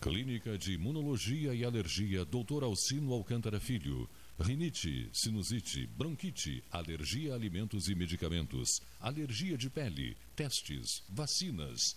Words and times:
Clínica 0.00 0.56
de 0.56 0.74
Imunologia 0.74 1.52
e 1.52 1.64
Alergia 1.64 2.24
Dr. 2.24 2.62
Alcino 2.62 3.12
Alcântara 3.12 3.58
Filho. 3.58 4.08
Rinite, 4.38 5.10
sinusite, 5.12 5.88
bronquite, 5.88 6.62
alergia 6.70 7.32
a 7.32 7.34
alimentos 7.34 7.88
e 7.88 7.96
medicamentos, 7.96 8.80
alergia 9.00 9.58
de 9.58 9.68
pele, 9.68 10.16
testes, 10.36 11.02
vacinas. 11.08 11.96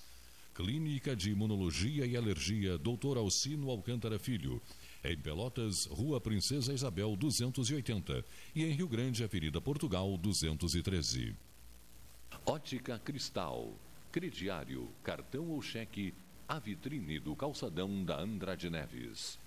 Clínica 0.55 1.15
de 1.15 1.29
Imunologia 1.29 2.07
e 2.07 2.17
Alergia 2.17 2.75
Dr. 2.75 3.17
Alcino 3.17 3.69
Alcântara 3.69 4.17
Filho. 4.17 4.59
Em 5.03 5.15
Pelotas, 5.15 5.85
Rua 5.85 6.19
Princesa 6.19 6.73
Isabel 6.73 7.15
280 7.15 8.25
e 8.55 8.63
em 8.63 8.71
Rio 8.71 8.87
Grande, 8.87 9.23
Avenida 9.23 9.61
Portugal 9.61 10.17
213. 10.17 11.35
Ótica 12.47 12.97
Cristal, 12.97 13.75
crediário, 14.11 14.89
cartão 15.03 15.47
ou 15.49 15.61
cheque 15.61 16.15
a 16.51 16.59
vitrine 16.59 17.17
do 17.17 17.33
calçadão 17.33 18.03
da 18.03 18.19
Andrade 18.19 18.69
Neves. 18.69 19.39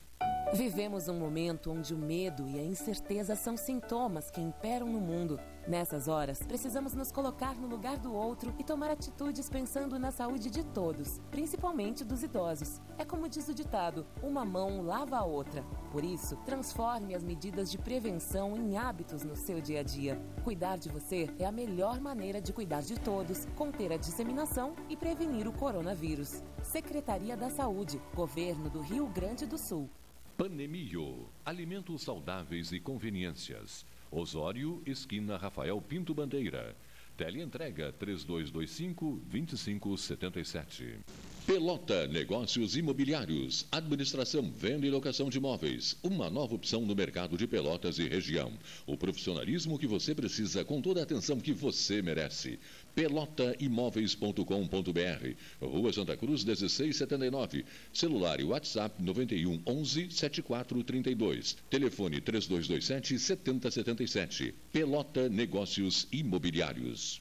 Vivemos 0.55 1.07
um 1.07 1.19
momento 1.19 1.71
onde 1.71 1.93
o 1.93 1.99
medo 1.99 2.49
e 2.49 2.59
a 2.59 2.65
incerteza 2.65 3.37
são 3.37 3.59
sintomas 3.59 4.31
que 4.31 4.41
imperam 4.41 4.91
no 4.91 5.03
mundo. 5.03 5.39
Nessas 5.67 6.09
horas, 6.09 6.43
precisamos 6.43 6.93
nos 6.93 7.11
colocar 7.11 7.55
no 7.55 7.67
lugar 7.67 7.97
do 7.97 8.13
outro 8.13 8.55
e 8.59 8.65
tomar 8.65 8.91
atitudes 8.91 9.49
pensando 9.49 9.99
na 9.99 10.11
saúde 10.11 10.51
de 10.51 10.63
todos, 10.63 11.23
principalmente 11.31 12.05
dos 12.05 12.23
idosos. 12.23 12.83
É 12.99 13.05
como 13.05 13.31
diz 13.31 13.49
o 13.49 13.55
ditado: 13.55 14.07
uma 14.23 14.45
mão 14.45 14.83
lava 14.83 15.17
a 15.17 15.25
outra. 15.25 15.65
Por 15.91 16.05
isso, 16.05 16.37
transforme 16.45 17.15
as 17.15 17.25
medidas 17.25 17.71
de 17.71 17.79
prevenção 17.79 18.55
em 18.59 18.77
hábitos 18.77 19.25
no 19.25 19.35
seu 19.35 19.59
dia 19.59 19.81
a 19.81 19.83
dia. 19.83 20.21
Cuidar 20.43 20.77
de 20.77 20.91
você 20.91 21.31
é 21.39 21.47
a 21.47 21.53
melhor 21.53 21.99
maneira 21.99 22.43
de 22.43 22.53
cuidar 22.53 22.83
de 22.83 23.01
todos, 23.01 23.47
conter 23.57 23.91
a 23.91 23.97
disseminação 23.97 24.77
e 24.91 24.97
prevenir 24.99 25.49
o 25.49 25.53
coronavírus. 25.53 26.43
Secretaria 26.63 27.39
da 27.39 27.49
Saúde, 27.49 28.03
Governo 28.15 28.69
do 28.69 28.83
Rio 28.83 29.07
Grande 29.07 29.47
do 29.47 29.57
Sul. 29.57 29.89
Panemio, 30.37 31.29
alimentos 31.43 32.03
saudáveis 32.03 32.71
e 32.73 32.81
conveniências. 32.81 33.87
Osório, 34.15 34.83
esquina 34.87 35.37
Rafael 35.37 35.81
Pinto 35.81 36.15
Bandeira. 36.15 36.77
Teleentrega 37.17 37.93
3225 37.93 39.21
2577. 39.27 40.99
Pelota 41.47 42.07
Negócios 42.07 42.77
Imobiliários. 42.77 43.67
Administração, 43.71 44.51
venda 44.51 44.87
e 44.87 44.91
locação 44.91 45.29
de 45.29 45.39
imóveis. 45.39 45.97
Uma 46.03 46.31
nova 46.31 46.55
opção 46.55 46.81
no 46.81 46.95
mercado 46.95 47.37
de 47.37 47.47
Pelotas 47.47 47.99
e 47.99 48.09
região. 48.09 48.53
O 48.87 48.97
profissionalismo 48.97 49.79
que 49.79 49.87
você 49.87 50.15
precisa 50.15 50.65
com 50.65 50.81
toda 50.81 51.01
a 51.01 51.03
atenção 51.03 51.39
que 51.39 51.53
você 51.53 52.01
merece. 52.01 52.59
Pelotaimóveis.com.br. 52.95 55.35
Rua 55.61 55.93
Santa 55.93 56.17
Cruz 56.17 56.45
1679. 56.45 57.65
Celular 57.93 58.41
e 58.41 58.45
WhatsApp 58.45 59.03
91 59.03 59.61
11 59.67 60.11
7432. 60.11 61.57
Telefone 61.69 62.21
3227 62.21 63.19
7077. 63.19 64.55
Pelota 64.73 65.29
Negócios 65.29 66.07
Imobiliários. 66.13 67.21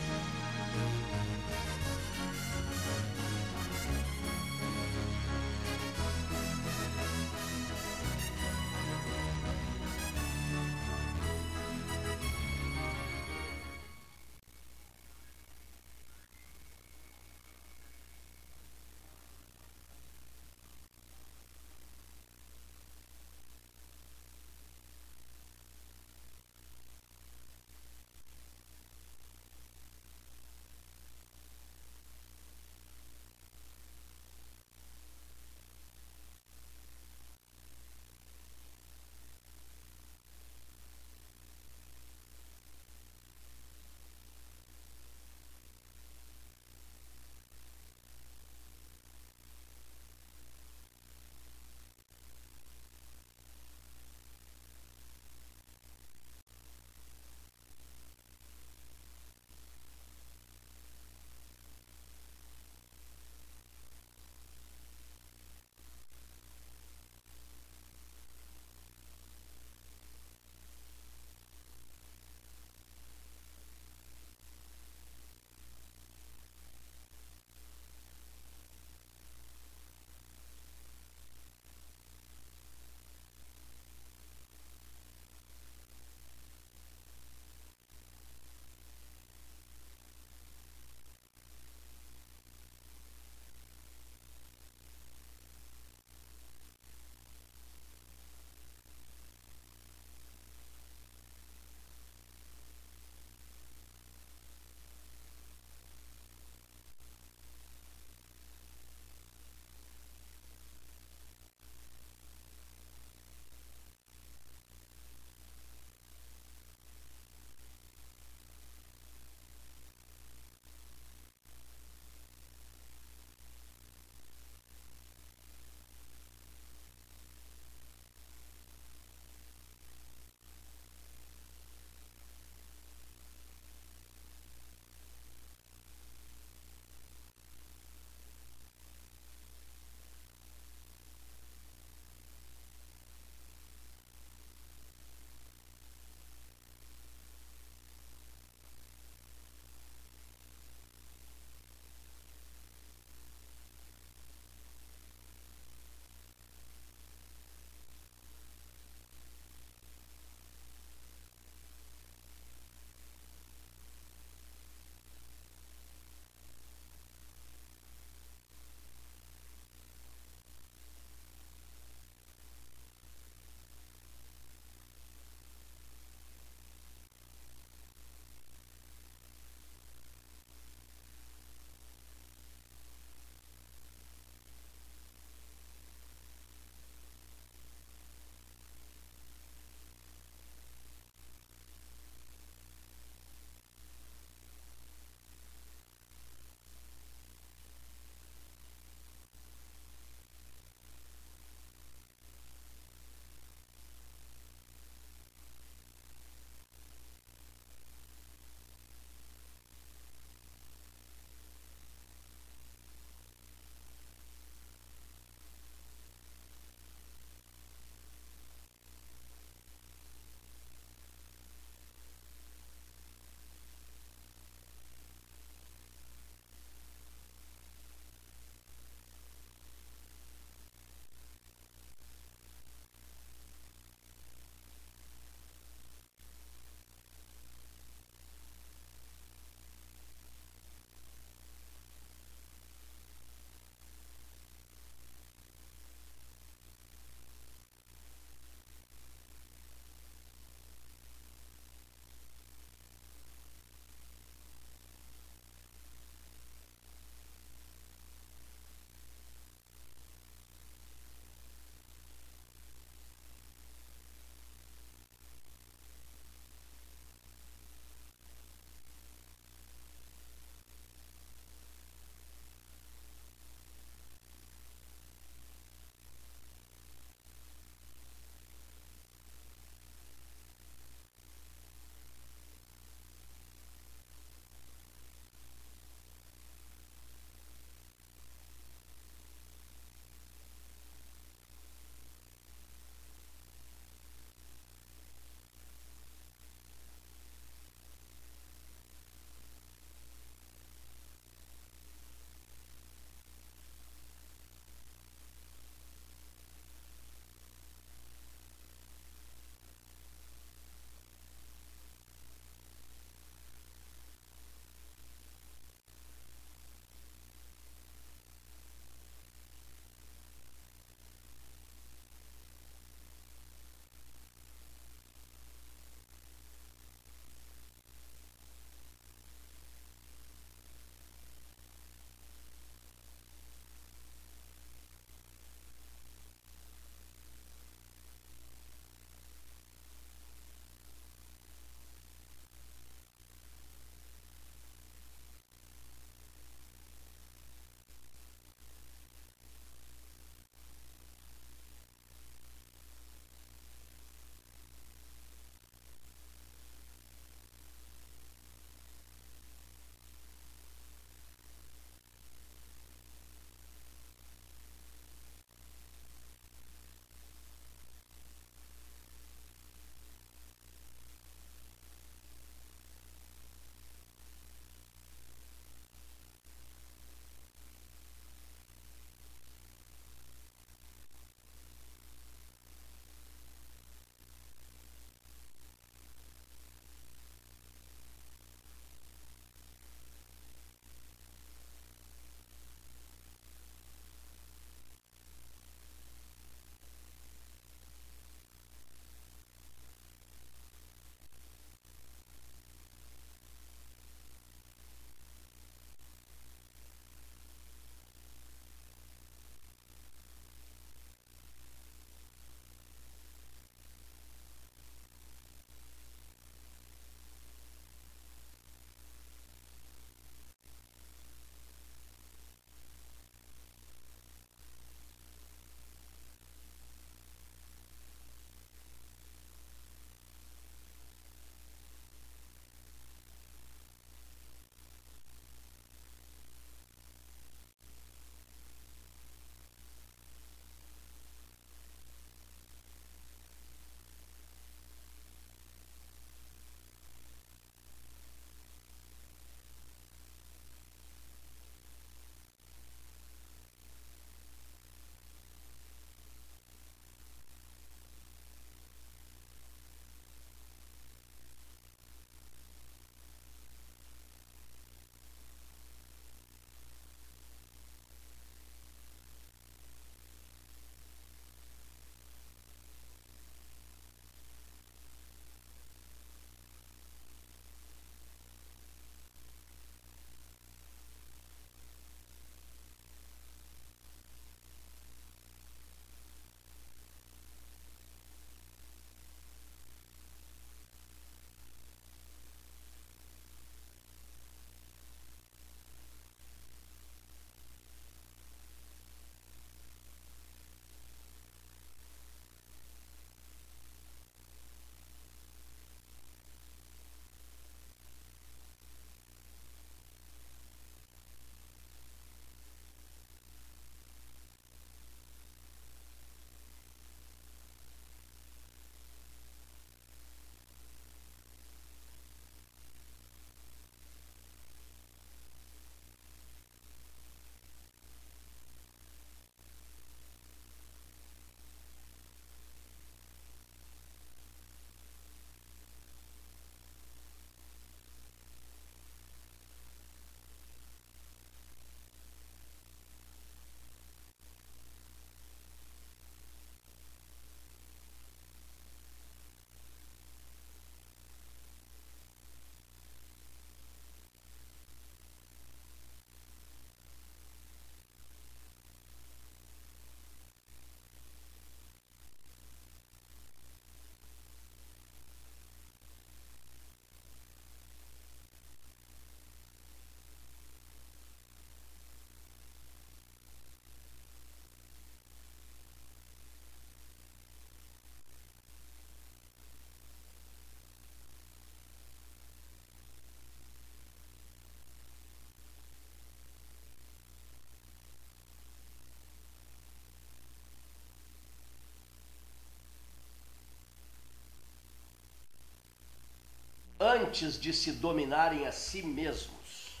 Antes 597.00 597.60
de 597.60 597.72
se 597.72 597.92
dominarem 597.92 598.66
a 598.66 598.72
si 598.72 599.02
mesmos. 599.02 600.00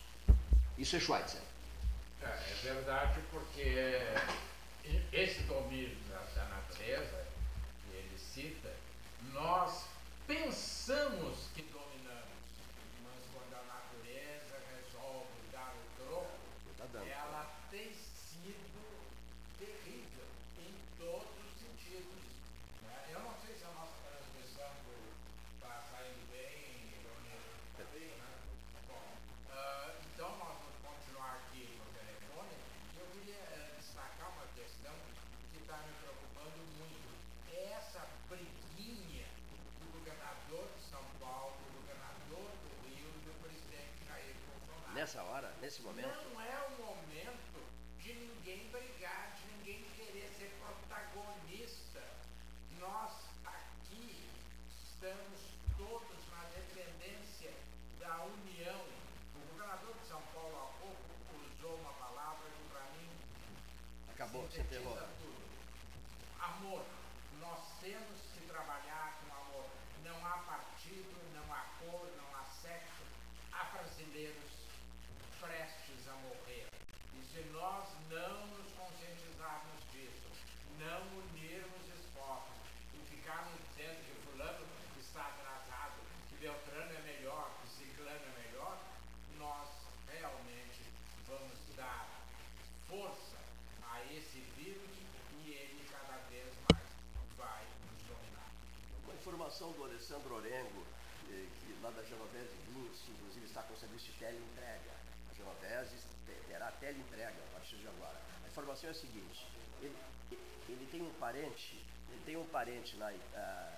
Isso 0.76 0.96
é 0.96 1.00
Schweitzer. 1.00 1.40
É, 2.22 2.26
é 2.26 2.54
verdade, 2.62 3.20
porque 3.30 4.00
esse 5.12 5.42
domínio 5.42 5.96
da, 6.08 6.18
da 6.34 6.44
natureza 6.48 7.26
que 7.84 7.96
ele 7.96 8.18
cita, 8.18 8.74
nós 9.32 9.84
pensamos 10.26 11.48
que 11.54 11.62
dominamos, 11.62 12.38
mas 13.04 13.22
quando 13.32 13.54
a 13.54 13.64
natureza 13.64 14.56
resolve 14.76 15.32
dar 15.52 15.74
o 15.74 16.04
troco, 16.04 16.48
ela 17.06 17.54
tem 17.70 17.92
sido 17.92 18.78
terrível 19.58 20.26
em 20.58 20.74
todos 20.98 21.28
os 21.44 21.52
sentidos. 21.60 22.22
Né? 22.82 23.08
Eu 23.10 23.20
não 23.20 23.34
sei 23.44 23.54
se 23.56 23.64
a 23.64 23.72
nossa 23.74 23.94
transmissão 24.04 24.70
está 25.54 25.82
saindo 25.90 26.22
bem, 26.30 26.94
Leonir. 27.02 27.40
Né? 28.16 28.30
Bom, 28.86 29.02
uh, 29.50 29.92
então 30.14 30.30
nós 30.38 30.56
vamos 30.62 30.78
continuar 30.82 31.42
aqui 31.44 31.78
no 31.78 31.86
telefone. 31.92 32.54
Eu 32.98 33.06
queria 33.12 33.42
uh, 33.42 33.76
destacar 33.76 34.30
uma 34.32 34.46
questão 34.54 34.94
que 35.52 35.58
está 35.60 35.76
me 35.78 35.92
preocupando 36.00 36.58
muito. 36.78 37.08
É 37.52 37.76
essa 37.76 38.06
briguinha 38.28 39.26
do 39.80 39.92
governador 39.92 40.68
de 40.76 40.82
São 40.88 41.02
Paulo, 41.20 41.56
do 41.58 41.80
governador 41.80 42.48
do 42.62 42.68
Rio 42.86 43.08
e 43.08 43.20
do 43.26 43.32
presidente 43.42 44.06
Jair 44.06 44.34
Bolsonaro. 44.46 44.94
Nessa 45.08 45.22
hora, 45.22 45.50
nesse 45.62 45.80
momento. 45.80 46.06
Não 46.06 46.38
é 46.42 46.66
o 46.66 46.84
momento 46.84 47.64
de 47.98 48.12
ninguém 48.12 48.68
brigar, 48.68 49.34
de 49.40 49.56
ninguém 49.56 49.82
querer 49.96 50.28
ser 50.36 50.54
protagonista. 50.60 52.04
Nós 52.78 53.12
aqui 53.46 54.28
estamos 54.68 55.40
todos 55.78 56.28
na 56.30 56.44
dependência 56.50 57.54
da 57.98 58.22
união. 58.22 58.84
O 59.34 59.48
governador 59.50 59.96
de 59.96 60.06
São 60.08 60.20
Paulo 60.34 60.54
há 60.58 60.78
pouco 60.78 61.56
usou 61.56 61.76
uma 61.76 61.94
palavra 61.94 62.44
que 62.50 62.68
para 62.70 62.84
mim 62.92 63.08
Acabou, 64.10 64.42
você 64.42 64.60
enterrou. 64.60 64.94
tudo. 64.94 65.42
Amor. 66.38 66.84
Nós 67.40 67.80
temos 67.80 68.20
que 68.34 68.46
trabalhar 68.46 69.18
com 69.22 69.34
amor. 69.34 69.70
Não 70.04 70.26
há 70.26 70.36
partido, 70.42 71.16
não 71.34 71.50
há 71.54 71.64
cor, 71.80 72.12
não 72.18 72.36
há 72.36 72.44
sexo. 72.44 73.04
Há 73.50 73.64
brasileiros 73.72 74.57
prestes 75.40 76.08
a 76.08 76.14
morrer. 76.26 76.66
E 77.14 77.22
se 77.24 77.40
nós 77.50 77.86
não 78.10 78.46
nos 78.48 78.72
conscientizarmos 78.72 79.80
disso, 79.92 80.28
não 80.78 81.02
unirmos 81.18 81.86
esforços 81.94 82.58
e 82.94 82.98
ficarmos 83.06 83.54
dizendo 83.70 84.04
que 84.04 84.26
fulano 84.26 84.66
está 84.98 85.26
atrasado, 85.26 86.00
que 86.28 86.36
Beltrano 86.36 86.92
é 86.92 87.02
melhor, 87.02 87.50
que 87.62 87.68
Ciclano 87.70 88.24
é 88.24 88.42
melhor, 88.46 88.78
nós 89.38 89.68
realmente 90.12 90.82
vamos 91.26 91.58
dar 91.76 92.08
força 92.88 93.36
a 93.82 94.04
esse 94.12 94.40
vírus 94.56 94.90
e 95.44 95.50
ele 95.50 95.88
cada 95.90 96.16
vez 96.30 96.52
mais 96.70 96.88
vai 97.36 97.64
nos 97.86 98.02
dominar. 98.02 98.50
Uma 99.04 99.14
informação 99.14 99.72
do 99.72 99.84
Alessandro 99.84 100.34
Orengo, 100.34 100.84
eh, 101.30 101.46
que 101.60 101.78
lá 101.82 101.90
da 101.90 102.02
Genovese 102.02 102.56
Vinhos, 102.66 103.08
inclusive 103.08 103.46
está 103.46 103.62
com 103.62 103.74
o 103.74 103.76
serviço 103.76 104.06
de 104.06 104.12
teleentrega. 104.12 104.97
Te- 105.38 106.32
terá 106.48 106.70
teleentrega 106.80 107.28
a 107.30 107.54
partir 107.54 107.76
de 107.76 107.86
agora. 107.86 108.16
A 108.44 108.48
informação 108.48 108.88
é 108.88 108.92
a 108.92 108.94
seguinte, 108.94 109.46
ele, 109.80 109.94
ele 110.68 110.88
tem 110.90 111.02
um 111.02 111.10
parente, 111.20 111.84
ele 112.10 112.20
tem 112.26 112.36
um 112.36 112.44
parente 112.46 112.96
lá, 112.96 113.12
ah, 113.36 113.70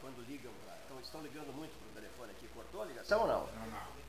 quando 0.00 0.24
ligam, 0.28 0.52
então 0.84 1.00
estão 1.00 1.22
ligando 1.22 1.52
muito 1.54 1.72
para 1.78 1.88
o 1.88 1.94
telefone 2.02 2.32
aqui, 2.32 2.46
cortou 2.48 2.82
a 2.82 2.84
ligação 2.84 3.22
ou 3.22 3.26
não? 3.26 3.46
Não, 3.46 3.66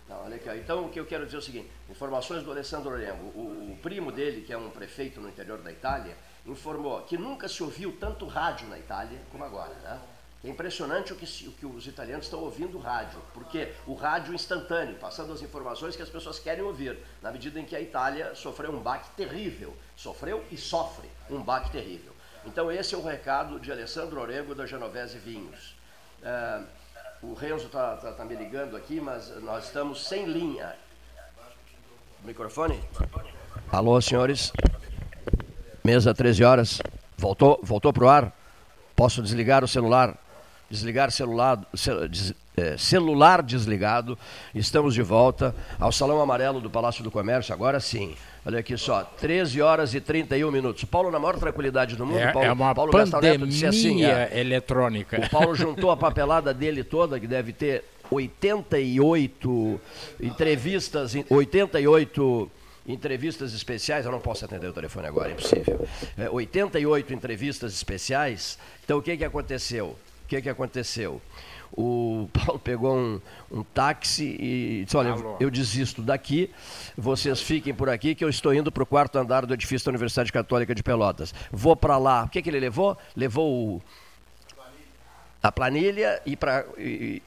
não. 0.09 0.23
Olha 0.25 0.35
aqui, 0.35 0.49
então 0.59 0.85
o 0.85 0.89
que 0.89 0.99
eu 0.99 1.05
quero 1.05 1.25
dizer 1.25 1.37
é 1.37 1.39
o 1.39 1.43
seguinte, 1.43 1.71
informações 1.89 2.43
do 2.43 2.51
Alessandro 2.51 2.91
Orengo, 2.91 3.25
o, 3.37 3.73
o 3.73 3.77
primo 3.81 4.11
dele, 4.11 4.41
que 4.45 4.51
é 4.53 4.57
um 4.57 4.69
prefeito 4.69 5.19
no 5.21 5.29
interior 5.29 5.61
da 5.61 5.71
Itália, 5.71 6.17
informou 6.45 7.01
que 7.03 7.17
nunca 7.17 7.47
se 7.47 7.61
ouviu 7.63 7.97
tanto 7.97 8.25
rádio 8.25 8.67
na 8.67 8.77
Itália 8.79 9.21
como 9.31 9.43
agora, 9.43 9.73
né? 9.75 10.01
É 10.43 10.49
impressionante 10.49 11.11
o 11.13 11.15
que, 11.15 11.47
o 11.47 11.51
que 11.51 11.65
os 11.65 11.87
italianos 11.87 12.25
estão 12.25 12.39
ouvindo 12.39 12.77
rádio, 12.77 13.19
porque 13.33 13.73
o 13.87 13.95
rádio 13.95 14.33
instantâneo, 14.33 14.95
passando 14.95 15.33
as 15.33 15.41
informações 15.41 15.95
que 15.95 16.01
as 16.01 16.09
pessoas 16.09 16.37
querem 16.37 16.63
ouvir, 16.63 16.97
na 17.21 17.31
medida 17.31 17.59
em 17.59 17.65
que 17.65 17.75
a 17.75 17.81
Itália 17.81 18.35
sofreu 18.35 18.71
um 18.71 18.79
baque 18.79 19.09
terrível, 19.15 19.75
sofreu 19.95 20.45
e 20.51 20.57
sofre 20.57 21.09
um 21.29 21.41
baque 21.41 21.71
terrível. 21.71 22.13
Então 22.45 22.71
esse 22.71 22.93
é 22.93 22.97
o 22.97 23.03
recado 23.03 23.59
de 23.59 23.71
Alessandro 23.71 24.21
Orengo 24.21 24.53
da 24.53 24.65
Genovese 24.65 25.17
Vinhos. 25.17 25.75
Ah, 26.23 26.63
o 27.21 27.33
Renzo 27.33 27.65
está 27.65 27.97
tá, 27.97 28.11
tá 28.11 28.23
me 28.23 28.35
ligando 28.35 28.77
aqui, 28.77 29.01
mas 29.01 29.29
nós 29.41 29.65
estamos 29.65 30.07
sem 30.07 30.25
linha. 30.25 30.75
Microfone? 32.23 32.79
Alô, 33.71 33.99
senhores? 33.99 34.53
Mesa 35.83 36.13
13 36.13 36.43
horas. 36.43 36.81
Voltou, 37.17 37.59
voltou 37.63 37.91
para 37.91 38.05
o 38.05 38.09
ar? 38.09 38.31
Posso 38.95 39.21
desligar 39.21 39.63
o 39.63 39.67
celular? 39.67 40.17
Desligar 40.69 41.11
celular, 41.11 41.61
eh, 42.57 42.75
celular 42.77 43.41
desligado. 43.41 44.17
Estamos 44.53 44.93
de 44.93 45.01
volta 45.01 45.55
ao 45.79 45.91
Salão 45.91 46.19
Amarelo 46.21 46.59
do 46.59 46.69
Palácio 46.69 47.03
do 47.03 47.09
Comércio, 47.09 47.53
agora 47.53 47.79
sim. 47.79 48.15
Olha 48.45 48.59
aqui 48.59 48.77
só, 48.77 49.03
13 49.03 49.61
horas 49.61 49.93
e 49.93 50.01
31 50.01 50.51
minutos. 50.51 50.83
Paulo, 50.85 51.09
na 51.11 51.19
maior 51.19 51.37
tranquilidade 51.37 51.95
do 51.95 52.05
mundo, 52.05 52.19
É, 52.19 52.31
Paulo, 52.31 52.47
é 52.47 52.51
uma 52.51 52.73
Paulo 52.75 52.91
Neto 52.93 53.05
disse 53.47 53.61
pandemia 53.65 53.69
assim, 53.69 54.03
é, 54.05 54.39
eletrônica. 54.39 55.19
o 55.19 55.29
Paulo 55.29 55.55
juntou 55.55 55.91
a 55.91 55.97
papelada 55.97 56.53
dele 56.53 56.83
toda, 56.83 57.19
que 57.19 57.27
deve 57.27 57.53
ter 57.53 57.83
88 58.09 59.79
entrevistas, 60.21 61.13
88 61.29 62.51
entrevistas 62.87 63.53
especiais. 63.53 64.05
Eu 64.05 64.11
não 64.11 64.19
posso 64.19 64.45
atender 64.45 64.67
o 64.67 64.73
telefone 64.73 65.07
agora, 65.07 65.29
é 65.29 65.33
impossível. 65.33 65.87
É, 66.17 66.29
88 66.29 67.13
entrevistas 67.13 67.73
especiais. 67.73 68.57
Então, 68.83 68.97
o 68.97 69.01
que, 69.01 69.15
que 69.17 69.25
aconteceu? 69.25 69.95
O 70.27 70.29
que, 70.29 70.41
que 70.41 70.49
aconteceu? 70.49 71.21
O 71.71 72.27
Paulo 72.35 72.59
pegou 72.59 72.97
um, 72.97 73.21
um 73.49 73.63
táxi 73.63 74.25
e 74.37 74.83
disse: 74.83 74.97
Olha, 74.97 75.11
Alô. 75.11 75.37
eu 75.39 75.49
desisto 75.49 76.01
daqui, 76.01 76.51
vocês 76.97 77.41
fiquem 77.41 77.73
por 77.73 77.89
aqui, 77.89 78.13
que 78.13 78.25
eu 78.25 78.29
estou 78.29 78.53
indo 78.53 78.69
para 78.69 78.83
o 78.83 78.85
quarto 78.85 79.17
andar 79.17 79.45
do 79.45 79.53
edifício 79.53 79.85
da 79.85 79.91
Universidade 79.91 80.29
Católica 80.29 80.75
de 80.75 80.83
Pelotas. 80.83 81.33
Vou 81.49 81.77
para 81.77 81.97
lá. 81.97 82.25
O 82.25 82.29
que, 82.29 82.41
que 82.41 82.49
ele 82.49 82.59
levou? 82.59 82.97
Levou 83.15 83.77
o, 83.77 83.81
a 85.41 85.49
planilha 85.49 86.21
e, 86.25 86.35
pra, 86.35 86.65
e, 86.77 87.21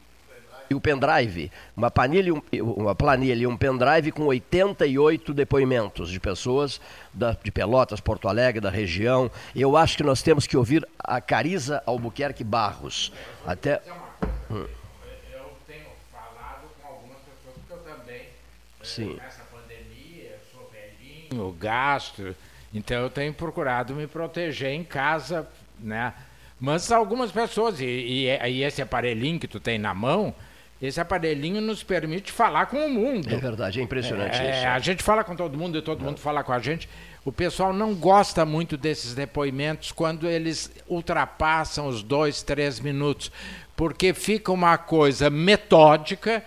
e 0.71 0.75
o 0.75 0.81
pendrive. 0.81 1.51
Uma 1.77 1.91
planilha, 1.91 2.33
um- 2.33 2.43
uma 2.63 2.95
planilha 2.95 3.43
e 3.43 3.47
um 3.47 3.57
pendrive 3.57 4.13
com 4.13 4.25
88 4.27 5.35
depoimentos 5.35 6.09
de 6.11 6.21
pessoas 6.21 6.81
da, 7.13 7.33
de 7.33 7.51
Pelotas, 7.51 7.99
Porto 8.01 8.29
Alegre, 8.29 8.61
da 8.61 8.71
região. 8.71 9.29
Eu 9.55 9.77
acho 9.77 9.97
que 9.97 10.05
nós 10.05 10.23
temos 10.23 10.47
que 10.47 10.57
ouvir 10.57 10.87
a 10.99 11.21
Cariza 11.21 11.83
Albuquerque 11.85 12.45
Barros. 12.45 13.13
Até. 13.45 13.83
Hum, 14.49 14.65
Eu 15.33 15.51
tenho 15.67 15.87
falado 16.13 16.69
com 16.81 16.87
algumas 16.89 17.19
pessoas, 17.19 17.57
porque 17.67 17.73
eu 17.73 17.97
também, 17.97 18.17
eh, 18.21 18.85
Sim. 18.85 19.17
nessa 19.21 19.43
pandemia, 19.53 20.31
eu 20.39 20.39
sou 20.53 20.71
velhinho, 20.71 21.53
gasto. 21.59 22.37
Então 22.73 22.97
eu 23.03 23.11
tenho 23.11 23.35
procurado 23.35 23.93
me 23.97 24.07
proteger 24.07 24.71
em 24.71 24.85
casa, 24.85 25.49
né? 25.81 26.15
Mas 26.61 26.93
algumas 26.93 27.33
pessoas, 27.33 27.81
e, 27.81 27.85
e- 27.87 28.49
e 28.51 28.63
esse 28.63 28.81
aparelhinho 28.81 29.41
que 29.41 29.49
tu 29.49 29.59
tem 29.59 29.79
na 29.79 29.93
mão, 29.95 30.33
esse 30.81 31.01
aparelhinho 31.01 31.61
nos 31.61 31.83
permite 31.83 32.33
falar 32.33 32.67
com 32.67 32.79
o 32.87 32.89
mundo. 32.89 33.29
é 33.33 33.37
verdade, 33.37 33.81
é 33.81 33.83
impressionante 33.83 34.39
É, 34.41 34.59
isso. 34.59 34.67
a 34.69 34.79
gente 34.79 35.03
fala 35.03 35.23
com 35.23 35.37
todo 35.37 35.57
mundo 35.59 35.77
e 35.79 35.83
todo 35.83 36.03
mundo 36.03 36.19
fala 36.19 36.43
com 36.43 36.53
a 36.53 36.59
gente. 36.59 36.89
O 37.25 37.31
pessoal 37.31 37.73
não 37.73 37.95
gosta 37.95 38.47
muito 38.47 38.77
desses 38.79 39.15
depoimentos 39.15 39.93
quando 39.93 40.27
eles 40.27 40.71
ultrapassam 40.89 41.87
os 41.87 42.03
dois, 42.03 42.43
três 42.43 42.81
minutos, 42.81 43.31
porque 43.77 44.15
fica 44.15 44.51
uma 44.51 44.79
coisa 44.79 45.29
metódica, 45.29 46.43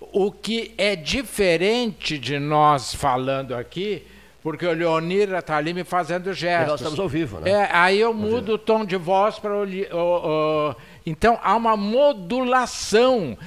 o 0.00 0.30
que 0.32 0.74
é 0.78 0.96
diferente 0.96 2.18
de 2.18 2.38
nós 2.38 2.94
falando 2.94 3.54
aqui, 3.54 4.06
porque 4.42 4.64
o 4.66 4.72
Leonira 4.72 5.38
está 5.40 5.56
ali 5.56 5.74
me 5.74 5.84
fazendo 5.84 6.32
gestos. 6.32 6.68
nós 6.70 6.80
estamos 6.80 6.98
ao 7.00 7.08
vivo, 7.08 7.40
né? 7.40 7.50
É, 7.50 7.68
aí 7.72 8.00
eu 8.00 8.14
mudo 8.14 8.54
o 8.54 8.58
tom 8.58 8.84
de 8.84 8.96
voz 8.96 9.38
para 9.38 9.52
o- 9.52 9.64
o- 9.92 10.74
Então 11.06 11.38
há 11.42 11.54
uma 11.54 11.76
modulação. 11.76 13.38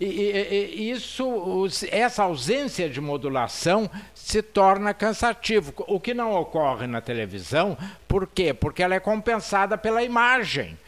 E, 0.00 0.04
e- 0.06 0.74
e 0.76 0.90
isso, 0.92 1.66
essa 1.90 2.22
ausência 2.22 2.88
de 2.88 3.00
modulação 3.00 3.90
se 4.14 4.40
torna 4.40 4.94
cansativo. 4.94 5.72
O 5.88 5.98
que 5.98 6.14
não 6.14 6.32
ocorre 6.34 6.86
na 6.86 7.00
televisão, 7.00 7.76
por 8.06 8.26
quê? 8.26 8.54
Porque 8.54 8.82
ela 8.82 8.94
é 8.94 9.00
compensada 9.00 9.76
pela 9.76 10.02
imagem. 10.04 10.78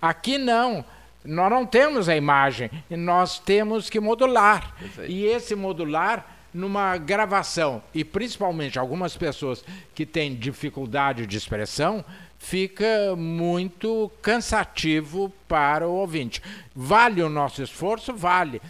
Aqui 0.00 0.36
não. 0.36 0.84
Nós 1.24 1.50
não 1.50 1.66
temos 1.66 2.08
a 2.08 2.16
imagem, 2.16 2.70
e 2.88 2.96
nós 2.96 3.38
temos 3.38 3.90
que 3.90 3.98
modular. 4.00 4.74
E 5.06 5.24
esse 5.24 5.54
modular 5.54 6.24
numa 6.54 6.96
gravação 6.96 7.82
e 7.94 8.02
principalmente 8.04 8.78
algumas 8.78 9.14
pessoas 9.16 9.62
que 9.94 10.06
têm 10.06 10.34
dificuldade 10.34 11.26
de 11.26 11.36
expressão, 11.36 12.02
fica 12.38 13.14
muito 13.16 14.10
cansativo 14.22 15.32
para 15.46 15.86
o 15.86 15.92
ouvinte. 15.92 16.40
Vale 16.74 17.22
o 17.22 17.28
nosso 17.28 17.62
esforço? 17.62 18.14
Vale. 18.14 18.62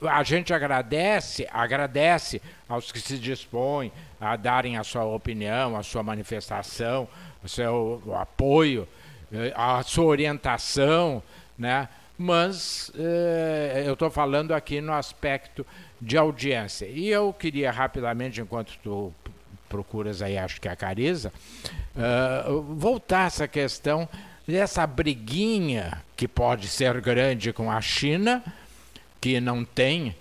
A 0.00 0.22
gente 0.22 0.52
agradece, 0.52 1.46
agradece 1.52 2.40
aos 2.68 2.92
que 2.92 3.00
se 3.00 3.18
dispõem 3.18 3.92
a 4.20 4.36
darem 4.36 4.76
a 4.76 4.84
sua 4.84 5.04
opinião, 5.04 5.76
a 5.76 5.82
sua 5.82 6.02
manifestação, 6.02 7.08
o 7.42 7.48
seu 7.48 8.02
apoio, 8.14 8.88
eh, 9.32 9.52
a 9.54 9.82
sua 9.82 10.06
orientação, 10.06 11.22
né? 11.58 11.88
mas 12.16 12.92
eh, 12.96 13.84
eu 13.86 13.94
estou 13.94 14.10
falando 14.10 14.52
aqui 14.52 14.80
no 14.80 14.92
aspecto 14.92 15.66
de 16.00 16.16
audiência. 16.16 16.86
E 16.86 17.08
eu 17.08 17.32
queria 17.32 17.70
rapidamente, 17.70 18.40
enquanto 18.40 18.78
tu 18.82 19.12
procuras 19.74 20.22
aí, 20.22 20.38
acho 20.38 20.60
que 20.60 20.68
é 20.68 20.70
a 20.70 20.76
Cariza, 20.76 21.32
uh, 21.96 22.62
voltar 22.62 23.26
essa 23.26 23.48
questão 23.48 24.08
dessa 24.46 24.86
briguinha 24.86 26.00
que 26.16 26.28
pode 26.28 26.68
ser 26.68 27.00
grande 27.00 27.52
com 27.52 27.68
a 27.68 27.80
China, 27.80 28.40
que 29.20 29.40
não 29.40 29.64
tem 29.64 30.14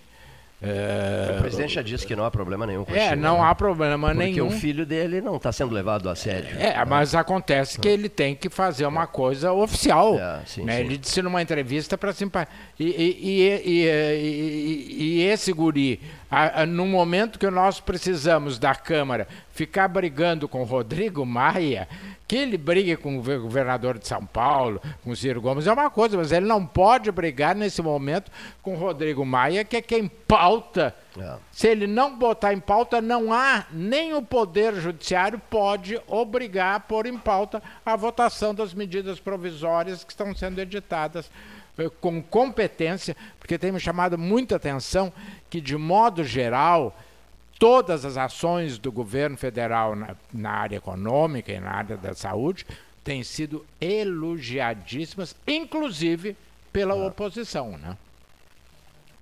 é, 0.66 1.36
o 1.36 1.42
presidente 1.42 1.74
já 1.74 1.82
disse 1.82 2.08
que 2.08 2.16
não 2.16 2.24
há 2.24 2.32
problema 2.32 2.66
nenhum 2.66 2.86
com 2.86 2.96
É, 2.96 3.10
China, 3.10 3.16
não 3.18 3.40
né? 3.40 3.50
há 3.50 3.54
problema 3.54 4.08
Porque 4.08 4.24
nenhum. 4.24 4.48
o 4.48 4.52
filho 4.52 4.86
dele 4.86 5.20
não 5.20 5.36
está 5.36 5.52
sendo 5.52 5.74
levado 5.74 6.10
a 6.10 6.16
sério. 6.16 6.58
É, 6.58 6.86
mas 6.86 7.14
acontece 7.14 7.78
que 7.78 7.88
ele 7.90 8.08
tem 8.08 8.34
que 8.34 8.50
fazer 8.50 8.86
uma 8.86 9.06
coisa 9.06 9.52
oficial. 9.52 10.18
É, 10.18 10.40
sim, 10.46 10.64
né? 10.64 10.78
sim. 10.78 10.84
Ele 10.84 10.98
disse 10.98 11.22
numa 11.22 11.42
entrevista 11.42 11.98
para 11.98 12.14
simpatizar. 12.14 12.58
E, 12.80 12.86
e, 12.86 13.62
e, 13.66 13.88
e, 13.90 15.04
e, 15.04 15.22
esse 15.24 15.52
guri, 15.52 16.00
a, 16.34 16.64
a, 16.64 16.66
no 16.66 16.88
momento 16.88 17.38
que 17.38 17.48
nós 17.48 17.80
precisamos 17.80 18.58
da 18.58 18.74
Câmara 18.74 19.28
ficar 19.52 19.88
brigando 19.88 20.48
com 20.48 20.62
o 20.62 20.66
Rodrigo 20.66 21.24
Maia, 21.24 21.88
que 22.28 22.36
ele 22.36 22.58
brigue 22.58 22.98
com 22.98 23.20
o 23.20 23.22
governador 23.22 24.00
de 24.00 24.08
São 24.08 24.26
Paulo, 24.26 24.82
com 25.04 25.12
o 25.12 25.16
Ciro 25.16 25.40
Gomes, 25.40 25.68
é 25.68 25.72
uma 25.72 25.92
coisa, 25.92 26.18
mas 26.18 26.32
ele 26.32 26.48
não 26.48 26.66
pode 26.66 27.12
brigar 27.12 27.56
nesse 27.56 27.84
momento 27.84 28.32
com 28.64 28.74
o 28.74 28.78
Rodrigo 28.78 29.24
Maia, 29.24 29.64
que 29.64 29.78
é 29.78 29.82
quem 29.82 30.08
pauta. 30.08 30.96
É. 31.16 31.36
Se 31.52 31.68
ele 31.68 31.86
não 31.86 32.18
botar 32.18 32.52
em 32.52 32.60
pauta, 32.60 33.00
não 33.00 33.32
há, 33.32 33.68
nem 33.72 34.16
o 34.16 34.22
Poder 34.24 34.74
Judiciário 34.74 35.40
pode 35.52 36.02
obrigar 36.08 36.78
a 36.78 36.80
pôr 36.80 37.06
em 37.06 37.18
pauta 37.18 37.62
a 37.86 37.96
votação 37.96 38.56
das 38.56 38.74
medidas 38.74 39.20
provisórias 39.20 40.04
que 40.04 40.12
estão 40.12 40.34
sendo 40.36 40.60
editadas 40.60 41.30
com 42.00 42.22
competência, 42.22 43.16
porque 43.40 43.58
tem 43.58 43.72
me 43.72 43.80
chamado 43.80 44.18
muita 44.18 44.56
atenção 44.56 45.12
que, 45.50 45.60
de 45.60 45.76
modo 45.76 46.24
geral, 46.24 46.96
todas 47.58 48.06
as 48.06 48.18
ações 48.18 48.78
do 48.78 48.92
governo 48.92 49.38
federal 49.38 49.96
na, 49.96 50.16
na, 50.34 50.52
área 50.52 50.78
econômica 50.78 51.52
e 51.52 51.60
na 51.60 51.72
área 51.72 51.98
da 51.98 52.14
saúde 52.14 52.66
têm 53.04 53.24
sido 53.24 53.66
elogiadíssimas, 53.82 55.36
inclusive 55.48 56.36
pela 56.72 56.94
ah. 56.94 57.08
oposição, 57.08 57.78
né? 57.78 57.98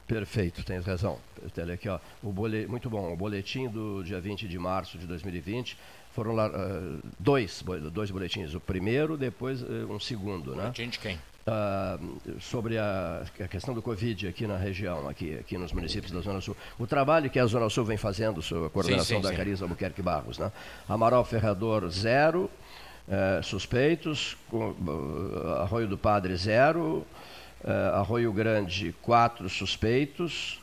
Perfeito, 0.07 0.63
tens 0.65 0.85
razão. 0.85 1.17
Olha 1.57 1.73
aqui, 1.73 1.87
ó, 1.87 1.97
o 2.21 2.33
bolet, 2.33 2.67
muito 2.67 2.89
bom. 2.89 3.13
O 3.13 3.15
boletim 3.15 3.69
do 3.69 4.03
dia 4.03 4.19
20 4.19 4.45
de 4.45 4.59
março 4.59 4.97
de 4.97 5.07
2020 5.07 5.77
foram 6.13 6.33
lá 6.33 6.49
uh, 6.49 6.99
dois, 7.17 7.63
dois 7.93 8.11
boletins. 8.11 8.53
O 8.53 8.59
primeiro, 8.59 9.15
depois 9.15 9.61
uh, 9.61 9.87
um 9.89 10.01
segundo, 10.01 10.51
né? 10.51 10.63
Boletim 10.63 10.89
de 10.89 10.99
quem? 10.99 11.17
Uh, 11.41 12.39
sobre 12.39 12.77
a, 12.77 13.23
a, 13.39 13.47
questão 13.47 13.73
do 13.73 13.81
Covid 13.81 14.27
aqui 14.27 14.45
na 14.45 14.57
região, 14.57 15.09
aqui, 15.09 15.33
aqui 15.39 15.57
nos 15.57 15.73
municípios 15.73 16.11
da 16.11 16.21
Zona 16.21 16.39
Sul. 16.39 16.55
O 16.77 16.85
trabalho 16.85 17.31
que 17.31 17.39
a 17.39 17.45
Zona 17.47 17.67
Sul 17.67 17.83
vem 17.83 17.97
fazendo, 17.97 18.43
sob 18.43 18.67
a 18.67 18.69
coordenação 18.69 19.17
sim, 19.17 19.23
sim, 19.23 19.29
da 19.29 19.35
Cariza 19.35 19.65
Albuquerque 19.65 20.03
Barros. 20.03 20.37
Né? 20.37 20.51
Amaral 20.87 21.25
Ferrador, 21.25 21.89
zero. 21.89 22.47
Uh, 23.07 23.43
suspeitos. 23.43 24.37
Uh, 24.53 25.55
Arroio 25.61 25.87
do 25.87 25.97
Padre, 25.97 26.35
zero. 26.35 27.05
Arroio 27.93 28.31
Grande, 28.31 28.93
quatro 29.01 29.49
suspeitos. 29.49 30.59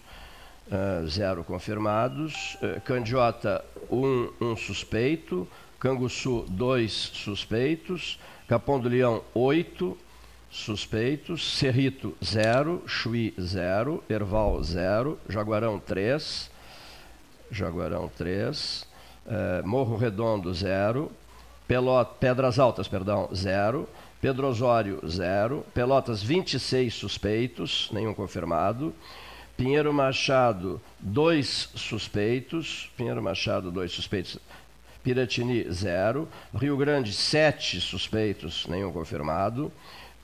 zero 1.08 1.42
confirmados. 1.42 2.56
Candiota, 2.84 3.64
um, 3.90 4.30
um 4.40 4.56
suspeito. 4.56 5.46
Canguçu, 5.80 6.44
dois 6.48 6.92
suspeitos. 6.92 8.18
Capão 8.46 8.80
do 8.80 8.88
Leão, 8.88 9.22
oito 9.34 9.96
suspeitos, 10.50 11.58
Cerrito 11.58 12.16
0, 12.24 12.82
Chuí 12.86 13.34
0, 13.40 14.02
Erval 14.08 14.62
0, 14.62 15.18
Jaguarão 15.28 15.78
3, 15.78 16.50
Jaguarão 17.50 18.10
3, 18.16 18.86
eh, 19.26 19.62
Morro 19.64 19.96
Redondo 19.96 20.52
0, 20.52 21.10
Pedras 22.20 22.58
Altas, 22.58 22.88
perdão, 22.88 23.28
0, 23.34 23.88
Pedro 24.20 24.48
Osório 24.48 25.00
0, 25.06 25.64
Pelotas 25.74 26.22
26 26.22 26.94
suspeitos, 26.94 27.90
nenhum 27.92 28.14
confirmado, 28.14 28.94
Pinheiro 29.56 29.92
Machado 29.92 30.80
2 31.00 31.70
suspeitos, 31.74 32.90
Pinheiro 32.96 33.22
Machado 33.22 33.70
2 33.70 33.92
suspeitos, 33.92 34.38
Piratini 35.02 35.66
0, 35.70 36.28
Rio 36.54 36.76
Grande 36.76 37.12
7 37.12 37.80
suspeitos, 37.80 38.66
nenhum 38.66 38.92
confirmado, 38.92 39.70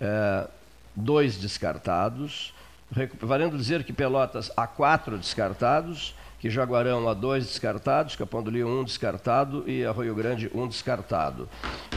é, 0.00 0.46
dois 0.94 1.36
descartados, 1.36 2.52
valendo 3.20 3.56
dizer 3.56 3.84
que 3.84 3.92
Pelotas 3.92 4.50
há 4.56 4.66
quatro 4.66 5.18
descartados, 5.18 6.14
que 6.38 6.50
Jaguarão 6.50 7.08
há 7.08 7.14
dois 7.14 7.46
descartados, 7.46 8.16
Capão 8.16 8.42
do 8.42 8.50
Leão 8.50 8.80
um 8.80 8.84
descartado 8.84 9.64
e 9.66 9.84
Arroio 9.84 10.14
Grande 10.14 10.50
um 10.54 10.68
descartado. 10.68 11.48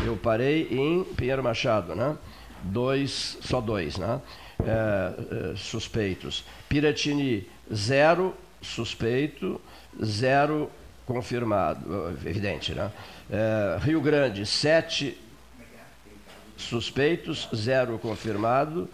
Eu 0.05 0.15
parei 0.15 0.67
em 0.71 1.03
Pinheiro 1.03 1.43
Machado, 1.43 1.93
né? 1.93 2.17
Dois, 2.63 3.38
só 3.41 3.60
dois, 3.60 3.97
né? 3.97 4.21
É, 4.65 5.51
é, 5.51 5.55
suspeitos. 5.55 6.45
Piratini, 6.69 7.47
zero 7.73 8.33
suspeito, 8.62 9.62
zero 10.03 10.71
confirmado, 11.05 12.10
evidente, 12.25 12.73
né? 12.73 12.91
É, 13.29 13.77
Rio 13.81 14.01
Grande, 14.01 14.45
sete 14.45 15.17
suspeitos, 16.57 17.47
zero 17.55 17.97
confirmado. 17.99 18.89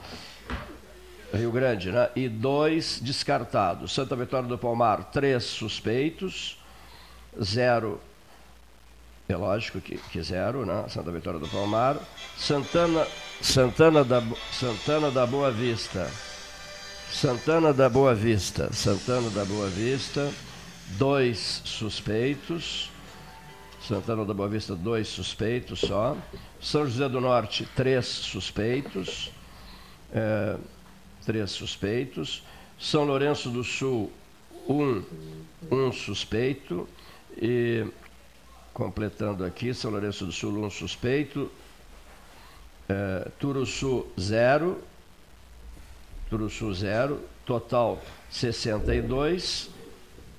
Rio 1.34 1.52
Grande, 1.52 1.92
né? 1.92 2.10
E 2.16 2.30
dois 2.30 3.00
descartados. 3.02 3.92
Santa 3.92 4.16
Vitória 4.16 4.48
do 4.48 4.58
Palmar, 4.58 5.06
três 5.06 5.44
suspeitos, 5.46 6.60
zero. 7.42 8.00
É 9.28 9.36
lógico 9.36 9.82
que, 9.82 9.98
que 9.98 10.22
zero, 10.22 10.64
né? 10.66 10.86
Santa 10.90 11.12
Vitória 11.12 11.40
do 11.40 11.48
Palmar. 11.48 11.98
Santana, 12.38 13.08
Santana, 13.42 14.04
da, 14.04 14.22
Santana 14.52 15.10
da 15.10 15.26
Boa 15.26 15.50
Vista. 15.50 16.08
Santana 17.12 17.74
da 17.74 17.90
Boa 17.90 18.14
Vista. 18.14 18.72
Santana 18.72 19.30
da 19.32 19.44
Boa 19.44 19.70
Vista, 19.70 20.32
dois 20.98 21.62
suspeitos. 21.66 22.93
Santana 23.88 24.24
da 24.24 24.34
Boa 24.34 24.48
Vista, 24.48 24.76
dois 24.76 25.10
suspeitos 25.10 25.82
só. 25.82 26.16
São 26.62 26.86
José 26.86 27.10
do 27.10 27.20
Norte, 27.20 27.68
três 27.76 28.06
suspeitos. 28.06 29.30
É, 30.14 30.56
três 31.26 31.52
suspeitos. 31.52 32.44
São 32.80 33.04
Lourenço 33.04 33.50
do 33.50 33.62
Sul, 33.62 34.10
um, 34.70 35.04
um 35.70 35.92
suspeito. 35.92 36.88
E, 37.36 37.86
completando 38.74 39.44
aqui, 39.44 39.74
São 39.74 39.92
Lourenço 39.92 40.26
do 40.26 40.32
Sul, 40.32 40.64
um 40.64 40.70
suspeito. 40.70 41.52
É, 42.88 43.30
Turuçu, 43.38 44.08
zero. 44.18 44.82
Turuçu, 46.30 46.74
zero. 46.74 47.20
Total, 47.46 48.02
62. 48.30 49.70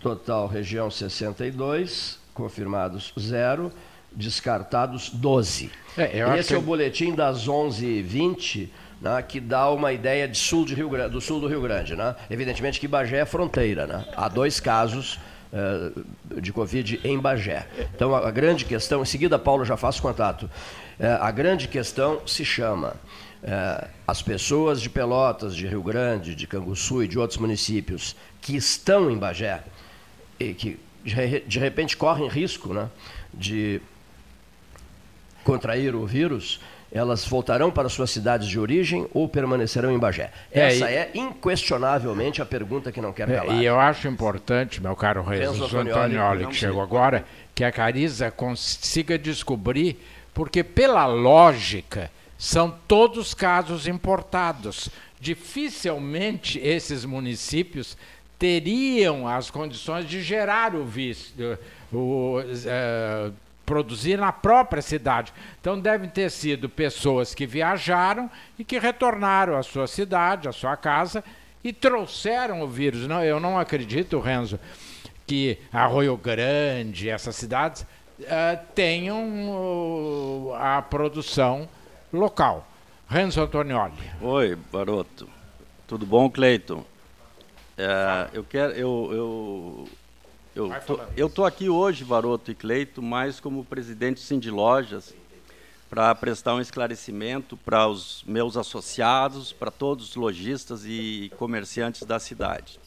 Total, 0.01 0.47
região, 0.47 0.91
62 0.91 2.24
confirmados 2.35 3.13
zero, 3.19 3.73
descartados 4.13 5.09
12. 5.11 5.71
É, 5.97 6.39
Esse 6.39 6.55
é 6.55 6.59
o 6.59 6.63
boletim 6.63 7.15
das 7.15 7.49
11h20, 7.49 8.69
né, 9.01 9.23
que 9.23 9.41
dá 9.41 9.71
uma 9.71 9.93
ideia 9.93 10.29
de 10.29 10.37
sul 10.37 10.65
de 10.65 10.75
Rio 10.75 10.89
Grande, 10.89 11.13
do 11.13 11.21
sul 11.21 11.41
do 11.41 11.47
Rio 11.47 11.63
Grande. 11.63 11.97
Né? 11.97 12.15
Evidentemente 12.29 12.81
que 12.81 12.89
Bagé 12.89 13.19
é 13.19 13.25
fronteira. 13.25 13.87
Né? 13.87 14.05
Há 14.17 14.29
dois 14.29 14.61
casos 14.61 15.19
uh, 15.53 16.41
de 16.41 16.53
Covid 16.53 17.01
em 17.05 17.19
Bagé. 17.19 17.67
Então 17.95 18.15
a, 18.15 18.29
a, 18.29 18.31
grande 18.31 18.65
questão, 18.65 19.03
em 19.03 19.07
seguida 19.07 19.39
Paulo 19.39 19.65
já 19.65 19.77
faz 19.77 20.01
contato, 20.01 20.45
uh, 20.45 20.51
a 21.21 21.31
grande 21.31 21.69
questão 21.69 22.21
se 22.27 22.45
chama 22.45 22.97
uh, 23.43 23.89
as 24.07 24.23
pessoas 24.23 24.81
de 24.81 24.91
Pelotas, 24.91 25.55
de 25.55 25.67
Rio 25.67 25.83
Grande, 25.83 26.35
de 26.35 26.47
Canguçu 26.47 27.03
e 27.03 27.09
de 27.09 27.19
outros 27.19 27.39
municípios 27.39 28.17
que 28.41 28.57
estão 28.57 29.11
em 29.11 29.17
Bagé 29.17 29.63
e 30.39 30.53
que 30.55 30.79
de 31.05 31.59
repente 31.59 31.97
correm 31.97 32.29
risco 32.29 32.73
né, 32.73 32.89
de 33.33 33.81
contrair 35.45 35.95
o 35.95 36.07
vírus, 36.07 36.61
elas 36.91 37.25
voltarão 37.27 37.71
para 37.71 37.89
suas 37.89 38.11
cidades 38.11 38.49
de 38.49 38.59
origem 38.59 39.07
ou 39.13 39.29
permanecerão 39.29 39.93
em 39.93 39.99
Bagé? 39.99 40.31
É, 40.51 40.69
Essa 40.69 40.91
e- 40.91 40.95
é 40.95 41.11
inquestionavelmente 41.15 42.41
a 42.41 42.47
pergunta 42.47 42.91
que 42.93 43.01
não 43.01 43.13
quer 43.13 43.29
É, 43.29 43.37
calar. 43.37 43.57
e 43.57 43.65
eu 43.65 43.79
acho 43.79 44.09
importante, 44.09 44.81
meu 44.81 44.95
caro 44.97 45.23
Renzo 45.23 45.65
Antonioli, 45.77 46.47
que 46.47 46.55
chegou 46.55 46.81
agora, 46.81 47.25
que 47.55 47.65
a 47.65 47.73
Cariza 47.73 48.31
consiga 48.31 49.19
descobrir, 49.19 50.01
porque 50.33 50.63
pela 50.65 51.05
lógica, 51.07 52.11
são 52.39 52.75
todos 52.89 53.35
casos 53.35 53.87
importados. 53.87 54.89
Dificilmente 55.21 56.59
esses 56.59 57.05
municípios 57.05 57.97
teriam 58.39 59.27
as 59.27 59.51
condições 59.51 60.09
de 60.09 60.23
gerar 60.23 60.75
o 60.75 60.85
visto, 60.85 61.59
o, 61.93 62.41
eh, 62.67 63.31
produzir 63.65 64.19
na 64.19 64.33
própria 64.33 64.83
cidade. 64.83 65.33
Então 65.61 65.79
devem 65.79 66.09
ter 66.09 66.31
sido 66.31 66.69
pessoas 66.69 67.35
que 67.35 67.47
viajaram 67.47 68.31
e 68.59 68.65
que 68.65 68.79
retornaram 68.79 69.57
à 69.57 69.63
sua 69.63 69.87
cidade, 69.87 70.49
à 70.49 70.53
sua 70.53 70.77
casa 70.77 71.25
e 71.63 71.73
trouxeram 71.73 72.61
o 72.63 72.69
vírus. 72.69 73.07
Não, 73.07 73.25
eu 73.25 73.41
não 73.41 73.59
acredito, 73.59 74.21
Renzo, 74.21 74.61
que 75.27 75.59
Arroio 75.73 76.17
Grande, 76.17 77.09
essas 77.09 77.37
cidades, 77.37 77.87
eh, 78.23 78.59
tenham 78.75 80.53
a 80.59 80.83
produção 80.83 81.69
local. 82.13 82.69
Renzo 83.09 83.41
Antonioli. 83.41 83.93
Oi, 84.21 84.57
Baroto. 84.73 85.29
Tudo 85.87 86.07
bom, 86.07 86.31
Cleiton? 86.31 86.85
É, 87.77 88.31
eu 88.33 88.45
quero, 88.45 88.73
eu, 88.75 89.09
eu, 89.13 89.89
eu, 90.55 90.81
tô, 90.87 91.01
eu 91.17 91.31
tô 91.31 91.45
aqui 91.45 91.69
hoje, 91.69 92.05
Baroto 92.05 92.51
e 92.51 92.55
Cleito, 92.55 93.03
mais 93.03 93.41
como 93.41 93.65
presidente 93.65 94.21
sim 94.21 94.39
de 94.39 94.51
lojas, 94.51 95.13
para 95.91 96.15
prestar 96.15 96.55
um 96.55 96.61
esclarecimento 96.61 97.57
para 97.57 97.89
os 97.89 98.23
meus 98.27 98.57
associados, 98.57 99.53
para 99.53 99.73
todos 99.73 100.11
os 100.11 100.17
lojistas 100.17 100.85
e 100.87 101.33
comerciantes 101.37 102.03
da 102.03 102.21
cidade. 102.21 102.79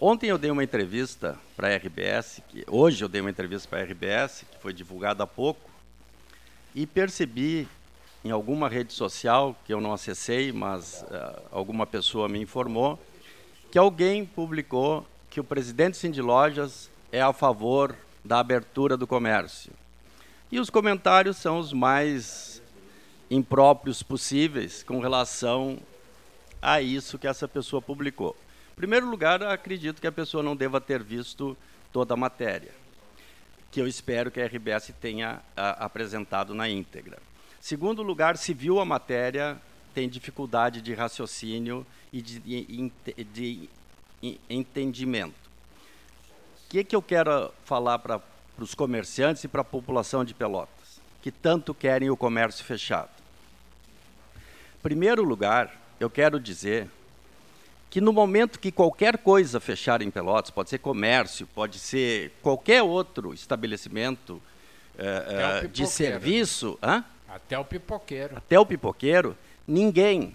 Ontem 0.00 0.28
eu 0.28 0.38
dei 0.38 0.50
uma 0.50 0.62
entrevista 0.62 1.36
para 1.56 1.68
a 1.68 1.76
RBS, 1.76 2.42
que, 2.48 2.64
hoje 2.68 3.02
eu 3.02 3.08
dei 3.08 3.20
uma 3.20 3.30
entrevista 3.30 3.68
para 3.68 3.80
a 3.80 3.84
RBS, 3.84 4.44
que 4.50 4.58
foi 4.60 4.72
divulgada 4.72 5.24
há 5.24 5.26
pouco, 5.26 5.68
e 6.74 6.86
percebi 6.86 7.66
em 8.24 8.30
alguma 8.30 8.68
rede 8.68 8.92
social, 8.92 9.56
que 9.64 9.72
eu 9.72 9.80
não 9.80 9.92
acessei, 9.92 10.50
mas 10.52 11.04
eh, 11.10 11.42
alguma 11.52 11.86
pessoa 11.86 12.28
me 12.28 12.40
informou, 12.40 12.98
que 13.74 13.78
alguém 13.78 14.24
publicou 14.24 15.04
que 15.28 15.40
o 15.40 15.42
presidente 15.42 15.96
Cindy 15.96 16.22
Lojas 16.22 16.88
é 17.10 17.20
a 17.20 17.32
favor 17.32 17.96
da 18.24 18.38
abertura 18.38 18.96
do 18.96 19.04
comércio. 19.04 19.72
E 20.52 20.60
os 20.60 20.70
comentários 20.70 21.38
são 21.38 21.58
os 21.58 21.72
mais 21.72 22.62
impróprios 23.28 24.00
possíveis 24.00 24.84
com 24.84 25.00
relação 25.00 25.80
a 26.62 26.80
isso 26.80 27.18
que 27.18 27.26
essa 27.26 27.48
pessoa 27.48 27.82
publicou. 27.82 28.36
Em 28.74 28.76
primeiro 28.76 29.10
lugar, 29.10 29.42
acredito 29.42 30.00
que 30.00 30.06
a 30.06 30.12
pessoa 30.12 30.40
não 30.40 30.54
deva 30.54 30.80
ter 30.80 31.02
visto 31.02 31.56
toda 31.92 32.14
a 32.14 32.16
matéria, 32.16 32.70
que 33.72 33.80
eu 33.80 33.88
espero 33.88 34.30
que 34.30 34.40
a 34.40 34.46
RBS 34.46 34.94
tenha 35.00 35.42
a, 35.56 35.84
apresentado 35.84 36.54
na 36.54 36.68
íntegra. 36.68 37.18
Segundo 37.60 38.04
lugar, 38.04 38.36
se 38.36 38.54
viu 38.54 38.78
a 38.78 38.84
matéria, 38.84 39.60
tem 39.94 40.08
dificuldade 40.08 40.82
de 40.82 40.92
raciocínio 40.92 41.86
e 42.12 42.20
de, 42.20 42.40
de, 42.40 42.90
de, 43.06 43.24
de 43.24 43.68
en- 44.22 44.38
entendimento. 44.50 45.34
O 46.66 46.68
que, 46.68 46.82
que 46.82 46.96
eu 46.96 47.00
quero 47.02 47.52
falar 47.64 47.98
para 48.00 48.20
os 48.58 48.74
comerciantes 48.74 49.44
e 49.44 49.48
para 49.48 49.60
a 49.60 49.64
população 49.64 50.24
de 50.24 50.34
Pelotas, 50.34 51.00
que 51.22 51.30
tanto 51.30 51.72
querem 51.72 52.10
o 52.10 52.16
comércio 52.16 52.64
fechado? 52.64 53.10
Em 54.76 54.82
primeiro 54.82 55.22
lugar, 55.22 55.80
eu 56.00 56.10
quero 56.10 56.40
dizer 56.40 56.88
que 57.88 58.00
no 58.00 58.12
momento 58.12 58.58
que 58.58 58.72
qualquer 58.72 59.18
coisa 59.18 59.60
fechar 59.60 60.02
em 60.02 60.10
Pelotas, 60.10 60.50
pode 60.50 60.68
ser 60.68 60.78
comércio, 60.78 61.46
pode 61.54 61.78
ser 61.78 62.32
qualquer 62.42 62.82
outro 62.82 63.32
estabelecimento 63.32 64.42
eh, 64.98 65.60
eh, 65.62 65.68
de 65.68 65.86
serviço, 65.86 66.76
hã? 66.82 67.04
Até 67.28 67.56
o 67.58 67.64
pipoqueiro. 67.64 68.36
até 68.36 68.58
o 68.58 68.66
pipoqueiro, 68.66 69.36
ninguém. 69.66 70.34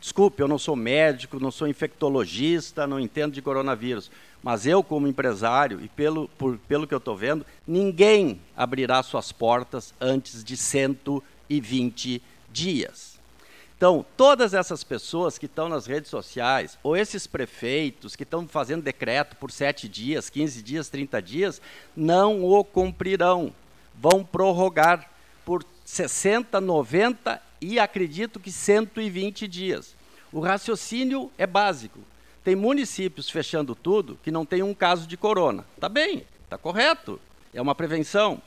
Desculpe, 0.00 0.40
eu 0.42 0.48
não 0.48 0.58
sou 0.58 0.74
médico, 0.74 1.38
não 1.38 1.50
sou 1.50 1.68
infectologista, 1.68 2.86
não 2.86 2.98
entendo 2.98 3.32
de 3.34 3.42
coronavírus. 3.42 4.10
Mas 4.42 4.64
eu, 4.66 4.82
como 4.82 5.06
empresário, 5.06 5.80
e 5.82 5.88
pelo, 5.88 6.26
por- 6.38 6.56
pelo 6.66 6.86
que 6.86 6.94
eu 6.94 6.98
estou 6.98 7.14
vendo, 7.14 7.44
ninguém 7.66 8.40
abrirá 8.56 9.02
suas 9.02 9.30
portas 9.30 9.92
antes 10.00 10.42
de 10.42 10.56
120 10.56 12.22
dias. 12.50 13.20
Então, 13.76 14.04
todas 14.16 14.52
essas 14.54 14.84
pessoas 14.84 15.38
que 15.38 15.46
estão 15.46 15.68
nas 15.68 15.86
redes 15.86 16.10
sociais, 16.10 16.78
ou 16.82 16.96
esses 16.96 17.26
prefeitos 17.26 18.14
que 18.14 18.22
estão 18.24 18.46
fazendo 18.46 18.82
decreto 18.82 19.36
por 19.36 19.50
7 19.50 19.88
dias, 19.88 20.28
15 20.30 20.62
dias, 20.62 20.88
30 20.88 21.20
dias, 21.20 21.60
não 21.96 22.44
o 22.44 22.62
cumprirão. 22.64 23.52
Vão 23.98 24.24
prorrogar 24.24 25.10
por 25.44 25.64
60, 25.84 26.60
90 26.60 27.40
e 27.60 27.78
acredito 27.78 28.40
que 28.40 28.50
120 28.50 29.46
dias. 29.46 29.94
O 30.32 30.40
raciocínio 30.40 31.30
é 31.36 31.46
básico. 31.46 32.00
Tem 32.42 32.56
municípios 32.56 33.28
fechando 33.28 33.74
tudo 33.74 34.18
que 34.22 34.30
não 34.30 34.46
tem 34.46 34.62
um 34.62 34.72
caso 34.72 35.06
de 35.06 35.16
corona. 35.16 35.64
Tá 35.78 35.88
bem, 35.88 36.24
tá 36.48 36.56
correto. 36.56 37.20
É 37.52 37.60
uma 37.60 37.74
prevenção. 37.74 38.40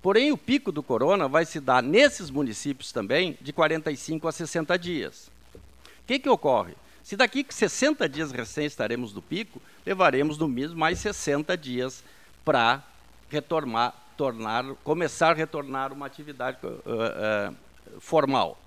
Porém, 0.00 0.32
o 0.32 0.36
pico 0.36 0.70
do 0.70 0.82
corona 0.82 1.28
vai 1.28 1.44
se 1.44 1.60
dar 1.60 1.82
nesses 1.82 2.30
municípios 2.30 2.92
também 2.92 3.36
de 3.40 3.52
45 3.52 4.28
a 4.28 4.32
60 4.32 4.78
dias. 4.78 5.30
O 5.54 6.06
que, 6.06 6.18
que 6.18 6.28
ocorre? 6.28 6.74
Se 7.02 7.16
daqui 7.16 7.44
60 7.48 8.08
dias 8.08 8.30
recém 8.30 8.66
estaremos 8.66 9.12
no 9.12 9.22
pico, 9.22 9.60
levaremos 9.84 10.38
no 10.38 10.48
mínimo 10.48 10.76
mais 10.76 10.98
60 10.98 11.56
dias 11.56 12.04
para 12.44 12.82
retornar, 13.28 13.94
tornar, 14.16 14.64
começar 14.84 15.30
a 15.30 15.34
retornar 15.34 15.92
uma 15.92 16.06
atividade 16.06 16.58
eh, 16.62 16.68
eh, 16.86 17.52
formal. 18.00 18.58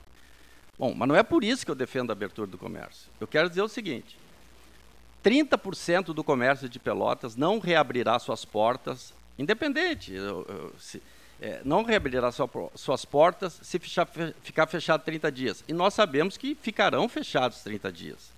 Bom, 0.77 0.93
mas 0.93 1.07
não 1.07 1.15
é 1.15 1.23
por 1.23 1.43
isso 1.43 1.65
que 1.65 1.71
eu 1.71 1.75
defendo 1.75 2.09
a 2.09 2.13
abertura 2.13 2.47
do 2.47 2.57
comércio. 2.57 3.07
Eu 3.19 3.27
quero 3.27 3.47
dizer 3.49 3.61
o 3.61 3.67
seguinte: 3.67 4.17
30% 5.23 6.13
do 6.13 6.23
comércio 6.23 6.69
de 6.69 6.77
Pelotas 6.79 7.35
não 7.35 7.59
reabrirá 7.59 8.19
suas 8.19 8.45
portas, 8.45 9.13
independente, 9.39 10.13
eu- 10.13 10.45
eu- 10.47 10.73
se- 10.79 11.01
é, 11.41 11.61
não 11.65 11.83
reabrirá 11.83 12.31
sua 12.31 12.49
suas 12.75 13.03
portas 13.05 13.59
se 13.61 13.79
fechar- 13.79 14.05
fe- 14.05 14.33
ficar 14.43 14.67
fechado 14.67 15.03
30 15.03 15.31
dias. 15.31 15.63
E 15.67 15.73
nós 15.73 15.93
sabemos 15.93 16.37
que 16.37 16.55
ficarão 16.61 17.09
fechados 17.09 17.59
30 17.61 17.91
dias. 17.91 18.31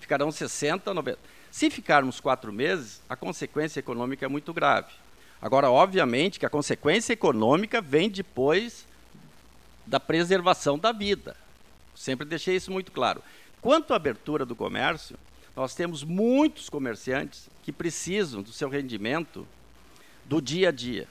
Ficarão 0.00 0.30
60, 0.32 0.92
90. 0.92 1.18
Se 1.50 1.70
ficarmos 1.70 2.20
quatro 2.20 2.52
meses, 2.52 3.00
a 3.08 3.14
consequência 3.14 3.78
econômica 3.78 4.24
é 4.26 4.28
muito 4.28 4.52
grave. 4.52 4.92
Agora, 5.40 5.70
obviamente, 5.70 6.38
que 6.40 6.46
a 6.46 6.50
consequência 6.50 7.12
econômica 7.12 7.80
vem 7.80 8.08
depois 8.10 8.86
da 9.86 10.00
preservação 10.00 10.78
da 10.78 10.92
vida. 10.92 11.36
Sempre 11.94 12.26
deixei 12.26 12.56
isso 12.56 12.72
muito 12.72 12.92
claro. 12.92 13.22
Quanto 13.60 13.92
à 13.92 13.96
abertura 13.96 14.44
do 14.44 14.56
comércio, 14.56 15.16
nós 15.56 15.74
temos 15.74 16.02
muitos 16.02 16.68
comerciantes 16.68 17.48
que 17.62 17.72
precisam 17.72 18.42
do 18.42 18.52
seu 18.52 18.68
rendimento 18.68 19.46
do 20.24 20.40
dia 20.40 20.68
a 20.68 20.72
dia. 20.72 21.06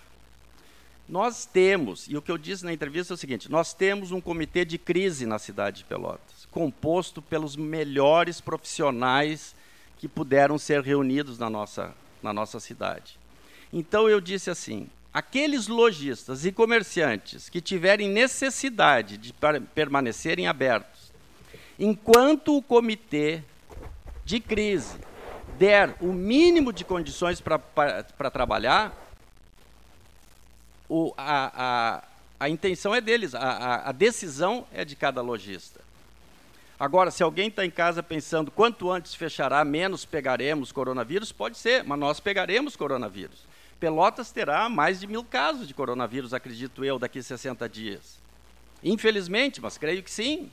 Nós 1.08 1.46
temos, 1.46 2.08
e 2.08 2.16
o 2.16 2.22
que 2.22 2.32
eu 2.32 2.38
disse 2.38 2.64
na 2.64 2.74
entrevista 2.74 3.14
é 3.14 3.16
o 3.16 3.18
seguinte: 3.18 3.52
nós 3.52 3.74
temos 3.74 4.12
um 4.12 4.22
comitê 4.22 4.64
de 4.64 4.78
crise 4.78 5.26
na 5.26 5.38
cidade 5.38 5.80
de 5.80 5.84
Pelotas, 5.86 6.48
composto 6.50 7.22
pelos 7.22 7.56
melhores 7.56 8.40
profissionais 8.40 9.56
que 9.98 10.08
puderam 10.08 10.58
ser 10.58 10.82
reunidos 10.82 11.38
na 11.38 11.50
nossa, 11.50 11.94
na 12.22 12.34
nossa 12.34 12.60
cidade. 12.60 13.18
Então 13.72 14.10
eu 14.10 14.22
disse 14.22 14.50
assim: 14.50 14.90
aqueles 15.14 15.68
lojistas 15.68 16.46
e 16.46 16.52
comerciantes 16.52 17.48
que 17.50 17.62
tiverem 17.62 18.10
necessidade 18.10 19.18
de 19.18 19.32
per- 19.34 19.62
permanecerem 19.62 20.48
abertos, 20.48 21.12
enquanto 21.78 22.58
o 22.58 22.62
comitê 22.62 23.42
de 24.26 24.40
crise 24.40 24.98
der 25.60 25.96
o 26.02 26.12
mínimo 26.12 26.74
de 26.74 26.84
condições 26.84 27.40
para 27.40 28.32
trabalhar, 28.32 28.92
o- 30.90 31.14
a, 31.18 31.52
a- 31.98 32.04
a 32.40 32.50
intenção 32.50 32.94
é 32.94 33.00
deles, 33.00 33.36
a- 33.36 33.84
a 33.86 33.92
decisão 33.92 34.66
é 34.74 34.84
de 34.84 34.96
cada 34.96 35.22
lojista. 35.22 35.80
Agora, 36.80 37.12
se 37.12 37.22
alguém 37.24 37.48
está 37.48 37.64
em 37.66 37.70
casa 37.72 38.02
pensando 38.04 38.50
quanto 38.52 38.92
antes 38.92 39.14
fechará, 39.16 39.64
menos 39.64 40.06
pegaremos 40.06 40.72
coronavírus, 40.72 41.32
pode 41.32 41.58
ser, 41.58 41.84
mas 41.84 41.98
nós 42.00 42.20
pegaremos 42.20 42.76
coronavírus. 42.76 43.53
Pelotas 43.84 44.32
terá 44.32 44.70
mais 44.70 45.02
de 45.02 45.08
mil 45.08 45.26
casos 45.26 45.68
de 45.68 45.74
coronavírus, 45.74 46.34
acredito 46.34 46.86
eu, 46.86 46.98
daqui 46.98 47.20
a 47.20 47.22
60 47.22 47.68
dias. 47.68 48.18
Infelizmente, 48.82 49.60
mas 49.60 49.78
creio 49.78 50.02
que 50.02 50.10
sim. 50.10 50.50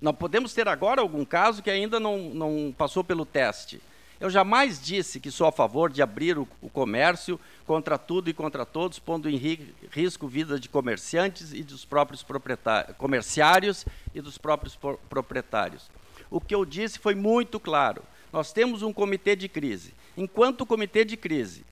Não 0.00 0.14
podemos 0.14 0.54
ter 0.54 0.66
agora 0.66 1.02
algum 1.02 1.26
caso 1.26 1.62
que 1.62 1.68
ainda 1.68 2.00
não, 2.00 2.30
não 2.30 2.74
passou 2.74 3.04
pelo 3.04 3.26
teste. 3.26 3.82
Eu 4.18 4.30
jamais 4.30 4.82
disse 4.82 5.20
que 5.20 5.30
sou 5.30 5.46
a 5.46 5.52
favor 5.52 5.92
de 5.92 6.00
abrir 6.00 6.38
o, 6.38 6.48
o 6.62 6.70
comércio 6.70 7.38
contra 7.66 7.98
tudo 7.98 8.30
e 8.30 8.32
contra 8.32 8.64
todos, 8.64 8.98
pondo 8.98 9.28
em 9.28 9.36
ri, 9.36 9.74
risco 9.90 10.26
vida 10.26 10.58
de 10.58 10.70
comerciantes 10.70 11.52
e 11.52 11.62
dos 11.62 11.84
próprios 11.84 12.22
proprietários, 12.22 12.96
comerciários 12.96 13.84
e 14.14 14.22
dos 14.22 14.38
próprios 14.38 14.74
proprietários. 15.10 15.90
O 16.30 16.40
que 16.40 16.54
eu 16.54 16.64
disse 16.64 16.98
foi 16.98 17.14
muito 17.14 17.60
claro. 17.60 18.02
Nós 18.32 18.54
temos 18.54 18.80
um 18.80 18.90
comitê 18.90 19.36
de 19.36 19.50
crise. 19.50 19.92
Enquanto 20.16 20.62
o 20.62 20.66
comitê 20.66 21.04
de 21.04 21.14
crise 21.14 21.62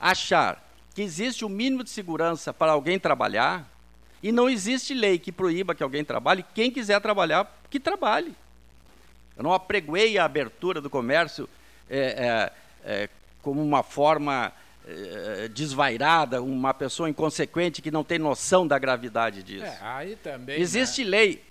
achar 0.00 0.64
que 0.94 1.02
existe 1.02 1.44
o 1.44 1.48
mínimo 1.48 1.84
de 1.84 1.90
segurança 1.90 2.52
para 2.52 2.72
alguém 2.72 2.98
trabalhar, 2.98 3.68
e 4.22 4.32
não 4.32 4.48
existe 4.48 4.94
lei 4.94 5.18
que 5.18 5.30
proíba 5.30 5.74
que 5.74 5.82
alguém 5.82 6.04
trabalhe, 6.04 6.44
quem 6.54 6.70
quiser 6.70 7.00
trabalhar, 7.00 7.60
que 7.70 7.78
trabalhe. 7.78 8.34
Eu 9.36 9.44
não 9.44 9.52
apregoei 9.52 10.18
a 10.18 10.24
abertura 10.24 10.80
do 10.80 10.90
comércio 10.90 11.48
é, 11.88 11.98
é, 11.98 12.52
é, 12.84 13.08
como 13.42 13.62
uma 13.62 13.84
forma 13.84 14.52
desvairada, 15.52 16.42
uma 16.42 16.72
pessoa 16.72 17.10
inconsequente 17.10 17.82
que 17.82 17.90
não 17.90 18.02
tem 18.02 18.18
noção 18.18 18.66
da 18.66 18.78
gravidade 18.78 19.42
disso. 19.42 19.64
É, 19.64 19.78
aí 19.82 20.16
também. 20.16 20.60
Existe 20.60 21.04
né? 21.04 21.10
lei. 21.10 21.44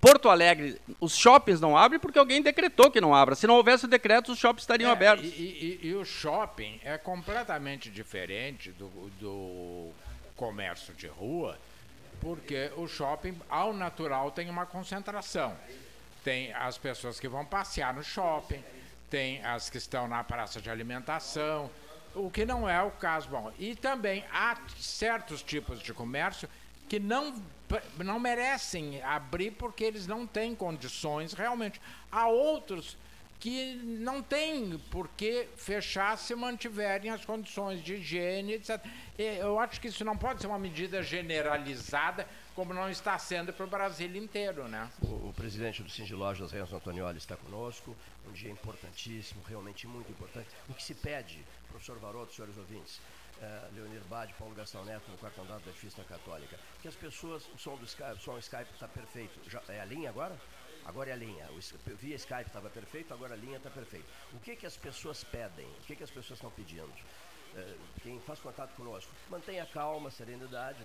Porto 0.00 0.28
Alegre, 0.28 0.80
os 1.00 1.16
shoppings 1.16 1.60
não 1.60 1.76
abrem 1.76 1.98
porque 1.98 2.18
alguém 2.18 2.42
decretou 2.42 2.90
que 2.90 3.00
não 3.00 3.14
abra. 3.14 3.34
Se 3.34 3.46
não 3.46 3.56
houvesse 3.56 3.86
o 3.86 3.88
decreto, 3.88 4.32
os 4.32 4.38
shoppings 4.38 4.62
estariam 4.62 4.90
é, 4.90 4.92
abertos. 4.92 5.26
E, 5.26 5.78
e, 5.82 5.88
e, 5.88 5.94
o 5.94 6.04
shopping 6.04 6.78
é 6.84 6.98
completamente 6.98 7.90
diferente 7.90 8.70
do, 8.72 8.88
do 9.18 9.90
comércio 10.36 10.92
de 10.94 11.06
rua, 11.06 11.58
porque 12.20 12.70
o 12.76 12.86
shopping, 12.86 13.34
ao 13.48 13.72
natural, 13.72 14.30
tem 14.30 14.50
uma 14.50 14.66
concentração. 14.66 15.56
Tem 16.22 16.52
as 16.52 16.76
pessoas 16.78 17.18
que 17.18 17.28
vão 17.28 17.44
passear 17.44 17.94
no 17.94 18.02
shopping, 18.02 18.62
tem 19.10 19.44
as 19.44 19.70
que 19.70 19.78
estão 19.78 20.06
na 20.06 20.22
praça 20.22 20.60
de 20.60 20.70
alimentação, 20.70 21.70
o 22.14 22.30
que 22.30 22.44
não 22.44 22.68
é 22.68 22.82
o 22.82 22.90
caso. 22.90 23.28
Bom, 23.28 23.52
e 23.58 23.74
também 23.74 24.24
há 24.32 24.56
certos 24.78 25.42
tipos 25.42 25.80
de 25.80 25.92
comércio 25.92 26.48
que 26.88 26.98
não 26.98 27.34
não 27.98 28.20
merecem 28.20 29.02
abrir 29.02 29.52
porque 29.52 29.84
eles 29.84 30.06
não 30.06 30.26
têm 30.26 30.54
condições 30.54 31.32
realmente. 31.32 31.80
Há 32.12 32.28
outros 32.28 32.96
que 33.44 33.74
não 33.74 34.22
têm 34.22 34.78
por 34.90 35.06
que 35.08 35.46
fechar 35.56 36.16
se 36.16 36.34
mantiverem 36.34 37.10
as 37.10 37.24
condições 37.26 37.82
de 37.82 37.96
higiene, 37.96 38.54
etc. 38.54 38.82
Eu 39.18 39.58
acho 39.58 39.78
que 39.80 39.88
isso 39.88 40.02
não 40.02 40.16
pode 40.16 40.40
ser 40.40 40.46
uma 40.46 40.58
medida 40.58 41.02
generalizada, 41.02 42.26
como 42.54 42.72
não 42.72 42.88
está 42.88 43.18
sendo 43.18 43.52
para 43.52 43.66
o 43.66 43.68
Brasil 43.68 44.14
inteiro. 44.16 44.66
Né? 44.66 44.88
O, 45.02 45.28
o 45.28 45.34
presidente 45.36 45.82
do 45.82 45.90
Cindy 45.90 46.14
Lojas, 46.14 46.52
Renzo 46.52 46.74
Antonioli, 46.74 47.18
está 47.18 47.36
conosco. 47.36 47.94
Um 48.26 48.32
dia 48.32 48.50
importantíssimo, 48.50 49.42
realmente 49.46 49.86
muito 49.86 50.10
importante. 50.10 50.48
O 50.66 50.72
que 50.72 50.82
se 50.82 50.94
pede, 50.94 51.44
professor 51.74 51.98
Varoto, 51.98 52.32
senhores 52.32 52.56
ouvintes, 52.56 53.00
uh, 53.42 53.74
Leonir 53.74 54.00
Bade, 54.04 54.32
Paulo 54.34 54.54
Gastão 54.54 54.84
Neto, 54.84 55.10
no 55.10 55.18
quarto 55.18 55.40
andar 55.40 55.58
da 55.58 55.70
Edifício 55.70 56.04
Católica. 56.04 56.56
Que 56.80 56.86
as 56.86 56.94
pessoas, 56.94 57.48
o 57.52 57.58
som 57.58 57.76
do 57.76 57.84
Skype, 57.84 58.12
o 58.12 58.20
som 58.20 58.38
Skype 58.38 58.72
está 58.72 58.86
perfeito. 58.86 59.50
Já, 59.50 59.60
é 59.68 59.80
a 59.80 59.84
linha 59.84 60.08
agora? 60.08 60.38
Agora 60.84 61.10
é 61.10 61.12
a 61.14 61.16
linha. 61.16 61.48
O, 61.50 61.96
via 61.96 62.14
Skype 62.14 62.46
estava 62.46 62.70
perfeito, 62.70 63.12
agora 63.12 63.34
a 63.34 63.36
linha 63.36 63.56
está 63.56 63.70
perfeita. 63.70 64.06
O 64.32 64.38
que, 64.38 64.54
que 64.54 64.66
as 64.66 64.76
pessoas 64.76 65.24
pedem? 65.24 65.66
O 65.66 65.84
que, 65.84 65.96
que 65.96 66.04
as 66.04 66.10
pessoas 66.10 66.38
estão 66.38 66.50
pedindo? 66.52 66.86
Uh, 66.86 67.78
quem 68.02 68.20
faz 68.20 68.38
contato 68.38 68.72
conosco, 68.76 69.10
mantenha 69.28 69.66
calma, 69.66 70.12
serenidade. 70.12 70.78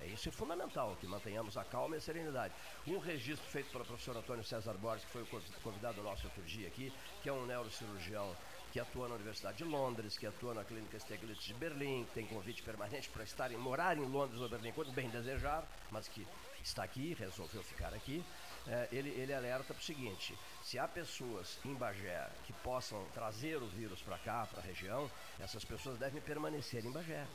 É 0.00 0.06
isso 0.06 0.28
é 0.28 0.32
fundamental, 0.32 0.96
que 1.00 1.06
mantenhamos 1.06 1.56
a 1.56 1.64
calma 1.64 1.94
e 1.94 1.98
a 1.98 2.00
serenidade. 2.00 2.52
Um 2.88 2.98
registro 2.98 3.48
feito 3.48 3.70
pelo 3.70 3.84
professor 3.84 4.16
Antônio 4.16 4.42
César 4.42 4.74
Borges, 4.74 5.04
que 5.04 5.12
foi 5.12 5.22
o 5.22 5.26
convidado 5.62 6.02
nosso 6.02 6.26
outro 6.26 6.42
dia 6.42 6.66
aqui, 6.66 6.92
que 7.22 7.28
é 7.28 7.32
um 7.32 7.46
neurocirurgião 7.46 8.36
que 8.72 8.80
atua 8.80 9.06
na 9.06 9.16
Universidade 9.16 9.58
de 9.58 9.64
Londres, 9.64 10.16
que 10.16 10.26
atua 10.26 10.54
na 10.54 10.64
Clínica 10.64 10.98
Stieglitz 10.98 11.44
de 11.44 11.52
Berlim, 11.52 12.06
que 12.06 12.14
tem 12.14 12.26
convite 12.26 12.62
permanente 12.62 13.10
para 13.10 13.22
estar 13.22 13.52
em, 13.52 13.56
morar 13.58 13.98
em 13.98 14.06
Londres 14.06 14.40
ou 14.40 14.48
Berlim, 14.48 14.72
quando 14.72 14.90
bem 14.92 15.10
desejar, 15.10 15.62
mas 15.90 16.08
que 16.08 16.26
está 16.64 16.82
aqui, 16.82 17.12
resolveu 17.12 17.62
ficar 17.62 17.92
aqui. 17.92 18.24
É, 18.66 18.88
ele, 18.90 19.10
ele 19.10 19.34
alerta 19.34 19.74
para 19.74 19.80
o 19.80 19.84
seguinte: 19.84 20.38
se 20.62 20.78
há 20.78 20.88
pessoas 20.88 21.58
em 21.66 21.74
Bagé 21.74 22.30
que 22.46 22.52
possam 22.64 23.04
trazer 23.12 23.56
o 23.56 23.66
vírus 23.66 24.00
para 24.00 24.16
cá, 24.18 24.46
para 24.46 24.60
a 24.60 24.64
região, 24.64 25.10
essas 25.38 25.64
pessoas 25.66 25.98
devem 25.98 26.22
permanecer 26.22 26.82
em 26.82 26.90
Bagé. 26.90 27.26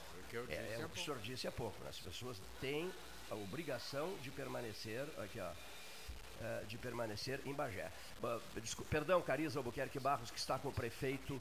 É, 0.50 0.78
é 0.80 0.86
o 0.86 0.90
que 0.90 1.00
o 1.00 1.04
senhor 1.04 1.20
disse 1.20 1.48
há 1.48 1.52
pouco, 1.52 1.80
né? 1.84 1.90
as 1.90 2.00
pessoas 2.00 2.42
têm 2.60 2.92
a 3.30 3.36
obrigação 3.36 4.18
de 4.24 4.32
permanecer 4.32 5.06
aqui, 5.20 5.40
ó, 5.40 5.52
uh, 6.42 6.66
de 6.66 6.78
permanecer 6.78 7.42
em 7.46 7.54
Bagé. 7.54 7.92
Desculpa, 8.62 8.90
perdão, 8.90 9.22
Cariza 9.22 9.60
Albuquerque 9.60 10.00
Barros, 10.00 10.32
que 10.32 10.40
está 10.40 10.58
com 10.58 10.70
o 10.70 10.74
prefeito 10.74 11.40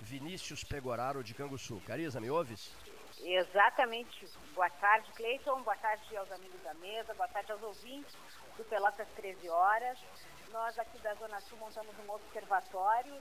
Vinícius 0.00 0.64
Pegoraro 0.64 1.22
de 1.22 1.34
Canguçu. 1.34 1.80
Cariza, 1.86 2.20
me 2.20 2.30
ouves? 2.30 2.72
Exatamente. 3.20 4.26
Boa 4.54 4.70
tarde, 4.70 5.10
Cleiton. 5.12 5.62
Boa 5.62 5.76
tarde 5.76 6.16
aos 6.16 6.30
amigos 6.30 6.60
da 6.62 6.74
mesa. 6.74 7.14
Boa 7.14 7.28
tarde 7.28 7.50
aos 7.52 7.62
ouvintes 7.62 8.16
do 8.56 8.64
Pelotas 8.64 9.08
13 9.16 9.48
Horas. 9.48 9.98
Nós 10.50 10.78
aqui 10.78 10.98
da 11.00 11.12
Zona 11.14 11.40
Sul 11.42 11.58
montamos 11.58 11.94
um 11.98 12.10
observatório, 12.10 13.14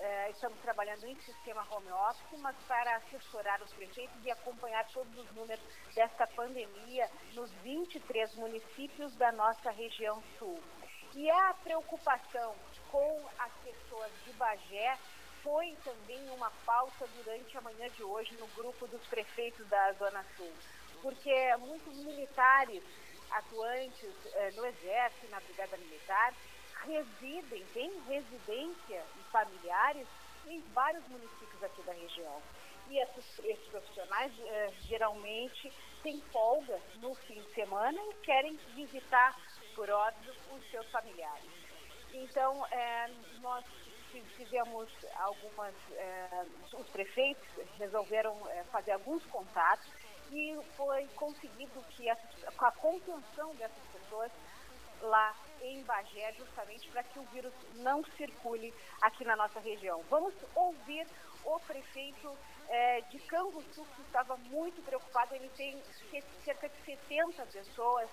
eh, 0.00 0.30
estamos 0.30 0.58
trabalhando 0.60 1.06
em 1.06 1.16
sistema 1.20 1.66
home 1.70 1.90
office, 1.90 2.38
mas 2.40 2.54
para 2.68 2.96
assessorar 2.96 3.62
os 3.62 3.72
prefeitos 3.72 4.22
e 4.22 4.30
acompanhar 4.30 4.86
todos 4.88 5.16
os 5.16 5.30
números 5.32 5.64
desta 5.94 6.26
pandemia 6.26 7.10
nos 7.32 7.50
23 7.62 8.34
municípios 8.34 9.14
da 9.16 9.32
nossa 9.32 9.70
região 9.70 10.22
sul. 10.38 10.62
E 11.14 11.30
a 11.30 11.54
preocupação 11.62 12.54
com 12.90 13.28
as 13.38 13.52
pessoas 13.62 14.12
de 14.24 14.32
Bagé 14.34 14.98
foi 15.42 15.76
também 15.84 16.28
uma 16.30 16.50
pauta 16.66 17.06
durante 17.16 17.56
a 17.56 17.62
manhã 17.62 17.88
de 17.90 18.02
hoje 18.02 18.34
no 18.34 18.46
grupo 18.48 18.86
dos 18.88 19.06
prefeitos 19.06 19.66
da 19.68 19.92
Zona 19.94 20.22
Sul, 20.36 20.52
porque 21.00 21.56
muitos 21.56 21.96
militares 22.04 22.84
atuantes 23.30 24.14
eh, 24.34 24.50
no 24.54 24.66
Exército, 24.66 25.30
na 25.30 25.40
Brigada 25.40 25.76
Militar, 25.78 26.34
residem, 26.86 27.64
têm 27.72 27.90
residência 28.06 29.04
e 29.18 29.22
familiares 29.30 30.06
em 30.46 30.60
vários 30.72 31.06
municípios 31.08 31.62
aqui 31.62 31.82
da 31.82 31.92
região. 31.92 32.42
E 32.88 32.98
esses, 32.98 33.38
esses 33.44 33.66
profissionais 33.68 34.32
eh, 34.38 34.72
geralmente 34.82 35.72
têm 36.02 36.20
folga 36.32 36.78
no 36.96 37.14
fim 37.14 37.40
de 37.40 37.54
semana 37.54 37.98
e 37.98 38.14
querem 38.22 38.56
visitar, 38.74 39.34
por 39.74 39.88
óbvio, 39.88 40.34
os 40.52 40.70
seus 40.70 40.86
familiares. 40.90 41.50
Então, 42.12 42.66
eh, 42.70 43.10
nós 43.40 43.64
fizemos 44.36 44.88
algumas, 45.16 45.74
eh, 45.92 46.46
os 46.72 46.88
prefeitos 46.90 47.48
resolveram 47.78 48.38
fazer 48.70 48.92
alguns 48.92 49.24
contatos 49.26 49.88
e 50.30 50.56
foi 50.76 51.06
conseguido 51.16 51.82
que 51.90 52.08
essa, 52.08 52.52
com 52.52 52.64
a 52.66 52.72
contenção 52.72 53.54
dessas 53.54 53.84
pessoas 53.92 54.30
lá 55.02 55.34
em 55.60 55.82
Bagé, 55.82 56.32
justamente 56.32 56.88
para 56.88 57.02
que 57.02 57.18
o 57.18 57.24
vírus 57.24 57.52
não 57.76 58.04
circule 58.16 58.72
aqui 59.00 59.24
na 59.24 59.36
nossa 59.36 59.60
região. 59.60 60.02
Vamos 60.10 60.34
ouvir 60.54 61.06
o 61.44 61.58
prefeito 61.60 62.36
é, 62.68 63.00
de 63.02 63.18
Canguçu, 63.20 63.84
que 63.96 64.02
estava 64.02 64.36
muito 64.36 64.82
preocupado. 64.82 65.34
Ele 65.34 65.50
tem 65.56 65.80
cerca 66.44 66.68
de 66.68 66.76
70 66.84 67.46
pessoas 67.46 68.08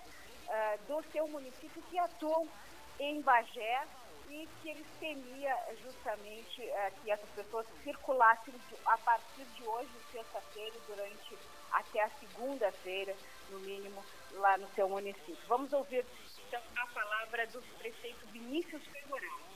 é, 0.50 0.78
do 0.88 1.04
seu 1.12 1.28
município 1.28 1.82
que 1.84 1.98
atuam 1.98 2.48
em 3.00 3.22
Bagé 3.22 3.88
e 4.30 4.48
que 4.62 4.70
ele 4.70 4.86
temia 5.00 5.58
justamente 5.82 6.62
é, 6.62 6.92
que 6.92 7.12
essas 7.12 7.30
pessoas 7.32 7.66
circulassem 7.84 8.54
a 8.86 8.98
partir 8.98 9.44
de 9.44 9.64
hoje, 9.64 9.90
sexta-feira, 10.12 10.76
durante 10.88 11.38
até 11.72 12.04
a 12.04 12.10
segunda-feira, 12.12 13.16
no 13.50 13.60
mínimo, 13.60 14.04
lá 14.34 14.58
no 14.58 14.68
seu 14.70 14.88
município. 14.88 15.38
Vamos 15.48 15.74
ouvir 15.74 16.06
então 16.52 16.62
a 16.76 16.88
palavra 16.88 17.48
do 17.48 17.62
prefeito 17.78 18.28
Vinícius 18.28 18.84
Figueiredo. 18.84 19.51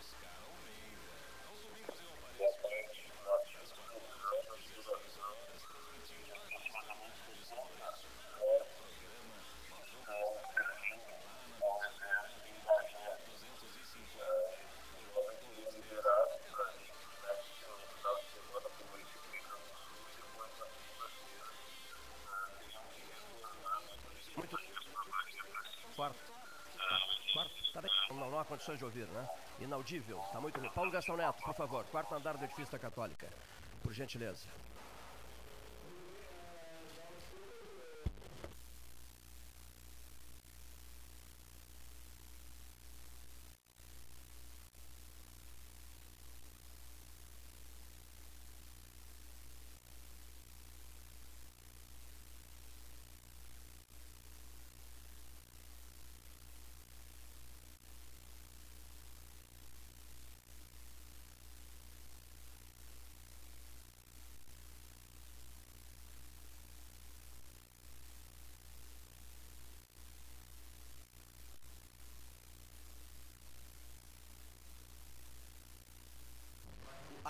Condições 28.55 28.79
de 28.79 28.85
ouvir, 28.85 29.07
né? 29.07 29.27
Inaudível, 29.59 30.17
tá 30.31 30.39
muito 30.39 30.59
ruim. 30.59 30.69
Paulo 30.69 30.91
Gastão 30.91 31.17
Neto, 31.17 31.43
por 31.43 31.53
favor, 31.53 31.83
quarto 31.85 32.15
andar 32.15 32.37
do 32.37 32.45
edifício 32.45 32.71
da 32.71 32.79
Católica, 32.79 33.27
por 33.83 33.93
gentileza. 33.93 34.47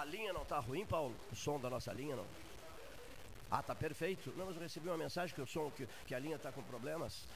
Linha 0.06 0.32
não 0.32 0.44
está 0.44 0.60
ruim, 0.60 0.86
Paulo? 0.86 1.16
O 1.32 1.36
som 1.36 1.60
da 1.60 1.70
nossa 1.70 1.92
linha 1.92 2.16
não? 2.16 2.26
Ah, 3.50 3.62
tá 3.62 3.76
perfeito. 3.76 4.34
Não, 4.38 4.46
mas 4.46 4.56
eu 4.56 4.62
recebi 4.62 4.88
uma 4.88 4.98
mensagem 4.98 5.34
que 5.36 5.42
o 5.42 5.48
som, 5.48 5.70
que, 5.72 5.88
que 6.08 6.16
a 6.16 6.20
linha 6.20 6.36
está 6.36 6.52
com 6.52 6.64
problemas. 6.64 7.28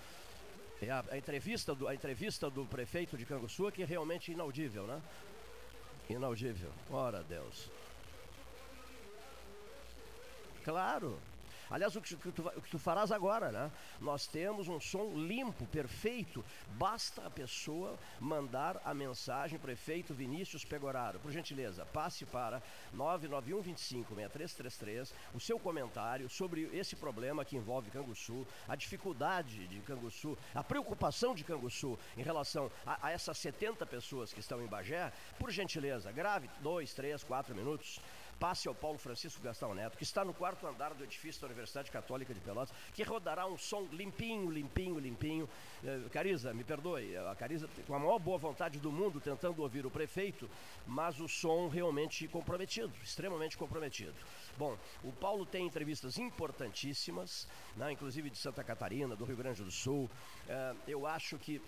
É 0.82 0.90
a, 0.90 1.04
a, 1.12 1.18
entrevista 1.18 1.76
do, 1.76 1.88
a 1.88 1.94
entrevista 1.94 2.50
do 2.50 2.66
prefeito 2.66 3.18
de 3.18 3.26
Canguçu 3.26 3.72
que 3.72 3.84
é 3.84 3.86
realmente 3.86 4.32
inaudível, 4.32 4.88
né? 4.88 5.02
Inaudível. 6.10 6.72
Ora 6.90 7.22
Deus. 7.24 7.70
Claro. 10.64 11.20
Aliás, 11.70 11.96
o 11.96 12.02
que, 12.02 12.16
tu, 12.16 12.48
o 12.48 12.62
que 12.62 12.70
tu 12.70 12.80
farás 12.80 13.12
agora, 13.12 13.52
né? 13.52 13.72
Nós 14.00 14.26
temos 14.26 14.68
um 14.68 14.80
som 14.80 15.14
limpo, 15.16 15.66
perfeito. 15.68 16.44
Basta 16.70 17.26
a 17.26 17.30
pessoa 17.30 17.98
mandar 18.20 18.82
a 18.84 18.94
mensagem 18.94 19.60
prefeito 19.60 20.14
Vinícius 20.14 20.66
Pegoraro. 20.66 21.20
Por 21.20 21.32
gentileza, 21.32 21.86
passe 21.86 22.26
para 22.26 22.62
991 22.94 23.62
25 23.62 24.16
6333 24.16 25.14
o 25.34 25.40
seu 25.40 25.60
comentário 25.60 26.30
sobre 26.30 26.70
esse 26.74 26.96
problema 26.96 27.46
que 27.46 27.56
envolve 27.56 27.92
Canguçu, 27.92 28.48
a 28.68 28.76
dificuldade 28.76 29.68
de 29.68 29.80
Canguçu, 29.82 30.38
a 30.56 30.64
preocupação 30.64 31.36
de 31.36 31.44
Canguçu 31.44 31.98
em 32.18 32.24
relação 32.24 32.72
a, 32.86 33.08
a 33.08 33.12
essas 33.12 33.38
70 33.38 33.86
pessoas 33.86 34.34
que 34.34 34.40
estão 34.40 34.62
em 34.62 34.68
Bagé. 34.68 35.12
Por 35.38 35.52
gentileza, 35.52 36.12
grave 36.12 36.50
dois, 36.62 36.94
três, 36.94 37.24
quatro 37.24 37.56
minutos 37.56 38.00
passe 38.40 38.68
ao 38.68 38.74
Paulo 38.74 38.98
Francisco 38.98 39.42
Gastão 39.42 39.76
Neto, 39.76 39.98
que 39.98 40.04
está 40.04 40.24
no 40.24 40.34
quarto 40.34 40.66
andar 40.66 40.94
do 40.94 41.04
edifício 41.04 41.42
da 41.42 41.48
Universidade 41.48 41.92
Católica 41.92 42.34
de 42.34 42.40
Pelotas, 42.40 42.74
que 42.94 43.04
rodará 43.04 43.46
um 43.46 43.58
som 43.58 43.88
limpinho, 43.92 44.50
limpinho, 44.50 44.98
limpinho. 44.98 45.50
Eh, 45.84 46.10
Cariza, 46.12 46.54
me 46.54 46.64
perdoe, 46.64 47.18
a 47.18 47.36
Cariza, 47.36 47.70
com 47.86 47.94
a 47.94 48.00
maior 48.00 48.18
boa 48.18 48.38
vontade 48.38 48.80
do 48.80 48.92
mundo, 48.92 49.20
tentando 49.20 49.62
ouvir 49.62 49.86
o 49.86 49.92
prefeito, 49.92 50.50
mas 50.88 51.20
o 51.20 51.28
som 51.28 51.68
realmente 51.68 52.28
comprometido, 52.28 52.94
extremamente 53.04 53.58
comprometido. 53.58 54.16
Bom, 54.58 54.78
o 55.04 55.12
Paulo 55.12 55.46
tem 55.46 55.66
entrevistas 55.66 56.18
importantíssimas, 56.18 57.48
né, 57.76 57.92
inclusive 57.92 58.30
de 58.30 58.38
Santa 58.38 58.64
Catarina, 58.64 59.16
do 59.16 59.26
Rio 59.26 59.38
Grande 59.38 59.64
do 59.64 59.72
Sul. 59.72 60.10
Eh, 60.48 60.76
eu 60.88 61.06
acho 61.06 61.38
que 61.38 61.62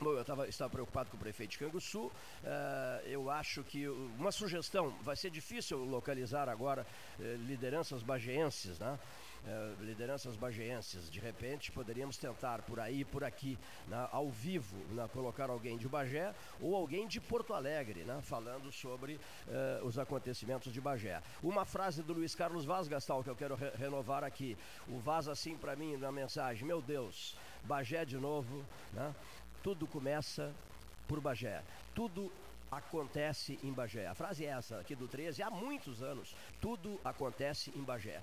Bom, 0.00 0.12
eu 0.12 0.24
tava, 0.24 0.48
estava 0.48 0.70
preocupado 0.70 1.10
com 1.10 1.16
o 1.16 1.20
prefeito 1.20 1.50
de 1.50 1.58
Canguçu. 1.58 2.06
Uh, 2.06 2.12
eu 3.04 3.28
acho 3.28 3.64
que 3.64 3.88
uma 3.88 4.30
sugestão, 4.30 4.90
vai 5.02 5.16
ser 5.16 5.28
difícil 5.28 5.78
localizar 5.84 6.48
agora 6.48 6.86
uh, 7.18 7.22
lideranças 7.48 8.00
bageenses, 8.00 8.78
né? 8.78 8.96
Uh, 9.44 9.84
lideranças 9.84 10.36
bageenses. 10.36 11.10
De 11.10 11.18
repente, 11.18 11.72
poderíamos 11.72 12.16
tentar 12.16 12.62
por 12.62 12.78
aí, 12.78 13.04
por 13.04 13.24
aqui, 13.24 13.58
né? 13.88 14.08
ao 14.12 14.30
vivo, 14.30 14.76
né? 14.94 15.08
colocar 15.12 15.50
alguém 15.50 15.76
de 15.76 15.88
Bagé 15.88 16.32
ou 16.60 16.76
alguém 16.76 17.08
de 17.08 17.20
Porto 17.20 17.52
Alegre, 17.52 18.04
né? 18.04 18.20
falando 18.22 18.70
sobre 18.70 19.18
os 19.82 19.98
acontecimentos 19.98 20.72
de 20.72 20.80
Bagé. 20.80 21.20
Uma 21.42 21.64
frase 21.64 22.02
do 22.02 22.12
Luiz 22.12 22.34
Carlos 22.34 22.64
Vaz 22.64 22.86
Gastal 22.86 23.24
que 23.24 23.30
eu 23.30 23.36
quero 23.36 23.54
re 23.54 23.70
renovar 23.70 24.22
aqui. 24.22 24.56
O 24.88 24.98
Vaz 24.98 25.28
assim 25.28 25.56
para 25.56 25.74
mim 25.74 25.96
na 25.96 26.12
mensagem: 26.12 26.66
Meu 26.66 26.82
Deus, 26.82 27.36
Bagé 27.64 28.04
de 28.04 28.16
novo, 28.16 28.64
né? 28.92 29.14
Tudo 29.62 29.86
começa 29.86 30.54
por 31.06 31.20
Bagé. 31.20 31.62
Tudo 31.94 32.30
acontece 32.70 33.58
em 33.62 33.72
Bagé. 33.72 34.06
A 34.06 34.14
frase 34.14 34.44
é 34.44 34.48
essa 34.48 34.78
aqui 34.78 34.94
do 34.94 35.08
13, 35.08 35.42
há 35.42 35.50
muitos 35.50 36.02
anos. 36.02 36.34
Tudo 36.60 37.00
acontece 37.04 37.72
em 37.74 37.82
Bagé. 37.82 38.22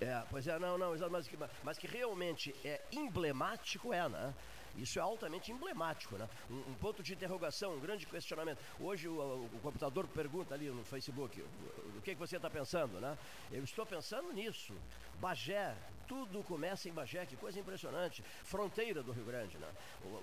É, 0.00 0.22
pois 0.30 0.46
é, 0.46 0.58
não, 0.58 0.78
não, 0.78 0.96
mas 1.10 1.28
que, 1.28 1.38
mas 1.62 1.78
que 1.78 1.86
realmente 1.86 2.54
é 2.64 2.80
emblemático, 2.90 3.92
é, 3.92 4.08
né? 4.08 4.34
Isso 4.76 4.98
é 4.98 5.02
altamente 5.02 5.52
emblemático, 5.52 6.16
né? 6.16 6.28
Um, 6.48 6.70
um, 6.70 6.74
ponto 6.74 7.02
de 7.02 7.12
interrogação, 7.12 7.74
um 7.74 7.80
grande 7.80 8.06
questionamento. 8.06 8.58
Hoje 8.78 9.08
o, 9.08 9.18
o, 9.18 9.60
computador 9.62 10.06
pergunta 10.08 10.54
ali 10.54 10.70
no 10.70 10.84
Facebook, 10.84 11.40
o, 11.40 11.98
o 11.98 12.02
que, 12.02 12.14
que 12.14 12.20
você 12.20 12.36
está 12.36 12.48
pensando, 12.48 13.00
né? 13.00 13.18
Eu 13.50 13.62
estou 13.62 13.84
pensando 13.84 14.32
nisso. 14.32 14.74
Bagé, 15.20 15.76
tudo 16.08 16.42
começa 16.42 16.88
em 16.88 16.92
Bagé, 16.92 17.26
que 17.26 17.36
coisa 17.36 17.60
impressionante. 17.60 18.22
Fronteira 18.42 19.02
do 19.02 19.12
Rio 19.12 19.24
Grande, 19.24 19.58
né? 19.58 19.68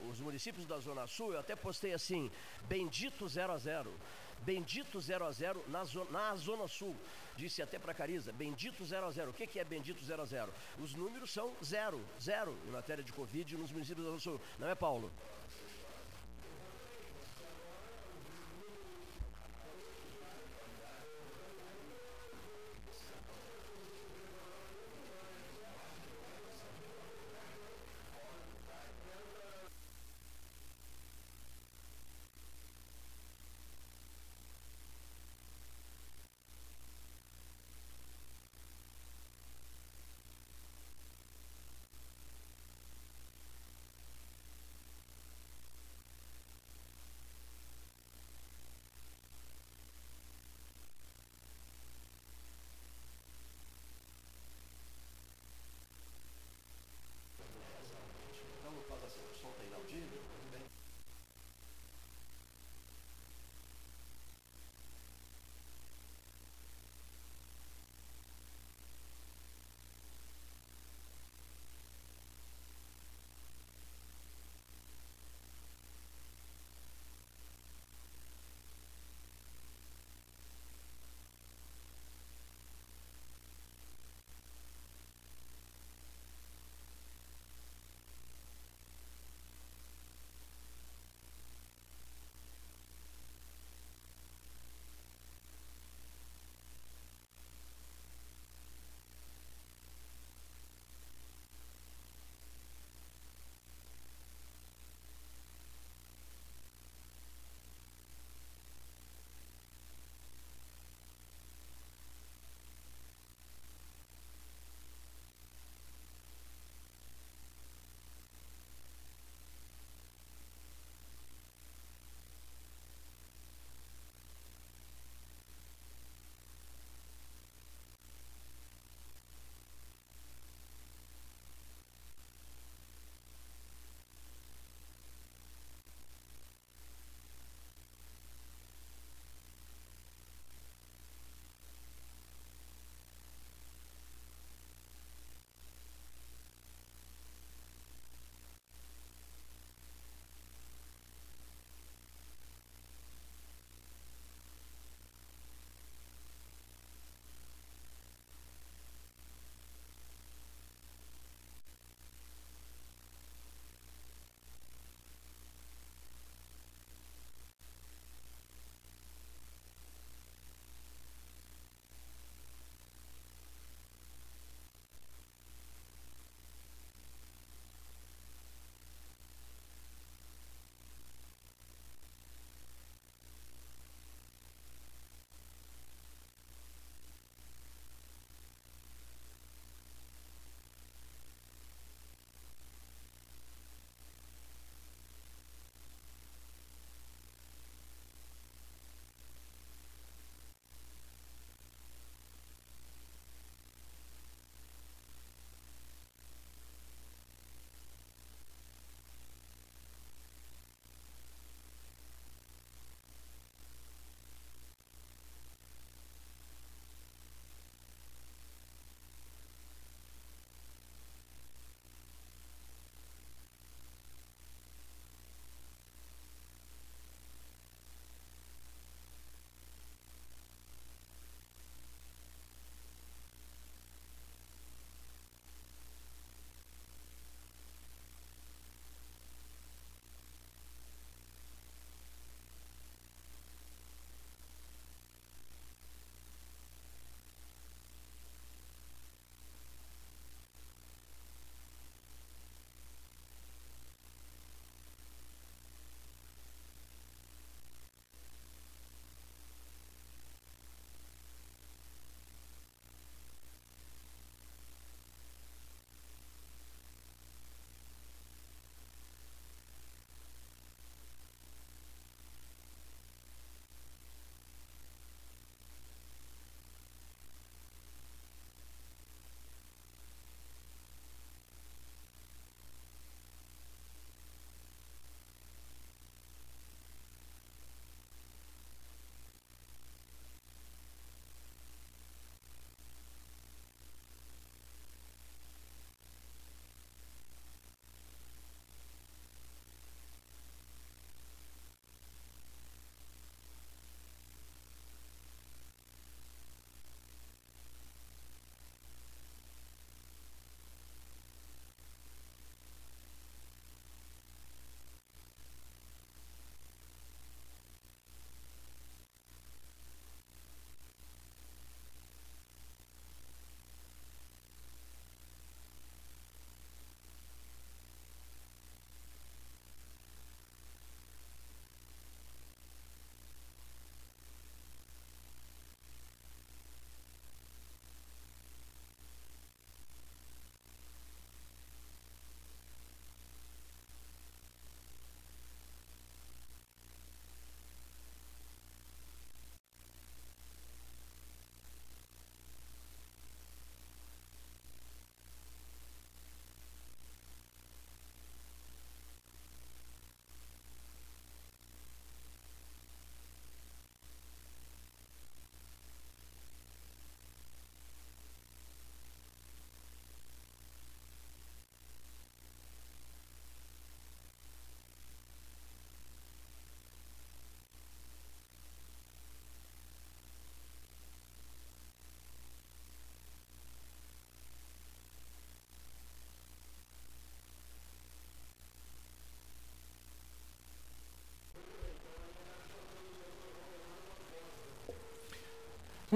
Os 0.09 0.19
municípios 0.19 0.65
da 0.65 0.79
Zona 0.79 1.07
Sul, 1.07 1.33
eu 1.33 1.39
até 1.39 1.55
postei 1.55 1.93
assim, 1.93 2.31
bendito 2.67 3.27
0 3.27 3.53
a 3.53 3.57
0 3.57 3.93
Bendito 4.41 4.99
0 4.99 5.25
a 5.25 5.31
0 5.31 5.63
na 5.67 5.83
zona, 5.83 6.11
na 6.11 6.35
zona 6.35 6.67
Sul. 6.67 6.95
Disse 7.35 7.61
até 7.61 7.79
para 7.79 7.93
Cariza, 7.93 8.31
bendito 8.31 8.83
0 8.85 9.05
a 9.05 9.11
0 9.11 9.31
O 9.31 9.33
que, 9.33 9.47
que 9.47 9.59
é 9.59 9.63
bendito 9.63 10.03
0 10.03 10.21
a 10.21 10.25
0 10.25 10.53
Os 10.79 10.93
números 10.93 11.31
são 11.31 11.53
zero, 11.63 11.99
zero 12.21 12.55
em 12.67 12.71
matéria 12.71 13.03
de 13.03 13.11
Covid 13.13 13.57
nos 13.57 13.71
municípios 13.71 14.05
da 14.05 14.11
Zona 14.11 14.19
Sul. 14.19 14.41
Não 14.59 14.67
é, 14.67 14.75
Paulo? 14.75 15.11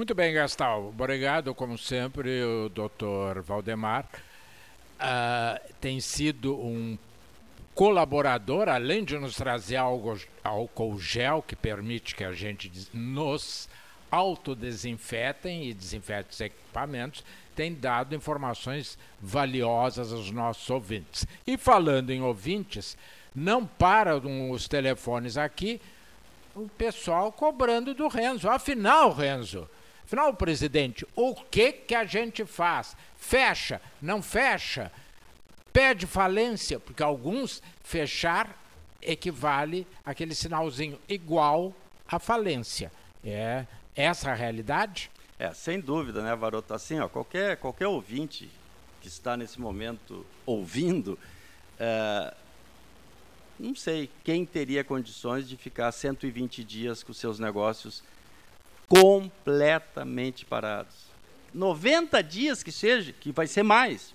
Muito 0.02 0.16
bem, 0.16 0.34
Gastal. 0.34 0.88
Obrigado, 0.88 1.54
como 1.54 1.78
sempre, 1.78 2.42
o 2.42 2.68
doutor 2.68 3.40
Valdemar. 3.40 4.04
Uh, 4.98 5.74
tem 5.80 6.00
sido 6.00 6.56
um 6.56 6.98
colaborador, 7.72 8.68
além 8.68 9.04
de 9.04 9.16
nos 9.16 9.36
trazer 9.36 9.76
algo, 9.76 10.18
álcool 10.42 10.98
gel, 10.98 11.40
que 11.40 11.54
permite 11.54 12.16
que 12.16 12.24
a 12.24 12.32
gente 12.32 12.68
nos 12.92 13.68
autodesinfetem 14.10 15.68
e 15.68 15.72
desinfete 15.72 16.30
os 16.32 16.40
equipamentos, 16.40 17.22
tem 17.54 17.72
dado 17.72 18.12
informações 18.12 18.98
valiosas 19.20 20.12
aos 20.12 20.32
nossos 20.32 20.68
ouvintes. 20.68 21.24
E 21.46 21.56
falando 21.56 22.10
em 22.10 22.20
ouvintes, 22.20 22.98
não 23.32 23.64
param 23.64 24.50
os 24.50 24.66
telefones 24.66 25.36
aqui, 25.36 25.80
o 26.56 26.68
pessoal 26.70 27.30
cobrando 27.30 27.94
do 27.94 28.08
Renzo. 28.08 28.50
Afinal, 28.50 29.12
Renzo, 29.12 29.68
afinal, 30.12 30.34
presidente, 30.34 31.06
o 31.16 31.34
que, 31.34 31.72
que 31.72 31.94
a 31.94 32.04
gente 32.04 32.44
faz? 32.44 32.94
Fecha? 33.16 33.80
Não 34.00 34.20
fecha? 34.20 34.92
Pede 35.72 36.06
falência? 36.06 36.78
Porque 36.78 37.02
alguns 37.02 37.62
fechar 37.82 38.54
equivale 39.00 39.86
aquele 40.04 40.34
sinalzinho 40.34 41.00
igual 41.08 41.74
à 42.06 42.18
falência. 42.18 42.92
É 43.24 43.64
essa 43.96 44.30
a 44.30 44.34
realidade? 44.34 45.10
É, 45.38 45.50
sem 45.54 45.80
dúvida, 45.80 46.22
né, 46.22 46.36
Varoto? 46.36 46.74
Assim, 46.74 47.00
ó, 47.00 47.08
qualquer, 47.08 47.56
qualquer 47.56 47.86
ouvinte 47.86 48.50
que 49.00 49.08
está 49.08 49.34
nesse 49.34 49.58
momento 49.58 50.26
ouvindo, 50.44 51.18
é, 51.80 52.34
não 53.58 53.74
sei 53.74 54.10
quem 54.22 54.44
teria 54.44 54.84
condições 54.84 55.48
de 55.48 55.56
ficar 55.56 55.90
120 55.90 56.62
dias 56.62 57.02
com 57.02 57.14
seus 57.14 57.38
negócios 57.38 58.04
completamente 58.92 60.44
parados. 60.44 60.94
90 61.54 62.22
dias 62.22 62.62
que 62.62 62.70
seja, 62.70 63.10
que 63.12 63.32
vai 63.32 63.46
ser 63.46 63.62
mais. 63.62 64.14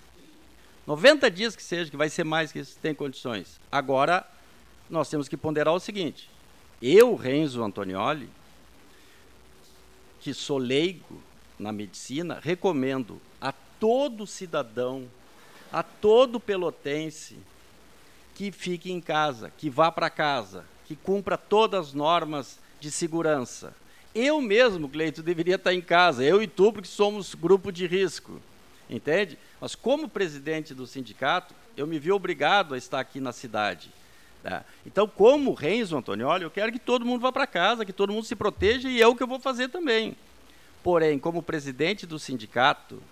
90 0.86 1.28
dias 1.28 1.56
que 1.56 1.62
seja, 1.62 1.90
que 1.90 1.96
vai 1.96 2.08
ser 2.08 2.22
mais 2.22 2.52
que 2.52 2.64
tem 2.64 2.94
condições. 2.94 3.60
Agora, 3.72 4.24
nós 4.88 5.10
temos 5.10 5.28
que 5.28 5.36
ponderar 5.36 5.74
o 5.74 5.80
seguinte: 5.80 6.30
eu, 6.80 7.16
Renzo 7.16 7.62
Antonioli, 7.62 8.30
que 10.20 10.32
sou 10.32 10.58
leigo 10.58 11.20
na 11.58 11.72
medicina, 11.72 12.38
recomendo 12.40 13.20
a 13.40 13.52
todo 13.80 14.28
cidadão, 14.28 15.08
a 15.72 15.82
todo 15.82 16.38
pelotense, 16.38 17.36
que 18.36 18.52
fique 18.52 18.92
em 18.92 19.00
casa, 19.00 19.50
que 19.58 19.68
vá 19.68 19.90
para 19.90 20.08
casa, 20.08 20.64
que 20.86 20.94
cumpra 20.94 21.36
todas 21.36 21.88
as 21.88 21.94
normas 21.94 22.60
de 22.78 22.92
segurança. 22.92 23.74
Eu 24.14 24.40
mesmo, 24.40 24.88
Cleito, 24.88 25.22
deveria 25.22 25.56
estar 25.56 25.72
em 25.72 25.80
casa, 25.80 26.24
eu 26.24 26.42
e 26.42 26.46
tu, 26.46 26.72
porque 26.72 26.88
somos 26.88 27.34
grupo 27.34 27.70
de 27.70 27.86
risco, 27.86 28.40
entende? 28.88 29.38
Mas 29.60 29.74
como 29.74 30.08
presidente 30.08 30.74
do 30.74 30.86
sindicato, 30.86 31.54
eu 31.76 31.86
me 31.86 31.98
vi 31.98 32.10
obrigado 32.10 32.74
a 32.74 32.78
estar 32.78 33.00
aqui 33.00 33.20
na 33.20 33.32
cidade. 33.32 33.90
Tá? 34.42 34.64
Então, 34.86 35.06
como 35.06 35.52
Renzo 35.52 35.96
Antonioli, 35.96 36.44
eu 36.44 36.50
quero 36.50 36.72
que 36.72 36.78
todo 36.78 37.04
mundo 37.04 37.20
vá 37.20 37.32
para 37.32 37.46
casa, 37.46 37.84
que 37.84 37.92
todo 37.92 38.12
mundo 38.12 38.24
se 38.24 38.36
proteja 38.36 38.88
e 38.88 39.00
é 39.00 39.06
o 39.06 39.14
que 39.14 39.22
eu 39.22 39.26
vou 39.26 39.38
fazer 39.38 39.68
também. 39.68 40.16
Porém, 40.82 41.18
como 41.18 41.42
presidente 41.42 42.06
do 42.06 42.18
sindicato 42.18 43.02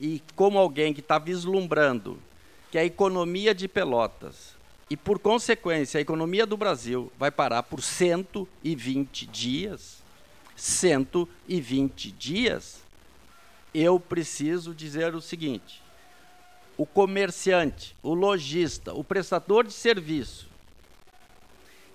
e 0.00 0.22
como 0.36 0.58
alguém 0.58 0.94
que 0.94 1.00
está 1.00 1.18
vislumbrando 1.18 2.18
que 2.70 2.78
a 2.78 2.84
economia 2.84 3.54
de 3.54 3.66
Pelotas 3.66 4.54
e, 4.90 4.96
por 4.96 5.18
consequência, 5.18 5.98
a 5.98 6.00
economia 6.00 6.46
do 6.46 6.56
Brasil 6.56 7.10
vai 7.18 7.30
parar 7.30 7.62
por 7.62 7.82
120 7.82 9.26
dias, 9.26 10.02
120 10.60 12.10
dias, 12.12 12.82
eu 13.72 13.98
preciso 13.98 14.74
dizer 14.74 15.14
o 15.14 15.20
seguinte: 15.20 15.82
o 16.76 16.84
comerciante, 16.84 17.96
o 18.02 18.12
lojista, 18.12 18.92
o 18.92 19.02
prestador 19.02 19.64
de 19.64 19.72
serviço 19.72 20.48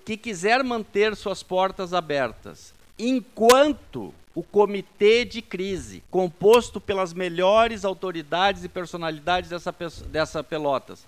que 0.06 0.18
quiser 0.18 0.64
manter 0.64 1.16
suas 1.16 1.42
portas 1.42 1.94
abertas 1.94 2.74
enquanto 3.00 4.14
o 4.36 4.44
comitê 4.44 5.24
de 5.24 5.42
crise, 5.42 6.04
composto 6.10 6.82
pelas 6.82 7.14
melhores 7.14 7.86
autoridades 7.86 8.64
e 8.64 8.70
personalidades 8.70 9.50
dessa, 9.50 9.74
dessa 10.08 10.44
Pelotas, 10.44 11.06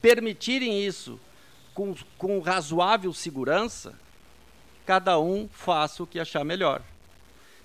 permitirem 0.00 0.84
isso 0.84 1.18
com, 1.74 1.94
com 2.16 2.38
razoável 2.40 3.12
segurança, 3.12 3.94
cada 4.90 5.20
um 5.20 5.48
faça 5.52 6.02
o 6.02 6.06
que 6.06 6.18
achar 6.18 6.44
melhor. 6.44 6.82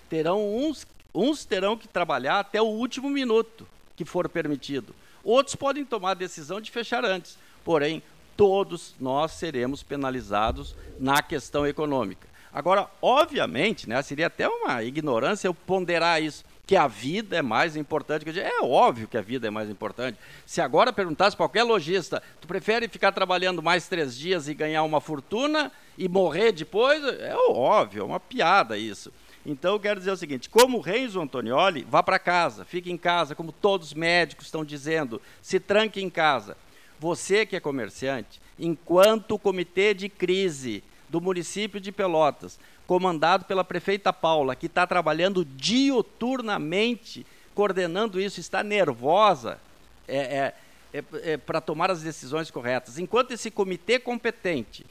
Terão 0.08 0.48
uns, 0.48 0.86
uns 1.12 1.44
terão 1.44 1.76
que 1.76 1.88
trabalhar 1.88 2.38
até 2.38 2.62
o 2.62 2.66
último 2.66 3.10
minuto 3.10 3.66
que 3.96 4.04
for 4.04 4.28
permitido. 4.28 4.94
Outros 5.24 5.56
podem 5.56 5.84
tomar 5.84 6.12
a 6.12 6.14
decisão 6.14 6.60
de 6.60 6.70
fechar 6.70 7.04
antes. 7.04 7.36
Porém, 7.64 8.00
todos 8.36 8.94
nós 9.00 9.32
seremos 9.32 9.82
penalizados 9.82 10.76
na 11.00 11.20
questão 11.20 11.66
econômica. 11.66 12.28
Agora, 12.52 12.88
obviamente, 13.02 13.88
né, 13.88 14.00
seria 14.02 14.28
até 14.28 14.48
uma 14.48 14.84
ignorância 14.84 15.48
eu 15.48 15.54
ponderar 15.54 16.22
isso, 16.22 16.44
que 16.66 16.74
a 16.74 16.88
vida 16.88 17.36
é 17.36 17.42
mais 17.42 17.76
importante 17.76 18.24
que 18.24 18.40
É 18.40 18.60
óbvio 18.60 19.06
que 19.06 19.16
a 19.16 19.22
vida 19.22 19.46
é 19.46 19.50
mais 19.50 19.70
importante. 19.70 20.18
Se 20.44 20.60
agora 20.60 20.92
perguntasse 20.92 21.36
qualquer 21.36 21.62
lojista, 21.62 22.20
tu 22.40 22.48
prefere 22.48 22.88
ficar 22.88 23.12
trabalhando 23.12 23.62
mais 23.62 23.86
três 23.86 24.16
dias 24.16 24.48
e 24.48 24.54
ganhar 24.54 24.82
uma 24.82 25.00
fortuna 25.00 25.70
e 25.96 26.08
morrer 26.08 26.50
depois? 26.50 27.02
É 27.04 27.36
óbvio, 27.48 28.00
é 28.02 28.04
uma 28.04 28.18
piada 28.18 28.76
isso. 28.76 29.12
Então, 29.44 29.74
eu 29.74 29.80
quero 29.80 30.00
dizer 30.00 30.10
o 30.10 30.16
seguinte: 30.16 30.50
como 30.50 30.78
o 30.78 30.80
Renzo 30.80 31.20
Antonioli, 31.20 31.86
vá 31.88 32.02
para 32.02 32.18
casa, 32.18 32.64
fique 32.64 32.90
em 32.90 32.98
casa, 32.98 33.36
como 33.36 33.52
todos 33.52 33.88
os 33.88 33.94
médicos 33.94 34.46
estão 34.46 34.64
dizendo, 34.64 35.22
se 35.40 35.60
tranque 35.60 36.02
em 36.02 36.10
casa. 36.10 36.56
Você 36.98 37.46
que 37.46 37.54
é 37.54 37.60
comerciante, 37.60 38.40
enquanto 38.58 39.32
o 39.32 39.38
comitê 39.38 39.94
de 39.94 40.08
crise 40.08 40.82
do 41.08 41.20
município 41.20 41.78
de 41.78 41.92
Pelotas, 41.92 42.58
comandado 42.86 43.44
pela 43.44 43.64
prefeita 43.64 44.12
Paula, 44.12 44.54
que 44.54 44.66
está 44.66 44.86
trabalhando 44.86 45.44
dioturnamente, 45.44 47.26
coordenando 47.54 48.20
isso, 48.20 48.38
está 48.38 48.62
nervosa 48.62 49.58
é, 50.06 50.16
é, 50.16 50.54
é, 50.98 51.04
é 51.32 51.36
para 51.36 51.60
tomar 51.60 51.90
as 51.90 52.02
decisões 52.02 52.50
corretas. 52.50 52.98
Enquanto 52.98 53.32
esse 53.32 53.50
comitê 53.50 53.98
competente 53.98 54.86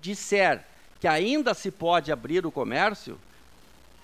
disser 0.00 0.64
que 1.00 1.08
ainda 1.08 1.52
se 1.52 1.70
pode 1.70 2.12
abrir 2.12 2.46
o 2.46 2.52
comércio, 2.52 3.18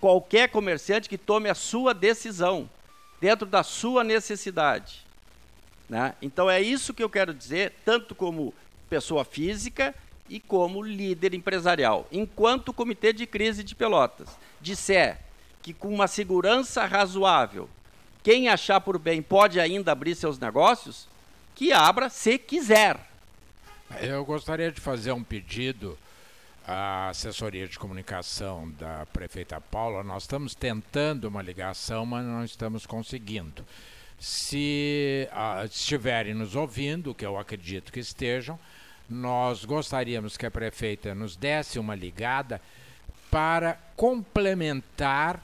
qualquer 0.01 0.49
comerciante 0.49 1.09
que 1.09 1.17
tome 1.17 1.49
a 1.49 1.55
sua 1.55 1.95
decisão, 1.95 2.69
dentro 3.21 3.47
da 3.47 3.63
sua 3.63 4.03
necessidade. 4.05 5.05
Né? 5.89 6.15
Então 6.21 6.51
é 6.51 6.61
isso 6.61 6.95
que 6.95 7.03
eu 7.03 7.11
quero 7.11 7.33
dizer, 7.35 7.75
tanto 7.85 8.15
como 8.15 8.55
pessoa 8.89 9.25
física 9.25 9.95
e 10.29 10.39
como 10.39 10.83
líder 10.83 11.35
empresarial. 11.35 12.07
Enquanto 12.13 12.69
o 12.69 12.73
Comitê 12.73 13.13
de 13.13 13.27
Crise 13.27 13.65
de 13.65 13.75
Pelotas 13.75 14.29
disser 14.61 15.19
que 15.63 15.73
com 15.73 15.89
uma 15.89 16.07
segurança 16.07 16.85
razoável, 16.85 17.69
quem 18.23 18.49
achar 18.49 18.81
por 18.81 18.99
bem 18.99 19.23
pode 19.23 19.59
ainda 19.59 19.93
abrir 19.93 20.15
seus 20.15 20.39
negócios, 20.39 21.09
que 21.55 21.73
abra 21.73 22.09
se 22.09 22.39
quiser. 22.39 22.99
Eu 24.01 24.25
gostaria 24.25 24.71
de 24.71 24.81
fazer 24.81 25.13
um 25.13 25.25
pedido 25.25 25.99
à 26.67 27.09
assessoria 27.09 27.67
de 27.67 27.79
comunicação 27.79 28.71
da 28.73 29.07
prefeita 29.07 29.61
Paula. 29.61 30.03
Nós 30.05 30.25
estamos 30.25 30.55
tentando 30.55 31.25
uma 31.25 31.41
ligação, 31.41 32.05
mas 32.05 32.25
não 32.25 32.45
estamos 32.45 32.85
conseguindo. 32.85 33.65
Se 34.21 35.29
ah, 35.33 35.65
estiverem 35.65 36.35
nos 36.35 36.55
ouvindo, 36.55 37.15
que 37.15 37.25
eu 37.25 37.39
acredito 37.39 37.91
que 37.91 38.01
estejam, 38.01 38.59
nós 39.09 39.65
gostaríamos 39.65 40.37
que 40.37 40.47
a 40.47 40.51
prefeita 40.51 41.15
nos 41.15 41.37
desse 41.37 41.79
uma 41.79 41.95
ligada 41.95 42.61
para 43.31 43.79
complementar 43.97 45.43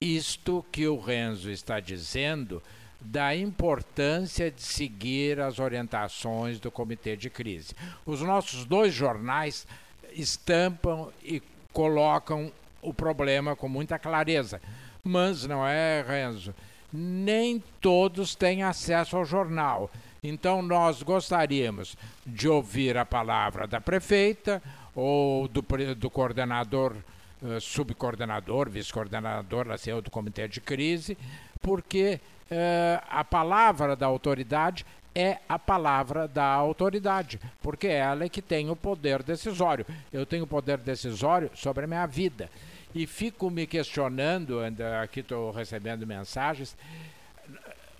isto 0.00 0.64
que 0.70 0.86
o 0.86 0.98
Renzo 0.98 1.50
está 1.50 1.80
dizendo 1.80 2.62
da 3.00 3.36
importância 3.36 4.50
de 4.50 4.62
seguir 4.62 5.40
as 5.40 5.58
orientações 5.58 6.58
do 6.58 6.70
comitê 6.70 7.16
de 7.16 7.28
crise. 7.28 7.74
Os 8.06 8.22
nossos 8.22 8.64
dois 8.64 8.94
jornais 8.94 9.66
estampam 10.12 11.08
e 11.22 11.42
colocam 11.72 12.50
o 12.80 12.94
problema 12.94 13.54
com 13.54 13.68
muita 13.68 13.98
clareza. 13.98 14.60
Mas 15.02 15.46
não 15.46 15.66
é, 15.66 16.02
Renzo? 16.02 16.54
Nem 16.92 17.62
todos 17.80 18.34
têm 18.34 18.62
acesso 18.62 19.16
ao 19.16 19.24
jornal. 19.24 19.90
Então, 20.26 20.62
nós 20.62 21.02
gostaríamos 21.02 21.98
de 22.26 22.48
ouvir 22.48 22.96
a 22.96 23.04
palavra 23.04 23.66
da 23.66 23.78
prefeita 23.78 24.62
ou 24.94 25.46
do, 25.46 25.62
do 25.94 26.08
coordenador, 26.08 26.96
uh, 27.42 27.60
subcoordenador, 27.60 28.70
vice-coordenador, 28.70 29.70
assim, 29.70 29.90
do 30.00 30.10
comitê 30.10 30.48
de 30.48 30.62
crise, 30.62 31.18
porque 31.60 32.18
uh, 32.50 33.04
a 33.10 33.22
palavra 33.22 33.94
da 33.94 34.06
autoridade 34.06 34.86
é 35.14 35.40
a 35.46 35.58
palavra 35.58 36.26
da 36.26 36.46
autoridade, 36.46 37.38
porque 37.60 37.88
ela 37.88 38.24
é 38.24 38.28
que 38.30 38.40
tem 38.40 38.70
o 38.70 38.74
poder 38.74 39.22
decisório. 39.22 39.84
Eu 40.10 40.24
tenho 40.24 40.46
poder 40.46 40.78
decisório 40.78 41.50
sobre 41.54 41.84
a 41.84 41.86
minha 41.86 42.06
vida. 42.06 42.48
e 42.94 43.06
fico 43.06 43.50
me 43.50 43.66
questionando, 43.66 44.60
aqui 45.02 45.20
estou 45.20 45.50
recebendo 45.50 46.06
mensagens, 46.06 46.74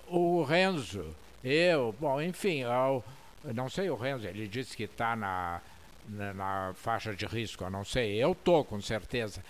o 0.07 0.43
Renzo, 0.43 1.05
eu, 1.45 1.95
bom, 2.01 2.22
enfim, 2.22 2.62
eu, 2.62 3.05
não 3.53 3.68
sei 3.68 3.90
o 3.90 3.97
Renzo, 3.97 4.26
ele 4.26 4.49
disse 4.49 4.74
que 4.74 4.84
está 4.84 5.14
na, 5.14 5.61
na, 6.09 6.32
na, 6.32 6.72
faixa 6.74 7.14
de 7.14 7.26
risco, 7.26 7.64
eu 7.64 7.70
não 7.70 7.84
sei, 7.84 8.16
eu 8.16 8.32
estou 8.32 8.64
com 8.64 8.80
certeza. 8.80 9.45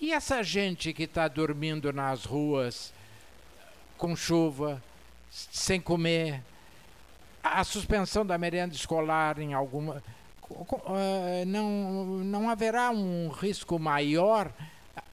E 0.00 0.12
essa 0.12 0.40
gente 0.44 0.92
que 0.92 1.02
está 1.02 1.26
dormindo 1.26 1.92
nas 1.92 2.24
ruas 2.24 2.94
com 3.98 4.14
chuva, 4.14 4.80
sem 5.28 5.80
comer, 5.80 6.42
a 7.42 7.64
suspensão 7.64 8.24
da 8.24 8.38
merenda 8.38 8.74
escolar 8.74 9.40
em 9.40 9.52
alguma. 9.52 10.02
Não, 11.48 12.04
não 12.18 12.48
haverá 12.48 12.90
um 12.90 13.28
risco 13.30 13.80
maior 13.80 14.52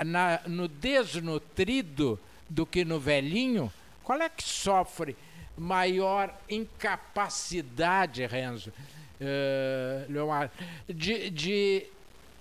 na, 0.05 0.41
no 0.45 0.67
desnutrido 0.67 2.19
do 2.47 2.67
que 2.67 2.85
no 2.85 2.99
velhinho? 2.99 3.73
Qual 4.03 4.21
é 4.21 4.29
que 4.29 4.43
sofre 4.43 5.15
maior 5.57 6.33
incapacidade, 6.49 8.25
Renzo, 8.25 8.71
uh, 9.21 10.49
de, 10.91 11.29
de 11.29 11.85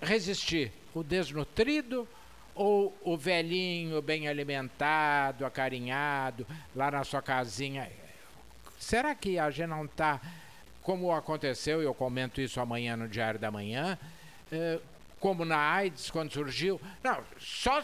resistir? 0.01 0.71
O 0.93 1.03
desnutrido 1.03 2.07
ou 2.53 2.95
o 3.01 3.17
velhinho 3.17 4.01
bem 4.01 4.27
alimentado, 4.27 5.45
acarinhado, 5.45 6.45
lá 6.75 6.91
na 6.91 7.03
sua 7.03 7.21
casinha? 7.21 7.89
Será 8.77 9.15
que 9.15 9.39
a 9.39 9.49
gente 9.49 9.69
não 9.69 9.85
está, 9.85 10.21
como 10.81 11.11
aconteceu, 11.11 11.81
e 11.81 11.85
eu 11.85 11.93
comento 11.93 12.41
isso 12.41 12.59
amanhã 12.59 12.95
no 12.95 13.07
Diário 13.07 13.39
da 13.39 13.49
Manhã, 13.49 13.97
uh, 14.51 14.81
como 15.23 15.45
na 15.45 15.57
AIDS, 15.57 16.11
quando 16.11 16.33
surgiu. 16.33 16.81
Não, 17.01 17.23
só 17.39 17.81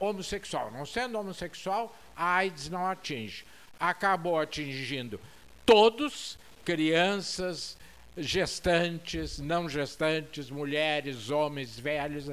homossexual. 0.00 0.68
Não 0.72 0.84
sendo 0.84 1.16
homossexual, 1.16 1.96
a 2.16 2.34
AIDS 2.34 2.68
não 2.68 2.84
atinge. 2.84 3.46
Acabou 3.78 4.38
atingindo 4.38 5.20
todos, 5.66 6.38
crianças, 6.64 7.76
gestantes, 8.16 9.38
não 9.38 9.68
gestantes, 9.68 10.50
mulheres, 10.50 11.30
homens, 11.30 11.78
velhos. 11.78 12.28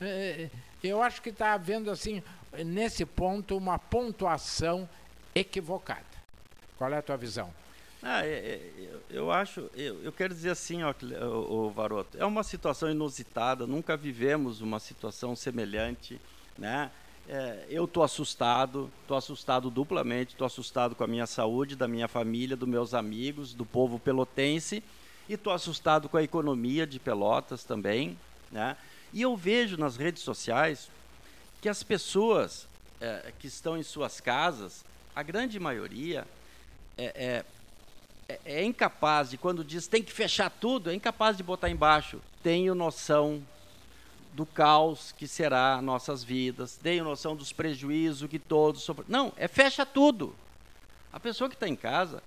Eh, 0.00 0.48
eu 0.82 1.02
acho 1.02 1.20
que 1.22 1.28
está 1.28 1.52
havendo, 1.52 1.90
assim, 1.90 2.22
nesse 2.64 3.04
ponto, 3.04 3.56
uma 3.56 3.78
pontuação 3.78 4.88
equivocada. 5.34 6.04
Qual 6.76 6.92
é 6.92 6.96
a 6.96 7.02
tua 7.02 7.16
visão? 7.16 7.52
Ah, 8.02 8.24
é, 8.24 8.30
é, 8.30 8.72
eu, 8.78 9.02
eu 9.10 9.30
acho, 9.30 9.70
eu, 9.76 10.02
eu, 10.02 10.10
quero 10.10 10.32
dizer 10.32 10.50
assim, 10.50 10.82
ó, 10.82 10.94
o, 11.02 11.66
o 11.66 11.70
Varoto, 11.70 12.16
é 12.16 12.24
uma 12.24 12.42
situação 12.42 12.90
inusitada, 12.90 13.66
nunca 13.66 13.94
vivemos 13.94 14.62
uma 14.62 14.80
situação 14.80 15.36
semelhante, 15.36 16.18
né? 16.56 16.90
É, 17.32 17.64
eu 17.70 17.84
estou 17.84 18.02
assustado, 18.02 18.90
estou 19.02 19.16
assustado 19.16 19.70
duplamente, 19.70 20.32
estou 20.32 20.44
assustado 20.44 20.96
com 20.96 21.04
a 21.04 21.06
minha 21.06 21.28
saúde, 21.28 21.76
da 21.76 21.86
minha 21.86 22.08
família, 22.08 22.56
dos 22.56 22.68
meus 22.68 22.92
amigos, 22.92 23.54
do 23.54 23.64
povo 23.64 24.00
pelotense, 24.00 24.82
e 25.28 25.34
estou 25.34 25.52
assustado 25.52 26.08
com 26.08 26.16
a 26.16 26.24
economia 26.24 26.84
de 26.84 26.98
Pelotas 26.98 27.62
também, 27.62 28.18
né? 28.50 28.76
E 29.12 29.22
eu 29.22 29.36
vejo 29.36 29.76
nas 29.76 29.96
redes 29.96 30.24
sociais 30.24 30.90
que 31.62 31.68
as 31.68 31.84
pessoas 31.84 32.66
é, 33.00 33.32
que 33.38 33.46
estão 33.46 33.78
em 33.78 33.84
suas 33.84 34.20
casas, 34.20 34.84
a 35.14 35.22
grande 35.22 35.60
maioria, 35.60 36.26
é, 36.98 37.04
é 37.14 37.44
é, 38.30 38.40
é 38.44 38.64
incapaz 38.64 39.30
de, 39.30 39.36
quando 39.36 39.64
diz 39.64 39.88
tem 39.88 40.02
que 40.02 40.12
fechar 40.12 40.50
tudo, 40.50 40.90
é 40.90 40.94
incapaz 40.94 41.36
de 41.36 41.42
botar 41.42 41.68
embaixo. 41.68 42.20
Tenho 42.42 42.74
noção 42.74 43.42
do 44.40 44.46
caos 44.46 45.12
que 45.12 45.28
será 45.28 45.82
nossas 45.82 46.24
vidas, 46.24 46.78
tenho 46.82 47.04
noção 47.04 47.36
dos 47.36 47.52
prejuízos 47.52 48.26
que 48.26 48.38
todos 48.38 48.82
sofrem. 48.82 49.04
Não, 49.06 49.34
é 49.36 49.46
fecha 49.46 49.84
tudo. 49.84 50.34
A 51.12 51.20
pessoa 51.20 51.46
que 51.50 51.54
está 51.56 51.68
em 51.68 51.76
casa 51.76 52.22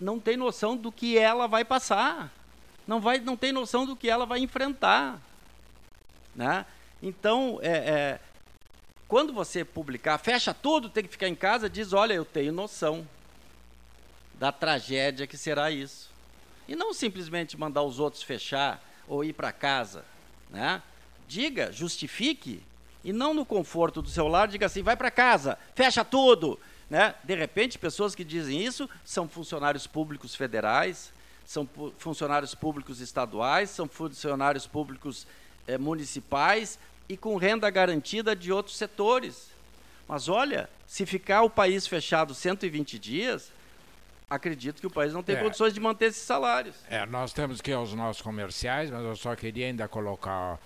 não 0.00 0.18
tem 0.18 0.36
noção 0.36 0.76
do 0.76 0.90
que 0.90 1.16
ela 1.16 1.46
vai 1.46 1.64
passar, 1.64 2.32
não, 2.84 3.00
vai, 3.00 3.20
não 3.20 3.36
tem 3.36 3.52
noção 3.52 3.86
do 3.86 3.94
que 3.94 4.10
ela 4.10 4.26
vai 4.26 4.40
enfrentar. 4.40 5.20
Né? 6.34 6.66
Então, 7.00 7.60
é, 7.62 7.70
é, 7.70 8.20
quando 9.06 9.32
você 9.32 9.64
publicar, 9.64 10.18
fecha 10.18 10.52
tudo, 10.52 10.90
tem 10.90 11.04
que 11.04 11.10
ficar 11.10 11.28
em 11.28 11.34
casa, 11.36 11.70
diz: 11.70 11.92
olha, 11.92 12.14
eu 12.14 12.24
tenho 12.24 12.52
noção 12.52 13.06
da 14.34 14.50
tragédia 14.50 15.28
que 15.28 15.38
será 15.38 15.70
isso. 15.70 16.10
E 16.66 16.74
não 16.74 16.92
simplesmente 16.92 17.56
mandar 17.56 17.84
os 17.84 18.00
outros 18.00 18.24
fechar 18.24 18.82
ou 19.06 19.22
ir 19.22 19.32
para 19.32 19.52
casa, 19.52 20.04
né? 20.50 20.82
Diga, 21.26 21.72
justifique 21.72 22.62
e 23.04 23.12
não 23.12 23.32
no 23.32 23.44
conforto 23.44 24.02
do 24.02 24.08
seu 24.08 24.26
lar, 24.28 24.48
diga 24.48 24.66
assim, 24.66 24.82
vai 24.82 24.96
para 24.96 25.10
casa, 25.10 25.58
fecha 25.74 26.04
tudo, 26.04 26.58
né? 26.90 27.14
De 27.24 27.34
repente, 27.34 27.78
pessoas 27.78 28.14
que 28.14 28.24
dizem 28.24 28.64
isso 28.64 28.88
são 29.04 29.28
funcionários 29.28 29.86
públicos 29.86 30.34
federais, 30.34 31.12
são 31.46 31.68
funcionários 31.98 32.54
públicos 32.54 33.00
estaduais, 33.00 33.70
são 33.70 33.88
funcionários 33.88 34.66
públicos 34.66 35.26
eh, 35.66 35.78
municipais 35.78 36.78
e 37.08 37.16
com 37.16 37.36
renda 37.36 37.70
garantida 37.70 38.36
de 38.36 38.52
outros 38.52 38.76
setores. 38.76 39.48
Mas 40.06 40.28
olha, 40.28 40.68
se 40.86 41.06
ficar 41.06 41.42
o 41.42 41.50
país 41.50 41.86
fechado 41.86 42.34
120 42.34 42.98
dias, 42.98 43.50
acredito 44.28 44.80
que 44.80 44.86
o 44.86 44.90
país 44.90 45.12
não 45.12 45.22
tem 45.22 45.36
é. 45.36 45.42
condições 45.42 45.72
de 45.72 45.80
manter 45.80 46.06
esses 46.06 46.22
salários. 46.22 46.76
É, 46.88 47.04
nós 47.06 47.32
temos 47.32 47.60
que 47.60 47.70
ir 47.70 47.74
aos 47.74 47.94
nossos 47.94 48.22
comerciais, 48.22 48.90
mas 48.90 49.02
eu 49.02 49.16
só 49.16 49.34
queria 49.34 49.66
ainda 49.66 49.88
colocar 49.88 50.54
uh, 50.54 50.58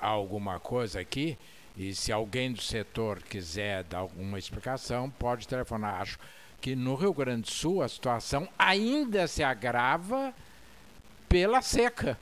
alguma 0.00 0.60
coisa 0.60 1.00
aqui. 1.00 1.36
E 1.76 1.94
se 1.94 2.12
alguém 2.12 2.52
do 2.52 2.60
setor 2.60 3.22
quiser 3.22 3.84
dar 3.84 3.98
alguma 3.98 4.38
explicação, 4.38 5.10
pode 5.10 5.48
telefonar. 5.48 6.02
Acho 6.02 6.18
que 6.60 6.76
no 6.76 6.94
Rio 6.94 7.12
Grande 7.12 7.42
do 7.42 7.50
Sul 7.50 7.82
a 7.82 7.88
situação 7.88 8.48
ainda 8.58 9.26
se 9.26 9.42
agrava 9.42 10.32
pela 11.28 11.62
seca. 11.62 12.18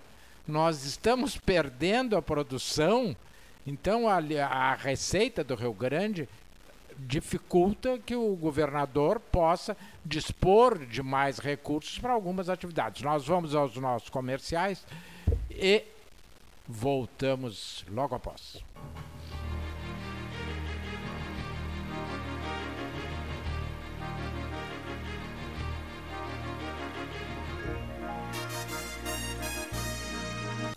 Nós 0.46 0.84
estamos 0.84 1.36
perdendo 1.36 2.16
a 2.16 2.22
produção, 2.22 3.14
então 3.66 4.08
a, 4.08 4.18
a 4.46 4.74
receita 4.74 5.44
do 5.44 5.54
Rio 5.54 5.74
Grande 5.74 6.28
dificulta 7.06 7.98
que 7.98 8.14
o 8.14 8.34
governador 8.36 9.20
possa 9.20 9.76
dispor 10.04 10.84
de 10.86 11.02
mais 11.02 11.38
recursos 11.38 11.98
para 11.98 12.12
algumas 12.12 12.48
atividades. 12.48 13.02
Nós 13.02 13.26
vamos 13.26 13.54
aos 13.54 13.76
nossos 13.76 14.08
comerciais 14.08 14.84
e 15.50 15.84
voltamos 16.68 17.84
logo 17.88 18.14
após. 18.14 18.62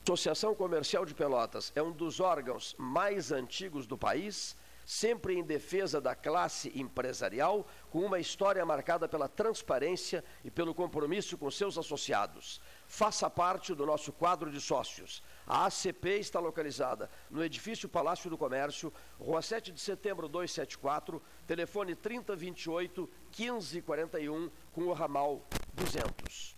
Associação 0.05 0.53
Comercial 0.53 1.05
de 1.05 1.13
Pelotas 1.13 1.71
é 1.75 1.81
um 1.81 1.91
dos 1.91 2.19
órgãos 2.19 2.75
mais 2.77 3.31
antigos 3.31 3.87
do 3.87 3.97
país 3.97 4.55
sempre 4.85 5.35
em 5.35 5.43
defesa 5.43 5.99
da 5.99 6.15
classe 6.15 6.71
empresarial, 6.75 7.67
com 7.89 7.99
uma 7.99 8.19
história 8.19 8.65
marcada 8.65 9.07
pela 9.07 9.27
transparência 9.27 10.23
e 10.43 10.51
pelo 10.51 10.73
compromisso 10.73 11.37
com 11.37 11.49
seus 11.49 11.77
associados. 11.77 12.59
Faça 12.87 13.29
parte 13.29 13.73
do 13.73 13.85
nosso 13.85 14.11
quadro 14.11 14.51
de 14.51 14.59
sócios. 14.59 15.23
A 15.47 15.65
ACP 15.65 16.19
está 16.19 16.39
localizada 16.39 17.09
no 17.29 17.43
edifício 17.43 17.89
Palácio 17.89 18.29
do 18.29 18.37
Comércio, 18.37 18.93
Rua 19.19 19.41
7 19.41 19.71
de 19.71 19.81
Setembro 19.81 20.27
274, 20.27 21.21
telefone 21.47 21.95
3028 21.95 23.09
1541, 23.37 24.49
com 24.71 24.83
o 24.83 24.93
ramal 24.93 25.45
200. 25.73 26.55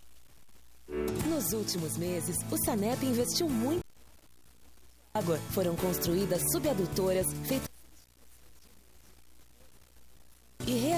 Nos 0.88 1.51
últimos 1.53 1.97
meses, 1.97 2.38
o 2.51 2.57
Sanep 2.63 3.03
investiu 3.03 3.49
muito 3.49 3.84
água. 5.13 5.38
Foram 5.51 5.76
construídas 5.76 6.41
subadutoras 6.51 7.26
feitas 7.47 7.74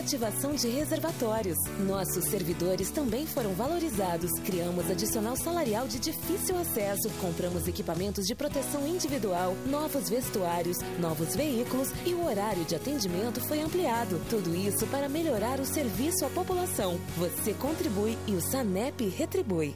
reativação 0.08 0.56
de 0.56 0.70
reservatórios. 0.70 1.58
Nossos 1.86 2.24
servidores 2.26 2.90
também 2.90 3.28
foram 3.28 3.54
valorizados. 3.54 4.32
Criamos 4.40 4.90
adicional 4.90 5.36
salarial 5.36 5.86
de 5.86 6.00
difícil 6.00 6.58
acesso, 6.58 7.10
compramos 7.20 7.68
equipamentos 7.68 8.26
de 8.26 8.34
proteção 8.34 8.88
individual, 8.88 9.54
novos 9.66 10.10
vestuários, 10.10 10.78
novos 10.98 11.36
veículos 11.36 11.90
e 12.06 12.14
o 12.14 12.26
horário 12.26 12.64
de 12.64 12.76
atendimento 12.76 13.42
foi 13.42 13.60
ampliado. 13.60 14.22
Tudo 14.30 14.56
isso 14.56 14.88
para 14.88 15.10
melhorar 15.10 15.60
o 15.60 15.66
serviço 15.66 16.26
à 16.26 16.30
população. 16.30 16.98
Você 17.18 17.54
contribui 17.54 18.18
e 18.28 18.34
o 18.34 18.40
SANEP 18.42 19.10
retribui. 19.10 19.76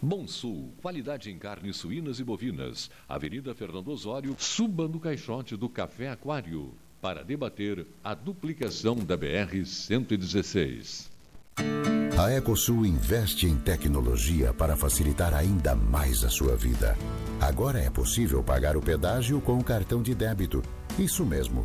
Bom 0.00 0.28
Sul, 0.28 0.72
qualidade 0.80 1.28
em 1.28 1.36
carnes 1.38 1.76
suínas 1.76 2.20
e 2.20 2.24
bovinas. 2.24 2.88
Avenida 3.08 3.52
Fernando 3.52 3.88
Osório, 3.88 4.36
suba 4.38 4.86
no 4.86 5.00
caixote 5.00 5.56
do 5.56 5.68
Café 5.68 6.10
Aquário 6.10 6.72
para 7.00 7.24
debater 7.24 7.84
a 8.02 8.14
duplicação 8.14 8.94
da 8.94 9.18
BR-116. 9.18 11.08
A 12.16 12.32
Ecosul 12.32 12.86
investe 12.86 13.46
em 13.46 13.56
tecnologia 13.56 14.52
para 14.52 14.76
facilitar 14.76 15.34
ainda 15.34 15.74
mais 15.74 16.22
a 16.22 16.28
sua 16.28 16.56
vida. 16.56 16.96
Agora 17.40 17.80
é 17.80 17.90
possível 17.90 18.42
pagar 18.42 18.76
o 18.76 18.80
pedágio 18.80 19.40
com 19.40 19.58
o 19.58 19.64
cartão 19.64 20.00
de 20.00 20.14
débito. 20.14 20.62
Isso 20.96 21.24
mesmo 21.24 21.64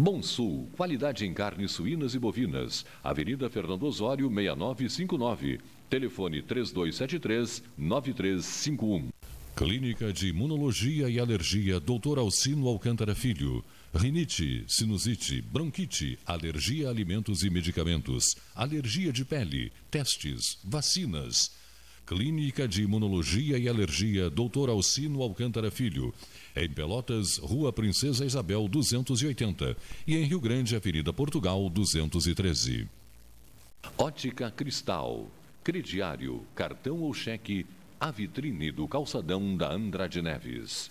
Bom 0.00 0.22
Sul, 0.22 0.68
qualidade 0.76 1.26
em 1.26 1.34
carnes 1.34 1.72
suínas 1.72 2.14
e 2.14 2.20
bovinas. 2.20 2.86
Avenida 3.02 3.50
Fernando 3.50 3.82
Osório, 3.82 4.30
6959. 4.30 5.58
Telefone 5.90 6.40
3273-9351. 6.40 9.08
Clínica 9.56 10.12
de 10.12 10.28
Imunologia 10.28 11.10
e 11.10 11.18
Alergia, 11.18 11.80
Dr. 11.80 12.16
Alcino 12.16 12.68
Alcântara 12.68 13.12
Filho. 13.12 13.64
Rinite, 13.92 14.64
sinusite, 14.68 15.42
bronquite, 15.42 16.16
alergia 16.24 16.86
a 16.86 16.90
alimentos 16.90 17.42
e 17.42 17.50
medicamentos, 17.50 18.36
alergia 18.54 19.12
de 19.12 19.24
pele, 19.24 19.72
testes, 19.90 20.60
vacinas. 20.62 21.50
Clínica 22.08 22.66
de 22.66 22.84
Imunologia 22.84 23.58
e 23.58 23.68
Alergia, 23.68 24.30
Dr. 24.30 24.70
Alcino 24.70 25.20
Alcântara 25.20 25.70
Filho. 25.70 26.14
Em 26.60 26.68
Pelotas, 26.68 27.38
Rua 27.38 27.72
Princesa 27.72 28.26
Isabel 28.26 28.66
280 28.66 29.76
e 30.04 30.16
em 30.16 30.24
Rio 30.24 30.40
Grande, 30.40 30.74
Avenida 30.74 31.12
Portugal 31.12 31.68
213. 31.70 32.88
Ótica 33.96 34.50
Cristal, 34.50 35.28
crediário, 35.62 36.42
cartão 36.56 37.00
ou 37.00 37.14
cheque, 37.14 37.64
a 38.00 38.10
vitrine 38.10 38.72
do 38.72 38.88
calçadão 38.88 39.56
da 39.56 39.72
Andrade 39.72 40.20
Neves. 40.20 40.90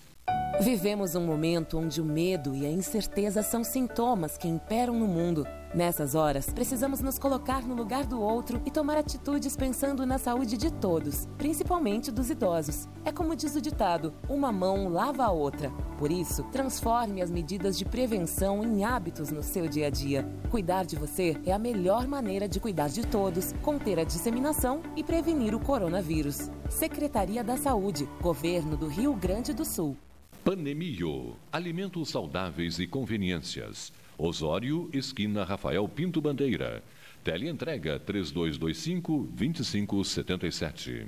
Vivemos 0.61 1.15
um 1.15 1.25
momento 1.25 1.77
onde 1.77 1.99
o 1.99 2.05
medo 2.05 2.55
e 2.55 2.65
a 2.65 2.71
incerteza 2.71 3.43
são 3.43 3.61
sintomas 3.61 4.37
que 4.37 4.47
imperam 4.47 4.97
no 4.97 5.05
mundo. 5.05 5.45
Nessas 5.75 6.15
horas, 6.15 6.49
precisamos 6.49 7.01
nos 7.01 7.19
colocar 7.19 7.61
no 7.61 7.75
lugar 7.75 8.05
do 8.05 8.21
outro 8.21 8.61
e 8.65 8.71
tomar 8.71 8.97
atitudes 8.97 9.57
pensando 9.57 10.05
na 10.05 10.17
saúde 10.17 10.57
de 10.57 10.71
todos, 10.71 11.27
principalmente 11.37 12.09
dos 12.09 12.29
idosos. 12.29 12.87
É 13.03 13.11
como 13.11 13.35
diz 13.35 13.53
o 13.55 13.61
ditado: 13.61 14.13
uma 14.29 14.51
mão 14.51 14.87
lava 14.87 15.25
a 15.25 15.31
outra. 15.31 15.69
Por 15.99 16.09
isso, 16.09 16.43
transforme 16.51 17.21
as 17.21 17.29
medidas 17.29 17.77
de 17.77 17.83
prevenção 17.83 18.63
em 18.63 18.85
hábitos 18.85 19.29
no 19.29 19.43
seu 19.43 19.67
dia 19.67 19.87
a 19.87 19.89
dia. 19.89 20.25
Cuidar 20.49 20.85
de 20.85 20.95
você 20.95 21.35
é 21.45 21.51
a 21.51 21.59
melhor 21.59 22.07
maneira 22.07 22.47
de 22.47 22.61
cuidar 22.61 22.87
de 22.87 23.05
todos, 23.05 23.53
conter 23.61 23.99
a 23.99 24.05
disseminação 24.05 24.81
e 24.95 25.03
prevenir 25.03 25.53
o 25.53 25.59
coronavírus. 25.59 26.49
Secretaria 26.69 27.43
da 27.43 27.57
Saúde, 27.57 28.07
Governo 28.21 28.77
do 28.77 28.87
Rio 28.87 29.13
Grande 29.13 29.53
do 29.53 29.65
Sul. 29.65 29.97
Panemio, 30.45 31.35
alimentos 31.51 32.09
saudáveis 32.09 32.79
e 32.79 32.87
conveniências. 32.87 33.91
Osório, 34.17 34.89
esquina 34.91 35.43
Rafael 35.43 35.87
Pinto 35.87 36.19
Bandeira. 36.19 36.83
Teleentrega 37.23 37.99
3225 37.99 39.27
2577. 39.31 41.07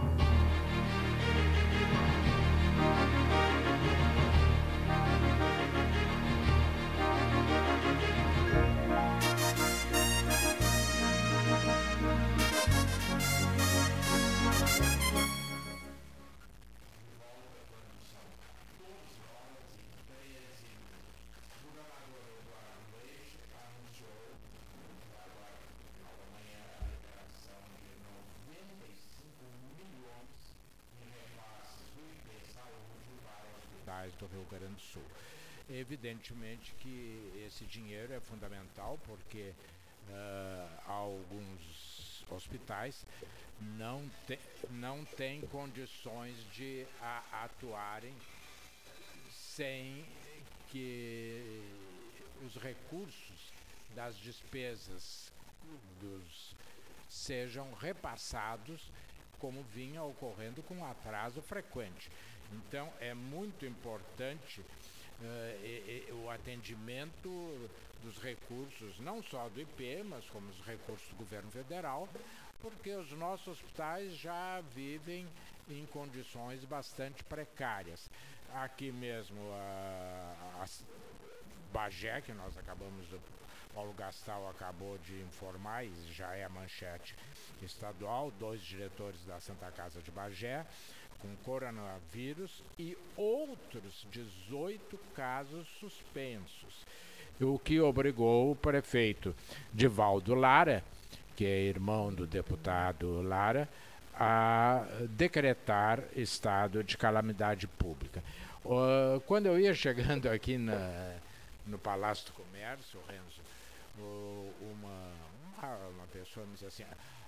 Evidentemente 35.73 36.73
que 36.79 37.31
esse 37.47 37.65
dinheiro 37.65 38.13
é 38.13 38.19
fundamental 38.19 38.99
porque 39.07 39.53
uh, 40.09 40.91
alguns, 40.91 42.25
hospitais 42.29 43.05
não, 43.59 44.09
te, 44.25 44.39
não 44.71 45.05
têm 45.05 45.41
condições 45.41 46.35
de 46.53 46.85
a, 47.01 47.43
atuarem 47.43 48.13
sem 49.29 50.05
que 50.69 51.63
os 52.45 52.55
recursos 52.55 53.53
das 53.95 54.17
despesas 54.17 55.31
dos, 55.99 56.55
sejam 57.07 57.73
repassados 57.73 58.91
como 59.37 59.63
vinha 59.63 60.03
ocorrendo 60.03 60.61
com 60.63 60.85
atraso 60.85 61.41
frequente. 61.41 62.09
Então 62.51 62.91
é 62.99 63.13
muito 63.13 63.65
importante 63.65 64.63
uh, 65.23 66.15
o 66.23 66.29
atendimento 66.29 67.69
dos 68.03 68.17
recursos, 68.17 68.99
não 68.99 69.21
só 69.21 69.47
do 69.49 69.61
IP, 69.61 70.03
mas 70.03 70.27
como 70.29 70.49
os 70.49 70.59
recursos 70.65 71.07
do 71.09 71.15
governo 71.15 71.51
federal, 71.51 72.09
porque 72.61 72.93
os 72.93 73.11
nossos 73.13 73.47
hospitais 73.47 74.15
já 74.15 74.61
vivem 74.73 75.27
em 75.69 75.85
condições 75.87 76.63
bastante 76.65 77.23
precárias. 77.23 78.09
Aqui 78.53 78.91
mesmo, 78.91 79.39
a, 79.53 80.63
a 80.63 80.67
Bagé, 81.71 82.21
que 82.21 82.33
nós 82.33 82.57
acabamos, 82.57 83.07
Paulo 83.73 83.93
Gastal 83.93 84.49
acabou 84.49 84.97
de 84.97 85.21
informar, 85.21 85.85
e 85.85 85.91
já 86.11 86.35
é 86.35 86.43
a 86.43 86.49
manchete 86.49 87.15
estadual, 87.61 88.31
dois 88.31 88.61
diretores 88.61 89.23
da 89.25 89.39
Santa 89.39 89.71
Casa 89.71 90.01
de 90.01 90.11
Bagé, 90.11 90.65
com 91.21 91.35
coronavírus 91.43 92.63
e 92.77 92.97
outros 93.15 94.07
18 94.11 94.97
casos 95.15 95.67
suspensos, 95.79 96.85
o 97.39 97.57
que 97.57 97.79
obrigou 97.79 98.51
o 98.51 98.55
prefeito 98.55 99.35
Divaldo 99.73 100.35
Lara, 100.35 100.83
que 101.35 101.45
é 101.45 101.61
irmão 101.61 102.13
do 102.13 102.27
deputado 102.27 103.21
Lara, 103.21 103.67
a 104.13 104.85
decretar 105.09 106.03
estado 106.15 106.83
de 106.83 106.97
calamidade 106.97 107.67
pública. 107.67 108.23
quando 109.25 109.47
eu 109.47 109.59
ia 109.59 109.73
chegando 109.73 110.27
aqui 110.27 110.57
na, 110.57 111.15
no 111.65 111.79
Palácio 111.79 112.27
do 112.27 112.33
Comércio, 112.33 112.99
Renzo, 113.07 113.41
uma, 114.61 115.13
uma 115.89 116.07
pessoa 116.11 116.45
me 116.45 116.53
disse 116.53 116.65
assim, 116.65 116.83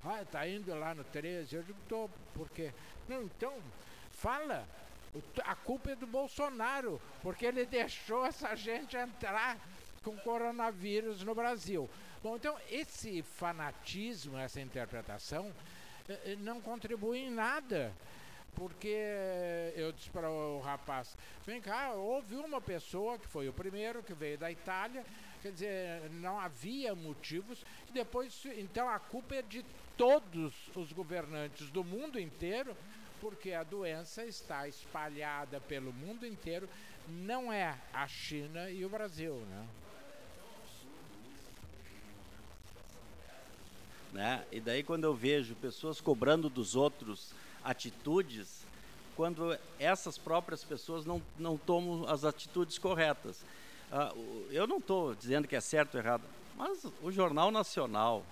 ah, 0.05 0.21
está 0.21 0.47
indo 0.47 0.73
lá 0.73 0.93
no 0.93 1.03
13. 1.03 1.55
Eu 1.55 1.63
digo, 1.63 1.79
tô, 1.87 2.09
por 2.33 2.49
quê? 2.49 2.71
Não, 3.07 3.23
então, 3.23 3.53
fala. 4.11 4.67
A 5.45 5.55
culpa 5.55 5.91
é 5.91 5.95
do 5.95 6.07
Bolsonaro, 6.07 6.99
porque 7.21 7.45
ele 7.45 7.65
deixou 7.65 8.25
essa 8.25 8.55
gente 8.55 8.97
entrar 8.97 9.59
com 10.03 10.17
coronavírus 10.17 11.23
no 11.23 11.35
Brasil. 11.35 11.87
Bom, 12.23 12.35
então, 12.35 12.57
esse 12.71 13.21
fanatismo, 13.21 14.37
essa 14.37 14.59
interpretação, 14.59 15.53
eh, 16.09 16.19
eh, 16.25 16.35
não 16.37 16.59
contribui 16.59 17.19
em 17.19 17.29
nada 17.29 17.93
porque 18.55 18.95
eu 19.75 19.91
disse 19.91 20.09
para 20.09 20.29
o 20.29 20.59
rapaz: 20.61 21.17
vem 21.45 21.61
cá, 21.61 21.93
houve 21.93 22.35
uma 22.35 22.61
pessoa 22.61 23.17
que 23.17 23.27
foi 23.27 23.47
o 23.47 23.53
primeiro 23.53 24.03
que 24.03 24.13
veio 24.13 24.37
da 24.37 24.51
Itália, 24.51 25.03
quer 25.41 25.51
dizer, 25.51 26.09
não 26.11 26.39
havia 26.39 26.95
motivos, 26.95 27.65
depois, 27.93 28.45
então 28.57 28.89
a 28.89 28.99
culpa 28.99 29.35
é 29.35 29.41
de 29.41 29.65
todos 29.97 30.53
os 30.75 30.91
governantes 30.91 31.69
do 31.69 31.83
mundo 31.83 32.19
inteiro, 32.19 32.75
porque 33.21 33.53
a 33.53 33.63
doença 33.63 34.25
está 34.25 34.67
espalhada 34.67 35.59
pelo 35.61 35.93
mundo 35.93 36.25
inteiro, 36.25 36.67
não 37.07 37.51
é 37.51 37.77
a 37.93 38.07
China 38.07 38.69
e 38.69 38.85
o 38.85 38.89
Brasil, 38.89 39.35
né? 39.49 39.67
Né? 44.13 44.45
E 44.51 44.59
daí 44.59 44.83
quando 44.83 45.05
eu 45.05 45.15
vejo 45.15 45.55
pessoas 45.55 45.99
cobrando 45.99 46.47
dos 46.47 46.75
outros 46.75 47.33
atitudes, 47.63 48.63
quando 49.15 49.57
essas 49.79 50.17
próprias 50.17 50.63
pessoas 50.63 51.05
não, 51.05 51.21
não 51.37 51.57
tomam 51.57 52.07
as 52.07 52.23
atitudes 52.23 52.77
corretas. 52.77 53.43
Uh, 53.91 54.47
eu 54.51 54.67
não 54.67 54.77
estou 54.77 55.15
dizendo 55.15 55.47
que 55.47 55.55
é 55.55 55.61
certo 55.61 55.95
ou 55.95 56.01
errado, 56.01 56.23
mas 56.55 56.85
o 57.01 57.11
Jornal 57.11 57.51
Nacional, 57.51 58.23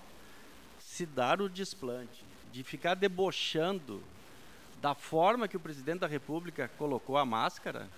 se 1.01 1.05
dar 1.07 1.41
o 1.41 1.49
desplante 1.49 2.23
de 2.53 2.63
ficar 2.63 2.93
debochando 2.93 4.03
da 4.79 4.93
forma 4.93 5.47
que 5.47 5.57
o 5.57 5.59
presidente 5.59 6.01
da 6.01 6.07
República 6.07 6.69
colocou 6.77 7.17
a 7.17 7.25
máscara, 7.25 7.89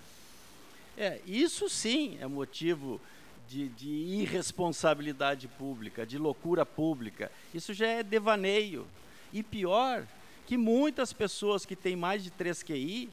é, 0.96 1.20
isso 1.26 1.68
sim 1.68 2.16
é 2.18 2.26
motivo 2.26 2.98
de, 3.46 3.68
de, 3.68 3.90
irresponsabilidade 3.90 5.48
pública, 5.48 6.06
de 6.06 6.16
loucura 6.16 6.64
pública. 6.64 7.30
Isso 7.52 7.74
já 7.74 7.86
é 7.86 8.02
devaneio. 8.02 8.86
E 9.34 9.42
pior, 9.42 10.06
que 10.46 10.56
muitas 10.56 11.12
pessoas 11.12 11.66
que 11.66 11.76
têm 11.76 11.94
mais 11.94 12.24
de 12.24 12.30
3 12.30 12.62
QI 12.62 13.10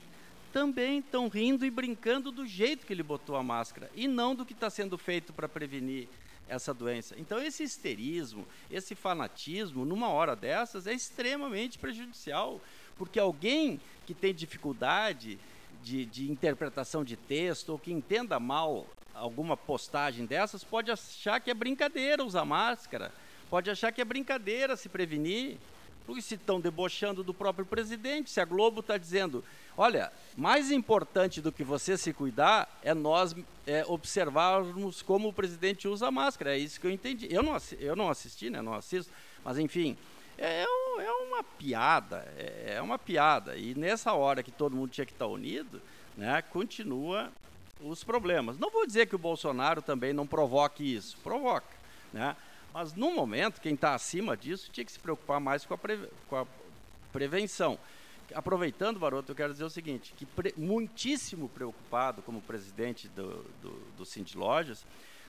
também 0.53 0.99
estão 0.99 1.27
rindo 1.27 1.65
e 1.65 1.69
brincando 1.69 2.31
do 2.31 2.45
jeito 2.45 2.87
que 2.87 2.93
ele 2.93 3.03
botou 3.03 3.35
a 3.35 3.43
máscara 3.43 3.91
e 3.93 4.07
não 4.07 4.33
do 4.35 4.45
que 4.45 4.53
está 4.53 4.69
sendo 4.69 4.97
feito 4.97 5.33
para 5.33 5.49
prevenir 5.49 6.07
essa 6.51 6.73
doença. 6.73 7.15
Então, 7.17 7.41
esse 7.41 7.63
histerismo, 7.63 8.45
esse 8.69 8.93
fanatismo, 8.93 9.85
numa 9.85 10.09
hora 10.09 10.35
dessas, 10.35 10.85
é 10.85 10.93
extremamente 10.93 11.79
prejudicial, 11.79 12.59
porque 12.97 13.17
alguém 13.17 13.79
que 14.05 14.13
tem 14.13 14.33
dificuldade 14.33 15.39
de, 15.81 16.05
de 16.05 16.29
interpretação 16.29 17.03
de 17.05 17.15
texto 17.15 17.69
ou 17.69 17.79
que 17.79 17.91
entenda 17.91 18.37
mal 18.39 18.85
alguma 19.13 19.55
postagem 19.55 20.25
dessas 20.25 20.63
pode 20.63 20.91
achar 20.91 21.39
que 21.39 21.49
é 21.49 21.53
brincadeira 21.53 22.23
usar 22.23 22.45
máscara, 22.45 23.13
pode 23.49 23.69
achar 23.69 23.91
que 23.91 24.01
é 24.01 24.05
brincadeira 24.05 24.75
se 24.75 24.89
prevenir. 24.89 25.57
Porque 26.05 26.21
se 26.21 26.33
estão 26.33 26.59
debochando 26.59 27.23
do 27.23 27.33
próprio 27.33 27.65
presidente, 27.65 28.31
se 28.31 28.41
a 28.41 28.45
Globo 28.45 28.79
está 28.79 28.97
dizendo, 28.97 29.43
olha, 29.77 30.11
mais 30.35 30.71
importante 30.71 31.41
do 31.41 31.51
que 31.51 31.63
você 31.63 31.97
se 31.97 32.13
cuidar 32.13 32.79
é 32.83 32.93
nós 32.93 33.35
é, 33.65 33.85
observarmos 33.87 35.01
como 35.01 35.29
o 35.29 35.33
presidente 35.33 35.87
usa 35.87 36.07
a 36.07 36.11
máscara. 36.11 36.55
É 36.55 36.57
isso 36.57 36.79
que 36.79 36.87
eu 36.87 36.91
entendi. 36.91 37.27
Eu 37.29 37.43
não, 37.43 37.57
eu 37.79 37.95
não 37.95 38.09
assisti, 38.09 38.49
né? 38.49 38.61
Não 38.61 38.73
assisto, 38.73 39.11
mas 39.43 39.57
enfim, 39.57 39.97
é, 40.37 40.63
é 40.63 41.11
uma 41.27 41.43
piada, 41.43 42.27
é, 42.37 42.75
é 42.77 42.81
uma 42.81 42.97
piada. 42.97 43.55
E 43.55 43.75
nessa 43.75 44.13
hora 44.13 44.41
que 44.43 44.51
todo 44.51 44.75
mundo 44.75 44.91
tinha 44.91 45.05
que 45.05 45.13
estar 45.13 45.27
unido, 45.27 45.81
né, 46.17 46.41
continua 46.41 47.31
os 47.79 48.03
problemas. 48.03 48.57
Não 48.57 48.69
vou 48.69 48.85
dizer 48.85 49.07
que 49.07 49.15
o 49.15 49.19
Bolsonaro 49.19 49.81
também 49.81 50.13
não 50.13 50.27
provoque 50.27 50.83
isso, 50.83 51.17
provoca, 51.23 51.67
né? 52.13 52.35
Mas 52.73 52.93
no 52.93 53.11
momento, 53.11 53.59
quem 53.59 53.73
está 53.73 53.93
acima 53.93 54.37
disso 54.37 54.69
tinha 54.71 54.85
que 54.85 54.91
se 54.91 54.99
preocupar 54.99 55.39
mais 55.39 55.65
com 55.65 55.73
a, 55.73 55.77
pre, 55.77 56.09
com 56.29 56.37
a 56.37 56.45
prevenção. 57.11 57.77
Aproveitando, 58.33 58.99
Baroto, 58.99 59.31
eu 59.31 59.35
quero 59.35 59.51
dizer 59.51 59.63
o 59.63 59.69
seguinte, 59.69 60.13
que 60.15 60.25
pre, 60.25 60.53
muitíssimo 60.57 61.49
preocupado 61.49 62.21
como 62.21 62.41
presidente 62.41 63.07
do, 63.09 63.43
do, 63.61 63.71
do 63.97 64.05
Cindy 64.05 64.37
Lojas, 64.37 64.85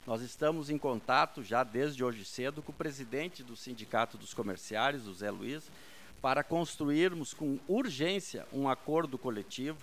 nós 0.06 0.20
estamos 0.20 0.68
em 0.70 0.78
contato 0.78 1.42
já 1.42 1.62
desde 1.62 2.02
hoje 2.02 2.24
cedo 2.24 2.62
com 2.62 2.72
o 2.72 2.74
presidente 2.74 3.42
do 3.42 3.56
Sindicato 3.56 4.16
dos 4.16 4.34
Comerciários, 4.34 5.06
o 5.06 5.14
Zé 5.14 5.30
Luiz, 5.30 5.70
para 6.20 6.42
construirmos 6.42 7.34
com 7.34 7.58
urgência 7.68 8.46
um 8.52 8.68
acordo 8.68 9.16
coletivo 9.16 9.78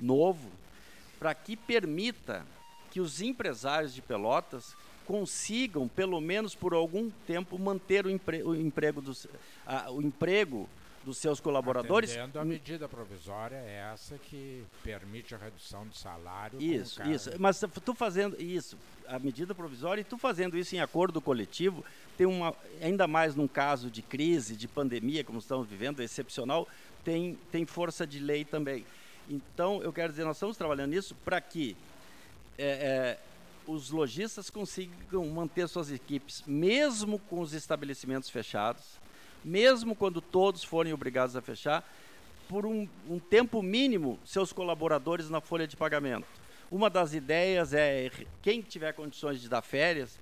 novo 0.00 0.50
para 1.18 1.34
que 1.34 1.56
permita 1.56 2.44
que 2.90 3.00
os 3.00 3.20
empresários 3.20 3.94
de 3.94 4.02
Pelotas 4.02 4.76
consigam, 5.06 5.88
pelo 5.88 6.20
menos 6.20 6.54
por 6.54 6.74
algum 6.74 7.10
tempo, 7.26 7.58
manter 7.58 8.06
o, 8.06 8.10
empre 8.10 8.42
o 8.42 8.54
emprego 8.54 9.00
dos, 9.00 9.26
a, 9.66 9.90
o 9.90 10.00
emprego 10.02 10.68
dos 11.04 11.18
seus 11.18 11.38
colaboradores. 11.38 12.10
Atendendo 12.10 12.38
a 12.38 12.44
medida 12.44 12.88
provisória 12.88 13.56
é 13.56 13.90
essa 13.92 14.18
que 14.18 14.64
permite 14.82 15.34
a 15.34 15.38
redução 15.38 15.86
de 15.86 15.98
salário. 15.98 16.60
Isso, 16.60 17.02
isso. 17.04 17.30
Mas 17.38 17.62
tu 17.84 17.94
fazendo 17.94 18.40
isso, 18.40 18.76
a 19.06 19.18
medida 19.18 19.54
provisória, 19.54 20.00
e 20.00 20.04
tu 20.04 20.16
fazendo 20.16 20.56
isso 20.56 20.74
em 20.74 20.80
acordo 20.80 21.20
coletivo, 21.20 21.84
tem 22.16 22.26
uma, 22.26 22.54
ainda 22.80 23.06
mais 23.06 23.34
num 23.34 23.46
caso 23.46 23.90
de 23.90 24.02
crise, 24.02 24.56
de 24.56 24.66
pandemia, 24.66 25.22
como 25.22 25.38
estamos 25.38 25.68
vivendo, 25.68 26.00
excepcional, 26.00 26.66
tem, 27.04 27.38
tem 27.52 27.66
força 27.66 28.06
de 28.06 28.18
lei 28.18 28.44
também. 28.44 28.86
Então, 29.28 29.82
eu 29.82 29.92
quero 29.92 30.10
dizer, 30.10 30.24
nós 30.24 30.36
estamos 30.36 30.56
trabalhando 30.56 30.90
nisso 30.90 31.14
para 31.24 31.40
que 31.40 31.76
é, 32.58 32.66
é, 32.66 33.18
os 33.66 33.90
lojistas 33.90 34.50
consigam 34.50 35.26
manter 35.26 35.68
suas 35.68 35.90
equipes, 35.90 36.42
mesmo 36.46 37.18
com 37.18 37.40
os 37.40 37.52
estabelecimentos 37.52 38.30
fechados, 38.30 39.00
mesmo 39.44 39.94
quando 39.94 40.20
todos 40.20 40.64
forem 40.64 40.92
obrigados 40.92 41.36
a 41.36 41.42
fechar, 41.42 41.88
por 42.48 42.66
um, 42.66 42.88
um 43.08 43.18
tempo 43.18 43.62
mínimo, 43.62 44.18
seus 44.24 44.52
colaboradores 44.52 45.30
na 45.30 45.40
folha 45.40 45.66
de 45.66 45.76
pagamento. 45.76 46.26
Uma 46.70 46.90
das 46.90 47.14
ideias 47.14 47.72
é, 47.72 48.10
quem 48.42 48.60
tiver 48.60 48.92
condições 48.92 49.40
de 49.40 49.48
dar 49.48 49.62
férias, 49.62 50.18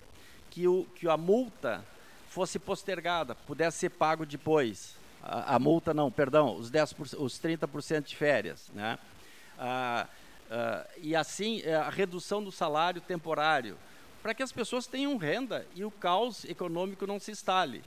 que, 0.50 0.68
o, 0.68 0.86
que 0.94 1.08
a 1.08 1.16
multa 1.16 1.84
fosse 2.28 2.58
postergada, 2.58 3.34
pudesse 3.34 3.78
ser 3.78 3.90
pago 3.90 4.26
depois. 4.26 4.96
A, 5.22 5.56
a 5.56 5.58
multa 5.58 5.94
não, 5.94 6.10
perdão, 6.10 6.56
os, 6.56 6.70
10%, 6.70 7.18
os 7.18 7.40
30% 7.40 8.02
de 8.02 8.16
férias. 8.16 8.70
Né? 8.74 8.98
Ah, 9.58 10.06
Uh, 10.52 10.86
e 10.98 11.16
assim 11.16 11.62
é, 11.62 11.76
a 11.76 11.88
redução 11.88 12.44
do 12.44 12.52
salário 12.52 13.00
temporário, 13.00 13.78
para 14.22 14.34
que 14.34 14.42
as 14.42 14.52
pessoas 14.52 14.86
tenham 14.86 15.16
renda 15.16 15.66
e 15.74 15.82
o 15.82 15.90
caos 15.90 16.44
econômico 16.44 17.06
não 17.06 17.18
se 17.18 17.30
instale. 17.30 17.82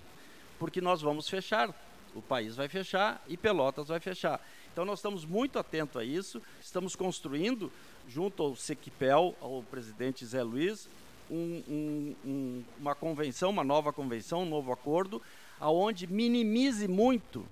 Porque 0.60 0.82
nós 0.82 1.02
vamos 1.02 1.30
fechar. 1.30 1.74
O 2.14 2.22
país 2.22 2.56
vai 2.56 2.70
fechar 2.70 3.22
e 3.28 3.36
Pelotas 3.36 3.90
vai 3.90 4.00
fechar. 4.00 4.40
Então 4.72 4.86
nós 4.86 5.00
estamos 5.00 5.26
muito 5.26 5.60
atentos 5.60 5.98
a 5.98 6.04
isso, 6.04 6.42
estamos 6.62 6.96
construindo, 6.96 7.72
junto 8.08 8.44
ao 8.44 8.56
Sequipel, 8.56 9.36
ao 9.42 9.64
presidente 9.64 10.26
Zé 10.26 10.44
Luiz, 10.44 10.90
um, 11.30 11.64
um, 11.68 12.16
um, 12.26 12.64
uma 12.80 12.96
convenção, 12.96 13.50
uma 13.50 13.64
nova 13.64 13.92
convenção, 13.92 14.44
um 14.44 14.50
novo 14.50 14.72
acordo, 14.72 15.22
aonde 15.60 16.08
minimize 16.08 16.88
muito 16.88 17.46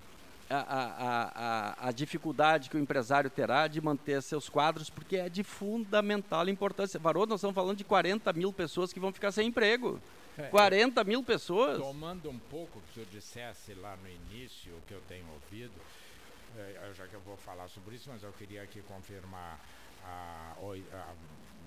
a, 0.50 0.58
a, 0.58 1.86
a, 1.86 1.88
a, 1.88 1.92
dificuldade 1.92 2.70
que 2.70 2.78
o 2.78 2.80
empresário 2.80 3.30
terá 3.30 3.68
de 3.68 3.82
manter 3.82 4.22
seus 4.22 4.50
quadros, 4.50 4.90
porque 4.90 5.16
é 5.16 5.30
de 5.30 5.44
fundamental 5.44 6.48
importância. 6.48 7.00
Varô, 7.00 7.26
nós 7.26 7.40
estamos 7.40 7.56
falando 7.56 7.78
de 7.78 7.84
40 7.84 8.32
mil 8.34 8.54
pessoas 8.54 8.94
que 8.94 9.00
vão 9.00 9.12
ficar 9.12 9.32
sem 9.32 9.48
emprego. 9.48 10.00
É, 10.38 10.48
40 10.50 11.04
mil 11.04 11.24
pessoas. 11.24 11.78
Tomando 11.80 12.30
um 12.30 12.40
pouco 12.40 12.82
que 12.82 12.90
o 12.90 12.94
senhor 12.94 13.10
dissesse 13.12 13.74
lá 13.76 13.96
no 13.98 14.10
início, 14.10 14.76
o 14.76 14.82
que 14.82 14.94
eu 14.94 15.02
tenho 15.08 15.26
ouvido, 15.32 15.74
é, 16.58 16.92
já 16.96 17.08
que 17.08 17.14
eu 17.14 17.22
vou 17.22 17.38
falar 17.38 17.68
sobre 17.68 17.96
isso, 17.96 18.10
mas 18.10 18.24
eu 18.24 18.32
queria 18.34 18.64
aqui 18.64 18.82
confirmar 18.82 19.60
a, 20.04 20.56
a, 20.94 21.14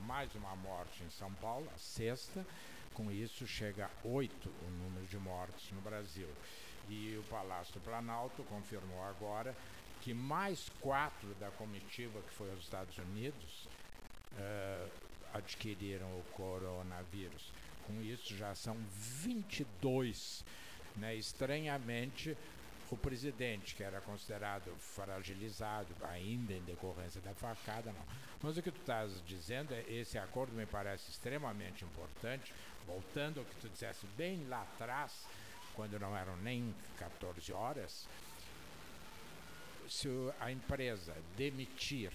mais 0.04 0.34
uma 0.34 0.54
morte 0.56 1.02
em 1.04 1.10
São 1.10 1.32
Paulo, 1.34 1.68
a 1.74 1.78
sexta. 1.78 2.46
Com 2.94 3.10
isso, 3.10 3.46
chega 3.46 3.86
a 3.86 4.08
oito 4.08 4.48
o 4.48 4.70
número 4.70 5.06
de 5.06 5.18
mortes 5.18 5.70
no 5.72 5.80
Brasil. 5.80 6.28
E 6.88 7.16
o 7.18 7.22
Palácio 7.24 7.74
do 7.74 7.80
Planalto 7.80 8.42
confirmou 8.44 9.02
agora 9.04 9.54
que 10.00 10.14
mais 10.14 10.70
quatro 10.80 11.34
da 11.34 11.50
comitiva 11.50 12.20
que 12.22 12.30
foi 12.30 12.48
aos 12.50 12.60
Estados 12.60 12.96
Unidos 12.96 13.68
uh, 14.32 14.90
adquiriram 15.34 16.06
o 16.06 16.22
coronavírus. 16.32 17.52
Com 17.86 18.02
isso 18.02 18.36
já 18.36 18.54
são 18.54 18.76
22. 19.22 20.44
Né? 20.96 21.14
Estranhamente, 21.14 22.36
o 22.90 22.96
presidente, 22.96 23.74
que 23.74 23.82
era 23.82 24.00
considerado 24.00 24.74
fragilizado 24.78 25.94
ainda 26.02 26.52
em 26.52 26.62
decorrência 26.62 27.20
da 27.20 27.34
facada, 27.34 27.92
não. 27.92 28.06
Mas 28.42 28.56
o 28.56 28.62
que 28.62 28.70
tu 28.70 28.80
estás 28.80 29.22
dizendo, 29.26 29.72
é 29.72 29.84
esse 29.88 30.18
acordo 30.18 30.54
me 30.54 30.66
parece 30.66 31.10
extremamente 31.10 31.84
importante, 31.84 32.52
voltando 32.86 33.40
ao 33.40 33.46
que 33.46 33.56
tu 33.56 33.68
disseste 33.68 34.06
bem 34.16 34.46
lá 34.48 34.62
atrás, 34.62 35.26
quando 35.74 35.98
não 35.98 36.16
eram 36.16 36.36
nem 36.38 36.74
14 36.98 37.52
horas, 37.52 38.08
se 39.88 40.08
a 40.40 40.50
empresa 40.50 41.14
demitir, 41.36 42.12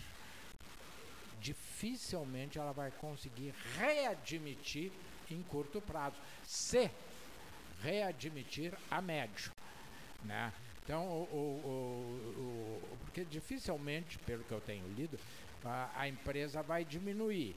dificilmente 1.39 2.57
ela 2.57 2.72
vai 2.72 2.91
conseguir 2.91 3.53
readmitir 3.78 4.91
em 5.34 5.43
curto 5.43 5.82
prazo, 5.82 6.15
se 6.43 6.89
readmitir 7.82 8.73
a 8.89 9.01
médio. 9.01 9.51
Né? 10.23 10.51
Então, 10.84 11.05
o, 11.05 11.27
o, 11.32 11.71
o, 12.38 12.97
porque 13.05 13.23
dificilmente, 13.23 14.17
pelo 14.19 14.43
que 14.43 14.51
eu 14.51 14.61
tenho 14.61 14.88
lido, 14.93 15.19
a, 15.63 15.89
a, 15.95 16.07
empresa 16.07 16.61
vai 16.61 16.84
diminuir 16.84 17.55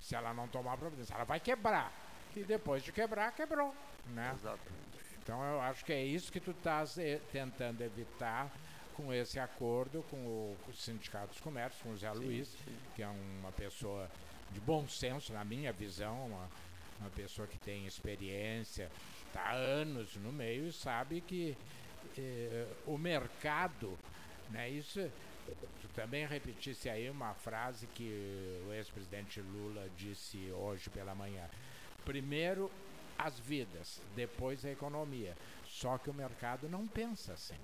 se 0.00 0.14
ela 0.14 0.32
não 0.32 0.48
tomar 0.48 0.76
providência. 0.76 1.14
Ela 1.14 1.24
vai 1.24 1.40
quebrar. 1.40 1.92
E 2.34 2.44
depois 2.44 2.82
de 2.82 2.92
quebrar, 2.92 3.32
quebrou. 3.32 3.74
Né? 4.06 4.32
Exatamente. 4.34 4.86
Então 5.22 5.42
eu 5.42 5.60
acho 5.60 5.84
que 5.84 5.92
é 5.92 6.04
isso 6.04 6.30
que 6.30 6.38
tu 6.38 6.52
estás 6.52 6.98
eh, 6.98 7.20
tentando 7.32 7.82
evitar 7.82 8.50
com 8.94 9.12
esse 9.12 9.38
acordo 9.38 10.02
com 10.10 10.16
o, 10.16 10.56
com 10.64 10.70
o 10.70 10.74
Sindicato 10.74 11.28
dos 11.28 11.40
Comércios, 11.40 11.82
com 11.82 11.90
o 11.90 11.96
Zé 11.96 12.12
sim, 12.12 12.18
Luiz, 12.18 12.48
sim. 12.48 12.76
que 12.94 13.02
é 13.02 13.08
uma 13.08 13.52
pessoa 13.52 14.10
de 14.52 14.60
bom 14.60 14.88
senso, 14.88 15.32
na 15.32 15.44
minha 15.44 15.72
visão, 15.72 16.26
uma, 16.26 16.48
uma 17.00 17.10
pessoa 17.10 17.46
que 17.46 17.58
tem 17.58 17.86
experiência, 17.86 18.90
está 19.26 19.52
anos 19.52 20.16
no 20.16 20.32
meio 20.32 20.66
e 20.66 20.72
sabe 20.72 21.20
que 21.20 21.56
eh, 22.16 22.66
o 22.86 22.96
mercado, 22.96 23.98
né, 24.50 24.68
isso 24.70 25.10
tu 25.80 25.88
também 25.94 26.26
repetisse 26.26 26.88
aí 26.88 27.08
uma 27.08 27.34
frase 27.34 27.86
que 27.88 28.62
o 28.66 28.72
ex-presidente 28.72 29.40
Lula 29.40 29.88
disse 29.96 30.50
hoje 30.50 30.90
pela 30.90 31.14
manhã. 31.14 31.48
Primeiro 32.04 32.70
as 33.18 33.38
vidas, 33.38 34.00
depois 34.14 34.64
a 34.64 34.70
economia. 34.70 35.36
Só 35.66 35.98
que 35.98 36.10
o 36.10 36.14
mercado 36.14 36.68
não 36.68 36.86
pensa 36.86 37.32
assim. 37.32 37.56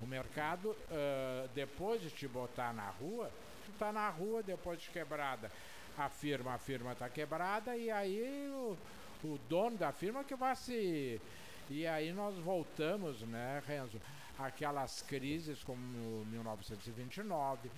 O 0.00 0.06
mercado, 0.06 0.70
uh, 0.70 1.48
depois 1.54 2.00
de 2.00 2.10
te 2.10 2.26
botar 2.26 2.72
na 2.72 2.88
rua, 2.90 3.30
tu 3.64 3.72
tá 3.78 3.92
na 3.92 4.08
rua, 4.08 4.42
depois 4.42 4.80
de 4.80 4.90
quebrada, 4.90 5.50
a 5.96 6.08
firma, 6.08 6.54
a 6.54 6.58
firma 6.58 6.92
está 6.92 7.08
quebrada, 7.08 7.76
e 7.76 7.90
aí 7.90 8.50
o, 8.50 8.76
o 9.24 9.38
dono 9.48 9.76
da 9.76 9.92
firma 9.92 10.24
que 10.24 10.34
vai 10.34 10.54
se. 10.56 11.20
E 11.70 11.86
aí 11.86 12.12
nós 12.12 12.36
voltamos, 12.38 13.22
né, 13.22 13.62
Renzo, 13.66 14.00
aquelas 14.38 15.02
crises 15.02 15.62
como 15.62 15.80
1929, 16.26 17.70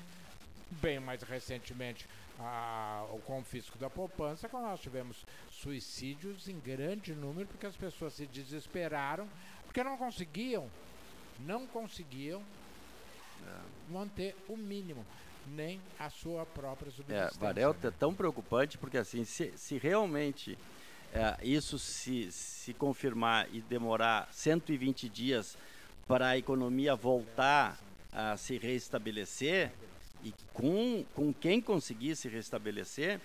bem 0.70 0.98
mais 0.98 1.22
recentemente 1.22 2.08
a, 2.38 3.06
o 3.10 3.18
confisco 3.20 3.78
da 3.78 3.88
poupança, 3.88 4.48
quando 4.48 4.64
nós 4.64 4.80
tivemos 4.80 5.24
suicídios 5.50 6.48
em 6.48 6.58
grande 6.58 7.14
número, 7.14 7.46
porque 7.46 7.66
as 7.66 7.76
pessoas 7.76 8.14
se 8.14 8.26
desesperaram, 8.26 9.28
porque 9.64 9.82
não 9.82 9.96
conseguiam, 9.96 10.68
não 11.40 11.66
conseguiam 11.66 12.42
é. 13.46 13.92
manter 13.92 14.34
o 14.48 14.56
mínimo, 14.56 15.04
nem 15.54 15.80
a 15.98 16.10
sua 16.10 16.44
própria 16.46 16.90
subsistência. 16.90 17.36
É, 17.36 17.38
Varel, 17.38 17.76
é 17.82 17.90
tão 17.90 18.14
preocupante, 18.14 18.78
porque 18.78 18.98
assim, 18.98 19.24
se, 19.24 19.52
se 19.56 19.78
realmente 19.78 20.58
é, 21.12 21.36
isso 21.42 21.78
se, 21.78 22.30
se 22.30 22.74
confirmar 22.74 23.48
e 23.52 23.60
demorar 23.60 24.28
120 24.32 25.08
dias 25.08 25.56
para 26.06 26.28
a 26.28 26.38
economia 26.38 26.94
voltar 26.94 27.78
a 28.12 28.36
se 28.36 28.58
restabelecer, 28.58 29.72
e 30.24 30.32
com, 30.52 31.04
com 31.14 31.32
quem 31.32 31.60
conseguir 31.60 32.16
se 32.16 32.28
restabelecer, 32.28 33.20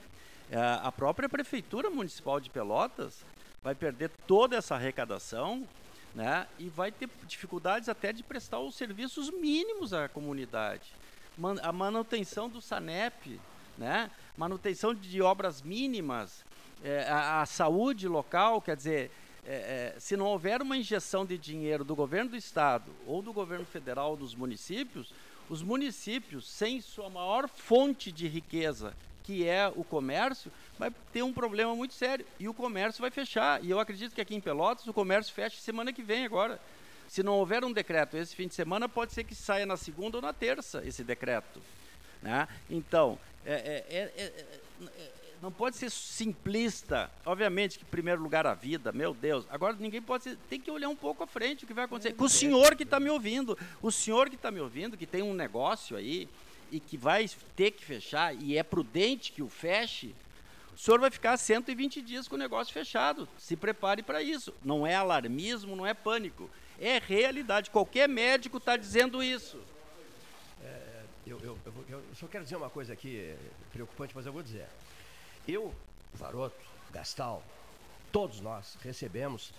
é, 0.49 0.57
a 0.57 0.91
própria 0.91 1.29
Prefeitura 1.29 1.89
Municipal 1.89 2.39
de 2.39 2.49
Pelotas 2.49 3.25
vai 3.63 3.73
perder 3.75 4.09
toda 4.27 4.57
essa 4.57 4.75
arrecadação 4.75 5.67
né, 6.13 6.47
e 6.59 6.67
vai 6.67 6.91
ter 6.91 7.09
dificuldades 7.25 7.87
até 7.87 8.11
de 8.11 8.23
prestar 8.23 8.59
os 8.59 8.75
serviços 8.75 9.29
mínimos 9.29 9.93
à 9.93 10.09
comunidade. 10.09 10.93
Man, 11.37 11.55
a 11.61 11.71
manutenção 11.71 12.49
do 12.49 12.61
SANEP, 12.61 13.39
né, 13.77 14.11
manutenção 14.37 14.93
de 14.93 15.21
obras 15.21 15.61
mínimas, 15.61 16.43
é, 16.83 17.03
a, 17.03 17.41
a, 17.41 17.45
saúde 17.45 18.07
local, 18.07 18.61
quer 18.61 18.75
dizer, 18.75 19.11
é, 19.45 19.93
é, 19.95 19.99
se 19.99 20.17
não 20.17 20.25
houver 20.25 20.61
uma 20.61 20.77
injeção 20.77 21.25
de 21.25 21.37
dinheiro 21.37 21.83
do 21.83 21.95
governo 21.95 22.31
do 22.31 22.35
estado 22.35 22.91
ou 23.05 23.21
do 23.21 23.31
governo 23.33 23.65
federal 23.65 24.15
dos 24.15 24.35
municípios, 24.35 25.13
os 25.49 25.61
municípios, 25.61 26.47
sem 26.49 26.79
sua 26.79 27.09
maior 27.09 27.47
fonte 27.47 28.11
de 28.11 28.27
riqueza, 28.27 28.93
que 29.23 29.47
é 29.47 29.71
o 29.75 29.83
comércio, 29.83 30.51
vai 30.77 30.91
ter 31.11 31.23
um 31.23 31.33
problema 31.33 31.75
muito 31.75 31.93
sério. 31.93 32.25
E 32.39 32.47
o 32.47 32.53
comércio 32.53 33.01
vai 33.01 33.11
fechar. 33.11 33.63
E 33.63 33.69
eu 33.69 33.79
acredito 33.79 34.15
que 34.15 34.21
aqui 34.21 34.35
em 34.35 34.41
Pelotas 34.41 34.87
o 34.87 34.93
comércio 34.93 35.33
fecha 35.33 35.59
semana 35.59 35.93
que 35.93 36.01
vem 36.01 36.25
agora. 36.25 36.59
Se 37.11 37.21
não 37.21 37.33
houver 37.33 37.61
um 37.65 37.73
decreto 37.73 38.15
esse 38.15 38.33
fim 38.33 38.47
de 38.47 38.55
semana, 38.55 38.87
pode 38.87 39.11
ser 39.11 39.25
que 39.25 39.35
saia 39.35 39.65
na 39.65 39.75
segunda 39.75 40.17
ou 40.17 40.21
na 40.21 40.31
terça 40.31 40.81
esse 40.85 41.03
decreto. 41.03 41.61
Né? 42.21 42.47
Então, 42.69 43.19
é, 43.45 43.83
é, 43.89 44.23
é, 44.23 45.11
não 45.41 45.51
pode 45.51 45.75
ser 45.75 45.91
simplista. 45.91 47.11
Obviamente 47.25 47.77
que, 47.77 47.83
em 47.83 47.89
primeiro 47.89 48.21
lugar, 48.21 48.47
a 48.47 48.53
vida, 48.53 48.93
meu 48.93 49.13
Deus. 49.13 49.45
Agora, 49.49 49.75
ninguém 49.77 50.01
pode 50.01 50.23
ser. 50.23 50.37
Tem 50.49 50.57
que 50.57 50.71
olhar 50.71 50.87
um 50.87 50.95
pouco 50.95 51.21
à 51.21 51.27
frente 51.27 51.65
o 51.65 51.67
que 51.67 51.73
vai 51.73 51.83
acontecer. 51.83 52.13
Com 52.13 52.23
o 52.23 52.29
senhor 52.29 52.77
que 52.77 52.83
está 52.83 52.97
me 52.97 53.09
ouvindo. 53.09 53.59
O 53.81 53.91
senhor 53.91 54.29
que 54.29 54.37
está 54.37 54.49
me 54.49 54.61
ouvindo, 54.61 54.95
que 54.95 55.05
tem 55.05 55.21
um 55.21 55.33
negócio 55.33 55.97
aí 55.97 56.29
e 56.71 56.79
que 56.79 56.95
vai 56.95 57.29
ter 57.57 57.71
que 57.71 57.83
fechar, 57.83 58.33
e 58.33 58.57
é 58.57 58.63
prudente 58.63 59.33
que 59.33 59.43
o 59.43 59.49
feche, 59.49 60.15
o 60.73 60.77
senhor 60.79 60.97
vai 60.97 61.11
ficar 61.11 61.35
120 61.35 62.01
dias 62.01 62.29
com 62.29 62.35
o 62.35 62.39
negócio 62.39 62.73
fechado. 62.73 63.27
Se 63.37 63.57
prepare 63.57 64.01
para 64.01 64.23
isso. 64.23 64.53
Não 64.63 64.87
é 64.87 64.95
alarmismo, 64.95 65.75
não 65.75 65.85
é 65.85 65.93
pânico. 65.93 66.49
É 66.81 66.97
realidade. 66.97 67.69
Qualquer 67.69 68.09
médico 68.09 68.57
está 68.57 68.75
dizendo 68.75 69.21
isso. 69.21 69.61
É, 70.63 71.03
eu, 71.27 71.39
eu, 71.41 71.57
eu, 71.87 72.03
só 72.15 72.25
quero 72.25 72.43
dizer 72.43 72.55
uma 72.55 72.71
coisa 72.71 72.91
aqui, 72.91 73.19
é 73.19 73.37
preocupante, 73.71 74.13
mas 74.15 74.25
eu 74.25 74.33
vou 74.33 74.41
dizer. 74.41 74.65
Eu, 75.47 75.71
Varoto, 76.11 76.59
Gastal, 76.91 77.43
todos 78.11 78.41
nós 78.41 78.79
recebemos 78.81 79.53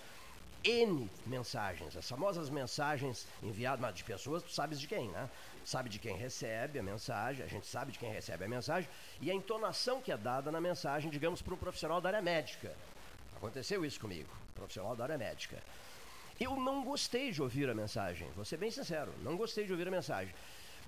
N 0.64 1.08
mensagens, 1.24 1.96
as 1.96 2.08
famosas 2.08 2.50
mensagens 2.50 3.26
enviadas 3.40 3.94
de 3.94 4.02
pessoas, 4.02 4.42
tu 4.42 4.52
sabes 4.52 4.80
de 4.80 4.88
quem, 4.88 5.08
né? 5.08 5.30
Sabe 5.64 5.88
de 5.88 6.00
quem 6.00 6.16
recebe 6.16 6.80
a 6.80 6.82
mensagem, 6.82 7.44
a 7.44 7.48
gente 7.48 7.68
sabe 7.68 7.92
de 7.92 8.00
quem 8.00 8.12
recebe 8.12 8.44
a 8.44 8.48
mensagem 8.48 8.90
e 9.20 9.30
a 9.30 9.34
entonação 9.34 10.00
que 10.00 10.10
é 10.10 10.16
dada 10.16 10.50
na 10.50 10.60
mensagem, 10.60 11.08
digamos, 11.08 11.40
para 11.40 11.54
um 11.54 11.56
profissional 11.56 12.00
da 12.00 12.08
área 12.08 12.22
médica. 12.22 12.74
Aconteceu 13.36 13.84
isso 13.84 14.00
comigo, 14.00 14.28
profissional 14.56 14.96
da 14.96 15.04
área 15.04 15.18
médica. 15.18 15.62
Eu 16.42 16.56
não 16.56 16.82
gostei 16.82 17.30
de 17.30 17.40
ouvir 17.40 17.68
a 17.70 17.74
mensagem, 17.74 18.28
vou 18.34 18.44
ser 18.44 18.56
bem 18.56 18.70
sincero, 18.70 19.12
não 19.22 19.36
gostei 19.36 19.64
de 19.64 19.72
ouvir 19.72 19.86
a 19.86 19.90
mensagem. 19.90 20.34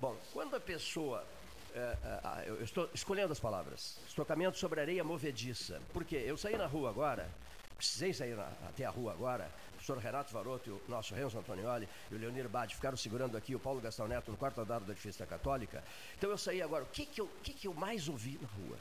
Bom, 0.01 0.15
quando 0.33 0.55
a 0.55 0.59
pessoa 0.59 1.25
é, 1.73 1.79
é, 1.79 2.43
eu 2.49 2.61
estou 2.61 2.89
escolhendo 2.93 3.31
as 3.31 3.39
palavras. 3.39 3.97
Estou 4.07 4.25
caminhando 4.25 4.57
sobre 4.57 4.81
areia 4.81 5.03
movediça. 5.03 5.81
Por 5.93 6.03
quê? 6.03 6.23
Eu 6.25 6.37
saí 6.37 6.57
na 6.57 6.65
rua 6.65 6.89
agora 6.89 7.29
precisei 7.75 8.13
sair 8.13 8.35
na, 8.35 8.47
até 8.67 8.85
a 8.85 8.89
rua 8.89 9.11
agora. 9.11 9.49
O 9.69 9.71
professor 9.75 9.97
Renato 9.97 10.33
Varoto 10.33 10.69
e 10.69 10.73
o 10.73 10.81
nosso 10.87 11.13
Renzo 11.13 11.37
Antonioli 11.37 11.87
e 12.09 12.15
o 12.15 12.17
Leonir 12.17 12.49
Bade 12.49 12.73
ficaram 12.73 12.97
segurando 12.97 13.37
aqui 13.37 13.53
o 13.53 13.59
Paulo 13.59 13.81
Gastão 13.81 14.07
Neto 14.07 14.31
no 14.31 14.37
quarto 14.37 14.61
andar 14.61 14.79
do 14.79 14.91
edifício 14.91 15.19
da 15.19 15.27
Católica. 15.27 15.83
Então 16.17 16.29
eu 16.29 16.37
saí 16.37 16.61
agora. 16.61 16.83
O 16.83 16.87
que, 16.87 17.05
que, 17.05 17.21
eu, 17.21 17.29
que, 17.43 17.53
que 17.53 17.67
eu 17.67 17.73
mais 17.73 18.07
ouvi 18.07 18.39
na 18.41 18.47
rua? 18.47 18.77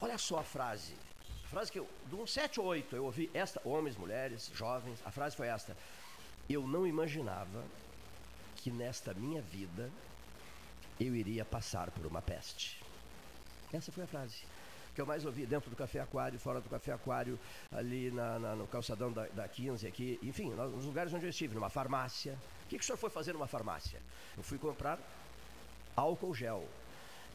Olha 0.00 0.16
só 0.16 0.38
a 0.38 0.44
frase. 0.44 0.94
Frase 1.50 1.72
que 1.72 1.80
eu, 1.80 1.88
de 2.06 2.14
uns 2.14 2.32
sete 2.32 2.60
ou 2.60 2.66
oito, 2.66 2.94
eu 2.94 3.04
ouvi 3.04 3.28
esta, 3.34 3.60
homens, 3.64 3.96
mulheres, 3.96 4.52
jovens, 4.54 5.02
a 5.04 5.10
frase 5.10 5.34
foi 5.34 5.48
esta. 5.48 5.76
Eu 6.48 6.64
não 6.64 6.86
imaginava 6.86 7.64
que 8.54 8.70
nesta 8.70 9.12
minha 9.14 9.42
vida 9.42 9.90
eu 11.00 11.12
iria 11.12 11.44
passar 11.44 11.90
por 11.90 12.06
uma 12.06 12.22
peste. 12.22 12.80
Essa 13.72 13.90
foi 13.90 14.04
a 14.04 14.06
frase 14.06 14.44
que 14.94 15.00
eu 15.00 15.06
mais 15.06 15.24
ouvi 15.24 15.44
dentro 15.44 15.68
do 15.70 15.74
Café 15.74 15.98
Aquário, 15.98 16.38
fora 16.38 16.60
do 16.60 16.68
Café 16.68 16.92
Aquário, 16.92 17.38
ali 17.72 18.12
na, 18.12 18.38
na, 18.38 18.54
no 18.54 18.68
calçadão 18.68 19.12
da, 19.12 19.26
da 19.26 19.48
15 19.48 19.88
aqui, 19.88 20.20
enfim, 20.22 20.50
nos 20.50 20.84
lugares 20.84 21.12
onde 21.12 21.26
eu 21.26 21.30
estive, 21.30 21.54
numa 21.54 21.70
farmácia. 21.70 22.38
O 22.64 22.68
que, 22.68 22.78
que 22.78 22.84
o 22.84 22.86
senhor 22.86 22.96
foi 22.96 23.10
fazer 23.10 23.32
numa 23.32 23.48
farmácia? 23.48 24.00
Eu 24.36 24.42
fui 24.44 24.58
comprar 24.58 25.00
álcool 25.96 26.32
gel. 26.32 26.64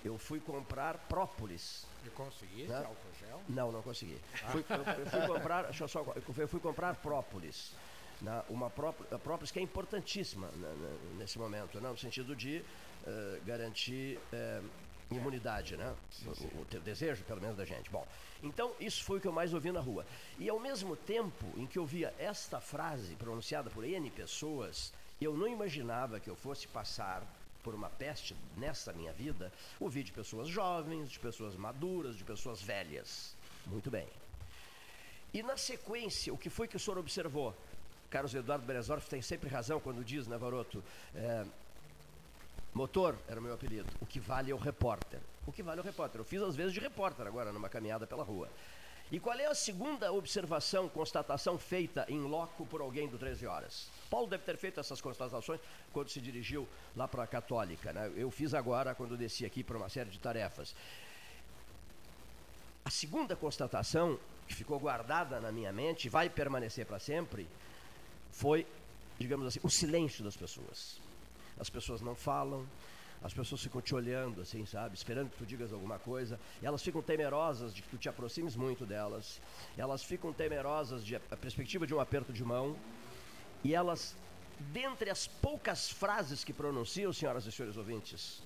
Eu 0.05 0.17
fui 0.17 0.39
comprar 0.39 0.97
própolis. 1.09 1.85
E 2.05 2.09
consegui 2.11 2.63
né? 2.63 2.77
álcool 2.77 3.13
gel? 3.19 3.41
Não, 3.49 3.71
não 3.71 3.81
consegui. 3.81 4.19
Ah. 4.43 4.51
Fui, 4.51 4.65
eu, 4.69 4.77
eu, 4.77 5.05
fui 5.07 5.27
comprar, 5.27 5.63
deixa 5.63 5.83
eu 5.83 5.87
só, 5.87 6.05
eu 6.37 6.47
fui 6.47 6.59
comprar 6.59 6.95
própolis. 6.95 7.73
Né? 8.21 8.43
Uma 8.49 8.69
própolis 8.69 9.51
que 9.51 9.59
é 9.59 9.61
importantíssima 9.61 10.47
né, 10.47 10.69
né, 10.69 10.97
nesse 11.17 11.37
momento, 11.37 11.81
né? 11.81 11.89
no 11.89 11.97
sentido 11.97 12.35
de 12.35 12.63
uh, 13.05 13.43
garantir 13.45 14.19
uh, 14.31 14.63
imunidade, 15.11 15.77
né? 15.77 15.93
Sim, 16.09 16.33
sim. 16.33 16.49
O, 16.55 16.61
o, 16.61 16.79
desejo, 16.79 17.23
pelo 17.23 17.41
menos, 17.41 17.57
da 17.57 17.65
gente. 17.65 17.89
Bom, 17.89 18.07
então 18.41 18.73
isso 18.79 19.03
foi 19.03 19.17
o 19.17 19.21
que 19.21 19.27
eu 19.27 19.33
mais 19.33 19.53
ouvi 19.53 19.71
na 19.71 19.79
rua. 19.79 20.05
E 20.39 20.49
ao 20.49 20.59
mesmo 20.59 20.95
tempo 20.95 21.45
em 21.57 21.65
que 21.65 21.77
eu 21.77 21.85
via 21.85 22.13
esta 22.17 22.59
frase 22.59 23.15
pronunciada 23.15 23.69
por 23.69 23.83
N 23.83 24.09
pessoas, 24.11 24.93
eu 25.19 25.35
não 25.35 25.47
imaginava 25.47 26.19
que 26.19 26.29
eu 26.29 26.35
fosse 26.35 26.67
passar 26.67 27.23
por 27.65 27.73
uma 27.73 27.89
peste 27.89 28.35
nessa 28.55 28.93
minha 28.93 29.11
vida, 29.11 29.51
ouvi 29.79 30.03
de 30.03 30.11
pessoas 30.11 30.47
jovens, 30.47 31.09
de 31.09 31.17
pessoas 31.17 31.55
maduras, 31.55 32.15
de 32.15 32.23
pessoas 32.23 32.61
velhas. 32.61 33.35
Muito 33.65 33.89
bem. 33.89 34.07
E 35.33 35.41
na 35.41 35.57
sequência, 35.57 36.31
o 36.31 36.37
que 36.37 36.47
foi 36.47 36.67
que 36.67 36.77
o 36.77 36.79
senhor 36.79 36.99
observou? 36.99 37.55
Carlos 38.11 38.35
Eduardo 38.35 38.63
Berezorf 38.63 39.09
tem 39.09 39.19
sempre 39.19 39.49
razão 39.49 39.79
quando 39.79 40.05
diz, 40.05 40.27
né, 40.27 40.37
Varoto? 40.37 40.83
É, 41.15 41.43
motor 42.71 43.17
era 43.27 43.39
o 43.39 43.43
meu 43.43 43.55
apelido. 43.55 43.91
O 43.99 44.05
que 44.05 44.19
vale 44.19 44.51
é 44.51 44.53
o 44.53 44.59
repórter. 44.59 45.19
O 45.47 45.51
que 45.51 45.63
vale 45.63 45.79
é 45.79 45.83
o 45.83 45.85
repórter. 45.85 46.21
Eu 46.21 46.25
fiz 46.25 46.43
às 46.43 46.55
vezes 46.55 46.71
de 46.71 46.79
repórter 46.79 47.25
agora, 47.25 47.51
numa 47.51 47.67
caminhada 47.67 48.05
pela 48.05 48.23
rua. 48.23 48.47
E 49.11 49.19
qual 49.19 49.37
é 49.37 49.45
a 49.45 49.53
segunda 49.53 50.11
observação, 50.11 50.89
constatação 50.89 51.59
feita 51.59 52.05
em 52.09 52.21
loco 52.21 52.65
por 52.65 52.81
alguém 52.81 53.07
do 53.07 53.17
13 53.17 53.45
Horas? 53.45 53.87
Paulo 54.09 54.27
deve 54.27 54.43
ter 54.43 54.57
feito 54.57 54.79
essas 54.79 54.99
constatações 54.99 55.59
quando 55.93 56.09
se 56.09 56.19
dirigiu 56.19 56.67
lá 56.95 57.07
para 57.07 57.23
a 57.23 57.27
Católica. 57.27 57.93
Né? 57.93 58.11
Eu 58.15 58.31
fiz 58.31 58.53
agora 58.53 58.95
quando 58.95 59.15
desci 59.15 59.45
aqui 59.45 59.63
para 59.63 59.77
uma 59.77 59.89
série 59.89 60.09
de 60.09 60.19
tarefas. 60.19 60.75
A 62.83 62.89
segunda 62.89 63.35
constatação, 63.35 64.19
que 64.47 64.55
ficou 64.55 64.79
guardada 64.79 65.39
na 65.39 65.51
minha 65.51 65.71
mente 65.71 66.09
vai 66.09 66.29
permanecer 66.29 66.85
para 66.85 66.99
sempre, 66.99 67.47
foi, 68.31 68.65
digamos 69.19 69.45
assim, 69.47 69.59
o 69.61 69.69
silêncio 69.69 70.23
das 70.23 70.35
pessoas. 70.35 70.99
As 71.59 71.69
pessoas 71.69 72.01
não 72.01 72.15
falam, 72.15 72.67
as 73.23 73.33
pessoas 73.33 73.61
ficam 73.61 73.81
te 73.81 73.95
olhando, 73.95 74.41
assim, 74.41 74.65
sabe? 74.65 74.95
Esperando 74.95 75.29
que 75.29 75.37
tu 75.37 75.45
digas 75.45 75.73
alguma 75.73 75.97
coisa. 75.97 76.39
Elas 76.61 76.83
ficam 76.83 77.01
temerosas 77.01 77.73
de 77.73 77.81
que 77.81 77.89
tu 77.89 77.97
te 77.97 78.07
aproximes 78.07 78.55
muito 78.55 78.85
delas. 78.85 79.41
Elas 79.77 80.03
ficam 80.03 80.31
temerosas 80.31 81.03
de 81.03 81.15
a 81.15 81.37
perspectiva 81.37 81.87
de 81.87 81.93
um 81.93 81.99
aperto 81.99 82.31
de 82.31 82.43
mão. 82.43 82.75
E 83.63 83.73
elas, 83.73 84.15
dentre 84.71 85.09
as 85.09 85.25
poucas 85.25 85.89
frases 85.89 86.43
que 86.43 86.53
pronunciam, 86.53 87.11
senhoras 87.11 87.45
e 87.45 87.51
senhores 87.51 87.77
ouvintes, 87.77 88.43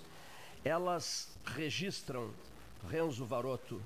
elas 0.64 1.30
registram 1.46 2.32
Renzo 2.90 3.26
Varoto, 3.26 3.82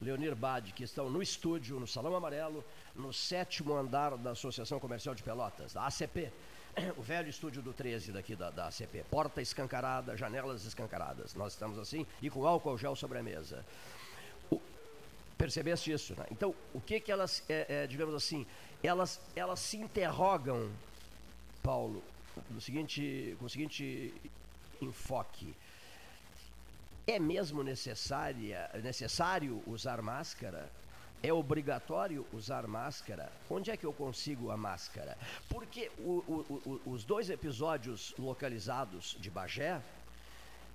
Leonir 0.00 0.34
Bade, 0.34 0.72
que 0.72 0.82
estão 0.82 1.08
no 1.08 1.22
estúdio, 1.22 1.78
no 1.78 1.86
Salão 1.86 2.16
Amarelo, 2.16 2.64
no 2.94 3.12
sétimo 3.12 3.74
andar 3.74 4.16
da 4.16 4.32
Associação 4.32 4.80
Comercial 4.80 5.14
de 5.14 5.22
Pelotas, 5.22 5.72
da 5.72 5.86
ACP 5.86 6.32
o 6.96 7.02
velho 7.02 7.28
estúdio 7.28 7.62
do 7.62 7.72
13 7.72 8.12
daqui 8.12 8.34
da, 8.34 8.50
da 8.50 8.68
ACP. 8.68 9.04
Porta 9.10 9.40
escancarada, 9.42 10.16
janelas 10.16 10.64
escancaradas. 10.64 11.34
Nós 11.34 11.52
estamos 11.52 11.78
assim 11.78 12.06
e 12.20 12.30
com 12.30 12.46
álcool 12.46 12.78
gel 12.78 12.96
sobre 12.96 13.18
a 13.18 13.22
mesa. 13.22 13.64
O, 14.50 14.60
percebeste 15.36 15.92
isso, 15.92 16.14
né? 16.14 16.26
Então, 16.30 16.54
o 16.72 16.80
que 16.80 17.00
que 17.00 17.12
elas, 17.12 17.42
é, 17.48 17.82
é, 17.82 17.86
digamos 17.86 18.14
assim, 18.14 18.46
elas, 18.82 19.20
elas 19.36 19.60
se 19.60 19.76
interrogam, 19.76 20.70
Paulo, 21.62 22.02
no 22.50 22.60
seguinte, 22.60 23.36
com 23.38 23.46
o 23.46 23.50
seguinte 23.50 24.12
enfoque. 24.80 25.54
É 27.06 27.18
mesmo 27.18 27.62
necessária, 27.62 28.70
necessário 28.82 29.62
usar 29.66 30.00
máscara? 30.00 30.70
É 31.22 31.32
obrigatório 31.32 32.26
usar 32.32 32.66
máscara? 32.66 33.30
Onde 33.48 33.70
é 33.70 33.76
que 33.76 33.86
eu 33.86 33.92
consigo 33.92 34.50
a 34.50 34.56
máscara? 34.56 35.16
Porque 35.48 35.90
o, 35.98 36.24
o, 36.26 36.80
o, 36.86 36.90
os 36.90 37.04
dois 37.04 37.30
episódios 37.30 38.12
localizados 38.18 39.16
de 39.20 39.30
Bagé 39.30 39.80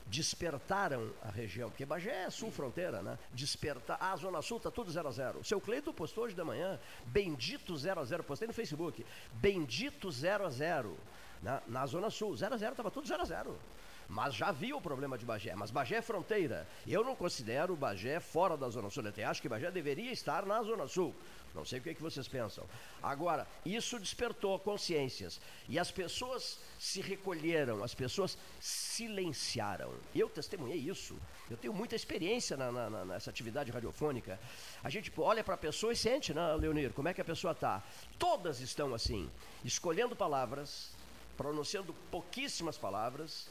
despertaram 0.05 1.11
a 1.21 1.29
região, 1.29 1.69
porque 1.69 1.85
Bagé 1.85 2.23
é 2.23 2.29
sul-fronteira, 2.29 3.01
né? 3.01 3.19
Despertar. 3.33 3.97
Ah, 3.99 4.13
a 4.13 4.15
Zona 4.15 4.41
Sul 4.41 4.57
tá 4.57 4.71
tudo 4.71 4.89
0 4.89 5.07
a 5.07 5.11
0. 5.11 5.43
Seu 5.43 5.59
Cleito 5.59 5.93
postou 5.93 6.23
hoje 6.23 6.33
de 6.33 6.43
manhã, 6.43 6.79
bendito 7.07 7.75
0 7.75 7.99
a 7.99 8.05
0. 8.05 8.23
Postei 8.23 8.47
no 8.47 8.53
Facebook, 8.53 9.05
bendito 9.33 10.09
0 10.09 10.45
a 10.45 10.49
0. 10.49 10.97
Na, 11.43 11.61
na 11.67 11.85
Zona 11.85 12.09
Sul, 12.09 12.35
0 12.35 12.55
a 12.55 12.57
0 12.57 12.71
estava 12.71 12.89
tudo 12.89 13.05
0 13.05 13.21
a 13.21 13.25
0 13.25 13.59
mas 14.09 14.33
já 14.33 14.51
vi 14.51 14.73
o 14.73 14.79
problema 14.79 15.17
de 15.17 15.25
Bagé. 15.25 15.53
Mas 15.55 15.69
Bagé 15.69 15.97
é 15.97 16.01
fronteira. 16.01 16.67
Eu 16.85 17.03
não 17.03 17.15
considero 17.15 17.75
Bagé 17.75 18.19
fora 18.19 18.55
da 18.55 18.69
Zona 18.69 18.89
Sul. 18.89 19.03
Eu 19.05 19.27
acho 19.27 19.41
que 19.41 19.49
Bagé 19.49 19.69
deveria 19.69 20.11
estar 20.11 20.45
na 20.45 20.61
Zona 20.63 20.87
Sul. 20.87 21.13
Não 21.53 21.65
sei 21.65 21.79
o 21.79 21.81
que, 21.81 21.89
é 21.89 21.93
que 21.93 22.01
vocês 22.01 22.27
pensam. 22.27 22.63
Agora, 23.01 23.47
isso 23.65 23.99
despertou 23.99 24.57
consciências. 24.59 25.41
E 25.67 25.77
as 25.77 25.91
pessoas 25.91 26.59
se 26.79 27.01
recolheram, 27.01 27.83
as 27.83 27.93
pessoas 27.93 28.37
silenciaram. 28.59 29.93
Eu 30.15 30.29
testemunhei 30.29 30.77
isso. 30.77 31.17
Eu 31.49 31.57
tenho 31.57 31.73
muita 31.73 31.95
experiência 31.95 32.55
na, 32.55 32.71
na, 32.71 33.05
nessa 33.05 33.29
atividade 33.29 33.71
radiofônica. 33.71 34.39
A 34.83 34.89
gente 34.89 35.11
olha 35.17 35.43
para 35.43 35.55
a 35.55 35.57
pessoa 35.57 35.91
e 35.91 35.95
sente, 35.95 36.33
né, 36.33 36.53
Leonir, 36.55 36.93
como 36.93 37.07
é 37.07 37.13
que 37.13 37.21
a 37.21 37.25
pessoa 37.25 37.51
está. 37.51 37.83
Todas 38.19 38.61
estão 38.61 38.93
assim, 38.93 39.29
escolhendo 39.65 40.15
palavras, 40.15 40.91
pronunciando 41.35 41.93
pouquíssimas 42.11 42.77
palavras 42.77 43.49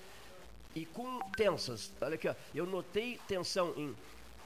e 0.76 0.84
com 0.84 1.18
tensas. 1.30 1.90
Olha 2.02 2.16
aqui, 2.16 2.28
ó, 2.28 2.34
eu 2.54 2.66
notei 2.66 3.18
tensão 3.26 3.72
em 3.78 3.96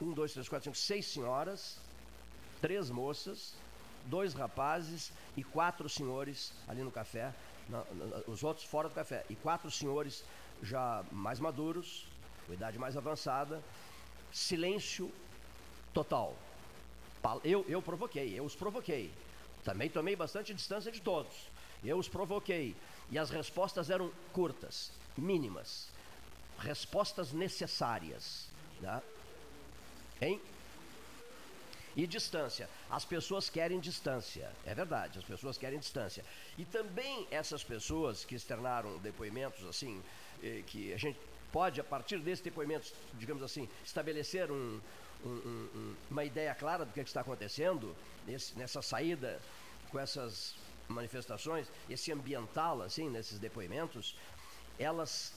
um, 0.01 0.13
dois, 0.13 0.33
três, 0.33 0.49
quatro, 0.49 0.67
cinco, 0.67 0.77
seis 0.77 1.07
senhoras, 1.07 1.77
três 2.61 2.89
moças, 2.89 3.53
dois 4.07 4.33
rapazes 4.33 5.13
e 5.37 5.43
quatro 5.43 5.89
senhores 5.89 6.53
ali 6.69 6.83
no 6.83 6.91
café, 6.93 7.35
na, 7.69 7.79
na, 7.79 8.23
os 8.29 8.45
outros 8.45 8.65
fora 8.65 8.89
do 8.89 8.95
café, 8.95 9.27
e 9.29 9.35
quatro 9.35 9.69
senhores 9.71 10.25
já 10.63 11.05
mais 11.11 11.41
maduros, 11.41 12.07
com 12.47 12.55
idade 12.55 12.79
mais 12.79 12.97
avançada, 12.97 13.61
silêncio 14.33 15.11
total. 15.93 16.37
Eu, 17.43 17.67
eu 17.69 17.83
provoquei, 17.83 18.39
eu 18.39 18.45
os 18.45 18.55
provoquei. 18.55 19.13
Também 19.65 19.91
tomei 19.91 20.15
bastante 20.15 20.55
distância 20.55 20.93
de 20.93 21.03
todos. 21.03 21.51
Eu 21.85 21.99
os 21.99 22.09
provoquei. 22.09 22.75
E 23.11 23.19
as 23.19 23.29
respostas 23.31 23.91
eram 23.91 24.11
curtas, 24.33 24.93
mínimas 25.19 25.90
respostas 26.61 27.33
necessárias. 27.33 28.49
Né? 28.81 29.03
Hein? 30.21 30.41
E 31.97 32.07
distância. 32.07 32.69
As 32.89 33.05
pessoas 33.05 33.51
querem 33.51 33.81
distância. 33.81 34.51
É 34.65 34.75
verdade, 34.75 35.19
as 35.19 35.25
pessoas 35.25 35.59
querem 35.59 35.79
distância. 35.79 36.25
E 36.57 36.65
também 36.65 37.27
essas 37.31 37.65
pessoas 37.65 38.25
que 38.25 38.35
externaram 38.35 38.99
depoimentos 38.99 39.67
assim, 39.67 40.01
eh, 40.43 40.63
que 40.67 40.93
a 40.93 40.97
gente 40.97 41.19
pode, 41.51 41.81
a 41.81 41.85
partir 41.85 42.19
desses 42.21 42.45
depoimentos, 42.45 42.95
digamos 43.15 43.43
assim, 43.43 43.69
estabelecer 43.85 44.51
um, 44.53 44.81
um, 45.25 45.29
um, 45.29 45.97
uma 46.11 46.25
ideia 46.25 46.55
clara 46.55 46.85
do 46.85 46.93
que, 46.93 47.01
é 47.01 47.03
que 47.03 47.11
está 47.11 47.23
acontecendo 47.23 47.95
nesse, 48.27 48.57
nessa 48.57 48.81
saída 48.81 49.41
com 49.91 49.99
essas 49.99 50.55
manifestações, 50.87 51.67
esse 51.89 52.13
ambiental, 52.13 52.83
assim, 52.83 53.09
nesses 53.09 53.39
depoimentos, 53.39 54.17
elas 54.79 55.33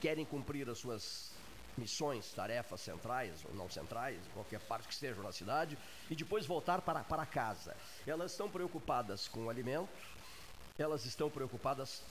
querem 0.00 0.24
cumprir 0.24 0.68
as 0.68 0.78
suas 0.78 1.32
missões, 1.76 2.32
tarefas 2.32 2.80
centrais 2.80 3.44
ou 3.44 3.54
não 3.54 3.68
centrais, 3.68 4.18
qualquer 4.32 4.60
parte 4.60 4.88
que 4.88 4.94
estejam 4.94 5.22
na 5.22 5.32
cidade, 5.32 5.76
e 6.10 6.14
depois 6.14 6.46
voltar 6.46 6.80
para, 6.80 7.00
para 7.04 7.26
casa. 7.26 7.76
Elas 8.06 8.32
estão 8.32 8.48
preocupadas 8.48 9.28
com 9.28 9.44
o 9.44 9.50
alimento, 9.50 9.88
elas 10.78 11.04
estão 11.04 11.28
preocupadas 11.30 12.02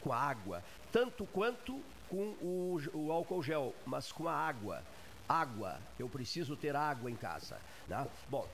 com 0.00 0.12
a 0.12 0.16
água, 0.18 0.62
tanto 0.92 1.26
quanto 1.26 1.80
com 2.08 2.28
o, 2.40 2.80
o 2.94 3.12
álcool 3.12 3.42
gel, 3.42 3.74
mas 3.86 4.12
com 4.12 4.28
a 4.28 4.34
água. 4.34 4.82
Água, 5.28 5.80
eu 5.98 6.08
preciso 6.08 6.56
ter 6.56 6.76
água 6.76 7.10
em 7.10 7.16
casa. 7.16 7.58
Né? 7.88 8.06
Bom, 8.28 8.46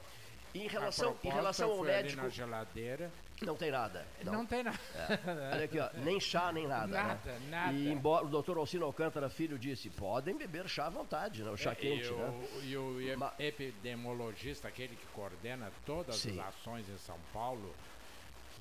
Em 0.54 0.68
relação, 0.68 1.16
em 1.24 1.30
relação 1.30 1.70
ao 1.72 1.82
médico. 1.82 2.22
na 2.22 2.28
geladeira. 2.28 3.10
Não 3.42 3.54
tem 3.56 3.70
nada. 3.70 4.04
Não, 4.24 4.32
não 4.32 4.46
tem 4.46 4.62
nada. 4.64 4.78
É. 4.94 5.54
Olha 5.54 5.64
aqui, 5.64 5.78
ó, 5.78 5.88
nem 6.02 6.18
chá, 6.20 6.52
nem 6.52 6.66
nada. 6.66 6.86
Nada, 6.88 7.32
né? 7.32 7.48
nada. 7.50 7.72
E 7.72 7.88
embora 7.88 8.24
o 8.24 8.28
doutor 8.28 8.56
Alcino 8.58 8.84
Alcântara 8.84 9.30
Filho 9.30 9.58
disse, 9.58 9.88
podem 9.90 10.36
beber 10.36 10.68
chá 10.68 10.86
à 10.86 10.90
vontade, 10.90 11.42
né? 11.44 11.50
O 11.50 11.56
chá 11.56 11.70
É, 11.72 11.74
quente, 11.74 12.06
e 12.06 12.10
o, 12.10 12.16
né? 12.16 12.48
E 12.64 12.76
o 12.76 13.32
epidemiologista, 13.38 14.68
aquele 14.68 14.96
que 14.96 15.06
coordena 15.14 15.70
todas 15.86 16.16
Sim. 16.16 16.38
as 16.40 16.48
ações 16.48 16.88
em 16.88 16.98
São 16.98 17.18
Paulo. 17.32 17.74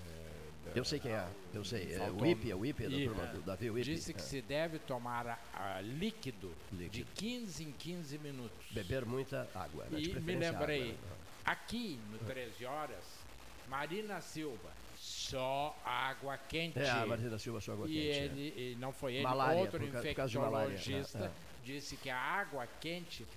é, 0.05 0.69
da- 0.69 0.71
Eu 0.75 0.85
sei 0.85 0.99
quem 0.99 1.11
é, 1.11 1.27
eu 1.53 1.63
sei. 1.65 1.93
É, 1.95 2.11
o 2.11 2.25
IPE, 2.25 2.51
é 2.51 2.55
o 2.55 2.65
IPE 2.65 2.83
da 2.87 2.97
turma 2.97 3.25
do 3.33 3.41
Davi, 3.41 3.69
o 3.71 3.77
IPE. 3.79 3.93
Disse 3.95 4.13
que 4.13 4.19
é. 4.21 4.23
se 4.23 4.41
deve 4.41 4.77
tomar 4.79 5.27
a- 5.27 5.39
a 5.77 5.81
líquido, 5.81 6.53
de 6.71 6.83
Líquido. 6.83 7.09
15 7.15 7.63
em 7.63 7.71
15 7.71 8.17
minutos. 8.19 8.65
Beber 8.71 9.05
muita 9.05 9.49
água, 9.55 9.85
né? 9.89 9.99
De 9.99 10.11
E 10.11 10.19
me 10.19 10.35
lembrei, 10.35 10.81
água, 10.91 10.93
né? 10.93 11.17
aqui 11.45 11.99
no 12.11 12.19
13 12.19 12.65
Horas, 12.65 13.03
Marina 13.67 14.21
Silva, 14.21 14.71
só 14.95 15.77
água 15.83 16.37
quente. 16.37 16.79
É, 16.79 16.89
a 16.89 17.05
Marina 17.05 17.37
Silva 17.37 17.59
só 17.61 17.73
água 17.73 17.87
e 17.89 17.93
quente, 17.93 18.07
é. 18.09 18.23
Ele, 18.25 18.71
e 18.73 18.75
não 18.77 18.91
foi 18.93 19.15
ele, 19.15 19.23
Malária, 19.23 19.59
outro 19.61 19.79
por 19.79 19.89
ca- 19.91 20.01
por 20.01 20.39
malária, 20.39 20.69
né? 20.69 20.75
infectologista, 20.75 21.25
É. 21.25 21.31
disse 21.65 21.97
que 21.97 22.09
a 22.09 22.17
água 22.17 22.65
quente 22.79 23.27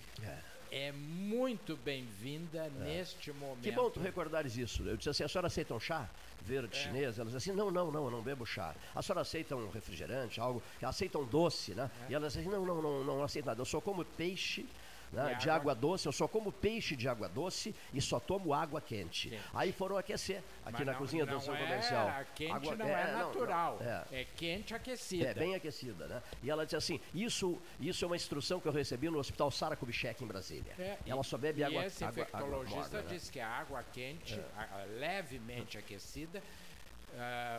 é, 0.70 0.92
muito 0.92 1.76
bem-vinda 1.76 2.68
neste 2.70 3.32
momento. 3.32 3.62
Que 3.62 3.72
bom 3.72 3.90
tu 3.90 3.98
recordares 4.00 4.56
isso. 4.56 4.84
Eu 4.84 4.96
disse 4.96 5.10
assim, 5.10 5.24
a 5.24 5.28
senhora 5.28 5.48
aceita 5.48 5.74
um 5.74 5.80
chá 5.80 6.08
verde 6.40 6.76
É. 6.76 6.80
chinês? 6.80 7.18
Ela 7.18 7.24
disse 7.28 7.36
assim, 7.50 7.52
não, 7.52 7.70
não, 7.72 7.90
não, 7.90 8.04
eu 8.04 8.10
não 8.10 8.22
bebo 8.22 8.46
chá. 8.46 8.74
A 8.94 9.02
senhora 9.02 9.22
aceita 9.22 9.56
um 9.56 9.68
refrigerante, 9.68 10.40
algo, 10.40 10.62
aceita 10.80 11.18
um 11.18 11.26
doce, 11.26 11.74
né? 11.74 11.90
É. 12.08 12.12
E 12.12 12.14
ela 12.14 12.28
disse 12.28 12.38
assim, 12.38 12.48
não, 12.48 12.64
não, 12.64 12.80
não, 12.80 13.02
não 13.04 13.22
aceito 13.24 13.46
nada. 13.46 13.60
Eu 13.60 13.64
só 13.66 13.80
como 13.80 14.04
peixe 14.04 14.64
né, 15.12 15.32
E 15.32 15.36
de 15.36 15.50
água- 15.50 15.72
água 15.72 15.74
doce, 15.74 16.06
eu 16.06 16.12
só 16.12 16.28
como 16.28 16.52
peixe 16.52 16.94
de 16.94 17.08
água 17.08 17.28
doce 17.28 17.74
e 17.92 18.00
só 18.00 18.20
tomo 18.20 18.54
água 18.54 18.80
quente. 18.80 19.28
Quente. 19.30 19.42
Aí 19.52 19.72
foram 19.72 19.96
aquecer 19.96 20.38
aqui 20.64 20.72
Mas 20.78 20.86
na 20.86 20.92
não- 20.92 20.98
cozinha 20.98 21.26
do 21.26 21.32
não 21.32 21.40
seu 21.40 21.54
é, 21.54 21.58
comercial. 21.62 22.08
A 22.08 22.24
quente 22.24 22.52
Água- 22.52 22.76
não 22.76 22.86
é, 22.86 23.06
não, 23.12 23.18
não, 23.18 23.26
natural. 23.28 23.78
é. 23.80 24.20
é. 24.20 24.26
quente 24.36 24.74
aquecida. 24.74 25.26
É, 25.28 25.34
bem 25.34 25.54
aquecida, 25.54 26.06
né? 26.06 26.22
E 26.42 26.50
ela 26.50 26.64
disse 26.64 26.76
assim, 26.76 27.00
isso, 27.14 27.58
isso 27.80 28.04
é 28.04 28.06
uma 28.06 28.16
instrução 28.16 28.60
que 28.60 28.68
eu 28.68 28.72
recebi 28.72 29.08
no 29.10 29.18
Hospital 29.18 29.50
Sara 29.50 29.74
Kubitschek 29.76 30.22
em 30.22 30.26
Brasília. 30.26 30.72
É, 30.78 30.96
ela 31.06 31.20
e- 31.22 31.24
só 31.24 31.36
bebe 31.36 31.60
e 31.60 31.64
água, 31.64 31.84
esse 31.86 32.04
água, 32.04 32.22
água 32.22 32.38
infectologista 32.38 32.96
morna, 33.02 33.10
né? 33.14 33.20
que 33.32 33.40
a 33.40 33.48
água 33.48 33.84
quente, 33.92 34.34
É. 34.34 34.44
a- 34.56 34.80
a 34.82 34.84
levemente 34.98 35.76
aquecida, 35.78 36.42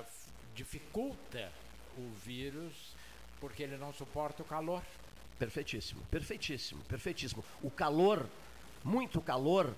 f- 0.03 0.31
dificulta 0.55 1.51
o 1.97 2.09
vírus 2.23 2.95
porque 3.39 3.63
ele 3.63 3.75
não 3.77 3.91
suporta 3.91 4.41
o 4.43 4.45
calor. 4.45 4.81
Perfeitíssimo, 5.39 6.01
perfeitíssimo, 6.11 6.81
perfeitíssimo. 6.83 7.43
O 7.63 7.71
calor, 7.71 8.25
muito 8.83 9.19
calor, 9.21 9.73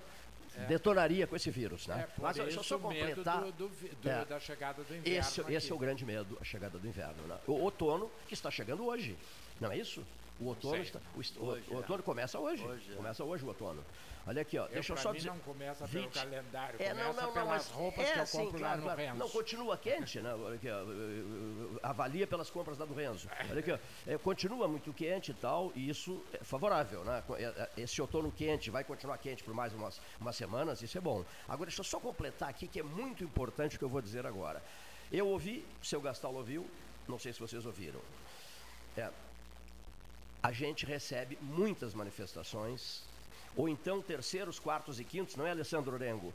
É. 0.57 0.65
detonaria 0.65 1.25
com 1.25 1.35
esse 1.35 1.49
vírus, 1.49 1.87
né? 1.87 2.05
É, 2.07 2.21
Mas 2.21 2.37
isso 2.37 2.63
só 2.63 2.77
completar. 2.77 3.41
do- 3.43 3.51
do 3.53 3.67
do- 3.69 4.09
É. 4.09 4.25
da 4.25 4.39
chegada 4.39 4.83
do 4.83 4.95
inverno 4.95 5.19
Esse, 5.19 5.41
esse 5.51 5.71
é 5.71 5.75
o 5.75 5.77
grande 5.79 6.05
medo, 6.05 6.37
a 6.39 6.43
chegada 6.43 6.77
do 6.77 6.87
inverno. 6.87 7.23
Né? 7.27 7.37
O 7.47 7.53
outono 7.53 8.11
que 8.27 8.33
está 8.33 8.51
chegando 8.51 8.85
hoje, 8.85 9.17
não 9.59 9.71
é 9.71 9.77
isso? 9.77 10.03
O 10.39 10.45
outono, 10.47 10.75
está, 10.77 10.99
o, 11.15 11.21
est- 11.21 11.37
o- 11.37 11.43
Hoje, 11.45 11.63
o 11.69 11.75
outono 11.75 11.99
é. 11.99 12.03
começa 12.03 12.39
hoje. 12.39 12.63
Hoje, 12.63 12.91
é. 12.91 12.95
Começa 12.95 13.23
hoje 13.23 13.43
o 13.43 13.47
outono. 13.47 13.83
Olha 14.25 14.41
aqui, 14.41 14.57
ó. 14.57 14.65
Eu, 14.65 14.69
deixa 14.69 14.93
eu 14.93 14.97
só 14.97 15.11
mim, 15.11 15.17
dizer. 15.17 15.29
não 15.29 15.39
começa 15.39 15.85
pelo 15.87 16.03
20 16.03 16.13
calendário, 16.13 16.81
É, 16.81 16.89
começa 16.89 17.03
não, 17.03 17.13
não, 17.13 17.23
não, 17.23 17.33
pelas 17.33 17.47
mas 17.49 17.67
roupas 17.67 18.05
é, 18.07 18.13
que 18.13 18.19
eu 18.19 18.25
sim, 18.25 18.37
compro 18.37 18.59
claro, 18.59 18.85
lá 18.85 18.91
no. 18.91 18.97
Renzo. 18.97 19.17
Não, 19.19 19.29
continua 19.29 19.77
quente, 19.77 20.21
né? 20.21 20.33
Olha 20.33 20.55
aqui, 20.55 20.67
ó, 20.69 21.87
avalia 21.87 22.25
pelas 22.25 22.49
compras 22.49 22.77
lá 22.77 22.85
do 22.85 22.93
Renzo. 22.93 23.27
Olha 23.49 23.59
aqui, 23.59 23.71
ó, 23.71 23.77
é, 24.07 24.17
continua 24.17 24.67
muito 24.67 24.93
quente 24.93 25.31
e 25.31 25.33
tal, 25.33 25.73
e 25.75 25.89
isso 25.89 26.23
é 26.33 26.43
favorável, 26.43 27.03
né? 27.03 27.21
É, 27.37 27.43
é, 27.43 27.69
Esse 27.77 28.01
outono 28.01 28.31
quente 28.31 28.71
vai 28.71 28.83
continuar 28.85 29.17
quente 29.17 29.43
por 29.43 29.53
mais 29.53 29.73
umas, 29.73 29.99
umas 30.21 30.35
semanas, 30.35 30.81
isso 30.81 30.97
é 30.97 31.01
bom. 31.01 31.25
Agora, 31.47 31.69
deixa 31.69 31.81
eu 31.81 31.85
só 31.85 31.99
completar 31.99 32.49
aqui, 32.49 32.67
que 32.67 32.79
é 32.79 32.83
muito 32.83 33.23
importante 33.23 33.75
o 33.75 33.79
que 33.79 33.85
eu 33.85 33.89
vou 33.89 34.01
dizer 34.01 34.25
agora. 34.25 34.63
Eu 35.11 35.27
ouvi, 35.27 35.65
o 35.81 35.85
seu 35.85 35.99
Gastal 35.99 36.33
ouviu, 36.33 36.65
não 37.09 37.19
sei 37.19 37.33
se 37.33 37.39
vocês 37.39 37.65
ouviram. 37.65 37.99
É, 38.95 39.09
a 40.41 40.51
gente 40.51 40.85
recebe 40.85 41.37
muitas 41.41 41.93
manifestações, 41.93 43.03
ou 43.55 43.69
então 43.69 44.01
terceiros, 44.01 44.59
quartos 44.59 44.99
e 44.99 45.03
quintos, 45.03 45.35
não 45.35 45.45
é, 45.45 45.51
Alessandro 45.51 45.93
Orengo? 45.93 46.33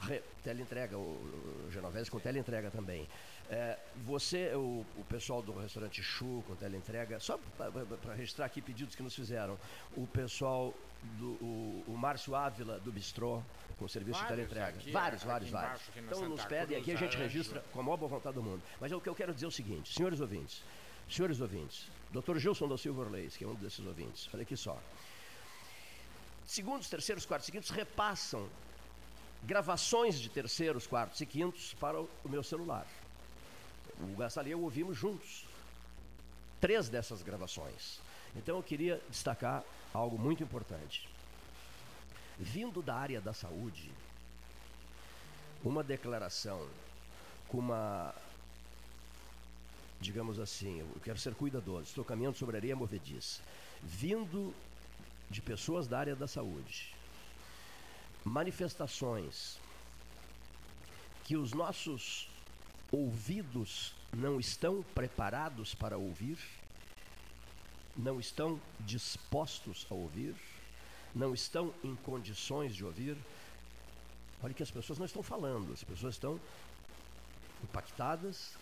Re, 0.00 0.22
teleentrega, 0.42 0.96
o, 0.96 1.00
o 1.00 1.70
Genovese 1.70 2.10
com 2.10 2.18
teleentrega 2.18 2.70
também. 2.70 3.06
É, 3.50 3.76
você, 4.04 4.54
o, 4.54 4.86
o 4.96 5.04
pessoal 5.08 5.42
do 5.42 5.52
restaurante 5.58 6.02
Chu 6.02 6.42
com 6.46 6.54
teleentrega, 6.54 7.18
só 7.20 7.38
para 7.56 8.14
registrar 8.14 8.46
aqui 8.46 8.62
pedidos 8.62 8.94
que 8.94 9.02
nos 9.02 9.14
fizeram, 9.14 9.58
o 9.96 10.06
pessoal 10.06 10.72
do 11.18 11.32
o, 11.42 11.84
o 11.88 11.96
Márcio 11.96 12.34
Ávila 12.34 12.78
do 12.78 12.92
Bistrô 12.92 13.42
com 13.78 13.88
serviço 13.88 14.20
de 14.20 14.26
Vários 14.26 14.48
teleentrega. 14.48 14.78
aqui, 14.78 14.90
vários, 14.90 15.22
aqui 15.22 15.26
vários, 15.26 15.50
vários. 15.50 15.82
Então 15.96 16.28
nos 16.28 16.44
pedem, 16.44 16.78
aqui 16.78 16.92
a 16.92 16.96
gente 16.96 17.16
Aranjo. 17.16 17.22
registra 17.22 17.64
com 17.72 17.80
a 17.80 17.82
maior 17.82 17.96
boa 17.96 18.08
vontade 18.08 18.34
do 18.34 18.42
mundo. 18.42 18.62
Mas 18.80 18.92
o 18.92 19.00
que 19.00 19.08
eu 19.08 19.14
quero 19.14 19.32
dizer 19.34 19.46
é 19.46 19.48
o 19.48 19.52
seguinte, 19.52 19.92
senhores 19.92 20.20
ouvintes, 20.20 20.62
senhores 21.08 21.40
ouvintes, 21.40 21.90
Dr. 22.12 22.38
Gilson 22.38 22.68
da 22.68 22.76
Silva 22.78 23.02
Orleis, 23.02 23.36
que 23.36 23.44
é 23.44 23.48
um 23.48 23.54
desses 23.54 23.84
ouvintes, 23.84 24.28
olha 24.32 24.42
aqui 24.42 24.56
só. 24.56 24.78
Segundos, 26.50 26.88
terceiros, 26.88 27.24
quartos 27.24 27.48
e 27.48 27.52
quintos 27.52 27.70
repassam 27.70 28.48
gravações 29.44 30.18
de 30.18 30.28
terceiros, 30.28 30.84
quartos 30.84 31.20
e 31.20 31.24
quintos 31.24 31.74
para 31.74 32.00
o, 32.00 32.10
meu 32.24 32.42
celular. 32.42 32.84
O 34.00 34.16
Gastalho 34.16 34.48
e 34.48 34.50
eu 34.50 34.60
ouvimos 34.60 34.96
juntos 34.96 35.44
três 36.60 36.88
dessas 36.88 37.22
gravações. 37.22 38.00
Então 38.34 38.56
eu 38.56 38.64
queria 38.64 39.00
destacar 39.08 39.62
algo 39.94 40.18
muito 40.18 40.42
importante. 40.42 41.08
Vindo 42.36 42.82
da 42.82 42.96
área 42.96 43.20
da 43.20 43.32
saúde, 43.32 43.88
uma 45.62 45.84
declaração 45.84 46.66
com 47.46 47.58
uma, 47.58 48.12
digamos 50.00 50.40
assim, 50.40 50.80
eu 50.80 51.00
quero 51.04 51.16
ser 51.16 51.32
cuidadoso, 51.36 51.84
estou 51.84 52.04
caminhando 52.04 52.36
sobre 52.36 52.56
areia 52.56 52.74
movediça, 52.74 53.40
vindo 53.84 54.52
de 55.30 55.40
pessoas 55.40 55.86
da 55.86 55.98
área 55.98 56.16
da 56.16 56.26
saúde, 56.26 56.94
manifestações 58.24 59.58
que 61.24 61.36
os 61.36 61.52
nossos 61.52 62.28
ouvidos 62.90 63.94
não 64.12 64.40
estão 64.40 64.82
preparados 64.94 65.74
para 65.74 65.96
ouvir, 65.96 66.38
não 67.96 68.18
estão 68.18 68.60
dispostos 68.80 69.86
a 69.88 69.94
ouvir, 69.94 70.34
não 71.14 71.32
estão 71.32 71.72
em 71.84 71.94
condições 71.96 72.74
de 72.74 72.84
ouvir. 72.84 73.16
Olha 74.42 74.54
que 74.54 74.62
as 74.62 74.70
pessoas 74.70 74.98
não 74.98 75.06
estão 75.06 75.22
falando, 75.22 75.72
as 75.72 75.84
pessoas 75.84 76.14
estão 76.14 76.40
impactadas. 77.62 78.56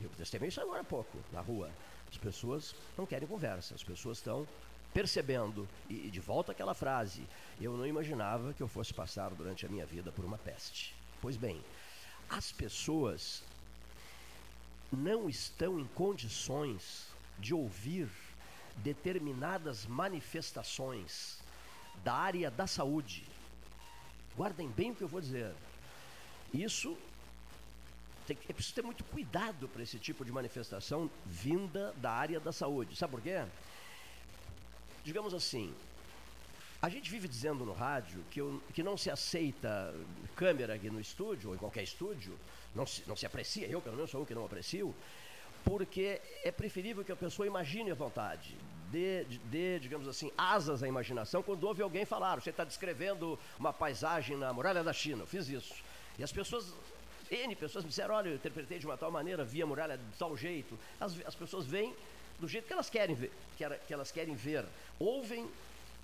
Eu 0.00 0.08
testemunhei 0.10 0.50
isso 0.50 0.60
agora 0.60 0.80
há 0.80 0.84
pouco, 0.84 1.18
na 1.32 1.40
rua. 1.40 1.70
As 2.08 2.16
pessoas 2.16 2.74
não 2.96 3.06
querem 3.06 3.26
conversa, 3.26 3.74
as 3.74 3.82
pessoas 3.82 4.18
estão 4.18 4.46
percebendo. 4.92 5.68
E, 5.88 6.10
de 6.10 6.20
volta 6.20 6.52
àquela 6.52 6.74
frase: 6.74 7.22
eu 7.60 7.76
não 7.76 7.86
imaginava 7.86 8.52
que 8.52 8.62
eu 8.62 8.68
fosse 8.68 8.92
passar 8.92 9.30
durante 9.30 9.66
a 9.66 9.68
minha 9.68 9.86
vida 9.86 10.12
por 10.12 10.24
uma 10.24 10.38
peste. 10.38 10.94
Pois 11.20 11.36
bem, 11.36 11.60
as 12.28 12.52
pessoas 12.52 13.42
não 14.92 15.28
estão 15.28 15.78
em 15.78 15.86
condições 15.86 17.06
de 17.38 17.54
ouvir 17.54 18.08
determinadas 18.76 19.86
manifestações 19.86 21.38
da 22.02 22.14
área 22.14 22.50
da 22.50 22.66
saúde. 22.66 23.24
Guardem 24.36 24.68
bem 24.68 24.90
o 24.90 24.94
que 24.94 25.02
eu 25.02 25.08
vou 25.08 25.20
dizer. 25.20 25.54
Isso 26.52 26.96
tem, 28.26 28.38
é 28.48 28.52
preciso 28.52 28.74
ter 28.74 28.82
muito 28.82 29.04
cuidado 29.04 29.68
para 29.68 29.82
esse 29.82 29.98
tipo 29.98 30.24
de 30.24 30.32
manifestação 30.32 31.10
vinda 31.26 31.92
da 31.96 32.10
área 32.10 32.40
da 32.40 32.52
saúde. 32.52 32.96
Sabe 32.96 33.12
por 33.12 33.20
quê? 33.20 33.44
Digamos 35.04 35.32
assim, 35.32 35.74
a 36.82 36.88
gente 36.88 37.10
vive 37.10 37.28
dizendo 37.28 37.64
no 37.64 37.72
rádio 37.72 38.24
que, 38.30 38.40
eu, 38.40 38.62
que 38.72 38.82
não 38.82 38.96
se 38.96 39.10
aceita 39.10 39.94
câmera 40.34 40.74
aqui 40.74 40.88
no 40.90 41.00
estúdio, 41.00 41.50
ou 41.50 41.54
em 41.54 41.58
qualquer 41.58 41.82
estúdio, 41.82 42.38
não 42.74 42.86
se, 42.86 43.02
não 43.06 43.16
se 43.16 43.26
aprecia, 43.26 43.66
eu 43.68 43.80
pelo 43.80 43.96
menos 43.96 44.10
sou 44.10 44.22
um 44.22 44.24
que 44.24 44.34
não 44.34 44.44
aprecio, 44.44 44.94
porque 45.64 46.20
é 46.42 46.50
preferível 46.50 47.04
que 47.04 47.12
a 47.12 47.16
pessoa 47.16 47.46
imagine 47.46 47.90
à 47.90 47.94
vontade, 47.94 48.56
dê, 48.90 49.24
dê, 49.44 49.78
digamos 49.78 50.08
assim, 50.08 50.30
asas 50.36 50.82
à 50.82 50.88
imaginação 50.88 51.42
quando 51.42 51.64
ouve 51.64 51.82
alguém 51.82 52.04
falar. 52.04 52.40
Você 52.40 52.50
está 52.50 52.64
descrevendo 52.64 53.38
uma 53.58 53.72
paisagem 53.72 54.36
na 54.36 54.52
muralha 54.52 54.82
da 54.82 54.92
China, 54.92 55.22
eu 55.22 55.26
fiz 55.26 55.48
isso. 55.48 55.74
E 56.18 56.24
as 56.24 56.32
pessoas, 56.32 56.72
N 57.30 57.54
pessoas 57.56 57.84
me 57.84 57.90
disseram, 57.90 58.14
olha, 58.14 58.28
eu 58.30 58.34
interpretei 58.36 58.78
de 58.78 58.86
uma 58.86 58.96
tal 58.96 59.10
maneira, 59.10 59.44
vi 59.44 59.62
a 59.62 59.66
muralha 59.66 59.98
de 59.98 60.04
tal 60.18 60.36
jeito. 60.36 60.78
As, 60.98 61.14
as 61.26 61.34
pessoas 61.34 61.66
veem 61.66 61.94
do 62.40 62.48
jeito 62.48 62.66
que 62.66 62.72
elas 62.72 62.88
querem 62.90 63.14
ver, 63.14 63.30
que, 63.56 63.92
elas 63.92 64.10
querem 64.10 64.34
ver. 64.34 64.64
Ouvem, 64.98 65.48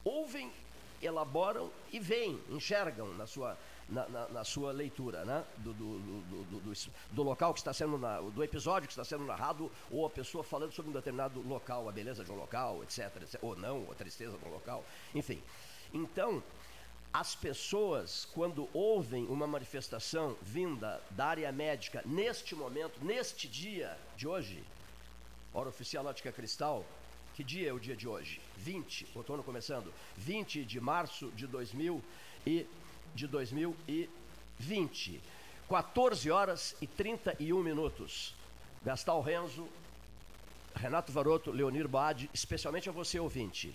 ouvem, 0.04 0.50
elaboram 1.02 1.70
e 1.92 1.98
veem, 1.98 2.40
enxergam 2.50 3.08
na 3.14 3.26
sua, 3.26 3.56
na, 3.88 4.08
na- 4.08 4.28
na 4.28 4.44
sua 4.44 4.72
leitura, 4.72 5.24
né? 5.24 5.44
Do, 5.58 5.72
do, 5.72 5.98
do, 5.98 6.44
do- 6.60 6.90
do- 7.12 7.22
local 7.22 7.52
que 7.52 7.60
está 7.60 7.72
sendo, 7.72 7.98
na- 7.98 8.20
do 8.20 8.42
episódio 8.44 8.86
que 8.86 8.92
está 8.92 9.04
sendo 9.04 9.24
narrado, 9.24 9.70
ou 9.90 10.06
a 10.06 10.10
pessoa 10.10 10.42
falando 10.44 10.72
sobre 10.72 10.90
um 10.90 10.94
determinado 10.94 11.40
local, 11.46 11.88
a 11.88 11.92
beleza 11.92 12.24
de 12.24 12.30
um 12.30 12.36
local, 12.36 12.82
etc, 12.82 13.10
etc, 13.22 13.38
ou 13.42 13.56
não, 13.56 13.86
a 13.90 13.94
tristeza 13.94 14.36
de 14.36 14.44
um 14.44 14.50
local, 14.52 14.84
enfim. 15.14 15.42
Então, 15.92 16.42
as 17.12 17.34
pessoas, 17.34 18.26
quando 18.34 18.68
ouvem 18.74 19.24
uma 19.26 19.46
manifestação 19.46 20.36
vinda 20.42 21.00
da 21.10 21.26
área 21.26 21.50
médica, 21.52 22.02
neste 22.04 22.54
momento, 22.54 23.02
neste 23.02 23.48
dia 23.48 23.96
de 24.16 24.26
hoje, 24.28 24.62
hora 25.56 25.70
oficial 25.70 26.04
Ótica 26.04 26.30
Cristal, 26.30 26.84
que 27.34 27.42
dia 27.42 27.70
é 27.70 27.72
o 27.72 27.80
dia 27.80 27.96
de 27.96 28.06
hoje? 28.06 28.42
20, 28.58 29.08
outono 29.14 29.42
começando, 29.42 29.90
20 30.18 30.62
de 30.64 30.78
março 30.78 31.30
de 31.30 31.46
2000 31.46 32.04
e 32.46 32.66
de 33.14 33.26
2020. 33.26 35.20
14 35.68 36.30
horas 36.30 36.76
e 36.80 36.86
31 36.86 37.62
minutos. 37.62 38.34
Gastal 38.84 39.22
Renzo, 39.22 39.66
Renato 40.74 41.10
Varoto, 41.10 41.50
Leonir 41.50 41.88
Bade, 41.88 42.28
especialmente 42.34 42.90
a 42.90 42.92
você 42.92 43.18
ouvinte. 43.18 43.74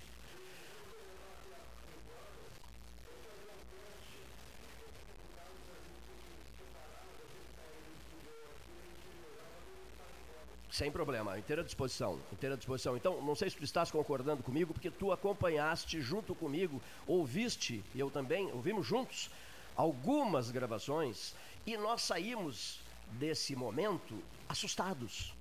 Sem 10.72 10.90
problema, 10.90 11.38
inteira 11.38 11.66
disposição, 11.66 12.18
inteira 12.32 12.56
disposição. 12.56 12.96
Então, 12.96 13.22
não 13.22 13.36
sei 13.36 13.50
se 13.50 13.58
tu 13.58 13.64
estás 13.66 13.92
concordando 13.92 14.42
comigo, 14.42 14.74
porque 14.74 14.90
tu 14.90 15.12
acompanhaste 15.12 16.02
junto 16.02 16.34
comigo, 16.34 16.82
ouviste, 17.06 17.84
e 17.94 18.00
eu 18.00 18.10
também, 18.10 18.50
ouvimos 18.54 18.88
juntos, 18.88 19.30
algumas 19.76 20.50
gravações, 20.50 21.36
e 21.66 21.76
nós 21.76 22.04
saímos 22.04 22.80
desse 23.12 23.54
momento 23.54 24.18
assustados, 24.48 25.34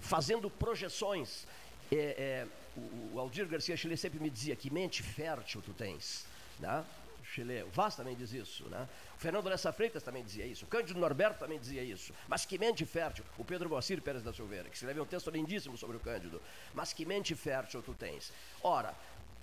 fazendo 0.00 0.48
projeções. 0.48 1.46
É, 1.90 1.96
é, 1.96 2.46
o, 2.74 3.16
o 3.16 3.20
Aldir 3.20 3.46
Garcia 3.46 3.76
Chile 3.76 3.98
sempre 3.98 4.18
me 4.18 4.30
dizia 4.30 4.56
que 4.56 4.72
mente 4.72 5.02
fértil 5.02 5.60
tu 5.60 5.74
tens, 5.74 6.24
né? 6.58 6.82
Chile, 7.22 7.62
o 7.64 7.70
Vaz 7.70 7.96
também 7.96 8.16
diz 8.16 8.32
isso, 8.32 8.64
né? 8.70 8.88
Fernando 9.22 9.48
Lessa 9.48 9.72
Freitas 9.72 10.02
também 10.02 10.24
dizia 10.24 10.44
isso, 10.44 10.66
Cândido 10.66 10.98
Norberto 10.98 11.38
também 11.38 11.56
dizia 11.56 11.80
isso. 11.80 12.12
Mas 12.26 12.44
que 12.44 12.58
mente 12.58 12.84
fértil, 12.84 13.24
o 13.38 13.44
Pedro 13.44 13.70
Moacir 13.70 14.02
Pérez 14.02 14.20
da 14.20 14.32
Silveira, 14.32 14.68
que 14.68 14.74
escreveu 14.74 15.04
um 15.04 15.06
texto 15.06 15.30
lindíssimo 15.30 15.78
sobre 15.78 15.96
o 15.96 16.00
Cândido. 16.00 16.42
Mas 16.74 16.92
que 16.92 17.06
mente 17.06 17.32
fértil 17.36 17.80
tu 17.82 17.94
tens. 17.94 18.32
Ora, 18.60 18.92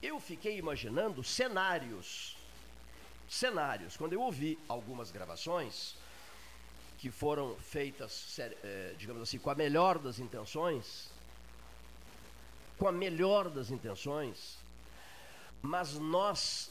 eu 0.01 0.19
fiquei 0.19 0.57
imaginando 0.57 1.23
cenários, 1.23 2.35
cenários. 3.30 3.95
Quando 3.95 4.11
eu 4.11 4.22
ouvi 4.22 4.60
algumas 4.68 5.11
gravações 5.11 5.95
que 6.97 7.10
foram 7.10 7.56
feitas, 7.56 8.38
eh, 8.38 8.93
digamos 8.97 9.22
assim, 9.22 9.39
com 9.39 9.49
a 9.49 9.56
melhor 9.56 9.97
das 9.97 10.19
intenções, 10.19 11.10
com 12.77 12.85
a 12.85 12.91
melhor 12.91 13.49
das 13.49 13.72
intenções, 13.72 14.57
mas 15.61 15.93
nós 15.93 16.69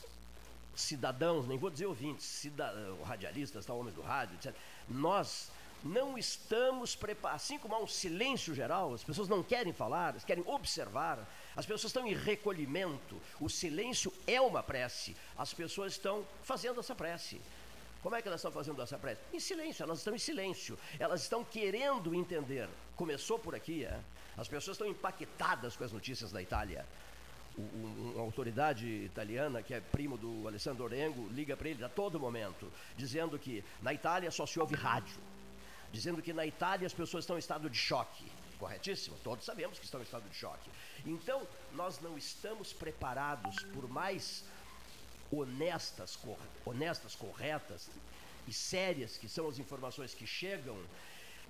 cidadãos, 0.81 1.47
nem 1.47 1.59
vou 1.59 1.71
dizer 1.71 1.87
ouvintes, 1.87 2.25
cidadãos, 2.25 3.07
radialistas, 3.07 3.67
tal, 3.67 3.79
homens 3.79 3.95
do 3.95 4.03
rádio, 4.03 4.37
etc. 4.37 4.55
Nós 4.89 5.51
não 5.83 6.19
estamos 6.19 6.97
preparados, 6.97 7.45
assim 7.45 7.59
como 7.59 7.75
há 7.75 7.79
um 7.79 7.87
silêncio 7.87 8.55
geral, 8.55 8.95
as 8.95 9.05
pessoas 9.05 9.29
não 9.29 9.43
querem 9.43 9.73
falar, 9.73 10.11
elas 10.11 10.25
querem 10.25 10.45
observar, 10.47 11.29
as 11.55 11.67
pessoas 11.67 11.91
estão 11.91 12.07
em 12.07 12.15
recolhimento, 12.15 13.21
o 13.41 13.49
silêncio 13.49 14.13
é 14.27 14.41
uma 14.41 14.63
prece, 14.63 15.17
as 15.37 15.53
pessoas 15.55 15.93
estão 15.93 16.27
fazendo 16.43 16.81
essa 16.81 16.95
prece. 16.95 17.41
Como 18.03 18.15
é 18.15 18.23
que 18.23 18.29
elas 18.29 18.41
estão 18.41 18.53
fazendo 18.53 18.81
essa 18.81 18.97
prece? 18.97 19.21
Em 19.33 19.41
silêncio, 19.41 19.83
elas 19.83 19.99
estão 19.99 20.15
em 20.15 20.19
silêncio, 20.19 20.79
elas 20.99 21.23
estão 21.23 21.45
querendo 21.45 22.15
entender. 22.15 22.69
Começou 22.97 23.39
por 23.39 23.55
aqui, 23.55 23.85
é? 23.85 24.01
as 24.37 24.47
pessoas 24.47 24.77
estão 24.77 24.87
impactadas 24.87 25.77
com 25.77 25.83
as 25.83 25.93
notícias 25.93 26.31
da 26.31 26.41
Itália 26.41 26.87
uma 27.59 28.23
autoridade 28.23 28.87
italiana, 28.87 29.63
que 29.63 29.75
é 29.75 29.81
primo 29.81 30.17
do 30.17 30.47
Alessandro 30.47 30.85
Orengo, 30.85 31.29
liga 31.31 31.57
para 31.57 31.69
ele 31.69 31.85
a 31.85 31.89
todo 31.89 32.21
momento, 32.21 32.73
dizendo 32.97 33.39
que 33.39 33.65
na 33.83 33.93
Itália 33.93 34.31
só 34.31 34.47
se 34.47 34.61
ouve 34.61 34.75
rádio, 34.75 35.19
dizendo 35.93 36.23
que 36.23 36.33
na 36.33 36.47
Itália 36.47 36.87
as 36.87 36.95
pessoas 36.95 37.25
estão 37.25 37.37
em 37.37 37.41
estado 37.41 37.69
de 37.69 37.77
choque. 37.77 38.25
Corretíssimo? 38.59 39.17
Todos 39.23 39.45
sabemos 39.45 39.79
que 39.79 39.85
estão 39.85 40.01
em 40.01 40.05
estado 40.05 40.29
de 40.29 40.35
choque. 40.35 40.71
Então, 41.07 41.47
nós 41.73 42.01
não 42.01 42.19
estamos 42.19 42.73
preparados, 42.73 43.63
por 43.73 43.89
mais 43.89 44.45
honestas, 45.31 46.19
honestas, 46.65 47.15
corretas 47.15 47.91
e 48.47 48.53
sérias 48.53 49.17
que 49.17 49.29
são 49.29 49.49
as 49.49 49.59
informações 49.59 50.15
que 50.15 50.27
chegam, 50.27 50.77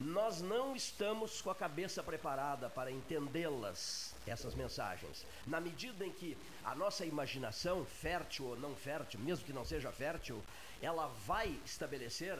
nós 0.00 0.40
não 0.40 0.76
estamos 0.76 1.42
com 1.42 1.50
a 1.50 1.54
cabeça 1.54 2.02
preparada 2.02 2.70
para 2.70 2.90
entendê-las 2.90 4.14
essas 4.26 4.54
mensagens. 4.54 5.26
Na 5.46 5.60
medida 5.60 6.06
em 6.06 6.12
que 6.12 6.36
a 6.64 6.74
nossa 6.74 7.04
imaginação, 7.04 7.84
fértil 7.84 8.46
ou 8.46 8.56
não 8.56 8.76
fértil, 8.76 9.18
mesmo 9.20 9.44
que 9.44 9.52
não 9.52 9.64
seja 9.64 9.90
fértil, 9.90 10.40
ela 10.80 11.08
vai 11.26 11.48
estabelecer 11.64 12.38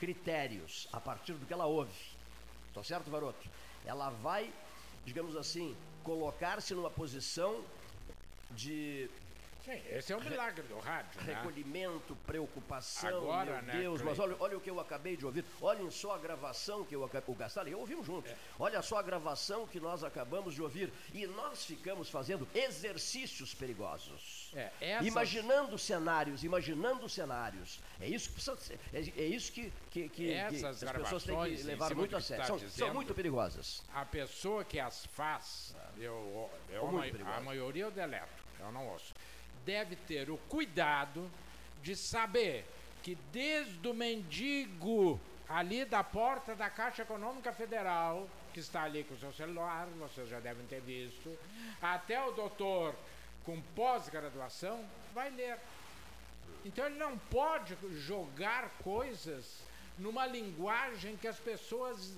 critérios 0.00 0.88
a 0.92 1.00
partir 1.00 1.34
do 1.34 1.44
que 1.44 1.52
ela 1.52 1.66
ouve. 1.66 1.92
Tô 2.72 2.82
certo, 2.82 3.10
Varoto? 3.10 3.46
Ela 3.84 4.10
vai, 4.10 4.52
digamos 5.04 5.36
assim, 5.36 5.76
colocar-se 6.02 6.74
numa 6.74 6.90
posição 6.90 7.62
de 8.52 9.10
Sim, 9.66 9.82
esse 9.90 10.12
é 10.12 10.16
o 10.16 10.20
milagre 10.22 10.62
do 10.62 10.78
rádio. 10.78 11.20
Né? 11.22 11.34
Recolhimento, 11.34 12.14
preocupação, 12.24 13.18
Agora, 13.18 13.60
meu 13.60 13.62
né, 13.62 13.72
Deus, 13.80 14.00
mas 14.00 14.16
olha, 14.20 14.36
olha 14.38 14.56
o 14.56 14.60
que 14.60 14.70
eu 14.70 14.78
acabei 14.78 15.16
de 15.16 15.26
ouvir. 15.26 15.44
Olhem 15.60 15.90
só 15.90 16.14
a 16.14 16.18
gravação 16.18 16.84
que 16.84 16.94
eu 16.94 17.02
acabei. 17.02 17.34
O 17.34 17.36
Gastal 17.36 17.66
e 17.66 17.72
eu 17.72 17.80
ouvimos 17.80 18.06
juntos. 18.06 18.30
É. 18.30 18.36
Olha 18.60 18.80
só 18.80 18.98
a 18.98 19.02
gravação 19.02 19.66
que 19.66 19.80
nós 19.80 20.04
acabamos 20.04 20.54
de 20.54 20.62
ouvir. 20.62 20.92
E 21.12 21.26
nós 21.26 21.64
ficamos 21.64 22.08
fazendo 22.08 22.46
exercícios 22.54 23.54
perigosos. 23.54 24.52
É, 24.54 24.70
essas... 24.80 25.06
Imaginando 25.08 25.76
cenários, 25.76 26.44
imaginando 26.44 27.08
cenários. 27.08 27.80
É 28.00 28.06
isso 28.06 28.28
que 28.28 28.34
precisa 28.34 28.56
ser, 28.58 28.78
é, 28.94 29.00
é 29.00 29.26
isso 29.26 29.50
que, 29.50 29.72
que, 29.90 30.08
que, 30.08 30.28
que 30.28 30.64
as 30.64 30.78
pessoas 30.78 31.24
têm 31.24 31.56
que 31.56 31.62
levar 31.64 31.92
muito 31.92 32.16
a 32.16 32.20
sério. 32.20 32.46
São, 32.46 32.56
dizendo, 32.56 32.86
são, 32.86 32.94
muito 32.94 33.12
perigosas. 33.12 33.82
A 33.92 34.04
pessoa 34.04 34.64
que 34.64 34.78
as 34.78 35.06
faz, 35.06 35.74
eu, 35.98 36.48
eu, 36.68 36.88
a, 37.26 37.36
a 37.36 37.40
maioria 37.40 37.82
eu 37.82 37.90
deleto, 37.90 38.44
eu 38.60 38.70
não 38.70 38.86
ouço 38.86 39.12
deve 39.66 39.96
ter 39.96 40.30
o 40.30 40.38
cuidado 40.48 41.28
de 41.82 41.96
saber 41.96 42.64
que 43.02 43.16
desde 43.32 43.86
o 43.86 43.92
mendigo 43.92 45.20
ali 45.48 45.84
da 45.84 46.02
porta 46.02 46.54
da 46.54 46.70
Caixa 46.70 47.02
Econômica 47.02 47.52
Federal, 47.52 48.28
que 48.54 48.60
está 48.60 48.84
ali 48.84 49.04
com 49.04 49.14
o 49.14 49.18
seu 49.18 49.32
celular, 49.32 49.86
vocês 49.98 50.28
já 50.28 50.40
devem 50.40 50.66
ter 50.66 50.80
visto, 50.80 51.36
até 51.82 52.24
o 52.24 52.32
doutor 52.32 52.94
com 53.44 53.60
pós-graduação, 53.74 54.84
vai 55.12 55.30
ler. 55.30 55.58
Então 56.64 56.86
ele 56.86 56.98
não 56.98 57.18
pode 57.18 57.76
jogar 57.98 58.70
coisas 58.82 59.60
numa 59.98 60.26
linguagem 60.26 61.16
que 61.16 61.28
as 61.28 61.38
pessoas 61.38 62.16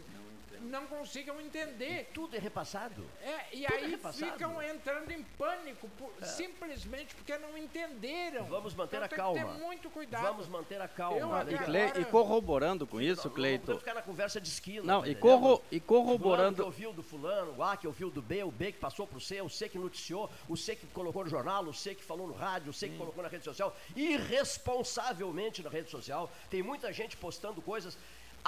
não 0.63 0.87
consigam 0.87 1.41
entender. 1.41 2.01
E 2.01 2.05
tudo 2.13 2.37
é 2.37 2.39
repassado. 2.39 3.05
É, 3.23 3.57
e 3.57 3.63
tudo 3.65 3.75
é 3.75 3.77
aí 3.77 3.95
é 3.95 4.13
ficam 4.13 4.63
entrando 4.63 5.11
em 5.11 5.23
pânico 5.23 5.89
por, 5.91 6.13
é. 6.21 6.25
simplesmente 6.25 7.15
porque 7.15 7.37
não 7.39 7.57
entenderam. 7.57 8.45
Vamos 8.47 8.75
manter 8.75 8.97
então, 8.97 9.07
a 9.07 9.09
calma. 9.09 9.41
Tem 9.41 9.47
que 9.47 9.53
ter 9.53 9.65
muito 9.65 9.91
cuidado. 9.91 10.23
Vamos 10.23 10.49
manter 10.49 10.81
a 10.81 10.89
calma. 10.89 11.19
Eu, 11.19 11.51
e, 11.51 11.55
agora... 11.55 12.01
e, 12.01 12.05
corroborando 12.05 12.87
com 12.87 13.01
isso, 13.01 13.31
Cleiton. 13.31 13.73
Não 13.73 13.79
ficar 13.79 13.95
na 13.95 14.03
conversa 14.03 14.41
de 14.41 14.49
esquina. 14.49 14.85
Não, 14.85 15.07
e, 15.07 15.15
corro, 15.15 15.63
e 15.71 15.81
corroborando. 15.81 16.55
O 16.55 16.57
que 16.57 16.63
ouviu 16.63 16.93
do 16.93 17.03
fulano, 17.03 17.55
o 17.57 17.63
A 17.63 17.77
que 17.77 17.87
ouviu 17.87 18.11
do 18.11 18.23
B, 18.23 18.43
o 18.43 18.51
B 18.51 18.73
que 18.73 18.79
passou 18.79 19.07
para 19.07 19.19
o 19.19 19.21
C, 19.21 19.41
o 19.41 19.49
C 19.49 19.69
que 19.69 19.79
noticiou, 19.79 20.31
o 20.49 20.57
C 20.57 20.77
que 20.77 20.87
colocou 20.89 21.25
no 21.25 21.31
jornal, 21.31 21.65
o 21.65 21.75
C 21.75 21.95
que 21.95 22.03
falou 22.05 22.27
no 22.27 22.35
rádio, 22.35 22.71
o 22.71 22.73
C 22.73 22.89
que 22.89 22.95
hum. 22.95 22.99
colocou 22.99 23.23
na 23.23 23.29
rede 23.29 23.45
social. 23.45 23.77
Irresponsavelmente 23.95 25.63
na 25.63 25.71
rede 25.71 25.91
social. 25.91 26.31
Tem 26.51 26.63
muita 26.63 26.93
gente 26.93 27.17
postando 27.17 27.61
coisas 27.63 27.97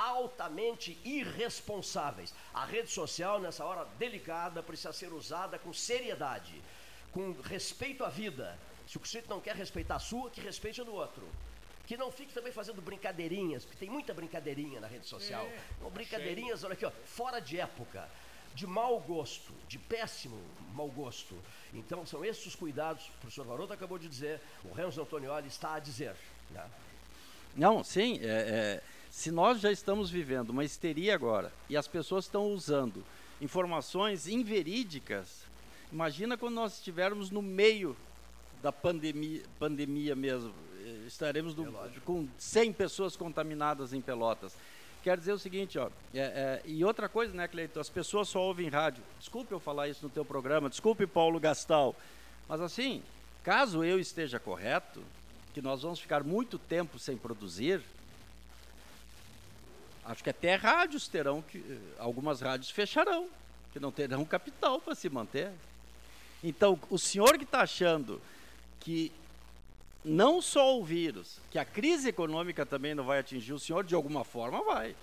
altamente 0.01 0.99
irresponsáveis. 1.05 2.33
A 2.55 2.65
rede 2.65 2.91
social, 2.91 3.39
nessa 3.39 3.65
hora 3.65 3.87
delicada, 3.99 4.63
precisa 4.63 4.93
ser 4.93 5.13
usada 5.13 5.59
com 5.59 5.73
seriedade, 5.73 6.63
com 7.13 7.33
respeito 7.43 8.03
à 8.03 8.09
vida. 8.09 8.59
Se 8.87 8.97
o 8.97 9.05
sujeito 9.05 9.29
não 9.29 9.41
quer 9.41 9.55
respeitar 9.55 9.97
a 9.97 9.99
sua, 9.99 10.31
que 10.31 10.41
respeite 10.41 10.81
a 10.81 10.85
do 10.85 10.95
outro. 10.95 11.29
Que 11.87 11.97
não 11.97 12.11
fique 12.11 12.33
também 12.33 12.53
fazendo 12.53 12.81
brincadeirinhas, 12.81 13.65
porque 13.65 13.79
tem 13.79 13.91
muita 13.91 14.15
brincadeirinha 14.15 14.81
na 14.81 14.87
rede 14.87 15.07
social. 15.07 15.45
É, 15.45 15.91
brincadeirinhas, 15.91 16.65
olha 16.65 16.75
aqui, 16.75 16.87
ó, 16.87 16.91
fora 17.05 17.41
de 17.41 17.61
época, 17.61 18.09
de 18.55 18.67
mau 18.67 19.01
gosto, 19.01 19.53
de 19.69 19.79
péssimo 19.79 20.41
mau 20.73 20.89
gosto. 20.89 21.37
Então, 21.75 22.07
são 22.07 22.25
esses 22.25 22.47
os 22.47 22.55
cuidados, 22.55 23.07
o 23.09 23.13
professor 23.21 23.45
Varoto 23.45 23.73
acabou 23.73 23.99
de 23.99 24.09
dizer, 24.09 24.41
o 24.65 24.73
Renzo 24.73 25.03
Antonioli 25.03 25.49
está 25.49 25.75
a 25.75 25.79
dizer. 25.79 26.15
Né? 26.51 26.71
Não, 27.57 27.83
sim, 27.83 28.19
é, 28.23 28.81
é 28.83 28.83
se 29.11 29.31
nós 29.31 29.61
já 29.61 29.73
estamos 29.73 30.09
vivendo 30.09 30.51
uma 30.51 30.65
histeria 30.65 31.15
agora 31.15 31.53
e 31.69 31.77
as 31.77 31.89
pessoas 31.89 32.25
estão 32.25 32.47
usando 32.53 33.05
informações 33.41 34.29
inverídicas, 34.29 35.43
imagina 35.93 36.37
quando 36.37 36.55
nós 36.55 36.75
estivermos 36.75 37.31
no 37.31 37.43
meio 37.43 37.97
da 38.63 38.71
pandemia, 38.71 39.43
pandemia 39.59 40.15
mesmo. 40.15 40.53
Estaremos 41.07 41.55
no, 41.55 41.67
é 41.85 41.91
com 42.05 42.29
100 42.39 42.73
pessoas 42.73 43.17
contaminadas 43.17 43.93
em 43.93 44.01
Pelotas. 44.01 44.55
Quer 45.03 45.17
dizer 45.17 45.33
o 45.33 45.39
seguinte, 45.39 45.79
ó, 45.79 45.89
é, 46.15 46.21
é, 46.21 46.63
e 46.65 46.85
outra 46.85 47.09
coisa, 47.09 47.33
né, 47.35 47.49
Cleiton, 47.49 47.81
as 47.81 47.89
pessoas 47.89 48.29
só 48.29 48.41
ouvem 48.41 48.69
rádio. 48.69 49.03
Desculpe 49.19 49.53
eu 49.53 49.59
falar 49.59 49.89
isso 49.89 50.05
no 50.05 50.11
teu 50.11 50.25
programa, 50.25 50.69
desculpe 50.69 51.07
Paulo 51.07 51.41
Gastal, 51.41 51.97
mas 52.47 52.61
assim, 52.61 53.03
caso 53.43 53.83
eu 53.83 53.99
esteja 53.99 54.39
correto, 54.39 55.03
que 55.55 55.63
nós 55.63 55.83
vamos 55.83 55.99
ficar 55.99 56.23
muito 56.23 56.59
tempo 56.59 56.99
sem 56.99 57.17
produzir, 57.17 57.83
acho 60.11 60.25
que 60.25 60.31
até 60.31 60.55
rádios 60.57 61.09
terão 61.09 61.43
que. 61.43 61.63
Algumas 61.99 62.41
rádios 62.41 62.71
fecharão, 62.71 63.29
que 63.73 63.81
não 63.81 63.93
terão 63.93 64.25
capital 64.25 64.81
para 64.81 64.95
se 64.95 65.09
manter. 65.09 65.51
Então, 66.43 66.79
o 66.89 66.99
senhor 66.99 67.37
que 67.39 67.45
está 67.45 67.61
achando 67.61 68.21
que 68.81 69.13
não 70.05 70.41
só 70.41 70.79
o 70.79 70.85
vírus, 70.85 71.39
que 71.51 71.59
a 71.59 71.65
crise 71.65 72.09
econômica 72.09 72.65
também 72.65 72.95
não 72.95 73.05
vai 73.05 73.19
atingir 73.19 73.53
o 73.53 73.59
senhor, 73.59 73.85
de 73.85 73.95
alguma 73.95 74.25
forma 74.25 74.63
vai. 74.63 74.97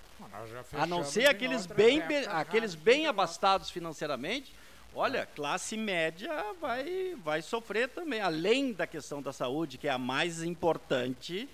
A 0.72 0.86
não 0.86 1.04
ser 1.04 1.26
aqueles 1.26 1.66
bem, 1.66 2.02
aqueles 2.28 2.74
bem 2.74 3.06
abastados 3.06 3.70
financeiramente, 3.70 4.52
olha, 4.94 5.26
classe 5.26 5.76
média 5.76 6.32
vai, 6.60 7.16
vai 7.22 7.40
sofrer 7.40 7.88
também. 7.88 8.20
Além 8.20 8.72
da 8.72 8.86
questão 8.86 9.22
da 9.22 9.32
saúde, 9.32 9.78
que 9.78 9.86
é 9.86 9.92
a 9.92 9.98
mais 9.98 10.42
importante, 10.42 11.48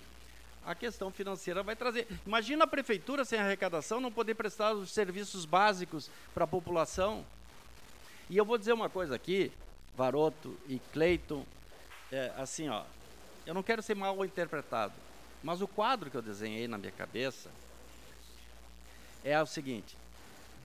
a 0.64 0.74
questão 0.74 1.10
financeira 1.10 1.62
vai 1.62 1.76
trazer. 1.76 2.06
Imagina 2.26 2.64
a 2.64 2.66
prefeitura 2.66 3.24
sem 3.24 3.38
arrecadação 3.38 4.00
não 4.00 4.10
poder 4.10 4.34
prestar 4.34 4.72
os 4.72 4.90
serviços 4.90 5.44
básicos 5.44 6.10
para 6.32 6.44
a 6.44 6.48
população. 6.48 7.24
E 8.30 8.36
eu 8.36 8.44
vou 8.44 8.56
dizer 8.56 8.72
uma 8.72 8.88
coisa 8.88 9.14
aqui, 9.14 9.52
Varoto 9.96 10.58
e 10.66 10.80
Cleiton, 10.92 11.44
é, 12.10 12.32
assim, 12.36 12.68
ó, 12.68 12.84
eu 13.46 13.52
não 13.52 13.62
quero 13.62 13.82
ser 13.82 13.94
mal 13.94 14.24
interpretado, 14.24 14.94
mas 15.42 15.60
o 15.60 15.68
quadro 15.68 16.10
que 16.10 16.16
eu 16.16 16.22
desenhei 16.22 16.66
na 16.66 16.78
minha 16.78 16.92
cabeça 16.92 17.50
é 19.22 19.40
o 19.40 19.46
seguinte: 19.46 19.96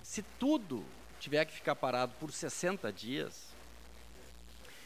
se 0.03 0.21
tudo 0.39 0.85
tiver 1.19 1.43
que 1.45 1.53
ficar 1.53 1.75
parado 1.75 2.13
por 2.19 2.31
60 2.31 2.91
dias 2.93 3.49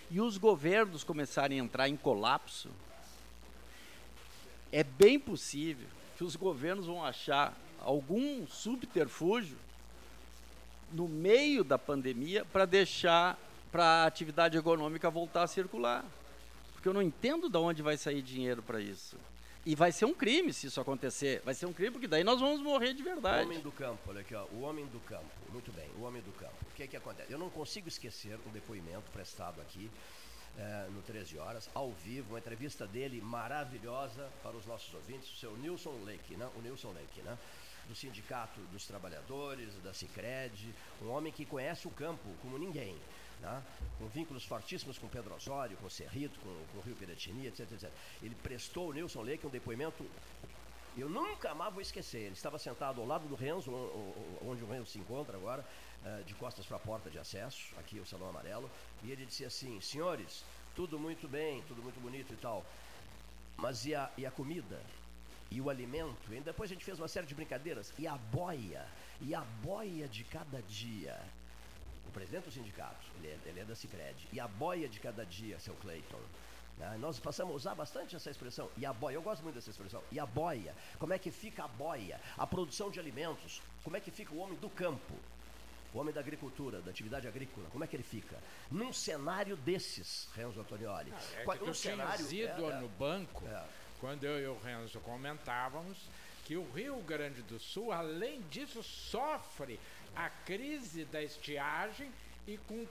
e 0.10 0.19
os 0.19 0.38
governos 0.38 1.03
começarem 1.03 1.60
a 1.60 1.64
entrar 1.64 1.88
em 1.88 1.95
colapso, 1.95 2.69
é 4.74 4.84
bem 4.84 5.20
possível 5.20 5.88
que 6.18 6.24
os 6.24 6.36
governos 6.36 6.88
vão 6.88 7.06
achar 7.06 7.56
algum 7.80 8.48
subterfúgio 8.48 9.56
no 10.91 11.08
meio 11.08 11.64
da 11.64 11.78
pandemia 11.78 12.44
para 12.44 12.66
deixar 12.66 13.38
para 13.72 13.84
a 13.84 14.06
atividade 14.06 14.58
econômica 14.58 15.12
voltar 15.12 15.44
a 15.44 15.48
circular. 15.48 16.04
Porque 16.74 16.90
eu 16.90 16.94
não 16.94 17.04
entendo 17.04 17.50
de 17.50 17.58
onde 17.58 17.84
vai 17.84 17.98
sair 17.98 18.24
dinheiro 18.24 18.64
para 18.64 18.82
isso. 18.82 19.16
E 19.64 19.76
vai 19.76 19.91
ser 19.91 20.06
um 20.06 20.14
crime 20.14 20.52
se 20.52 20.68
isso 20.68 20.82
acontecer. 20.82 21.41
Vai 21.45 21.54
ser 21.54 21.68
um 21.68 21.74
crime 21.74 21.91
porque 21.91 22.08
daí 22.08 22.24
nós 22.24 22.40
vamos 22.40 22.60
morrer 22.60 22.95
de 22.95 23.04
verdade. 23.04 23.44
O 23.44 23.50
homem 23.50 23.62
do 23.62 23.72
campo, 23.72 24.00
olha 24.08 24.22
aqui, 24.22 24.34
ó, 24.34 24.45
o 24.45 24.62
homem 24.62 24.86
do 24.88 25.00
campo. 25.02 25.30
Muito 25.52 25.72
bem, 25.72 25.88
o 26.00 26.02
homem 26.02 26.22
do 26.24 26.32
campo. 26.32 26.56
O 26.72 26.76
que 26.76 26.84
é 26.84 26.88
que 26.88 26.98
acontece? 26.98 27.32
Eu 27.32 27.38
não 27.38 27.50
consigo 27.50 27.88
esquecer 27.88 28.40
um 28.48 28.52
depoimento 28.52 29.10
prestado 29.12 29.62
aqui 29.62 29.90
é, 30.57 30.88
no 30.91 31.01
13 31.01 31.38
Horas, 31.38 31.69
ao 31.73 31.91
vivo, 31.91 32.30
uma 32.31 32.39
entrevista 32.39 32.85
dele 32.88 33.21
maravilhosa 33.21 34.30
para 34.41 34.55
os 34.55 34.65
nossos 34.65 34.93
ouvintes, 34.93 35.31
o 35.31 35.35
seu 35.35 35.57
Nilson 35.57 35.97
Lake, 36.03 36.35
né? 36.35 36.49
o 36.55 36.61
Nilson 36.61 36.91
Lake, 36.91 37.21
né? 37.21 37.38
do 37.88 37.95
Sindicato 37.95 38.61
dos 38.71 38.85
Trabalhadores, 38.85 39.73
da 39.84 39.93
Cicred, 39.93 40.73
um 41.01 41.09
homem 41.09 41.34
que 41.34 41.45
conhece 41.45 41.88
o 41.88 41.91
campo 41.91 42.30
como 42.41 42.57
ninguém 42.57 42.97
né? 43.43 43.61
com 43.99 44.07
vínculos 44.07 44.45
fortíssimos 44.45 44.97
com 44.97 45.07
Pedro 45.07 45.35
Osório, 45.35 45.77
com 45.77 45.89
Cerrito, 45.89 46.39
com, 46.39 46.65
com 46.71 46.77
o 46.80 46.81
Rio 46.81 46.95
Piratini, 46.95 47.47
etc, 47.47 47.71
etc. 47.71 47.91
Ele 48.21 48.35
prestou 48.35 48.88
ao 48.88 48.93
Nilson 48.93 49.21
Leque 49.21 49.45
um 49.45 49.49
depoimento 49.49 50.05
eu 50.95 51.09
nunca 51.09 51.55
mais 51.55 51.73
vou 51.73 51.81
esquecer. 51.81 52.21
Ele 52.21 52.34
estava 52.34 52.59
sentado 52.59 53.01
ao 53.01 53.07
lado 53.07 53.27
do 53.27 53.34
Renzo, 53.34 53.71
onde 54.45 54.63
o 54.63 54.67
Renzo 54.67 54.91
se 54.91 54.99
encontra 54.99 55.35
agora, 55.35 55.65
de 56.25 56.34
costas 56.35 56.65
para 56.65 56.77
a 56.77 56.80
porta 56.80 57.09
de 57.09 57.17
acesso, 57.17 57.73
aqui 57.77 57.99
o 57.99 58.05
Salão 58.05 58.30
Amarelo, 58.30 58.69
e 59.03 59.11
ele 59.11 59.25
disse 59.25 59.45
assim: 59.45 59.80
Senhores, 59.81 60.43
tudo 60.75 60.99
muito 60.99 61.27
bem, 61.27 61.61
tudo 61.67 61.81
muito 61.81 61.99
bonito 61.99 62.34
e 62.34 62.38
tal, 62.38 62.65
mas 63.57 63.85
e 63.85 63.95
a, 63.95 64.09
e 64.17 64.25
a 64.25 64.31
comida? 64.31 64.81
E 65.49 65.61
o 65.61 65.69
alimento? 65.69 66.34
E 66.34 66.39
depois 66.39 66.71
a 66.71 66.73
gente 66.73 66.84
fez 66.84 66.99
uma 66.99 67.07
série 67.07 67.27
de 67.27 67.35
brincadeiras. 67.35 67.93
E 67.99 68.07
a 68.07 68.15
boia? 68.15 68.88
E 69.21 69.35
a 69.35 69.41
boia 69.41 70.07
de 70.07 70.23
cada 70.23 70.61
dia? 70.63 71.19
presidente 72.13 72.45
do 72.45 72.51
sindicato, 72.51 73.05
ele 73.17 73.27
é, 73.27 73.39
ele 73.45 73.59
é 73.59 73.65
da 73.65 73.75
Cicred. 73.75 74.15
E 74.31 74.39
a 74.39 74.47
boia 74.47 74.88
de 74.88 74.99
cada 74.99 75.25
dia, 75.25 75.59
seu 75.59 75.73
Clayton. 75.75 76.21
Né? 76.77 76.95
Nós 76.99 77.19
passamos 77.19 77.53
a 77.53 77.55
usar 77.55 77.75
bastante 77.75 78.15
essa 78.15 78.30
expressão. 78.30 78.69
E 78.77 78.85
a 78.85 78.93
boia, 78.93 79.15
eu 79.15 79.21
gosto 79.21 79.41
muito 79.41 79.55
dessa 79.55 79.71
expressão. 79.71 80.01
E 80.11 80.19
a 80.19 80.25
boia, 80.25 80.75
como 80.99 81.13
é 81.13 81.19
que 81.19 81.31
fica 81.31 81.65
a 81.65 81.67
boia? 81.67 82.21
A 82.38 82.47
produção 82.47 82.89
de 82.89 82.99
alimentos, 82.99 83.61
como 83.84 83.97
é 83.97 83.99
que 83.99 84.11
fica 84.11 84.34
o 84.34 84.38
homem 84.38 84.57
do 84.59 84.69
campo? 84.69 85.15
O 85.94 85.99
homem 85.99 86.14
da 86.14 86.20
agricultura, 86.20 86.82
da 86.82 86.90
atividade 86.90 87.28
agrícola, 87.28 87.70
como 87.72 87.84
é 87.84 87.88
que 87.88 87.95
ele 87.95 88.03
fica? 88.03 88.38
Num 88.72 88.91
cenário 88.91 89.56
desses, 89.56 90.28
Renzo 90.36 90.60
Antonioli. 90.60 91.14
Ah, 91.14 91.53
é 91.53 91.57
que 91.57 91.64
um 91.70 91.74
cenário, 91.74 92.34
ido 92.34 92.72
é, 92.72 92.80
no 92.80 92.90
banco, 92.90 93.45
é. 93.48 93.64
quando 93.99 94.24
eu 94.24 94.40
e 94.41 94.48
o 94.48 94.57
Renzo 94.60 94.99
comentávamos, 95.02 95.98
que 96.45 96.57
o 96.57 96.70
Rio 96.72 96.99
Grande 97.02 97.41
do 97.44 97.60
Sul, 97.60 97.91
além 97.91 98.41
disso, 98.49 98.82
sofre 98.82 99.80
a 100.15 100.30
crise 100.30 101.06
da 101.06 101.22
estiagem 101.22 102.11
e 102.48 102.57
com 102.57 102.86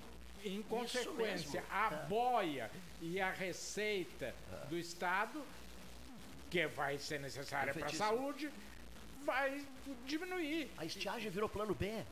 em 0.45 0.61
consequência 0.63 1.63
a 1.71 1.93
é. 1.93 2.07
boia 2.09 2.71
e 3.01 3.21
a 3.21 3.31
receita 3.31 4.35
é. 4.53 4.67
do 4.69 4.77
Estado, 4.77 5.43
que 6.51 6.67
vai 6.67 6.99
ser 6.99 7.21
necessária 7.21 7.73
para 7.73 7.87
a 7.87 7.91
saúde, 7.91 8.51
vai 9.25 9.65
diminuir. 10.05 10.71
A 10.77 10.85
estiagem 10.85 11.31
virou 11.31 11.49
plano 11.49 11.75
B. 11.75 12.05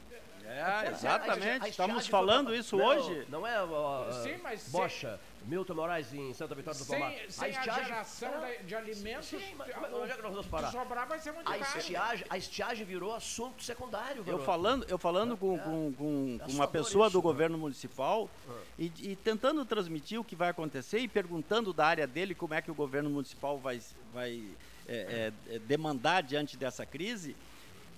É, 0.47 0.91
exatamente. 0.91 1.69
Estamos 1.69 2.07
falando 2.07 2.55
isso 2.55 2.77
não, 2.77 2.85
hoje. 2.85 3.27
Não 3.29 3.47
é 3.47 3.63
uh, 3.63 4.13
Sim, 4.23 4.37
mas 4.43 4.69
Bocha, 4.69 5.21
Milton 5.45 5.75
Moraes 5.75 6.13
em 6.13 6.33
Santa 6.35 6.55
Vitória 6.55 6.79
do 6.79 6.87
Palmar. 6.87 7.13
Sem, 7.13 7.31
sem 7.31 7.45
a, 7.45 7.49
estiagem, 7.49 7.83
a 7.83 7.87
geração 7.87 8.31
de, 8.41 8.65
de 8.65 8.75
alimentos, 8.75 9.29
sim, 9.29 9.55
mas, 9.57 9.69
mas 9.81 9.93
onde 9.93 10.11
é 10.13 10.15
que 10.17 10.23
nós 10.23 10.33
vamos 10.33 10.47
parar? 10.47 10.71
sobrar 10.71 11.07
vai 11.07 11.19
ser 11.19 11.33
muito 11.33 11.51
a 11.51 11.59
estiagem, 11.59 12.27
a 12.29 12.39
estiagem 12.39 12.87
virou 12.87 13.15
assunto 13.15 13.63
secundário. 13.63 14.23
Eu 14.27 14.39
falando, 14.41 14.85
eu 14.89 14.99
falando 14.99 15.35
é, 15.35 15.37
com, 15.37 15.55
é, 15.55 15.59
com, 15.59 15.93
com, 15.93 16.39
com 16.45 16.53
uma 16.53 16.69
pessoa 16.69 17.07
isso, 17.07 17.13
do 17.13 17.23
governo 17.23 17.57
municipal 17.57 18.29
é. 18.49 18.53
e, 18.79 18.93
e, 19.01 19.17
tentando 19.17 19.65
transmitir 19.65 20.21
o 20.21 20.25
que 20.25 20.37
vai 20.37 20.49
acontecer 20.49 20.99
e 20.99 21.09
perguntando 21.09 21.73
da 21.73 21.87
área 21.87 22.07
dele 22.07 22.35
como 22.35 22.55
é 22.55 22.63
que 22.63 22.71
o 22.71 22.75
governo 22.75 23.11
municipal 23.11 23.59
vai, 23.59 23.81
vai 24.13 24.43
é, 24.89 25.33
é, 25.49 25.59
demandar 25.61 26.23
diante 26.23 26.57
dessa 26.57 26.85
crise. 26.85 27.37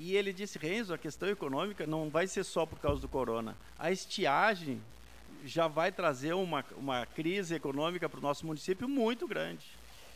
E 0.03 0.17
ele 0.17 0.33
disse, 0.33 0.59
Renzo, 0.59 0.93
a 0.93 0.99
questão 0.99 1.29
econômica 1.29 1.87
não 1.87 2.11
vai 2.11 2.27
ser 2.27 2.43
só 2.43 2.67
por 2.67 2.81
causa 2.81 3.01
do 3.01 3.09
corona. 3.09 3.57
A 3.79 3.93
estiagem 3.93 4.83
já 5.45 5.69
vai 5.69 5.93
trazer 5.93 6.33
uma, 6.33 6.65
uma 6.77 7.07
crise 7.07 7.55
econômica 7.55 8.09
para 8.09 8.19
o 8.19 8.21
nosso 8.21 8.45
município 8.45 8.89
muito 8.89 9.29
grande. 9.29 9.65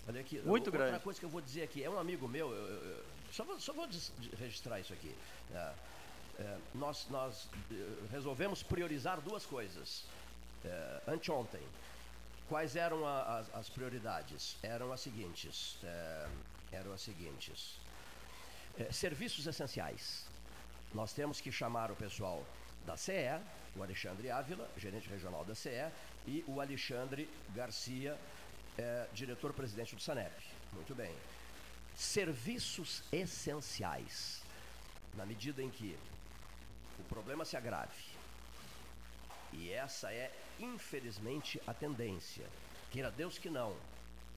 Olha 0.08 0.20
aqui, 0.20 0.40
muito 0.40 0.48
outra 0.66 0.70
grande. 0.72 0.90
Outra 0.90 1.04
coisa 1.04 1.20
que 1.20 1.24
eu 1.24 1.30
vou 1.30 1.40
dizer 1.40 1.62
aqui, 1.62 1.84
é 1.84 1.88
um 1.88 2.00
amigo 2.00 2.26
meu, 2.26 2.50
eu, 2.50 2.66
eu, 2.66 3.04
só 3.30 3.44
vou, 3.44 3.60
só 3.60 3.72
vou 3.72 3.86
registrar 4.40 4.80
isso 4.80 4.92
aqui. 4.92 5.14
É, 5.54 5.72
é, 6.40 6.58
nós, 6.74 7.06
nós 7.08 7.48
eh, 7.70 7.74
resolvemos 8.10 8.64
priorizar 8.64 9.20
duas 9.20 9.46
coisas 9.46 10.02
é, 10.64 11.00
anteontem. 11.06 11.62
Quais 12.48 12.74
eram 12.74 13.06
a, 13.06 13.38
as, 13.38 13.54
as, 13.54 13.68
prioridades? 13.68 14.56
Eram 14.64 14.92
as 14.92 15.00
seguintes. 15.00 15.78
É, 15.84 16.28
eram 16.72 16.92
as 16.92 17.02
seguintes. 17.02 17.85
É, 18.78 18.93
serviços 18.93 19.47
essenciais. 19.47 20.27
Nós 20.93 21.12
temos 21.12 21.40
que 21.40 21.51
chamar 21.51 21.90
o 21.90 21.97
pessoal 21.97 22.44
da 22.85 22.97
CE, 22.97 23.40
o 23.74 23.82
Alexandre 23.82 24.31
Ávila, 24.31 24.69
gerente 24.77 25.09
regional 25.09 25.44
da 25.44 25.55
CE, 25.55 25.90
e 26.27 26.44
o 26.47 26.61
Alexandre 26.61 27.28
Garcia, 27.55 28.19
é, 28.77 29.07
diretor-presidente 29.15 29.97
do 29.97 30.03
SANEP. 30.03 30.35
Muito 30.74 30.94
bem. 30.94 31.15
Serviços 31.94 33.03
essenciais. 33.11 34.43
Na 35.15 35.24
medida 35.24 35.62
em 35.62 35.70
que 35.70 35.97
o 36.98 37.03
problema 37.05 37.47
se 37.47 37.57
agrave, 37.57 38.16
e 39.55 39.73
essa 39.73 40.12
é, 40.12 40.31
infelizmente, 40.61 41.61
a 41.66 41.73
tendência. 41.73 42.44
Queira 42.90 43.11
Deus 43.11 43.39
que 43.39 43.48
não, 43.48 43.74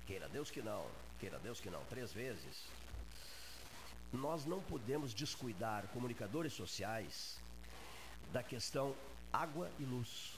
queira 0.08 0.30
Deus 0.30 0.50
que 0.50 0.62
não, 0.62 0.88
queira 1.20 1.38
Deus 1.40 1.60
que 1.60 1.70
não, 1.70 1.84
três 1.86 2.14
vezes. 2.14 2.79
Nós 4.12 4.46
não 4.46 4.62
podemos 4.62 5.14
descuidar 5.14 5.88
comunicadores 5.94 6.54
sociais 6.54 7.40
da 8.34 8.42
questão 8.42 8.96
água 9.32 9.70
e 9.80 9.84
luz. 9.84 10.34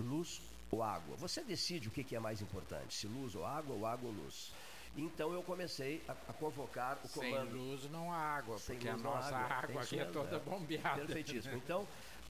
Luz 0.00 0.40
ou 0.70 0.82
água. 0.82 1.16
Você 1.16 1.42
decide 1.42 1.88
o 1.88 1.90
que, 1.90 2.14
é 2.14 2.20
mais 2.20 2.40
importante, 2.40 2.94
se 2.94 3.06
luz 3.06 3.34
ou 3.34 3.44
água, 3.44 3.74
ou 3.74 3.86
água 3.86 4.08
ou 4.08 4.14
luz. 4.14 4.52
Então 4.96 5.32
eu 5.32 5.42
comecei 5.42 6.02
a, 6.08 6.12
a 6.12 6.32
convocar 6.32 6.98
o 7.04 7.08
comando. 7.08 7.50
Sem 7.50 7.60
luz 7.60 7.90
não 7.90 8.12
há 8.12 8.16
água, 8.16 8.58
Sem 8.58 8.76
porque 8.76 8.88
a 8.88 8.96
nossa 8.96 9.36
água, 9.36 9.56
água 9.56 9.82
aqui 9.82 9.98
é 9.98 10.04
toda 10.04 10.36
é. 10.36 10.40
bombeada. 10.40 10.96
Perfeitíssimo. 10.96 11.56
Então, 11.56 11.86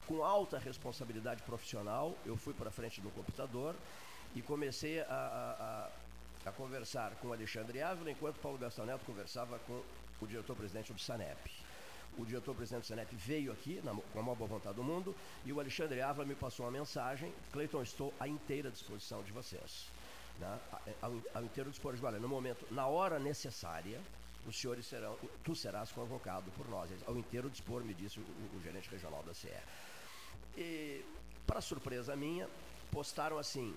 com 0.07 0.25
alta 0.25 0.59
responsabilidade 0.59 1.43
profissional, 1.43 2.17
eu 2.27 2.37
fui 2.37 2.53
para 2.53 2.71
frente 2.71 3.01
do 3.01 3.11
computador 3.11 3.75
e 4.35 4.43
comecei 4.43 5.01
a, 5.01 5.91
a, 6.45 6.49
a, 6.49 6.53
conversar 6.53 7.13
com 7.17 7.33
Alexandre 7.33 7.81
Ávila, 7.81 8.11
enquanto 8.11 8.39
Paulo 8.41 8.59
Gastão 8.59 8.85
Neto 8.85 9.05
conversava 9.05 9.59
com 9.61 9.81
o 10.21 10.27
diretor-presidente 10.27 10.93
do 10.93 11.01
SANEP 11.01 11.51
o 12.19 12.25
diretor-presidente 12.25 12.83
do 12.83 12.87
Senep 12.87 13.15
veio 13.17 13.53
aqui, 13.53 13.81
na, 13.83 13.95
com 13.95 14.19
a 14.19 14.23
maior 14.23 14.37
boa 14.37 14.49
vontade 14.49 14.77
do 14.77 14.85
mundo, 14.85 15.15
e 15.45 15.53
o 15.53 15.61
Alexandre 15.61 16.01
Ávila 16.03 16.25
me 16.25 16.35
passou 16.35 16.67
uma 16.67 16.73
mensagem, 16.73 17.33
Cleiton, 17.53 17.83
estou 17.83 18.13
à 18.19 18.27
inteira 18.27 18.71
disposição 18.71 19.23
de 19.23 19.33
vocês. 19.33 19.87
né, 20.39 20.59
ao, 21.01 21.13
ao 21.35 21.45
inteiro 21.45 21.71
dispor 21.71 21.95
de 21.95 22.05
olha, 22.05 22.19
no 22.19 22.29
momento, 22.29 22.67
na 22.71 22.87
hora 22.87 23.19
necessária, 23.19 24.01
os 24.47 24.59
senhores 24.59 24.87
serão, 24.87 25.17
tu 25.45 25.55
serás 25.55 25.93
convocado 25.93 26.51
por 26.53 26.69
nós. 26.69 26.91
Ao 27.07 27.17
inteiro 27.17 27.51
dispor, 27.51 27.83
me 27.85 27.95
disse 27.95 28.19
o, 28.19 28.23
o 28.23 28.61
gerente 28.63 28.89
regional 28.91 29.23
da 29.23 29.35
CE. 29.35 29.49
E, 30.57 31.05
para 31.47 31.61
surpresa 31.61 32.17
minha, 32.17 32.49
postaram 32.91 33.39
assim: 33.39 33.75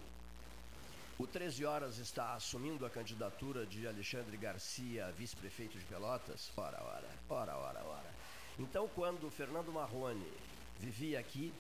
o 1.20 1.28
13 1.28 1.64
Horas 1.64 2.00
está 2.00 2.34
assumindo 2.34 2.86
a 2.86 2.90
candidatura 2.90 3.66
de 3.66 3.88
Alexandre 3.88 4.36
Garcia, 4.36 5.12
vice-prefeito 5.12 5.78
de 5.78 5.86
Pelotas? 5.86 6.52
Ora, 6.58 6.82
ora, 6.84 7.10
ora, 7.30 7.56
ora, 7.56 7.84
ora. 7.86 8.14
Então, 8.58 8.90
quando 8.96 9.30
Fernando 9.30 9.72
Marrone 9.72 10.26
vivia 10.80 11.20
aqui, 11.20 11.54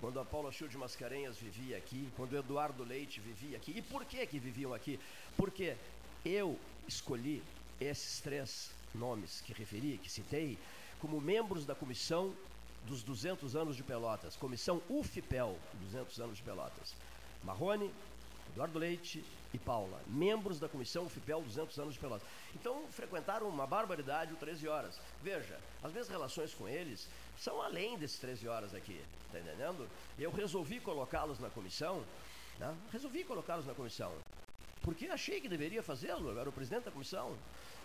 quando 0.00 0.18
a 0.18 0.24
Paula 0.24 0.50
Schultz 0.50 0.74
Mascarenhas 0.76 1.36
vivia 1.36 1.76
aqui, 1.76 2.08
quando 2.16 2.36
Eduardo 2.36 2.82
Leite 2.82 3.20
vivia 3.20 3.56
aqui. 3.58 3.72
E 3.76 3.82
por 3.82 4.04
que 4.04 4.26
que 4.26 4.38
viviam 4.38 4.72
aqui? 4.72 4.98
Porque 5.36 5.76
eu 6.24 6.58
escolhi 6.88 7.42
esses 7.80 8.20
três 8.20 8.70
nomes 8.94 9.42
que 9.42 9.52
referi, 9.52 9.98
que 10.02 10.10
citei, 10.10 10.58
como 10.98 11.20
membros 11.20 11.66
da 11.66 11.74
comissão 11.74 12.34
dos 12.86 13.02
200 13.02 13.54
anos 13.54 13.76
de 13.76 13.82
Pelotas, 13.82 14.36
comissão 14.36 14.80
UFPEL, 14.88 15.58
200 15.74 16.20
anos 16.20 16.36
de 16.36 16.42
Pelotas. 16.42 16.94
Marrone, 17.42 17.90
Eduardo 18.54 18.78
Leite 18.78 19.24
e 19.52 19.58
Paula, 19.58 20.00
membros 20.06 20.60
da 20.60 20.68
comissão 20.68 21.06
UFPEL 21.06 21.42
200 21.42 21.76
anos 21.80 21.94
de 21.94 22.00
Pelotas. 22.00 22.26
Então 22.54 22.86
frequentaram 22.88 23.48
uma 23.48 23.66
barbaridade 23.66 24.32
o 24.32 24.36
13 24.36 24.68
horas. 24.68 25.00
Veja, 25.20 25.58
as 25.82 25.90
minhas 25.90 26.08
relações 26.08 26.54
com 26.54 26.68
eles 26.68 27.08
são 27.36 27.60
além 27.60 27.98
desses 27.98 28.20
13 28.20 28.46
horas 28.46 28.72
aqui, 28.72 29.00
tá 29.32 29.40
entendendo? 29.40 29.88
Eu 30.16 30.30
resolvi 30.30 30.78
colocá-los 30.78 31.40
na 31.40 31.50
comissão, 31.50 32.04
né? 32.60 32.72
resolvi 32.92 33.24
colocá-los 33.24 33.66
na 33.66 33.74
comissão, 33.74 34.12
porque 34.82 35.06
achei 35.08 35.40
que 35.40 35.48
deveria 35.48 35.82
fazê-lo, 35.82 36.30
eu 36.30 36.38
era 36.38 36.48
o 36.48 36.52
presidente 36.52 36.84
da 36.84 36.92
comissão. 36.92 37.36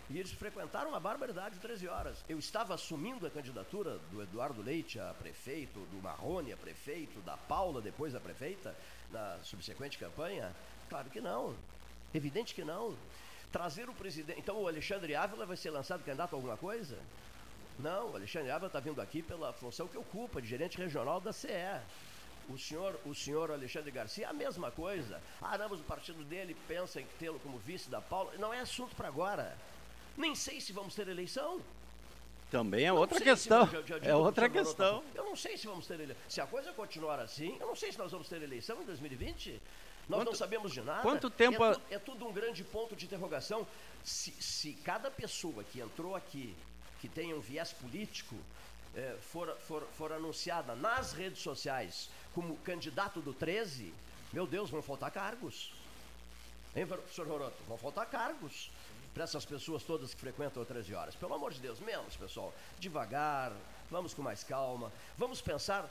E 0.08 0.18
eles 0.18 0.32
frequentaram 0.32 0.90
uma 0.90 0.98
barbaridade 0.98 1.54
de 1.54 1.60
13 1.60 1.86
horas. 1.86 2.24
Eu 2.28 2.36
estava 2.36 2.74
assumindo 2.74 3.24
a 3.26 3.30
candidatura 3.30 3.98
do 4.10 4.20
Eduardo 4.20 4.60
Leite 4.60 4.98
a 4.98 5.14
prefeito, 5.14 5.78
do 5.92 6.02
Marrone 6.02 6.52
a 6.52 6.56
prefeito, 6.56 7.20
da 7.20 7.36
Paula 7.36 7.80
depois 7.80 8.12
a 8.12 8.18
prefeita, 8.18 8.76
na 9.10 9.38
subsequente 9.42 9.98
campanha? 9.98 10.54
Claro 10.88 11.10
que 11.10 11.20
não. 11.20 11.54
Evidente 12.12 12.54
que 12.54 12.64
não. 12.64 12.96
Trazer 13.52 13.88
o 13.88 13.94
presidente. 13.94 14.38
Então 14.38 14.60
o 14.60 14.68
Alexandre 14.68 15.14
Ávila 15.14 15.46
vai 15.46 15.56
ser 15.56 15.70
lançado 15.70 16.04
candidato 16.04 16.34
a 16.34 16.36
alguma 16.36 16.56
coisa? 16.56 16.98
Não, 17.78 18.10
o 18.10 18.16
Alexandre 18.16 18.50
Ávila 18.50 18.66
está 18.66 18.80
vindo 18.80 19.00
aqui 19.00 19.22
pela 19.22 19.52
função 19.52 19.88
que 19.88 19.96
ocupa, 19.96 20.40
de 20.40 20.48
gerente 20.48 20.76
regional 20.76 21.20
da 21.20 21.32
CE. 21.32 21.48
O 22.48 22.58
senhor, 22.58 22.98
o 23.06 23.14
senhor 23.14 23.50
Alexandre 23.50 23.90
Garcia, 23.90 24.28
a 24.28 24.32
mesma 24.32 24.70
coisa. 24.70 25.20
Ah, 25.40 25.56
não, 25.56 25.68
mas 25.68 25.80
o 25.80 25.84
partido 25.84 26.24
dele 26.24 26.56
pensa 26.66 27.00
em 27.00 27.06
tê-lo 27.18 27.38
como 27.40 27.58
vice 27.58 27.88
da 27.88 28.00
Paula. 28.00 28.32
Não 28.38 28.52
é 28.52 28.60
assunto 28.60 28.94
para 28.96 29.08
agora. 29.08 29.56
Nem 30.16 30.34
sei 30.34 30.60
se 30.60 30.72
vamos 30.72 30.94
ter 30.94 31.08
eleição. 31.08 31.60
Também 32.50 32.84
é 32.84 32.92
outra 32.92 33.20
questão. 33.20 33.66
Se, 33.66 33.72
já, 33.72 33.98
já 33.98 34.10
é 34.10 34.14
outra 34.14 34.48
questão. 34.48 35.04
Eu 35.14 35.24
não 35.24 35.36
sei 35.36 35.56
se 35.56 35.66
vamos 35.66 35.86
ter 35.86 35.94
eleição. 35.94 36.16
Se 36.28 36.40
a 36.40 36.46
coisa 36.46 36.72
continuar 36.72 37.20
assim, 37.20 37.56
eu 37.60 37.66
não 37.66 37.76
sei 37.76 37.92
se 37.92 37.98
nós 37.98 38.10
vamos 38.10 38.28
ter 38.28 38.42
eleição 38.42 38.82
em 38.82 38.84
2020. 38.84 39.60
Nós 40.08 40.18
quanto, 40.18 40.28
não 40.28 40.34
sabemos 40.34 40.72
de 40.72 40.80
nada. 40.80 41.02
Quanto 41.02 41.30
tempo. 41.30 41.64
É, 41.64 41.74
tu, 41.74 41.82
é 41.90 41.98
tudo 41.98 42.26
um 42.26 42.32
grande 42.32 42.64
ponto 42.64 42.96
de 42.96 43.06
interrogação. 43.06 43.64
Se, 44.02 44.32
se 44.32 44.72
cada 44.84 45.10
pessoa 45.10 45.62
que 45.62 45.80
entrou 45.80 46.16
aqui, 46.16 46.56
que 47.00 47.08
tem 47.08 47.32
um 47.32 47.40
viés 47.40 47.72
político, 47.72 48.34
é, 48.96 49.16
for, 49.20 49.56
for, 49.68 49.86
for 49.96 50.12
anunciada 50.12 50.74
nas 50.74 51.12
redes 51.12 51.40
sociais 51.40 52.10
como 52.34 52.56
candidato 52.58 53.20
do 53.20 53.32
13, 53.32 53.94
meu 54.32 54.46
Deus, 54.46 54.68
vão 54.70 54.82
faltar 54.82 55.12
cargos. 55.12 55.72
Hein, 56.74 56.86
professor 56.86 57.26
Roroto? 57.26 57.62
Vão 57.68 57.78
faltar 57.78 58.06
cargos 58.06 58.70
para 59.12 59.24
essas 59.24 59.44
pessoas 59.44 59.82
todas 59.82 60.14
que 60.14 60.20
frequentam 60.20 60.62
o 60.62 60.66
13 60.66 60.94
horas. 60.94 61.14
Pelo 61.14 61.34
amor 61.34 61.52
de 61.52 61.60
Deus, 61.60 61.80
menos, 61.80 62.16
pessoal. 62.16 62.54
Devagar, 62.78 63.52
vamos 63.90 64.14
com 64.14 64.22
mais 64.22 64.44
calma. 64.44 64.92
Vamos 65.18 65.40
pensar 65.40 65.88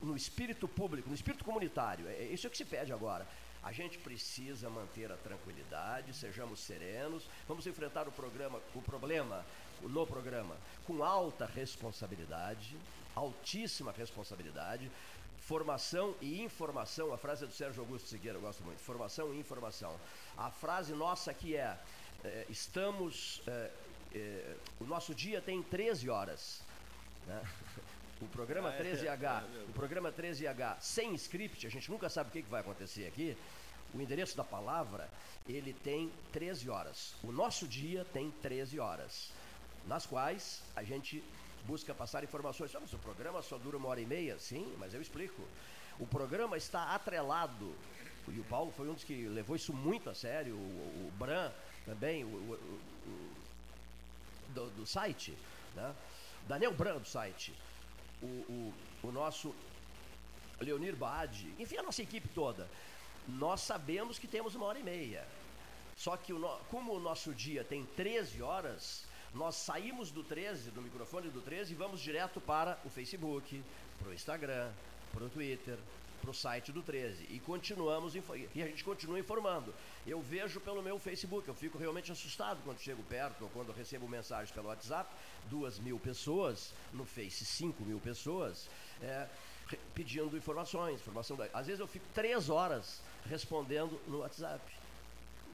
no 0.00 0.16
espírito 0.16 0.66
público, 0.66 1.08
no 1.08 1.14
espírito 1.14 1.44
comunitário. 1.44 2.08
É 2.08 2.24
isso 2.24 2.48
que 2.48 2.56
se 2.56 2.64
pede 2.64 2.92
agora. 2.92 3.26
A 3.62 3.72
gente 3.72 3.98
precisa 3.98 4.70
manter 4.70 5.10
a 5.10 5.16
tranquilidade, 5.16 6.14
sejamos 6.14 6.60
serenos. 6.60 7.28
Vamos 7.48 7.66
enfrentar 7.66 8.06
o 8.06 8.12
programa, 8.12 8.60
o 8.74 8.80
problema, 8.80 9.44
no 9.82 10.06
programa, 10.06 10.56
com 10.86 11.02
alta 11.02 11.46
responsabilidade, 11.46 12.76
altíssima 13.14 13.92
responsabilidade. 13.92 14.90
Formação 15.40 16.14
e 16.20 16.42
informação, 16.42 17.12
a 17.12 17.18
frase 17.18 17.44
é 17.44 17.46
do 17.46 17.52
Sérgio 17.52 17.80
Augusto 17.80 18.08
Segueira, 18.08 18.36
eu 18.36 18.42
gosto 18.42 18.64
muito. 18.64 18.80
Formação 18.80 19.32
e 19.34 19.38
informação. 19.38 19.96
A 20.36 20.50
frase 20.50 20.92
nossa 20.92 21.30
aqui 21.30 21.56
é 21.56 21.78
é, 22.26 22.46
estamos. 22.48 23.42
É, 23.46 23.70
é, 24.14 24.56
o 24.80 24.84
nosso 24.84 25.14
dia 25.14 25.40
tem 25.40 25.62
13 25.62 26.10
horas. 26.10 26.60
Né? 27.26 27.42
O 28.18 28.26
programa 28.28 28.72
13H, 28.72 29.26
ah, 29.26 29.44
é. 29.44 29.64
o 29.68 29.72
programa 29.74 30.10
13H 30.10 30.76
sem 30.80 31.14
script, 31.16 31.66
a 31.66 31.70
gente 31.70 31.90
nunca 31.90 32.08
sabe 32.08 32.30
o 32.30 32.32
que, 32.32 32.42
que 32.42 32.48
vai 32.48 32.62
acontecer 32.62 33.06
aqui. 33.06 33.36
O 33.92 34.00
endereço 34.00 34.34
da 34.34 34.42
palavra, 34.42 35.06
ele 35.46 35.74
tem 35.74 36.10
13 36.32 36.70
horas. 36.70 37.14
O 37.22 37.30
nosso 37.30 37.68
dia 37.68 38.06
tem 38.14 38.30
13 38.40 38.80
horas, 38.80 39.30
nas 39.86 40.06
quais 40.06 40.62
a 40.74 40.82
gente 40.82 41.22
busca 41.66 41.94
passar 41.94 42.24
informações. 42.24 42.70
Sabe, 42.70 42.86
o 42.90 42.98
programa 42.98 43.42
só 43.42 43.58
dura 43.58 43.76
uma 43.76 43.88
hora 43.88 44.00
e 44.00 44.06
meia? 44.06 44.38
Sim, 44.38 44.74
mas 44.78 44.94
eu 44.94 45.02
explico. 45.02 45.42
O 45.98 46.06
programa 46.06 46.56
está 46.56 46.94
atrelado, 46.94 47.74
e 48.28 48.40
o 48.40 48.44
Paulo 48.44 48.72
foi 48.74 48.88
um 48.88 48.94
dos 48.94 49.04
que 49.04 49.28
levou 49.28 49.56
isso 49.56 49.74
muito 49.74 50.08
a 50.08 50.14
sério, 50.14 50.54
o, 50.54 51.08
o 51.08 51.12
Bran 51.18 51.52
também, 51.86 52.24
o, 52.24 52.28
o, 52.28 52.54
o 53.06 53.36
do, 54.48 54.70
do, 54.70 54.86
site, 54.86 55.32
né? 55.74 55.94
Daniel 56.48 56.74
Brando 56.74 57.00
do 57.00 57.08
site, 57.08 57.54
o, 58.22 58.72
o, 59.02 59.12
nosso 59.12 59.54
Leonir 60.60 60.96
Bade, 60.96 61.52
enfim, 61.58 61.76
a 61.76 61.82
nossa 61.82 62.02
equipe 62.02 62.28
toda. 62.28 62.68
Nós 63.28 63.60
sabemos 63.60 64.18
que 64.18 64.26
temos 64.26 64.54
uma 64.54 64.66
hora 64.66 64.78
e 64.78 64.82
meia. 64.82 65.26
Só 65.96 66.16
que, 66.16 66.32
como 66.70 66.92
o 66.92 67.00
nosso 67.00 67.32
dia 67.32 67.64
tem 67.64 67.84
13 67.96 68.42
horas, 68.42 69.04
nós 69.32 69.54
saímos 69.54 70.10
do 70.10 70.22
13, 70.22 70.70
do 70.70 70.82
microfone 70.82 71.30
do 71.30 71.40
13, 71.40 71.72
e 71.72 71.76
vamos 71.76 72.00
direto 72.00 72.40
para 72.40 72.78
o 72.84 72.90
Facebook, 72.90 73.62
para 73.98 74.08
o 74.08 74.14
Instagram, 74.14 74.70
para 75.12 75.24
o 75.24 75.30
Twitter, 75.30 75.78
para 76.20 76.30
o 76.30 76.34
site 76.34 76.72
do 76.72 76.82
13 76.82 77.26
e 77.30 77.38
continuamos 77.40 78.14
e 78.14 78.62
a 78.62 78.66
gente 78.66 78.82
continua 78.82 79.18
informando. 79.18 79.72
Eu 80.06 80.20
vejo 80.20 80.60
pelo 80.60 80.80
meu 80.80 81.00
Facebook, 81.00 81.48
eu 81.48 81.54
fico 81.54 81.76
realmente 81.76 82.12
assustado 82.12 82.62
quando 82.62 82.78
chego 82.78 83.02
perto 83.04 83.42
ou 83.42 83.50
quando 83.50 83.72
recebo 83.72 84.08
mensagens 84.08 84.52
pelo 84.52 84.68
WhatsApp, 84.68 85.12
duas 85.50 85.80
mil 85.80 85.98
pessoas, 85.98 86.72
no 86.92 87.04
Face 87.04 87.44
cinco 87.44 87.82
mil 87.82 87.98
pessoas, 87.98 88.68
é, 89.02 89.26
pedindo 89.96 90.36
informações, 90.36 91.00
informação. 91.00 91.36
Da... 91.36 91.48
Às 91.52 91.66
vezes 91.66 91.80
eu 91.80 91.88
fico 91.88 92.06
três 92.14 92.48
horas 92.48 93.02
respondendo 93.28 94.00
no 94.06 94.18
WhatsApp 94.18 94.62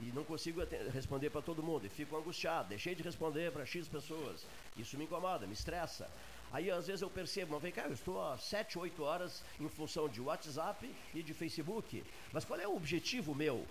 e 0.02 0.12
não 0.12 0.22
consigo 0.22 0.60
responder 0.92 1.30
para 1.30 1.40
todo 1.40 1.62
mundo 1.62 1.86
e 1.86 1.88
fico 1.88 2.14
angustiado. 2.14 2.68
Deixei 2.68 2.94
de 2.94 3.02
responder 3.02 3.50
para 3.52 3.64
X 3.64 3.88
pessoas. 3.88 4.44
Isso 4.76 4.98
me 4.98 5.04
incomoda, 5.04 5.46
me 5.46 5.54
estressa. 5.54 6.10
Aí 6.52 6.70
às 6.70 6.86
vezes 6.86 7.00
eu 7.00 7.08
percebo, 7.08 7.52
mas 7.52 7.62
vem 7.62 7.72
cá, 7.72 7.84
eu 7.86 7.94
estou 7.94 8.22
há 8.22 8.36
7, 8.36 8.78
8 8.78 9.02
horas 9.02 9.42
em 9.58 9.68
função 9.70 10.06
de 10.10 10.20
WhatsApp 10.20 10.94
e 11.14 11.22
de 11.22 11.32
Facebook. 11.32 12.04
Mas 12.30 12.44
qual 12.44 12.60
é 12.60 12.68
o 12.68 12.76
objetivo 12.76 13.34
meu? 13.34 13.66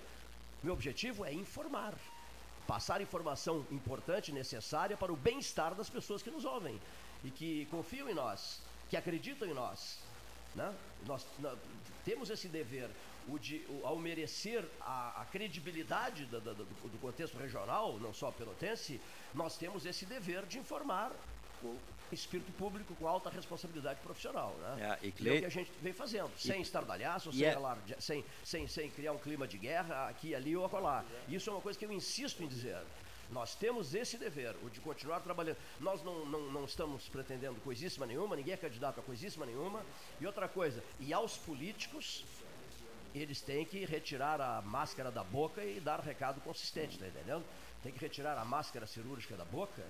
Meu 0.64 0.74
objetivo 0.74 1.26
é 1.26 1.34
informar. 1.34 1.96
Passar 2.68 3.02
informação 3.02 3.66
importante, 3.72 4.32
necessária 4.32 4.96
para 4.96 5.12
o 5.12 5.16
bem-estar 5.16 5.74
das 5.74 5.90
pessoas 5.90 6.22
que 6.22 6.30
nos 6.30 6.46
ouvem 6.46 6.80
e 7.24 7.32
que 7.32 7.66
confiam 7.66 8.08
em 8.08 8.14
nós, 8.14 8.62
que 8.90 8.96
acreditam 8.96 9.48
em 9.48 9.54
nós. 9.54 10.00
Né? 10.56 10.74
Nós, 11.08 11.26
nós 11.40 11.58
temos 12.06 12.30
esse 12.30 12.48
dever, 12.48 12.90
o 13.28 13.40
de, 13.40 13.66
o, 13.70 13.86
ao 13.86 13.98
merecer 13.98 14.64
a, 14.82 15.22
a 15.22 15.26
credibilidade 15.26 16.26
do, 16.26 16.40
do, 16.40 17.00
contexto 17.02 17.38
regional, 17.38 18.00
não 18.00 18.14
só 18.14 18.32
pelotense, 18.32 19.02
nós 19.34 19.58
temos 19.58 19.86
esse 19.86 20.06
dever 20.06 20.46
de 20.46 20.60
informar 20.60 21.12
o, 21.64 21.78
espírito 22.16 22.52
público 22.54 22.96
com 22.96 23.08
alta 23.08 23.30
responsabilidade 23.30 24.00
profissional. 24.02 24.56
Né? 24.60 25.00
É, 25.02 25.08
e, 25.08 25.12
Cle... 25.12 25.30
é 25.30 25.34
o 25.34 25.40
que 25.40 25.46
a 25.46 25.50
gente 25.50 25.72
vem 25.82 25.94
fazendo, 25.94 26.32
e... 26.38 26.42
sem 26.42 26.62
estardalhaço, 26.62 27.32
sem, 27.32 27.46
é... 27.46 27.56
sem, 28.00 28.26
sem, 28.44 28.68
sem 28.68 28.90
criar 28.90 29.12
um 29.14 29.18
clima 29.18 29.48
de 29.48 29.58
guerra 29.58 30.08
aqui, 30.08 30.36
ali 30.36 30.56
ou 30.56 30.66
acolá. 30.66 31.04
Isso 31.28 31.50
é 31.50 31.54
uma 31.54 31.62
coisa 31.62 31.78
que 31.78 31.86
eu 31.86 31.92
insisto 31.92 32.44
em 32.44 32.48
dizer. 32.48 32.82
Nós 33.32 33.56
temos 33.56 33.96
esse 33.96 34.18
dever, 34.18 34.56
o 34.62 34.70
de 34.70 34.82
continuar 34.82 35.22
trabalhando. 35.22 35.58
Nós 35.80 36.04
não, 36.04 36.26
não, 36.26 36.52
não 36.52 36.66
estamos 36.66 37.08
pretendendo 37.08 37.62
coisíssima 37.62 38.06
nenhuma, 38.06 38.36
ninguém 38.36 38.54
é 38.54 38.58
candidato 38.58 39.00
a 39.00 39.04
coisíssima 39.04 39.46
nenhuma. 39.46 39.86
E 40.20 40.26
outra 40.26 40.50
coisa, 40.50 40.84
e 41.00 41.14
aos 41.14 41.38
políticos, 41.38 42.26
eles 43.16 43.40
têm 43.42 43.66
que 43.66 43.86
retirar 43.86 44.42
a 44.42 44.62
máscara 44.62 45.10
da 45.10 45.24
boca 45.24 45.64
e 45.64 45.80
dar 45.80 46.02
recado 46.02 46.42
consistente, 46.42 47.00
tá 47.00 47.08
entendendo? 47.08 47.46
Tem 47.82 47.92
que 47.92 48.00
retirar 48.00 48.38
a 48.38 48.44
máscara 48.44 48.86
cirúrgica 48.86 49.36
da 49.36 49.46
boca 49.46 49.82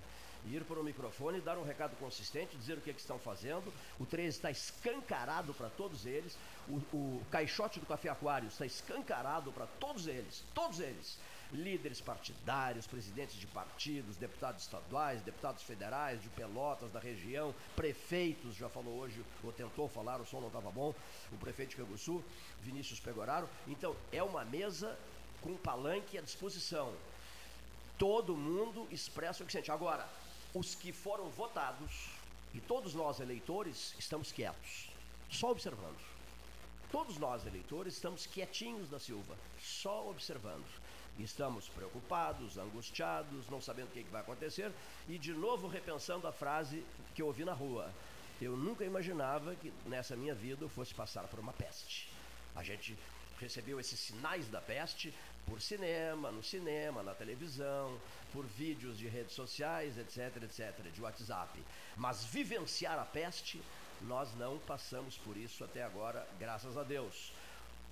ir 0.46 0.64
para 0.64 0.80
o 0.80 0.84
microfone 0.84 1.42
dar 1.42 1.58
um 1.58 1.64
recado 1.64 1.96
consistente, 1.98 2.58
dizer 2.58 2.78
o 2.78 2.82
que, 2.82 2.90
é 2.90 2.94
que 2.94 3.00
estão 3.00 3.20
fazendo. 3.20 3.74
O 4.00 4.06
13 4.06 4.38
está 4.38 4.52
escancarado 4.52 5.54
para 5.54 5.70
todos 5.70 6.06
eles. 6.06 6.38
O, 6.68 6.76
o 6.96 7.22
caixote 7.32 7.80
do 7.80 7.86
Café 7.86 8.10
Aquário 8.10 8.48
está 8.48 8.66
escancarado 8.66 9.52
para 9.52 9.68
todos 9.80 10.08
eles. 10.08 10.44
Todos 10.54 10.80
eles 10.80 11.18
líderes 11.52 12.00
partidários, 12.00 12.88
presidentes 12.88 13.36
de 13.36 13.46
partidos, 13.48 14.16
deputados 14.16 14.64
estaduais, 14.64 15.22
deputados 15.22 15.64
federais, 15.64 16.22
de 16.22 16.30
Pelotas, 16.30 16.92
da 16.92 17.00
região, 17.00 17.54
prefeitos, 17.76 18.56
já 18.56 18.70
falou 18.70 19.00
hoje, 19.00 19.24
ou 19.44 19.52
tentou 19.52 19.88
falar, 19.90 20.22
o 20.22 20.26
som 20.26 20.40
não 20.40 20.48
estava 20.48 20.72
bom, 20.72 20.94
o 21.32 21.38
prefeito 21.38 21.72
de 21.72 21.76
Canguçu, 21.78 22.24
Vinícius 22.62 23.00
Pegoraro. 23.00 23.50
Então, 23.68 23.96
é 24.12 24.24
uma 24.24 24.46
mesa 24.46 24.98
com 25.42 25.56
palanque 25.58 26.18
à 26.18 26.22
disposição. 26.22 26.94
Todo 27.98 28.36
mundo 28.36 28.88
expressa 28.90 29.44
o 29.44 29.46
que 29.46 29.52
sente. 29.52 29.72
Agora, 29.72 30.08
os 30.54 30.76
que 30.76 30.92
foram 30.92 31.30
votados, 31.30 32.10
e 32.54 32.60
todos 32.60 32.94
nós 32.94 33.20
eleitores, 33.20 33.96
estamos 33.98 34.32
quietos, 34.32 34.90
só 35.30 35.52
observando. 35.52 36.00
Todos 36.92 37.18
nós 37.18 37.46
eleitores 37.46 37.94
estamos 37.94 38.26
quietinhos 38.26 38.90
da 38.90 39.00
Silva, 39.00 39.36
só 39.62 40.10
observando. 40.10 40.66
Estamos 41.18 41.70
preocupados, 41.70 42.58
angustiados, 42.58 43.48
não 43.50 43.62
sabendo 43.62 43.88
o 43.88 43.92
que, 43.92 44.04
vai 44.04 44.22
acontecer 44.22 44.72
e 45.08 45.18
de 45.18 45.34
novo 45.34 45.68
repensando 45.68 46.28
a 46.28 46.32
frase 46.32 46.84
que 47.16 47.22
eu 47.22 47.28
ouvi 47.28 47.46
na 47.46 47.54
rua. 47.54 47.90
Eu 48.42 48.58
nunca 48.58 48.84
imaginava 48.84 49.56
que 49.56 49.72
nessa 49.86 50.16
minha 50.16 50.34
vida 50.34 50.66
eu 50.66 50.70
fosse 50.70 50.94
passar 50.94 51.28
por 51.28 51.40
uma 51.40 51.54
peste. 51.54 52.10
A 52.56 52.64
gente 52.64 52.98
recebeu 53.40 53.80
esses 53.80 54.00
sinais 54.00 54.50
da 54.50 54.60
peste 54.60 55.14
por 55.52 55.62
cinema, 55.62 56.32
no 56.32 56.42
cinema, 56.42 57.04
na 57.04 57.14
televisão, 57.14 58.00
por 58.32 58.46
vídeos 58.46 58.98
de 58.98 59.10
redes 59.10 59.34
sociais, 59.36 59.98
etc, 59.98 60.44
etc, 60.44 60.90
de 60.94 61.02
WhatsApp. 61.02 61.60
Mas 61.98 62.24
vivenciar 62.24 62.98
a 62.98 63.04
peste, 63.04 63.62
nós 64.04 64.34
não 64.36 64.58
passamos 64.60 65.18
por 65.18 65.36
isso 65.36 65.66
até 65.66 65.84
agora, 65.84 66.26
graças 66.40 66.78
a 66.78 66.84
Deus. 66.84 67.34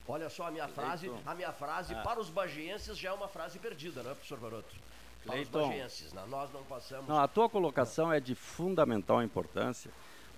Olha 0.07 0.29
só 0.29 0.47
a 0.47 0.51
minha 0.51 0.69
frase, 0.69 1.11
a 1.25 1.35
minha 1.35 1.51
frase 1.51 1.93
ah. 1.93 2.01
para 2.01 2.21
os 2.21 2.29
bagienses 2.29 2.97
já 2.97 3.09
é 3.09 3.11
uma 3.11 3.27
frase 3.27 3.59
perdida, 3.59 4.01
não 4.01 4.11
é, 4.11 4.13
professor 4.13 4.39
Baroto? 4.39 4.75
Para 5.25 5.33
Cleiton. 5.33 5.59
os 5.59 5.67
bagienses, 5.67 6.13
né? 6.13 6.25
nós 6.29 6.53
não 6.53 6.63
passamos... 6.63 7.09
Não, 7.09 7.19
a 7.19 7.27
tua 7.27 7.49
colocação 7.49 8.11
é 8.11 8.21
de 8.21 8.35
fundamental 8.35 9.21
importância, 9.21 9.91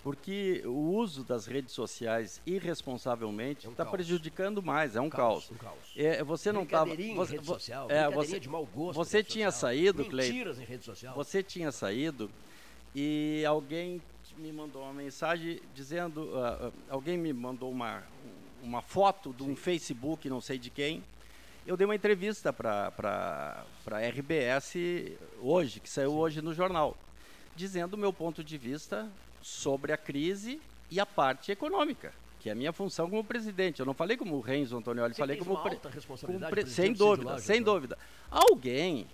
porque 0.04 0.64
o 0.66 0.96
uso 0.96 1.24
das 1.24 1.46
redes 1.46 1.74
sociais 1.74 2.42
irresponsavelmente 2.46 3.68
está 3.68 3.84
é 3.84 3.88
um 3.88 3.92
prejudicando 3.92 4.62
mais, 4.62 4.96
é 4.96 5.02
um, 5.02 5.06
um 5.06 5.10
caos. 5.10 5.46
caos. 5.46 5.52
Um 5.52 5.56
caos. 5.56 5.94
É, 5.96 6.24
você 6.24 6.52
não 6.52 6.64
estava. 6.64 6.96
Você, 6.96 7.36
rede 7.36 7.46
social, 7.46 7.90
é, 7.90 8.10
você, 8.10 8.40
de 8.40 8.50
mau 8.50 8.66
gosto 8.66 8.96
você 8.96 9.24
tinha 9.24 9.52
social, 9.52 9.70
saído, 9.70 10.06
Cleiton. 10.06 10.62
em 10.62 10.66
rede 10.66 10.86
social. 10.86 11.16
Você 11.16 11.44
tinha 11.44 11.72
saído 11.72 12.32
e 12.96 13.44
alguém 13.46 14.02
me 14.38 14.52
mandou 14.52 14.82
uma 14.84 14.94
mensagem 14.94 15.62
dizendo, 15.76 16.24
uh, 16.24 16.68
uh, 16.68 16.74
alguém 16.90 17.18
me 17.18 17.32
mandou 17.32 17.70
uma, 17.70 18.04
uma 18.64 18.82
foto 18.82 19.34
de 19.34 19.44
um 19.44 19.50
Sim. 19.50 19.56
Facebook, 19.56 20.28
não 20.30 20.42
sei 20.42 20.58
de 20.58 20.70
quem. 20.70 21.04
Eu 21.66 21.78
dei 21.78 21.86
uma 21.86 21.96
entrevista 21.96 22.52
para 22.52 23.64
a 23.86 24.00
RBS 24.00 24.74
hoje, 25.40 25.80
que 25.80 25.90
saiu 25.90 26.12
Sim. 26.12 26.18
hoje 26.18 26.42
no 26.42 26.56
jornal, 26.56 26.98
dizendo 27.56 27.94
o 27.94 27.98
meu 27.98 28.12
ponto 28.12 28.44
de 28.44 28.58
vista 28.58 29.08
sobre 29.42 29.92
a 29.92 29.98
crise 29.98 30.62
e 30.90 31.00
a 31.00 31.06
parte 31.06 31.52
econômica, 31.52 32.14
que 32.40 32.50
é 32.50 32.52
a 32.52 32.56
minha 32.56 32.74
função 32.74 33.10
como 33.10 33.24
presidente. 33.24 33.80
Eu 33.80 33.86
não 33.86 33.94
falei 33.94 34.18
como 34.18 34.36
o 34.36 34.42
Renzo 34.42 34.78
Antonioli, 34.78 35.14
falei 35.14 35.38
como, 35.38 35.58
pre, 35.58 35.78
como 35.78 36.50
pre, 36.50 36.68
sem 36.68 36.94
dúvida, 36.94 37.40
sem 37.40 37.62
dúvida. 37.62 37.98
Alguém 38.30 39.08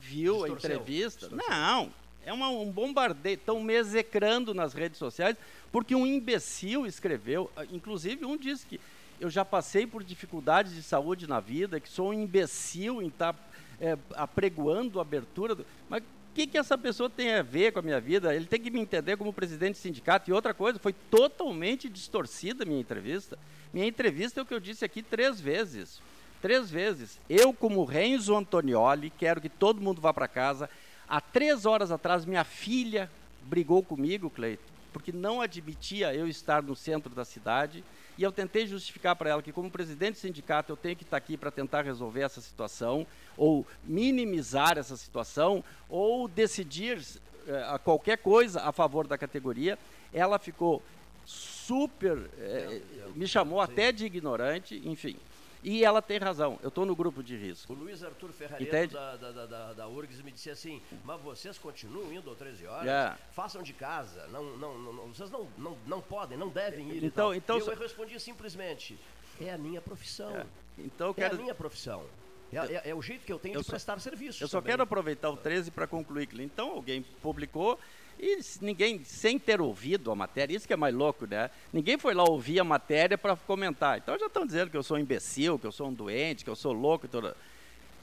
viu 0.00 0.34
Distorceu. 0.34 0.54
a 0.54 0.56
entrevista? 0.56 1.28
Distorceu. 1.28 1.50
Não, 1.50 1.92
é 2.24 2.32
uma, 2.32 2.48
um 2.48 2.70
bombardeio. 2.70 3.34
Estão 3.34 3.62
me 3.62 3.74
execrando 3.74 4.52
nas 4.52 4.74
redes 4.74 4.98
sociais 4.98 5.36
porque 5.70 5.94
um 5.94 6.06
imbecil 6.06 6.86
escreveu. 6.86 7.50
Ah, 7.56 7.64
inclusive, 7.70 8.24
um 8.24 8.36
disse 8.36 8.66
que 8.66 8.80
eu 9.20 9.30
já 9.30 9.44
passei 9.44 9.86
por 9.86 10.02
dificuldades 10.02 10.74
de 10.74 10.82
saúde 10.82 11.28
na 11.28 11.40
vida, 11.40 11.78
que 11.78 11.88
sou 11.88 12.10
um 12.10 12.12
imbecil 12.12 13.00
em 13.00 13.06
estar 13.06 13.32
tá, 13.32 13.38
é, 13.80 13.96
apregoando 14.14 14.98
a 14.98 15.02
abertura. 15.02 15.54
Do... 15.54 15.64
Mas 15.88 16.02
que, 16.32 16.46
que 16.46 16.58
essa 16.58 16.78
pessoa 16.78 17.10
tem 17.10 17.34
a 17.34 17.42
ver 17.42 17.72
com 17.72 17.78
a 17.78 17.82
minha 17.82 18.00
vida? 18.00 18.34
Ele 18.34 18.46
tem 18.46 18.60
que 18.60 18.70
me 18.70 18.80
entender 18.80 19.16
como 19.16 19.32
presidente 19.32 19.74
do 19.74 19.78
sindicato. 19.78 20.28
E 20.28 20.32
outra 20.32 20.54
coisa, 20.54 20.78
foi 20.78 20.92
totalmente 20.92 21.88
distorcida 21.88 22.64
a 22.64 22.66
minha 22.66 22.80
entrevista. 22.80 23.38
Minha 23.72 23.86
entrevista 23.86 24.40
é 24.40 24.42
o 24.42 24.46
que 24.46 24.54
eu 24.54 24.60
disse 24.60 24.84
aqui 24.84 25.02
três 25.02 25.40
vezes. 25.40 26.00
Três 26.40 26.70
vezes. 26.70 27.20
Eu, 27.28 27.52
como 27.52 27.84
Renzo 27.84 28.34
Antonioli, 28.34 29.10
quero 29.10 29.40
que 29.40 29.48
todo 29.48 29.80
mundo 29.80 30.00
vá 30.00 30.12
para 30.12 30.26
casa. 30.26 30.68
Há 31.08 31.20
três 31.20 31.66
horas 31.66 31.90
atrás, 31.90 32.24
minha 32.24 32.44
filha 32.44 33.10
brigou 33.42 33.82
comigo, 33.82 34.30
Cleito, 34.30 34.62
porque 34.92 35.12
não 35.12 35.40
admitia 35.40 36.14
eu 36.14 36.26
estar 36.26 36.62
no 36.62 36.74
centro 36.74 37.14
da 37.14 37.24
cidade 37.24 37.84
e 38.18 38.22
eu 38.22 38.32
tentei 38.32 38.66
justificar 38.66 39.16
para 39.16 39.30
ela 39.30 39.42
que, 39.42 39.52
como 39.52 39.70
presidente 39.70 40.14
do 40.14 40.20
sindicato, 40.20 40.72
eu 40.72 40.76
tenho 40.76 40.96
que 40.96 41.04
estar 41.04 41.16
aqui 41.16 41.36
para 41.36 41.50
tentar 41.50 41.82
resolver 41.82 42.20
essa 42.20 42.40
situação, 42.40 43.06
ou 43.36 43.66
minimizar 43.84 44.76
essa 44.76 44.96
situação, 44.96 45.64
ou 45.88 46.28
decidir 46.28 47.02
eh, 47.46 47.78
qualquer 47.82 48.18
coisa 48.18 48.60
a 48.62 48.72
favor 48.72 49.06
da 49.06 49.16
categoria. 49.16 49.78
Ela 50.12 50.38
ficou 50.38 50.82
super. 51.24 52.18
Eh, 52.38 52.80
me 53.14 53.26
chamou 53.26 53.60
até 53.60 53.90
de 53.92 54.04
ignorante, 54.04 54.80
enfim. 54.84 55.16
E 55.62 55.84
ela 55.84 56.02
tem 56.02 56.18
razão, 56.18 56.58
eu 56.62 56.68
estou 56.68 56.84
no 56.84 56.96
grupo 56.96 57.22
de 57.22 57.36
risco. 57.36 57.72
O 57.72 57.76
Luiz 57.76 58.02
Arthur 58.02 58.32
Ferrareto 58.32 58.94
da, 58.94 59.16
da, 59.16 59.46
da, 59.46 59.72
da, 59.72 59.88
URGS 59.88 60.20
me 60.22 60.32
disse 60.32 60.50
assim, 60.50 60.82
mas 61.04 61.20
vocês 61.20 61.56
continuam 61.56 62.12
indo 62.12 62.30
às 62.30 62.36
13 62.36 62.66
horas, 62.66 62.84
yeah. 62.84 63.16
façam 63.30 63.62
de 63.62 63.72
casa, 63.72 64.26
não, 64.28 64.56
não, 64.56 64.78
não, 64.78 65.08
vocês 65.08 65.30
não, 65.30 65.46
não, 65.56 65.78
não 65.86 66.00
podem, 66.00 66.36
não 66.36 66.48
devem 66.48 66.90
ir. 66.90 67.04
Então, 67.04 67.32
então, 67.32 67.58
eu, 67.58 67.76
respondi 67.76 68.18
simplesmente, 68.18 68.98
é 69.40 69.52
a 69.52 69.58
minha 69.58 69.80
profissão. 69.80 70.34
É. 70.36 70.46
Então, 70.78 71.14
quero... 71.14 71.36
É 71.36 71.38
a 71.38 71.40
minha 71.40 71.54
profissão. 71.54 72.04
É, 72.52 72.56
é, 72.56 72.90
é, 72.90 72.94
o 72.94 73.00
jeito 73.00 73.24
que 73.24 73.32
eu 73.32 73.38
tenho 73.38 73.54
eu 73.54 73.60
de 73.60 73.66
só, 73.66 73.72
prestar 73.72 73.98
serviço. 74.00 74.42
Eu 74.42 74.48
só 74.48 74.58
também. 74.58 74.72
quero 74.72 74.82
aproveitar 74.82 75.30
o 75.30 75.36
13 75.36 75.70
para 75.70 75.86
concluir. 75.86 76.28
Então, 76.40 76.72
alguém 76.72 77.02
publicou 77.22 77.78
e 78.18 78.38
ninguém, 78.60 79.02
sem 79.04 79.38
ter 79.38 79.60
ouvido 79.60 80.10
a 80.10 80.14
matéria, 80.14 80.54
isso 80.54 80.66
que 80.66 80.72
é 80.72 80.76
mais 80.76 80.94
louco, 80.94 81.26
né? 81.26 81.50
Ninguém 81.72 81.98
foi 81.98 82.14
lá 82.14 82.22
ouvir 82.22 82.60
a 82.60 82.64
matéria 82.64 83.18
para 83.18 83.34
comentar. 83.34 83.98
Então 83.98 84.18
já 84.18 84.26
estão 84.26 84.46
dizendo 84.46 84.70
que 84.70 84.76
eu 84.76 84.82
sou 84.82 84.96
um 84.96 85.00
imbecil, 85.00 85.58
que 85.58 85.66
eu 85.66 85.72
sou 85.72 85.88
um 85.88 85.92
doente, 85.92 86.44
que 86.44 86.50
eu 86.50 86.56
sou 86.56 86.72
louco. 86.72 87.08
Toda... 87.08 87.36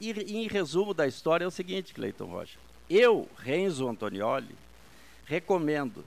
E, 0.02 0.11
em 0.11 0.48
resumo 0.48 0.94
da 0.94 1.07
história 1.07 1.45
é 1.45 1.48
o 1.48 1.52
seguinte, 1.52 1.94
Cleiton 1.94 2.26
Rocha. 2.26 2.60
Eu, 2.90 3.30
Renzo 3.38 3.88
Antonioli, 3.88 4.56
recomendo 5.26 6.03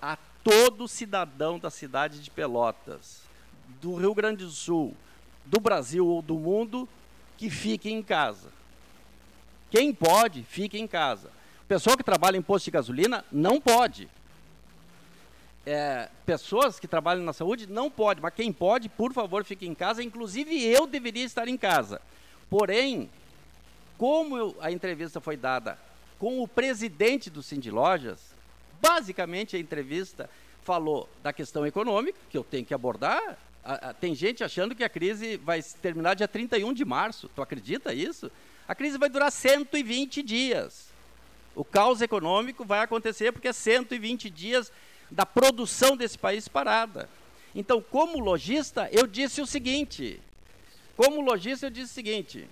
a 0.00 0.16
todo 0.44 0.86
cidadão 0.86 1.58
da 1.58 1.70
cidade 1.70 2.20
de 2.20 2.30
Pelotas, 2.30 3.22
do 3.80 3.94
Rio 3.94 4.14
Grande 4.14 4.44
do 4.44 4.50
Sul, 4.50 4.94
do 5.44 5.58
Brasil 5.58 6.06
ou 6.06 6.20
do 6.22 6.34
mundo, 6.34 6.88
que 7.38 7.48
fique 7.48 7.90
em 7.90 8.02
casa. 8.02 8.52
Quem 9.70 9.92
pode, 9.94 10.42
fique 10.42 10.78
em 10.78 10.86
casa 10.86 11.39
Pessoa 11.70 11.96
que 11.96 12.02
trabalha 12.02 12.36
em 12.36 12.42
posto 12.42 12.64
de 12.64 12.72
gasolina 12.72 13.24
não 13.30 13.60
pode. 13.60 14.08
É, 15.64 16.08
pessoas 16.26 16.80
que 16.80 16.88
trabalham 16.88 17.22
na 17.22 17.32
saúde 17.32 17.68
não 17.68 17.88
pode, 17.88 18.20
mas 18.20 18.34
quem 18.34 18.52
pode, 18.52 18.88
por 18.88 19.12
favor, 19.12 19.44
fique 19.44 19.68
em 19.68 19.72
casa. 19.72 20.02
Inclusive 20.02 20.64
eu 20.64 20.84
deveria 20.84 21.24
estar 21.24 21.46
em 21.46 21.56
casa. 21.56 22.02
Porém, 22.50 23.08
como 23.96 24.36
eu, 24.36 24.56
a 24.60 24.72
entrevista 24.72 25.20
foi 25.20 25.36
dada 25.36 25.78
com 26.18 26.42
o 26.42 26.48
presidente 26.48 27.30
do 27.30 27.40
Cindy 27.40 27.70
Lojas, 27.70 28.18
basicamente 28.82 29.54
a 29.54 29.60
entrevista 29.60 30.28
falou 30.64 31.08
da 31.22 31.32
questão 31.32 31.64
econômica, 31.64 32.18
que 32.28 32.36
eu 32.36 32.42
tenho 32.42 32.66
que 32.66 32.74
abordar. 32.74 33.38
A, 33.62 33.90
a, 33.90 33.94
tem 33.94 34.12
gente 34.12 34.42
achando 34.42 34.74
que 34.74 34.82
a 34.82 34.88
crise 34.88 35.36
vai 35.36 35.62
terminar 35.62 36.14
dia 36.14 36.26
31 36.26 36.72
de 36.72 36.84
março. 36.84 37.30
Tu 37.32 37.40
acredita 37.40 37.94
isso? 37.94 38.28
A 38.66 38.74
crise 38.74 38.98
vai 38.98 39.08
durar 39.08 39.30
120 39.30 40.20
dias. 40.20 40.89
O 41.54 41.64
caos 41.64 42.00
econômico 42.00 42.64
vai 42.64 42.80
acontecer 42.80 43.32
porque 43.32 43.48
é 43.48 43.52
120 43.52 44.30
dias 44.30 44.72
da 45.10 45.26
produção 45.26 45.96
desse 45.96 46.18
país 46.18 46.48
parada. 46.48 47.08
Então, 47.54 47.82
como 47.82 48.20
lojista, 48.20 48.88
eu 48.92 49.06
disse 49.06 49.40
o 49.40 49.46
seguinte: 49.46 50.20
como 50.96 51.20
lojista, 51.20 51.66
eu 51.66 51.70
disse 51.70 51.92
o 51.92 51.94
seguinte. 51.94 52.48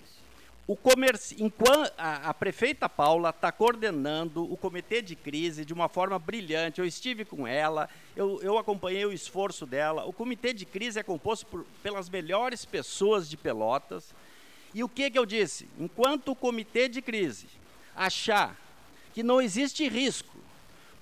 O 0.66 0.76
comerci... 0.76 1.36
Enquanto 1.42 1.92
a, 1.96 2.28
a 2.28 2.34
prefeita 2.34 2.90
Paula 2.90 3.30
está 3.30 3.50
coordenando 3.50 4.50
o 4.52 4.54
comitê 4.54 5.00
de 5.00 5.16
crise 5.16 5.64
de 5.64 5.72
uma 5.72 5.88
forma 5.88 6.18
brilhante, 6.18 6.78
eu 6.78 6.86
estive 6.86 7.24
com 7.24 7.46
ela, 7.46 7.88
eu, 8.14 8.38
eu 8.42 8.58
acompanhei 8.58 9.06
o 9.06 9.12
esforço 9.12 9.64
dela. 9.64 10.04
O 10.04 10.12
comitê 10.12 10.52
de 10.52 10.66
crise 10.66 10.98
é 10.98 11.02
composto 11.02 11.46
por, 11.46 11.64
pelas 11.82 12.10
melhores 12.10 12.66
pessoas 12.66 13.30
de 13.30 13.36
Pelotas. 13.36 14.14
E 14.74 14.84
o 14.84 14.88
que, 14.90 15.10
que 15.10 15.18
eu 15.18 15.24
disse? 15.24 15.66
Enquanto 15.78 16.32
o 16.32 16.36
comitê 16.36 16.86
de 16.86 17.00
crise 17.00 17.46
achar 17.96 18.54
que 19.18 19.22
não 19.24 19.40
existe 19.40 19.88
risco 19.88 20.38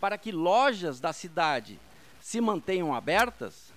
para 0.01 0.17
que 0.17 0.33
lojas 0.33 0.99
da 0.99 1.13
cidade 1.13 1.79
se 2.19 2.41
mantenham 2.41 2.95
abertas, 2.95 3.71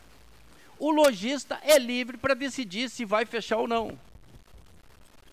o 0.79 0.91
lojista 0.91 1.59
é 1.61 1.77
livre 1.77 2.15
para 2.15 2.33
decidir 2.33 2.89
se 2.89 3.03
vai 3.03 3.25
fechar 3.25 3.57
ou 3.57 3.67
não. 3.67 3.99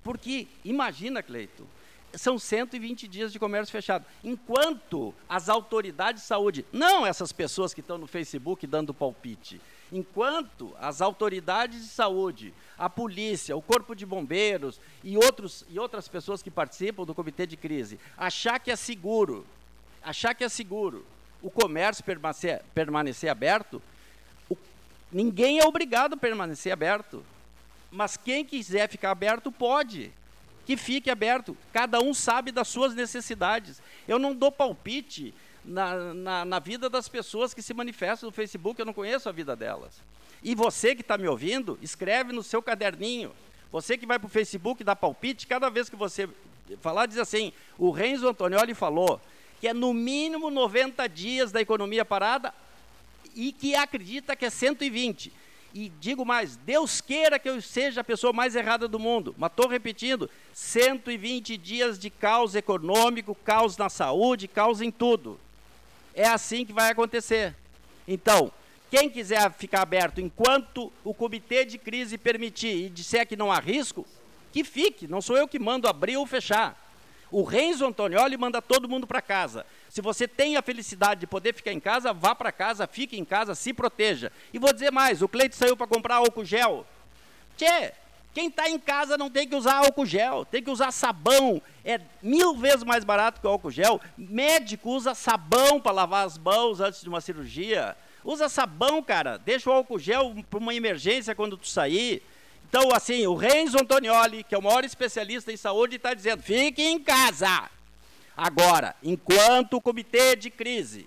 Porque, 0.03 0.49
imagina, 0.65 1.23
Cleito, 1.23 1.69
são 2.15 2.37
120 2.37 3.07
dias 3.07 3.33
de 3.33 3.39
comércio 3.39 3.71
fechado. 3.71 4.05
Enquanto 4.25 5.15
as 5.29 5.49
autoridades 5.49 6.23
de 6.23 6.27
saúde, 6.27 6.67
não 6.73 7.07
essas 7.07 7.31
pessoas 7.31 7.73
que 7.73 7.83
estão 7.83 7.99
no 7.99 8.09
Facebook 8.09 8.67
dando 8.67 8.93
palpite, 8.93 9.61
enquanto 9.93 10.75
as 10.81 11.01
autoridades 11.01 11.81
de 11.83 11.89
saúde, 11.89 12.53
a 12.77 12.91
polícia, 12.91 13.57
o 13.57 13.63
corpo 13.63 13.95
de 13.95 14.05
bombeiros 14.05 14.81
e, 15.03 15.17
outros, 15.17 15.65
e 15.71 15.79
outras 15.79 16.09
pessoas 16.09 16.43
que 16.43 16.51
participam 16.51 17.05
do 17.05 17.15
comitê 17.15 17.47
de 17.47 17.57
crise 17.57 17.99
achar 18.17 18.59
que 18.59 18.71
é 18.71 18.77
seguro, 18.77 19.47
achar 20.03 20.35
que 20.35 20.45
é 20.45 20.49
seguro 20.49 21.05
o 21.43 21.51
comércio 21.51 22.03
permanecer, 22.03 22.63
permanecer 22.75 23.31
aberto, 23.31 23.81
o, 24.51 24.57
ninguém 25.13 25.59
é 25.59 25.65
obrigado 25.65 26.15
a 26.15 26.17
permanecer 26.17 26.73
aberto. 26.73 27.25
Mas 27.91 28.17
quem 28.17 28.45
quiser 28.45 28.89
ficar 28.89 29.13
aberto 29.13 29.53
pode 29.53 30.13
que 30.67 30.77
fique 30.77 31.09
aberto. 31.09 31.57
Cada 31.73 32.01
um 32.01 32.13
sabe 32.13 32.51
das 32.51 32.67
suas 32.67 32.95
necessidades. 32.95 33.81
Eu 34.09 34.19
não 34.19 34.35
dou 34.35 34.51
palpite 34.51 35.33
na, 35.67 36.15
na, 36.15 36.45
na, 36.45 36.59
vida 36.59 36.89
das 36.89 37.09
pessoas 37.09 37.53
que 37.53 37.61
se 37.61 37.75
manifestam 37.75 38.29
no 38.29 38.33
Facebook, 38.33 38.79
eu 38.79 38.87
não 38.87 38.93
conheço 38.93 39.29
a 39.29 39.33
vida 39.33 39.57
delas. 39.57 40.01
E 40.43 40.55
você 40.55 40.95
que 40.95 41.01
está 41.01 41.19
me 41.19 41.27
ouvindo, 41.27 41.79
escreve 41.83 42.33
no 42.33 42.43
seu 42.43 42.63
caderninho. 42.63 43.33
Você 43.73 43.99
que 43.99 44.07
vai 44.07 44.19
para 44.19 44.27
o 44.27 44.31
Facebook 44.31 44.85
dar 44.85 44.97
palpite, 44.97 45.47
cada 45.47 45.69
vez 45.69 45.91
que 45.91 45.97
você 45.97 46.29
falar, 46.81 47.07
diz 47.07 47.19
assim: 47.19 47.53
o 47.77 47.91
Renzo 47.91 48.29
Antonioli 48.29 48.75
falou 48.75 49.21
que 49.61 49.69
é 49.69 49.75
no 49.75 49.93
mínimo 49.93 50.51
90 50.51 51.09
dias 51.09 51.51
da 51.51 51.61
economia 51.61 52.05
parada 52.05 52.55
e 53.35 53.53
que 53.53 53.75
acredita 53.75 54.37
que 54.37 54.45
é 54.45 54.51
120 54.51 55.33
e 55.77 55.93
digo 56.01 56.25
mais, 56.25 56.57
Deus 56.57 57.03
queira 57.03 57.39
que 57.39 57.51
eu 57.51 57.61
seja 57.61 58.01
a 58.01 58.05
pessoa 58.05 58.33
mais 58.33 58.57
errada 58.57 58.89
do 58.89 58.99
mundo, 58.99 59.35
mas 59.37 59.51
estou 59.51 59.69
repetindo, 59.69 60.31
120 60.55 61.55
dias 61.59 61.99
de 61.99 62.09
caos 62.09 62.55
econômico, 62.55 63.35
caos 63.35 63.77
na 63.77 63.91
saúde, 63.91 64.49
caos 64.49 64.81
em 64.81 64.91
tudo. 64.91 65.39
É 66.17 66.27
assim 66.27 66.65
que 66.65 66.73
vai 66.73 66.91
acontecer. 66.91 67.55
Então, 68.09 68.51
quem 68.91 69.11
quiser 69.11 69.53
ficar 69.53 69.83
aberto 69.83 70.21
enquanto 70.21 70.91
o 71.05 71.13
comitê 71.13 71.65
de 71.65 71.77
crise 71.77 72.17
permitir 72.17 72.87
e 72.87 72.89
disser 72.89 73.27
que 73.27 73.37
não 73.37 73.53
há 73.53 73.61
risco, 73.61 74.07
que 74.51 74.65
fique, 74.65 75.07
não 75.07 75.21
sou 75.21 75.37
eu 75.37 75.47
que 75.47 75.59
mando 75.59 75.87
abrir 75.87 76.17
ou 76.17 76.25
fechar. 76.25 76.83
O 77.31 77.43
Renzo 77.43 77.85
Antonioli 77.85 78.37
manda 78.39 78.63
todo 78.63 78.89
mundo 78.89 79.07
para 79.07 79.21
casa. 79.21 79.67
Se 79.91 80.01
você 80.01 80.27
tem 80.27 80.57
a 80.57 80.63
felicidade 80.63 81.21
de 81.21 81.27
poder 81.27 81.53
ficar 81.53 81.73
em 81.73 81.81
casa, 81.81 82.13
vá 82.13 82.35
para 82.35 82.51
casa, 82.51 82.87
fique 82.87 83.19
em 83.19 83.25
casa, 83.25 83.55
se 83.55 83.75
proteja. 83.75 84.33
E 84.55 84.59
vou 84.59 84.73
dizer 84.73 84.91
mais: 84.91 85.21
o 85.21 85.29
Cleito 85.29 85.55
saiu 85.55 85.77
para 85.77 85.87
comprar 85.87 86.17
álcool 86.17 86.45
gel. 86.45 86.87
Tchê, 87.57 87.93
quem 88.37 88.49
está 88.49 88.69
em 88.69 88.79
casa 88.79 89.17
não 89.17 89.31
tem 89.31 89.49
que 89.49 89.57
usar 89.57 89.77
álcool 89.77 90.05
gel, 90.05 90.45
tem 90.45 90.63
que 90.63 90.71
usar 90.71 90.93
sabão. 90.93 91.63
É 91.83 91.99
mil 92.23 92.55
vezes 92.55 92.85
mais 92.85 93.03
barato 93.03 93.41
que 93.41 93.47
o 93.47 93.51
álcool 93.51 93.71
gel. 93.71 93.99
Médico 94.15 94.91
usa 94.91 95.15
sabão 95.15 95.81
para 95.81 95.93
lavar 95.93 96.27
as 96.27 96.37
mãos 96.37 96.79
antes 96.79 97.01
de 97.01 97.09
uma 97.09 97.23
cirurgia. 97.23 97.97
Usa 98.23 98.51
sabão, 98.51 99.03
cara. 99.03 99.39
Deixa 99.39 99.71
o 99.71 99.73
álcool 99.73 99.99
gel 99.99 100.37
para 100.51 100.59
uma 100.59 100.75
emergência 100.75 101.35
quando 101.35 101.57
tu 101.57 101.67
sair. 101.67 102.23
Então, 102.69 102.93
assim, 102.95 103.27
o 103.27 103.35
Renzo 103.35 103.79
Antonioli, 103.81 104.45
que 104.45 104.55
é 104.55 104.59
o 104.59 104.63
maior 104.63 104.85
especialista 104.85 105.51
em 105.51 105.57
saúde, 105.57 105.97
está 105.97 106.13
dizendo: 106.13 106.43
fique 106.43 106.83
em 106.83 106.99
casa. 106.99 107.71
Agora, 108.37 108.95
enquanto 109.03 109.79
o 109.79 109.81
comitê 109.81 110.37
de 110.37 110.51
crise 110.51 111.07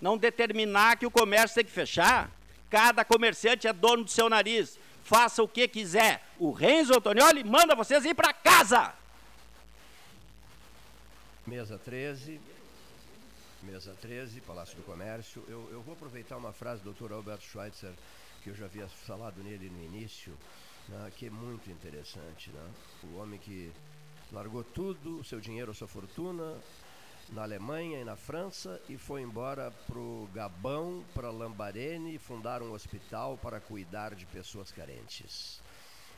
não 0.00 0.16
determinar 0.16 0.96
que 0.96 1.06
o 1.06 1.10
comércio 1.10 1.56
tem 1.56 1.64
que 1.64 1.72
fechar, 1.72 2.30
cada 2.70 3.04
comerciante 3.04 3.66
é 3.66 3.72
dono 3.72 4.04
do 4.04 4.10
seu 4.12 4.28
nariz. 4.28 4.78
Faça 5.08 5.42
o 5.42 5.48
que 5.48 5.66
quiser. 5.66 6.22
O 6.38 6.52
Renzo 6.52 6.92
Antonioli 6.92 7.42
manda 7.42 7.74
vocês 7.74 8.04
ir 8.04 8.14
para 8.14 8.30
casa. 8.30 8.92
Mesa 11.46 11.78
13. 11.78 12.38
Mesa 13.62 13.96
13, 14.02 14.42
Palácio 14.42 14.76
do 14.76 14.82
Comércio. 14.82 15.42
Eu, 15.48 15.66
eu 15.72 15.80
vou 15.80 15.94
aproveitar 15.94 16.36
uma 16.36 16.52
frase 16.52 16.82
do 16.82 16.92
Dr. 16.92 17.14
Albert 17.14 17.40
Schweitzer, 17.40 17.94
que 18.42 18.50
eu 18.50 18.54
já 18.54 18.66
havia 18.66 18.86
falado 18.86 19.42
nele 19.42 19.70
no 19.70 19.82
início, 19.82 20.36
né, 20.86 21.10
que 21.16 21.28
é 21.28 21.30
muito 21.30 21.70
interessante. 21.70 22.50
Né? 22.50 22.70
O 23.04 23.16
homem 23.16 23.40
que 23.40 23.72
largou 24.30 24.62
tudo, 24.62 25.24
seu 25.24 25.40
dinheiro, 25.40 25.72
sua 25.72 25.88
fortuna, 25.88 26.54
na 27.30 27.42
Alemanha 27.42 28.00
e 28.00 28.04
na 28.04 28.16
França 28.16 28.80
e 28.88 28.96
foi 28.96 29.22
embora 29.22 29.70
para 29.86 29.98
o 29.98 30.28
Gabão, 30.32 31.04
para 31.14 31.30
Lambarene, 31.30 32.18
fundar 32.18 32.62
um 32.62 32.72
hospital 32.72 33.36
para 33.36 33.60
cuidar 33.60 34.14
de 34.14 34.24
pessoas 34.26 34.72
carentes. 34.72 35.60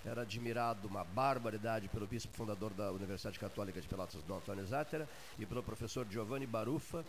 Era 0.05 0.23
admirado 0.23 0.89
uma 0.89 1.05
barbaridade 1.05 1.89
pelo 1.89 2.07
bispo 2.07 2.35
fundador 2.35 2.73
da 2.73 2.91
Universidade 2.93 3.39
Católica 3.39 3.81
de 3.81 3.89
Pelotas, 3.89 4.23
Dom 4.23 4.37
Antônio 4.37 4.65
Zátera, 4.66 5.09
e 5.39 5.45
pelo 5.45 5.62
professor 5.62 6.07
Giovanni 6.09 6.47
Baruffa, 6.47 7.05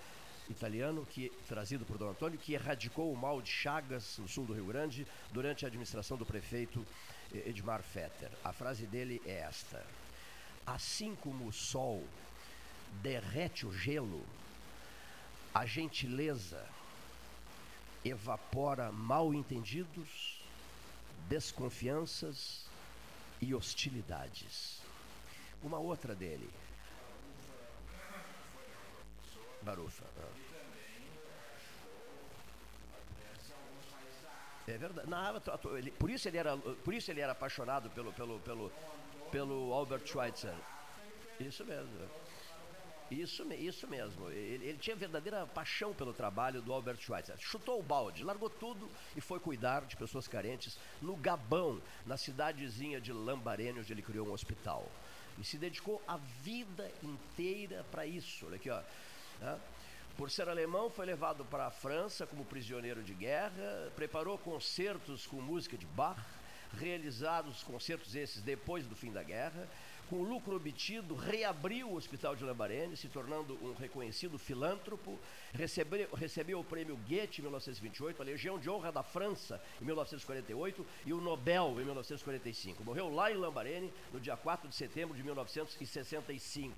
italiano, 0.49 1.05
que 1.05 1.31
trazido 1.47 1.85
por 1.85 1.97
Dom 1.97 2.09
Antônio, 2.09 2.39
que 2.39 2.53
erradicou 2.53 3.11
o 3.11 3.17
mal 3.17 3.41
de 3.41 3.49
Chagas, 3.49 4.17
no 4.17 4.27
sul 4.27 4.45
do 4.45 4.53
Rio 4.53 4.65
Grande, 4.65 5.07
durante 5.31 5.63
a 5.63 5.67
administração 5.67 6.17
do 6.17 6.25
prefeito 6.25 6.85
Edmar 7.33 7.81
Fetter. 7.81 8.29
A 8.43 8.51
frase 8.51 8.85
dele 8.85 9.21
é 9.25 9.39
esta: 9.39 9.85
Assim 10.65 11.15
como 11.15 11.47
o 11.47 11.53
sol 11.53 12.03
derrete 13.01 13.65
o 13.65 13.73
gelo, 13.73 14.25
a 15.53 15.65
gentileza 15.65 16.67
evapora 18.03 18.91
mal 18.91 19.33
entendidos, 19.33 20.41
desconfianças 21.27 22.65
e 23.39 23.53
hostilidades. 23.53 24.81
Uma 25.63 25.77
outra 25.77 26.15
dele. 26.15 26.49
Barufa. 29.61 30.05
É 34.67 34.77
verdade. 34.77 35.09
Não, 35.09 35.41
por, 35.99 36.09
isso 36.09 36.27
ele 36.27 36.37
era, 36.37 36.57
por 36.57 36.93
isso 36.93 37.11
ele 37.11 37.19
era 37.21 37.31
apaixonado 37.31 37.89
pelo, 37.89 38.13
pelo, 38.13 38.39
pelo, 38.39 38.71
pelo 39.31 39.73
Albert 39.73 40.07
Schweitzer. 40.07 40.55
Isso 41.39 41.65
mesmo. 41.65 41.91
Isso, 43.11 43.43
isso 43.53 43.87
mesmo. 43.89 44.31
Ele, 44.31 44.65
ele, 44.65 44.77
tinha 44.77 44.95
verdadeira 44.95 45.45
paixão 45.45 45.93
pelo 45.93 46.13
trabalho 46.13 46.61
do 46.61 46.71
Albert 46.71 46.97
Schweitzer. 47.01 47.35
Chutou 47.37 47.77
o 47.77 47.83
balde, 47.83 48.23
largou 48.23 48.49
tudo 48.49 48.89
e 49.17 49.19
foi 49.19 49.37
cuidar 49.37 49.81
de 49.81 49.97
pessoas 49.97 50.29
carentes 50.29 50.79
no 51.01 51.17
Gabão, 51.17 51.81
na 52.05 52.15
cidadezinha 52.15 53.01
de 53.01 53.11
Lambarene, 53.11 53.81
onde 53.81 53.91
ele 53.91 54.01
criou 54.01 54.29
um 54.29 54.31
hospital. 54.31 54.89
E 55.37 55.43
se 55.43 55.57
dedicou 55.57 56.01
a 56.07 56.15
vida 56.41 56.89
inteira 57.03 57.85
para 57.91 58.05
isso. 58.05 58.45
Olha 58.45 58.55
aqui, 58.55 58.69
ó. 58.69 58.81
Né? 59.41 59.59
Por 60.15 60.31
ser 60.31 60.47
alemão, 60.47 60.89
foi 60.89 61.05
levado 61.05 61.43
para 61.43 61.67
a 61.67 61.71
França 61.71 62.25
como 62.25 62.45
prisioneiro 62.45 63.03
de 63.03 63.13
guerra, 63.13 63.91
preparou 63.95 64.37
concertos 64.37 65.27
com 65.27 65.41
música 65.41 65.77
de 65.77 65.85
Bach, 65.85 66.19
realizados 66.77 67.63
concertos 67.63 68.15
esses 68.15 68.41
depois 68.41 68.85
do 68.87 68.95
fim 68.95 69.11
da 69.11 69.23
guerra. 69.23 69.67
Com 70.11 70.17
o 70.17 70.23
lucro 70.27 70.57
obtido, 70.57 71.15
reabriu 71.15 71.87
o 71.87 71.95
Hospital 71.95 72.35
de 72.35 72.43
Lambarene, 72.43 72.97
se 72.97 73.07
tornando 73.07 73.57
um 73.63 73.73
reconhecido 73.73 74.37
filântropo. 74.37 75.17
Recebeu, 75.53 76.09
recebeu 76.13 76.59
o 76.59 76.65
prêmio 76.65 76.99
Goethe 77.07 77.39
em 77.39 77.43
1928, 77.43 78.21
a 78.21 78.25
Legião 78.25 78.59
de 78.59 78.69
Honra 78.69 78.91
da 78.91 79.03
França 79.03 79.63
em 79.81 79.85
1948 79.85 80.85
e 81.05 81.13
o 81.13 81.21
Nobel 81.21 81.77
em 81.79 81.85
1945. 81.85 82.83
Morreu 82.83 83.07
lá 83.07 83.31
em 83.31 83.37
Lambarene 83.37 83.89
no 84.11 84.19
dia 84.19 84.35
4 84.35 84.67
de 84.67 84.75
setembro 84.75 85.15
de 85.15 85.23
1965. 85.23 86.75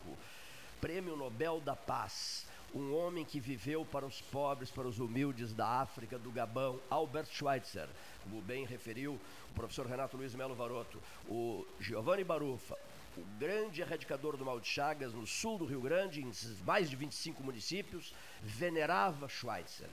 Prêmio 0.79 1.17
Nobel 1.17 1.59
da 1.59 1.75
Paz 1.75 2.45
um 2.75 2.95
homem 2.95 3.23
que 3.23 3.39
viveu 3.39 3.85
para 3.85 4.05
os 4.05 4.19
pobres, 4.19 4.71
para 4.71 4.87
os 4.87 4.99
humildes 4.99 5.53
da 5.53 5.81
África, 5.81 6.17
do 6.17 6.31
Gabão, 6.31 6.79
Albert 6.89 7.27
Schweitzer, 7.31 7.87
como 8.23 8.41
bem 8.41 8.65
referiu 8.65 9.19
o 9.51 9.53
professor 9.53 9.85
Renato 9.85 10.17
Luiz 10.17 10.33
Melo 10.33 10.55
Varoto, 10.55 10.99
o 11.29 11.67
Giovanni 11.79 12.23
Barufa, 12.23 12.75
o 13.17 13.25
grande 13.39 13.81
erradicador 13.81 14.37
do 14.37 14.45
mal 14.45 14.59
de 14.59 14.67
Chagas 14.67 15.13
no 15.13 15.25
sul 15.25 15.57
do 15.57 15.65
Rio 15.65 15.81
Grande, 15.81 16.21
em 16.21 16.31
mais 16.65 16.89
de 16.89 16.95
25 16.95 17.43
municípios, 17.43 18.13
venerava 18.41 19.27
Schweitzer. 19.27 19.89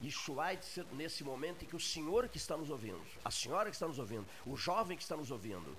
E 0.00 0.10
Schweitzer, 0.10 0.84
nesse 0.92 1.22
momento 1.22 1.64
em 1.64 1.68
que 1.68 1.76
o 1.76 1.80
senhor 1.80 2.28
que 2.28 2.36
está 2.36 2.56
nos 2.56 2.70
ouvindo, 2.70 3.02
a 3.24 3.30
senhora 3.30 3.70
que 3.70 3.76
está 3.76 3.86
nos 3.86 3.98
ouvindo, 3.98 4.26
o 4.46 4.56
jovem 4.56 4.96
que 4.96 5.02
está 5.02 5.16
nos 5.16 5.30
ouvindo, 5.30 5.76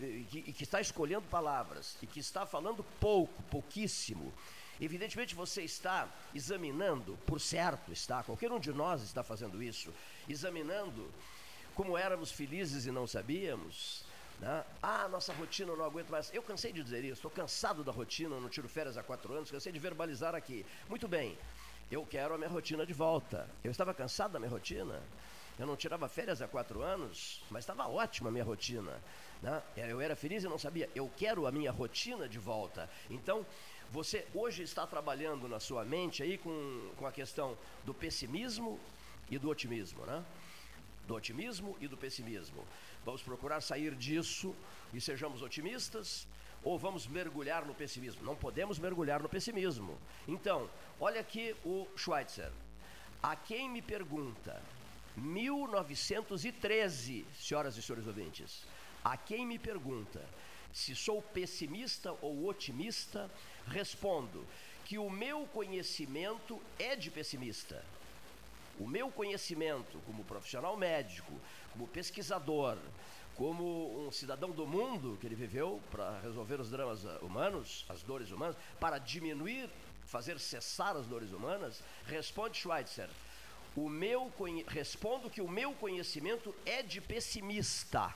e 0.00 0.26
que, 0.30 0.38
e 0.38 0.52
que 0.52 0.64
está 0.64 0.80
escolhendo 0.80 1.26
palavras, 1.28 1.96
e 2.02 2.06
que 2.06 2.20
está 2.20 2.44
falando 2.46 2.84
pouco, 3.00 3.42
pouquíssimo, 3.44 4.32
Evidentemente 4.80 5.34
você 5.34 5.62
está 5.62 6.08
examinando, 6.32 7.18
por 7.26 7.40
certo 7.40 7.90
está, 7.92 8.22
qualquer 8.22 8.52
um 8.52 8.60
de 8.60 8.72
nós 8.72 9.02
está 9.02 9.24
fazendo 9.24 9.60
isso, 9.60 9.92
examinando 10.28 11.10
como 11.74 11.98
éramos 11.98 12.30
felizes 12.30 12.86
e 12.86 12.92
não 12.92 13.06
sabíamos. 13.06 14.04
Né? 14.40 14.64
Ah, 14.82 15.08
nossa 15.08 15.32
rotina 15.32 15.74
não 15.74 15.84
aguento 15.84 16.10
mais. 16.10 16.32
Eu 16.32 16.42
cansei 16.42 16.72
de 16.72 16.82
dizer 16.82 17.04
isso, 17.04 17.14
estou 17.14 17.30
cansado 17.30 17.82
da 17.82 17.92
rotina, 17.92 18.38
não 18.38 18.48
tiro 18.48 18.68
férias 18.68 18.96
há 18.96 19.02
quatro 19.02 19.34
anos, 19.34 19.50
cansei 19.50 19.72
de 19.72 19.78
verbalizar 19.78 20.34
aqui. 20.34 20.64
Muito 20.88 21.08
bem, 21.08 21.36
eu 21.90 22.06
quero 22.06 22.34
a 22.34 22.38
minha 22.38 22.50
rotina 22.50 22.86
de 22.86 22.92
volta. 22.92 23.48
Eu 23.64 23.70
estava 23.70 23.92
cansado 23.94 24.32
da 24.32 24.38
minha 24.38 24.50
rotina. 24.50 25.02
Eu 25.58 25.66
não 25.66 25.74
tirava 25.74 26.08
férias 26.08 26.40
há 26.40 26.46
quatro 26.46 26.82
anos, 26.82 27.42
mas 27.50 27.64
estava 27.64 27.88
ótima 27.88 28.28
a 28.28 28.32
minha 28.32 28.44
rotina. 28.44 29.00
Né? 29.42 29.62
Eu 29.76 30.00
era 30.00 30.14
feliz 30.14 30.44
e 30.44 30.48
não 30.48 30.58
sabia. 30.58 30.88
Eu 30.94 31.10
quero 31.16 31.46
a 31.46 31.52
minha 31.52 31.72
rotina 31.72 32.28
de 32.28 32.38
volta. 32.38 32.88
Então, 33.10 33.44
você 33.90 34.26
hoje 34.34 34.62
está 34.62 34.86
trabalhando 34.86 35.48
na 35.48 35.58
sua 35.58 35.84
mente 35.84 36.22
aí 36.22 36.38
com, 36.38 36.90
com 36.96 37.06
a 37.06 37.12
questão 37.12 37.56
do 37.84 37.92
pessimismo 37.92 38.78
e 39.30 39.38
do 39.38 39.48
otimismo, 39.48 40.04
né? 40.06 40.24
Do 41.08 41.14
otimismo 41.14 41.76
e 41.80 41.88
do 41.88 41.96
pessimismo. 41.96 42.64
Vamos 43.04 43.22
procurar 43.22 43.60
sair 43.60 43.94
disso 43.94 44.56
e 44.92 45.00
sejamos 45.00 45.42
otimistas 45.42 46.26
ou 46.62 46.78
vamos 46.78 47.06
mergulhar 47.06 47.64
no 47.64 47.74
pessimismo? 47.74 48.22
Não 48.24 48.36
podemos 48.36 48.78
mergulhar 48.78 49.22
no 49.22 49.28
pessimismo. 49.28 49.98
Então, 50.26 50.68
olha 51.00 51.20
aqui 51.20 51.54
o 51.64 51.86
Schweitzer. 51.96 52.50
A 53.22 53.36
quem 53.36 53.68
me 53.68 53.82
pergunta, 53.82 54.60
1913, 55.16 57.26
senhoras 57.38 57.76
e 57.76 57.82
senhores 57.82 58.06
ouvintes, 58.06 58.64
a 59.04 59.16
quem 59.16 59.46
me 59.46 59.58
pergunta 59.58 60.24
se 60.72 60.94
sou 60.94 61.20
pessimista 61.20 62.14
ou 62.20 62.46
otimista, 62.46 63.28
respondo 63.66 64.46
que 64.84 64.98
o 64.98 65.10
meu 65.10 65.46
conhecimento 65.46 66.62
é 66.78 66.94
de 66.94 67.10
pessimista. 67.10 67.84
O 68.78 68.86
meu 68.86 69.10
conhecimento 69.10 69.98
como 70.06 70.22
profissional 70.24 70.76
médico, 70.76 71.32
como 71.78 71.86
pesquisador, 71.86 72.76
como 73.36 74.04
um 74.04 74.10
cidadão 74.10 74.50
do 74.50 74.66
mundo 74.66 75.16
que 75.20 75.26
ele 75.26 75.36
viveu 75.36 75.80
para 75.92 76.18
resolver 76.20 76.60
os 76.60 76.70
dramas 76.70 77.04
humanos, 77.22 77.86
as 77.88 78.02
dores 78.02 78.32
humanas, 78.32 78.56
para 78.80 78.98
diminuir, 78.98 79.70
fazer 80.04 80.40
cessar 80.40 80.96
as 80.96 81.06
dores 81.06 81.30
humanas, 81.30 81.80
responde 82.06 82.58
Schweitzer. 82.58 83.08
O 83.76 83.88
meu 83.88 84.32
respondo 84.66 85.30
que 85.30 85.40
o 85.40 85.48
meu 85.48 85.72
conhecimento 85.72 86.52
é 86.66 86.82
de 86.82 87.00
pessimista, 87.00 88.12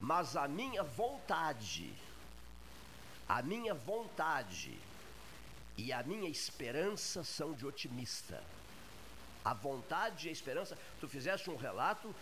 mas 0.00 0.34
a 0.34 0.48
minha 0.48 0.82
vontade, 0.82 1.94
a 3.28 3.40
minha 3.40 3.72
vontade 3.72 4.76
e 5.76 5.92
a 5.92 6.02
minha 6.02 6.28
esperança 6.28 7.22
são 7.22 7.52
de 7.52 7.64
otimista. 7.64 8.42
A 9.44 9.54
vontade 9.54 10.26
e 10.26 10.28
a 10.28 10.32
esperança, 10.32 10.76
tu 11.00 11.08
fizeste 11.08 11.48
um 11.48 11.56
relato 11.56 12.14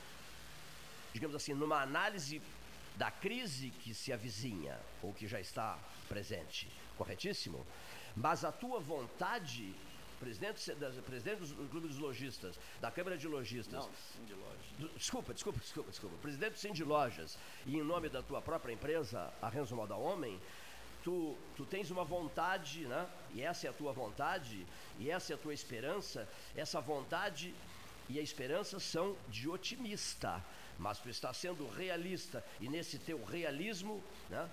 digamos 1.13 1.35
assim, 1.35 1.55
numa 1.55 1.81
análise 1.81 2.41
da 2.97 3.11
crise 3.11 3.71
que 3.71 3.95
se 3.95 4.13
avizinha 4.13 4.79
ou 5.03 5.13
que 5.13 5.27
já 5.27 5.41
está 5.41 5.79
presente, 6.09 6.69
corretíssimo? 6.97 7.67
Mas 8.17 8.45
a 8.45 8.51
tua 8.51 8.81
vontade, 8.81 9.73
presidente, 10.19 10.73
presidente 11.07 11.41
do 11.55 11.69
Clube 11.71 11.87
dos 11.89 11.99
Lojistas, 11.99 12.59
da 12.81 12.91
Câmara 12.91 13.17
de 13.17 13.29
Lojistas. 13.29 13.85
Não, 13.85 13.91
sim 13.93 14.25
de 14.25 14.35
lojas. 14.35 14.95
Desculpa, 14.97 15.33
desculpa, 15.33 15.61
desculpa, 15.61 15.91
desculpa. 15.91 16.17
Presidente 16.21 16.53
do 16.53 16.59
Sim 16.59 16.73
de 16.73 16.85
Lojas 16.85 17.39
e 17.65 17.77
em 17.77 17.83
nome 17.83 18.09
da 18.09 18.23
tua 18.23 18.43
própria 18.43 18.73
empresa, 18.73 19.33
a 19.41 19.49
Renzo 19.49 19.77
Moda 19.77 19.95
Homem, 19.95 20.41
tu, 21.05 21.37
tu 21.57 21.65
tens 21.65 21.91
uma 21.91 22.05
vontade, 22.05 22.87
né? 22.87 23.09
E 23.33 23.43
essa 23.43 23.67
é 23.67 23.71
a 23.71 23.73
tua 23.73 23.93
vontade, 23.93 24.67
e 24.99 25.11
essa 25.11 25.33
é 25.33 25.35
a 25.35 25.39
tua 25.39 25.55
esperança. 25.55 26.29
Essa 26.57 26.81
vontade 26.81 27.55
e 28.09 28.19
a 28.19 28.23
esperança 28.23 28.81
são 28.81 29.17
de 29.29 29.49
otimista 29.49 30.43
mas 30.79 30.99
tu 30.99 31.09
está 31.09 31.33
sendo 31.33 31.69
realista 31.69 32.45
e 32.61 32.69
nesse 32.69 32.99
teu 32.99 33.25
realismo, 33.25 34.03
né? 34.31 34.49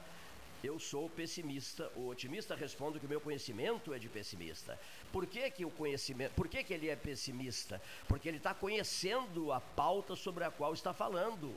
Eu 0.64 0.80
sou 0.80 1.07
pessimista. 1.07 1.91
O 1.95 2.07
otimista 2.07 2.56
responde 2.56 2.99
que 2.99 3.06
o 3.06 3.10
meu 3.10 3.22
conhecimento 3.22 3.93
é 3.93 3.99
de 3.99 4.10
pessimista. 4.10 4.80
Por 5.11 5.27
que, 5.27 5.52
que 5.52 5.64
o 5.64 5.69
conhecimento? 5.69 6.34
Por 6.34 6.47
que, 6.47 6.64
que 6.64 6.73
ele 6.73 6.89
é 6.89 6.95
pessimista? 6.95 7.80
Porque 8.07 8.27
ele 8.27 8.38
está 8.38 8.52
conhecendo 8.52 9.52
a 9.52 9.61
pauta 9.61 10.15
sobre 10.15 10.43
a 10.43 10.49
qual 10.49 10.73
está 10.73 10.91
falando. 10.91 11.56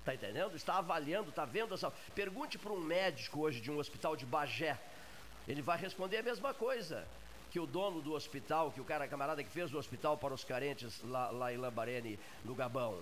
Está 0.00 0.14
entendendo? 0.14 0.56
Está 0.56 0.78
avaliando, 0.78 1.28
está 1.28 1.44
vendo 1.44 1.74
essa. 1.74 1.92
Pergunte 2.14 2.58
para 2.58 2.72
um 2.72 2.80
médico 2.80 3.40
hoje 3.40 3.60
de 3.60 3.70
um 3.70 3.78
hospital 3.78 4.16
de 4.16 4.26
Bagé. 4.26 4.76
Ele 5.46 5.62
vai 5.62 5.78
responder 5.78 6.18
a 6.18 6.22
mesma 6.22 6.52
coisa 6.52 7.06
que 7.50 7.60
o 7.60 7.66
dono 7.66 8.00
do 8.00 8.12
hospital, 8.12 8.70
que 8.70 8.80
o 8.80 8.84
cara 8.84 9.08
camarada 9.08 9.42
que 9.42 9.50
fez 9.50 9.72
o 9.72 9.78
hospital 9.78 10.16
para 10.16 10.34
os 10.34 10.44
carentes 10.44 11.00
lá, 11.04 11.30
lá 11.30 11.52
em 11.52 11.56
Lambarene, 11.56 12.18
no 12.44 12.54
Gabão. 12.54 12.98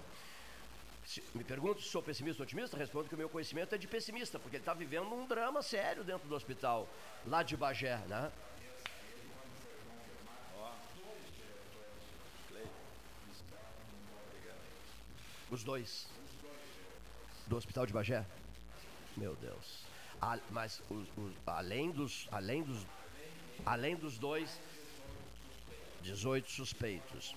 Se 1.07 1.23
me 1.35 1.45
pergunto 1.45 1.81
se 1.81 1.89
sou 1.89 2.03
pessimista 2.03 2.43
ou 2.43 2.45
otimista, 2.45 2.77
respondo 2.77 3.09
que 3.09 3.15
o 3.15 3.19
meu 3.19 3.29
conhecimento 3.29 3.73
é 3.77 3.79
de 3.79 3.87
pessimista, 3.87 4.41
porque 4.41 4.57
ele 4.57 4.63
está 4.63 4.75
vivendo 4.75 5.15
um 5.15 5.25
drama 5.25 5.63
sério 5.63 6.03
dentro 6.03 6.29
do 6.29 6.35
hospital, 6.35 6.89
lá 7.25 7.45
de 7.45 7.57
Bagé, 7.57 7.97
né? 8.09 8.33
Os 15.49 15.63
dois. 15.63 16.09
Do 17.47 17.57
hospital 17.57 17.87
de 17.87 17.93
Bagé? 17.93 18.27
Meu 19.17 19.37
Deus. 19.37 19.85
A, 20.21 20.41
mas 20.51 20.83
os, 20.91 21.07
os, 21.17 21.33
além 21.47 21.93
dos. 21.93 22.27
Além 22.33 22.65
dos. 22.65 22.85
Além 23.65 23.95
dos 23.95 24.19
dois. 24.19 24.61
18 26.03 26.51
suspeitos. 26.51 27.35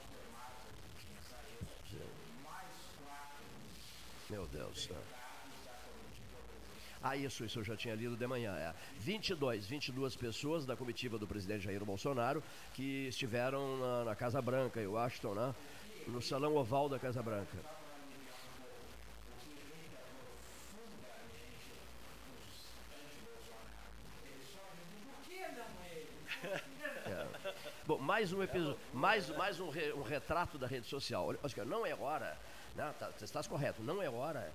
Meu 4.29 4.45
Deus. 4.47 4.89
Ah, 7.01 7.15
isso, 7.15 7.43
isso 7.45 7.59
eu 7.59 7.63
já 7.63 7.75
tinha 7.75 7.95
lido 7.95 8.15
de 8.15 8.27
manhã. 8.27 8.55
É. 8.55 8.73
22, 8.99 9.65
22 9.65 10.15
pessoas 10.15 10.65
da 10.65 10.75
comitiva 10.75 11.17
do 11.17 11.25
presidente 11.25 11.63
Jair 11.63 11.83
Bolsonaro 11.83 12.43
que 12.73 13.07
estiveram 13.07 13.77
na, 13.77 14.05
na 14.05 14.15
Casa 14.15 14.41
Branca, 14.41 14.81
em 14.81 14.87
Washington, 14.87 15.33
né? 15.33 15.55
no 16.07 16.21
Salão 16.21 16.55
Oval 16.55 16.89
da 16.89 16.99
Casa 16.99 17.23
Branca. 17.23 17.57
É. 27.05 27.27
Bom, 27.87 27.97
mais 27.97 28.31
um 28.31 28.43
episódio, 28.43 28.77
mais, 28.93 29.29
mais 29.29 29.59
um, 29.59 29.69
re, 29.69 29.91
um 29.93 30.03
retrato 30.03 30.59
da 30.59 30.67
rede 30.67 30.85
social. 30.85 31.33
Oscar, 31.41 31.65
não 31.65 31.85
é 31.85 31.95
hora 31.95 32.37
não, 32.79 32.93
tá, 32.93 33.11
você 33.11 33.25
está 33.25 33.43
correto, 33.43 33.83
não 33.83 34.01
é 34.01 34.09
hora 34.09 34.49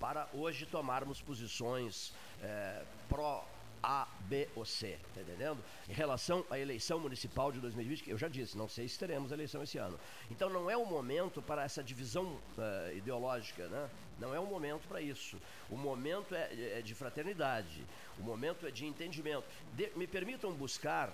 para 0.00 0.26
hoje 0.32 0.64
tomarmos 0.64 1.20
posições 1.20 2.14
é, 2.42 2.82
pró 3.10 3.46
A, 3.82 4.08
B 4.20 4.48
ou 4.56 4.64
C, 4.64 4.98
tá 5.14 5.20
entendendo? 5.20 5.62
Em 5.86 5.92
relação 5.92 6.46
à 6.50 6.58
eleição 6.58 6.98
municipal 6.98 7.52
de 7.52 7.60
2020, 7.60 8.04
que 8.04 8.10
eu 8.10 8.16
já 8.16 8.26
disse, 8.26 8.56
não 8.56 8.68
sei 8.68 8.88
se 8.88 8.98
teremos 8.98 9.32
eleição 9.32 9.62
esse 9.62 9.76
ano. 9.76 10.00
Então 10.30 10.48
não 10.48 10.70
é 10.70 10.76
o 10.78 10.86
momento 10.86 11.42
para 11.42 11.62
essa 11.62 11.82
divisão 11.82 12.24
uh, 12.24 12.96
ideológica, 12.96 13.68
né? 13.68 13.90
Não 14.18 14.34
é 14.34 14.40
o 14.40 14.46
momento 14.46 14.88
para 14.88 15.00
isso. 15.02 15.36
O 15.68 15.76
momento 15.76 16.34
é, 16.34 16.78
é, 16.78 16.82
de 16.82 16.94
fraternidade, 16.94 17.84
o 18.18 18.22
momento 18.22 18.66
é 18.66 18.70
de 18.70 18.86
entendimento. 18.86 19.44
De, 19.74 19.92
me 19.94 20.06
permitam 20.06 20.52
buscar 20.52 21.12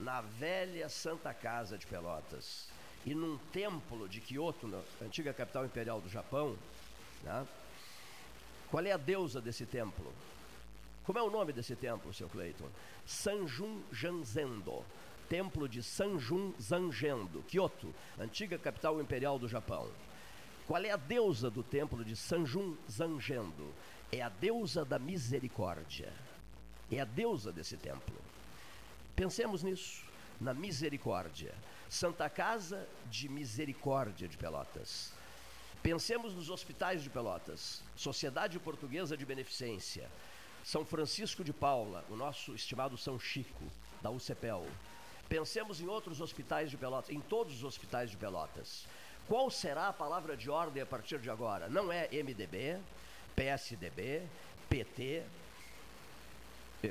na 0.00 0.20
velha 0.20 0.88
Santa 0.88 1.32
Casa 1.32 1.78
de 1.78 1.86
Pelotas 1.86 2.75
e 3.06 3.14
num 3.14 3.38
templo 3.52 4.08
de 4.08 4.20
Kyoto, 4.20 4.66
na 4.66 4.82
antiga 5.00 5.32
capital 5.32 5.64
imperial 5.64 6.00
do 6.00 6.08
Japão, 6.08 6.56
né? 7.22 7.46
qual 8.68 8.84
é 8.84 8.90
a 8.90 8.96
deusa 8.96 9.40
desse 9.40 9.64
templo? 9.64 10.12
Como 11.04 11.16
é 11.16 11.22
o 11.22 11.30
nome 11.30 11.52
desse 11.52 11.76
templo, 11.76 12.12
seu 12.12 12.28
Cleiton? 12.28 12.68
Sanjun 13.06 13.80
Janzendo, 13.92 14.84
templo 15.28 15.68
de 15.68 15.84
Sanjun 15.84 16.52
Zanjendo, 16.60 17.44
Kyoto, 17.46 17.94
antiga 18.18 18.58
capital 18.58 19.00
imperial 19.00 19.38
do 19.38 19.48
Japão. 19.48 19.88
Qual 20.66 20.82
é 20.82 20.90
a 20.90 20.96
deusa 20.96 21.48
do 21.48 21.62
templo 21.62 22.04
de 22.04 22.16
Sanjun 22.16 22.76
Zanjendo? 22.90 23.72
É 24.10 24.20
a 24.20 24.28
deusa 24.28 24.84
da 24.84 24.98
misericórdia. 24.98 26.12
É 26.90 26.98
a 26.98 27.04
deusa 27.04 27.52
desse 27.52 27.76
templo. 27.76 28.16
Pensemos 29.14 29.62
nisso, 29.62 30.04
na 30.40 30.52
misericórdia. 30.52 31.54
Santa 31.88 32.28
Casa 32.28 32.88
de 33.08 33.28
Misericórdia 33.28 34.26
de 34.26 34.36
Pelotas. 34.36 35.12
Pensemos 35.82 36.34
nos 36.34 36.50
hospitais 36.50 37.02
de 37.02 37.08
Pelotas, 37.08 37.80
Sociedade 37.94 38.58
Portuguesa 38.58 39.16
de 39.16 39.24
Beneficência, 39.24 40.10
São 40.64 40.84
Francisco 40.84 41.44
de 41.44 41.52
Paula, 41.52 42.04
o 42.10 42.16
nosso 42.16 42.54
estimado 42.54 42.98
São 42.98 43.20
Chico, 43.20 43.64
da 44.02 44.10
UCPEL. 44.10 44.66
Pensemos 45.28 45.80
em 45.80 45.86
outros 45.86 46.20
hospitais 46.20 46.70
de 46.70 46.76
Pelotas, 46.76 47.10
em 47.10 47.20
todos 47.20 47.54
os 47.54 47.64
hospitais 47.64 48.10
de 48.10 48.16
Pelotas. 48.16 48.84
Qual 49.28 49.48
será 49.48 49.88
a 49.88 49.92
palavra 49.92 50.36
de 50.36 50.50
ordem 50.50 50.82
a 50.82 50.86
partir 50.86 51.20
de 51.20 51.30
agora? 51.30 51.68
Não 51.68 51.92
é 51.92 52.08
MDB, 52.12 52.80
PSDB, 53.36 54.22
PT, 54.68 55.22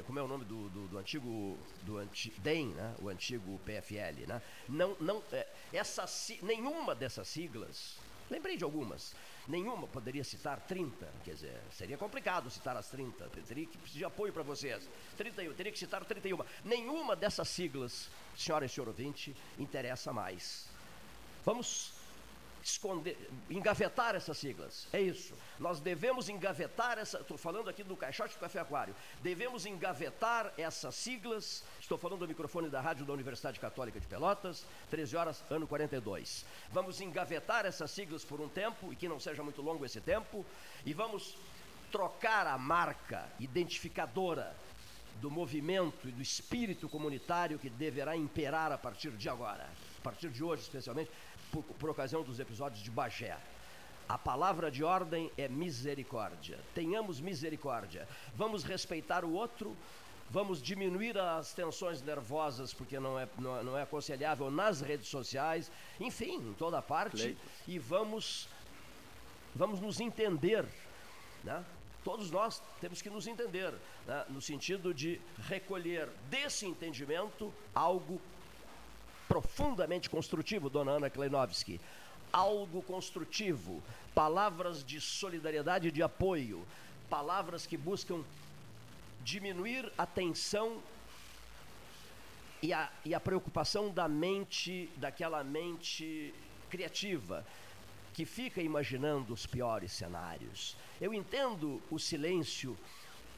como 0.05 0.19
é 0.19 0.21
o 0.21 0.27
nome 0.27 0.45
do, 0.45 0.69
do, 0.69 0.87
do 0.87 0.97
antigo 0.97 1.57
do 1.83 1.97
anti, 1.97 2.31
DEM, 2.39 2.67
né? 2.69 2.95
o 2.99 3.09
antigo 3.09 3.59
PFL, 3.65 4.27
né? 4.27 4.41
não, 4.67 4.95
não, 4.99 5.23
é, 5.31 5.47
essa, 5.71 6.05
nenhuma 6.41 6.95
dessas 6.95 7.27
siglas, 7.27 7.97
lembrei 8.29 8.57
de 8.57 8.63
algumas, 8.63 9.15
nenhuma 9.47 9.87
poderia 9.87 10.23
citar 10.23 10.59
30, 10.61 11.07
quer 11.23 11.33
dizer, 11.35 11.61
seria 11.71 11.97
complicado 11.97 12.49
citar 12.49 12.75
as 12.75 12.89
30, 12.89 13.29
teria 13.47 13.65
que 13.65 13.77
de 13.77 14.03
apoio 14.03 14.33
para 14.33 14.43
vocês, 14.43 14.89
31, 15.17 15.53
teria 15.53 15.71
que 15.71 15.79
citar 15.79 16.03
31, 16.03 16.39
nenhuma 16.63 17.15
dessas 17.15 17.47
siglas, 17.47 18.09
senhora 18.35 18.65
e 18.65 18.69
senhor 18.69 18.87
ouvinte, 18.87 19.35
interessa 19.57 20.11
mais. 20.11 20.67
Vamos 21.45 21.94
esconder, 22.65 23.15
engavetar 23.47 24.15
essas 24.15 24.39
siglas. 24.39 24.87
É 24.91 24.99
isso. 24.99 25.35
Nós 25.59 25.79
devemos 25.79 26.29
engavetar 26.29 26.97
essa. 26.97 27.19
Estou 27.19 27.37
falando 27.37 27.69
aqui 27.69 27.83
do 27.83 27.95
caixote 27.95 28.33
do 28.33 28.39
Café 28.39 28.59
Aquário. 28.59 28.95
Devemos 29.21 29.67
engavetar 29.67 30.51
essas 30.57 30.95
siglas. 30.95 31.63
Estou 31.79 31.95
falando 31.95 32.21
do 32.21 32.27
microfone 32.27 32.67
da 32.67 32.81
rádio 32.81 33.05
da 33.05 33.13
Universidade 33.13 33.59
Católica 33.59 33.99
de 33.99 34.07
Pelotas, 34.07 34.65
13 34.89 35.15
horas, 35.15 35.43
ano 35.47 35.67
42. 35.67 36.43
Vamos 36.71 36.99
engavetar 37.01 37.67
essas 37.67 37.91
siglas 37.91 38.25
por 38.25 38.41
um 38.41 38.49
tempo, 38.49 38.91
e 38.91 38.95
que 38.95 39.07
não 39.07 39.19
seja 39.19 39.43
muito 39.43 39.61
longo 39.61 39.85
esse 39.85 40.01
tempo, 40.01 40.43
e 40.83 40.91
vamos 40.91 41.37
trocar 41.91 42.47
a 42.47 42.57
marca 42.57 43.29
identificadora 43.39 44.55
do 45.21 45.29
movimento 45.29 46.09
e 46.09 46.11
do 46.11 46.21
espírito 46.21 46.89
comunitário 46.89 47.59
que 47.59 47.69
deverá 47.69 48.17
imperar 48.17 48.71
a 48.71 48.77
partir 48.77 49.11
de 49.11 49.29
agora, 49.29 49.69
a 49.99 50.01
partir 50.01 50.29
de 50.29 50.43
hoje 50.43 50.63
especialmente, 50.63 51.09
por, 51.61 51.75
por 51.75 51.89
ocasião 51.89 52.23
dos 52.23 52.39
episódios 52.39 52.81
de 52.81 52.91
Bagé. 52.91 53.37
A 54.07 54.17
palavra 54.17 54.69
de 54.69 54.83
ordem 54.83 55.31
é 55.37 55.47
misericórdia. 55.47 56.59
Tenhamos 56.73 57.19
misericórdia. 57.19 58.07
Vamos 58.35 58.63
respeitar 58.63 59.25
o 59.25 59.33
outro, 59.33 59.75
vamos 60.29 60.61
diminuir 60.61 61.17
as 61.17 61.53
tensões 61.53 62.01
nervosas, 62.01 62.73
porque 62.73 62.99
não 62.99 63.19
é, 63.19 63.27
não, 63.39 63.63
não 63.63 63.77
é 63.77 63.81
aconselhável 63.81 64.51
nas 64.51 64.81
redes 64.81 65.07
sociais, 65.07 65.71
enfim, 65.99 66.35
em 66.35 66.53
toda 66.53 66.81
parte, 66.81 67.17
Leito. 67.17 67.41
e 67.67 67.79
vamos, 67.79 68.47
vamos 69.55 69.79
nos 69.79 69.99
entender. 69.99 70.65
Né? 71.43 71.63
Todos 72.03 72.29
nós 72.29 72.61
temos 72.79 73.01
que 73.01 73.09
nos 73.09 73.25
entender, 73.25 73.73
né? 74.05 74.25
no 74.29 74.39
sentido 74.39 74.93
de 74.93 75.19
recolher 75.47 76.07
desse 76.29 76.67
entendimento 76.67 77.51
algo 77.73 78.21
profundamente 79.27 80.09
construtivo, 80.09 80.69
dona 80.69 80.91
Ana 80.91 81.09
Kleinovski. 81.09 81.79
Algo 82.31 82.81
construtivo, 82.81 83.81
palavras 84.13 84.83
de 84.83 84.99
solidariedade 84.99 85.87
e 85.87 85.91
de 85.91 86.03
apoio, 86.03 86.65
palavras 87.09 87.65
que 87.65 87.77
buscam 87.77 88.23
diminuir 89.23 89.91
a 89.97 90.05
tensão 90.05 90.81
e 92.61 92.73
a, 92.73 92.91
e 93.03 93.13
a 93.13 93.19
preocupação 93.19 93.91
da 93.91 94.07
mente, 94.07 94.89
daquela 94.97 95.43
mente 95.43 96.33
criativa, 96.69 97.45
que 98.13 98.25
fica 98.25 98.61
imaginando 98.61 99.33
os 99.33 99.45
piores 99.45 99.91
cenários. 99.91 100.75
Eu 100.99 101.13
entendo 101.13 101.81
o 101.91 101.99
silêncio 101.99 102.77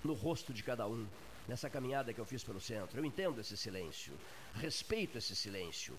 no 0.04 0.14
rosto 0.14 0.54
de 0.54 0.64
cada 0.64 0.88
um 0.88 1.06
nessa 1.48 1.70
caminhada 1.70 2.14
que 2.14 2.20
eu 2.20 2.26
fiz 2.26 2.44
pelo 2.44 2.60
centro. 2.60 3.00
Eu 3.00 3.06
entendo 3.06 3.40
esse 3.42 3.58
silêncio, 3.58 4.14
respeito 4.56 5.18
esse 5.18 5.36
silêncio, 5.36 5.98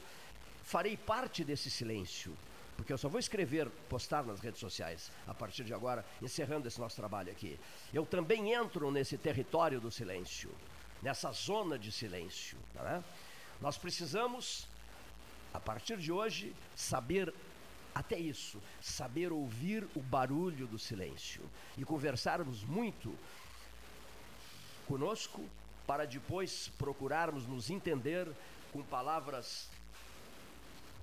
farei 0.62 0.96
parte 0.96 1.44
desse 1.44 1.70
silêncio, 1.70 2.36
porque 2.76 2.92
eu 2.92 2.98
só 2.98 3.08
vou 3.08 3.18
escrever, 3.18 3.68
postar 3.88 4.24
nas 4.24 4.40
redes 4.40 4.60
sociais 4.60 5.10
a 5.26 5.34
partir 5.34 5.64
de 5.64 5.74
agora, 5.74 6.04
encerrando 6.22 6.68
esse 6.68 6.80
nosso 6.80 6.96
trabalho 6.96 7.30
aqui. 7.30 7.58
Eu 7.92 8.06
também 8.06 8.52
entro 8.52 8.90
nesse 8.90 9.18
território 9.18 9.80
do 9.80 9.90
silêncio, 9.90 10.50
nessa 11.02 11.32
zona 11.32 11.78
de 11.78 11.90
silêncio. 11.90 12.56
É? 12.76 13.02
Nós 13.60 13.76
precisamos, 13.76 14.68
a 15.52 15.58
partir 15.58 15.96
de 15.96 16.12
hoje, 16.12 16.54
saber 16.76 17.34
até 17.94 18.16
isso, 18.16 18.62
saber 18.80 19.32
ouvir 19.32 19.88
o 19.96 20.00
barulho 20.00 20.68
do 20.68 20.78
silêncio 20.78 21.42
e 21.76 21.84
conversarmos 21.84 22.62
muito 22.62 23.12
conosco 24.86 25.44
para 25.88 26.06
depois 26.06 26.68
procurarmos 26.76 27.46
nos 27.46 27.70
entender 27.70 28.30
com 28.74 28.82
palavras 28.82 29.70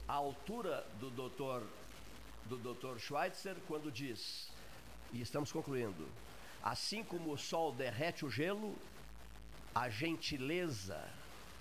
à 0.07 0.13
altura 0.13 0.85
do 0.99 1.09
doutor 1.09 1.63
do 2.45 2.57
Dr. 2.57 2.99
Schweitzer 2.99 3.55
quando 3.67 3.91
diz, 3.91 4.47
e 5.11 5.19
estamos 5.19 5.51
concluindo, 5.51 6.07
assim 6.61 7.03
como 7.03 7.33
o 7.33 7.37
sol 7.37 7.71
derrete 7.71 8.23
o 8.23 8.29
gelo, 8.29 8.75
a 9.73 9.89
gentileza, 9.89 11.03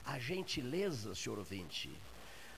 a 0.04 0.18
gentileza, 0.18 1.14
senhor 1.14 1.38
ouvinte, 1.38 1.90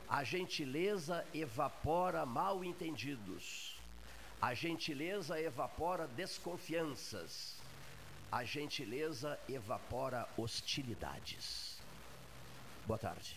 a 0.08 0.24
gentileza 0.24 1.24
evapora 1.32 2.26
mal 2.26 2.64
entendidos. 2.64 3.76
A 4.42 4.52
gentileza 4.52 5.40
evapora 5.40 6.08
desconfianças 6.08 7.55
a 8.36 8.44
gentileza 8.44 9.40
evapora 9.48 10.28
hostilidades. 10.36 11.80
Boa 12.86 12.98
tarde. 12.98 13.34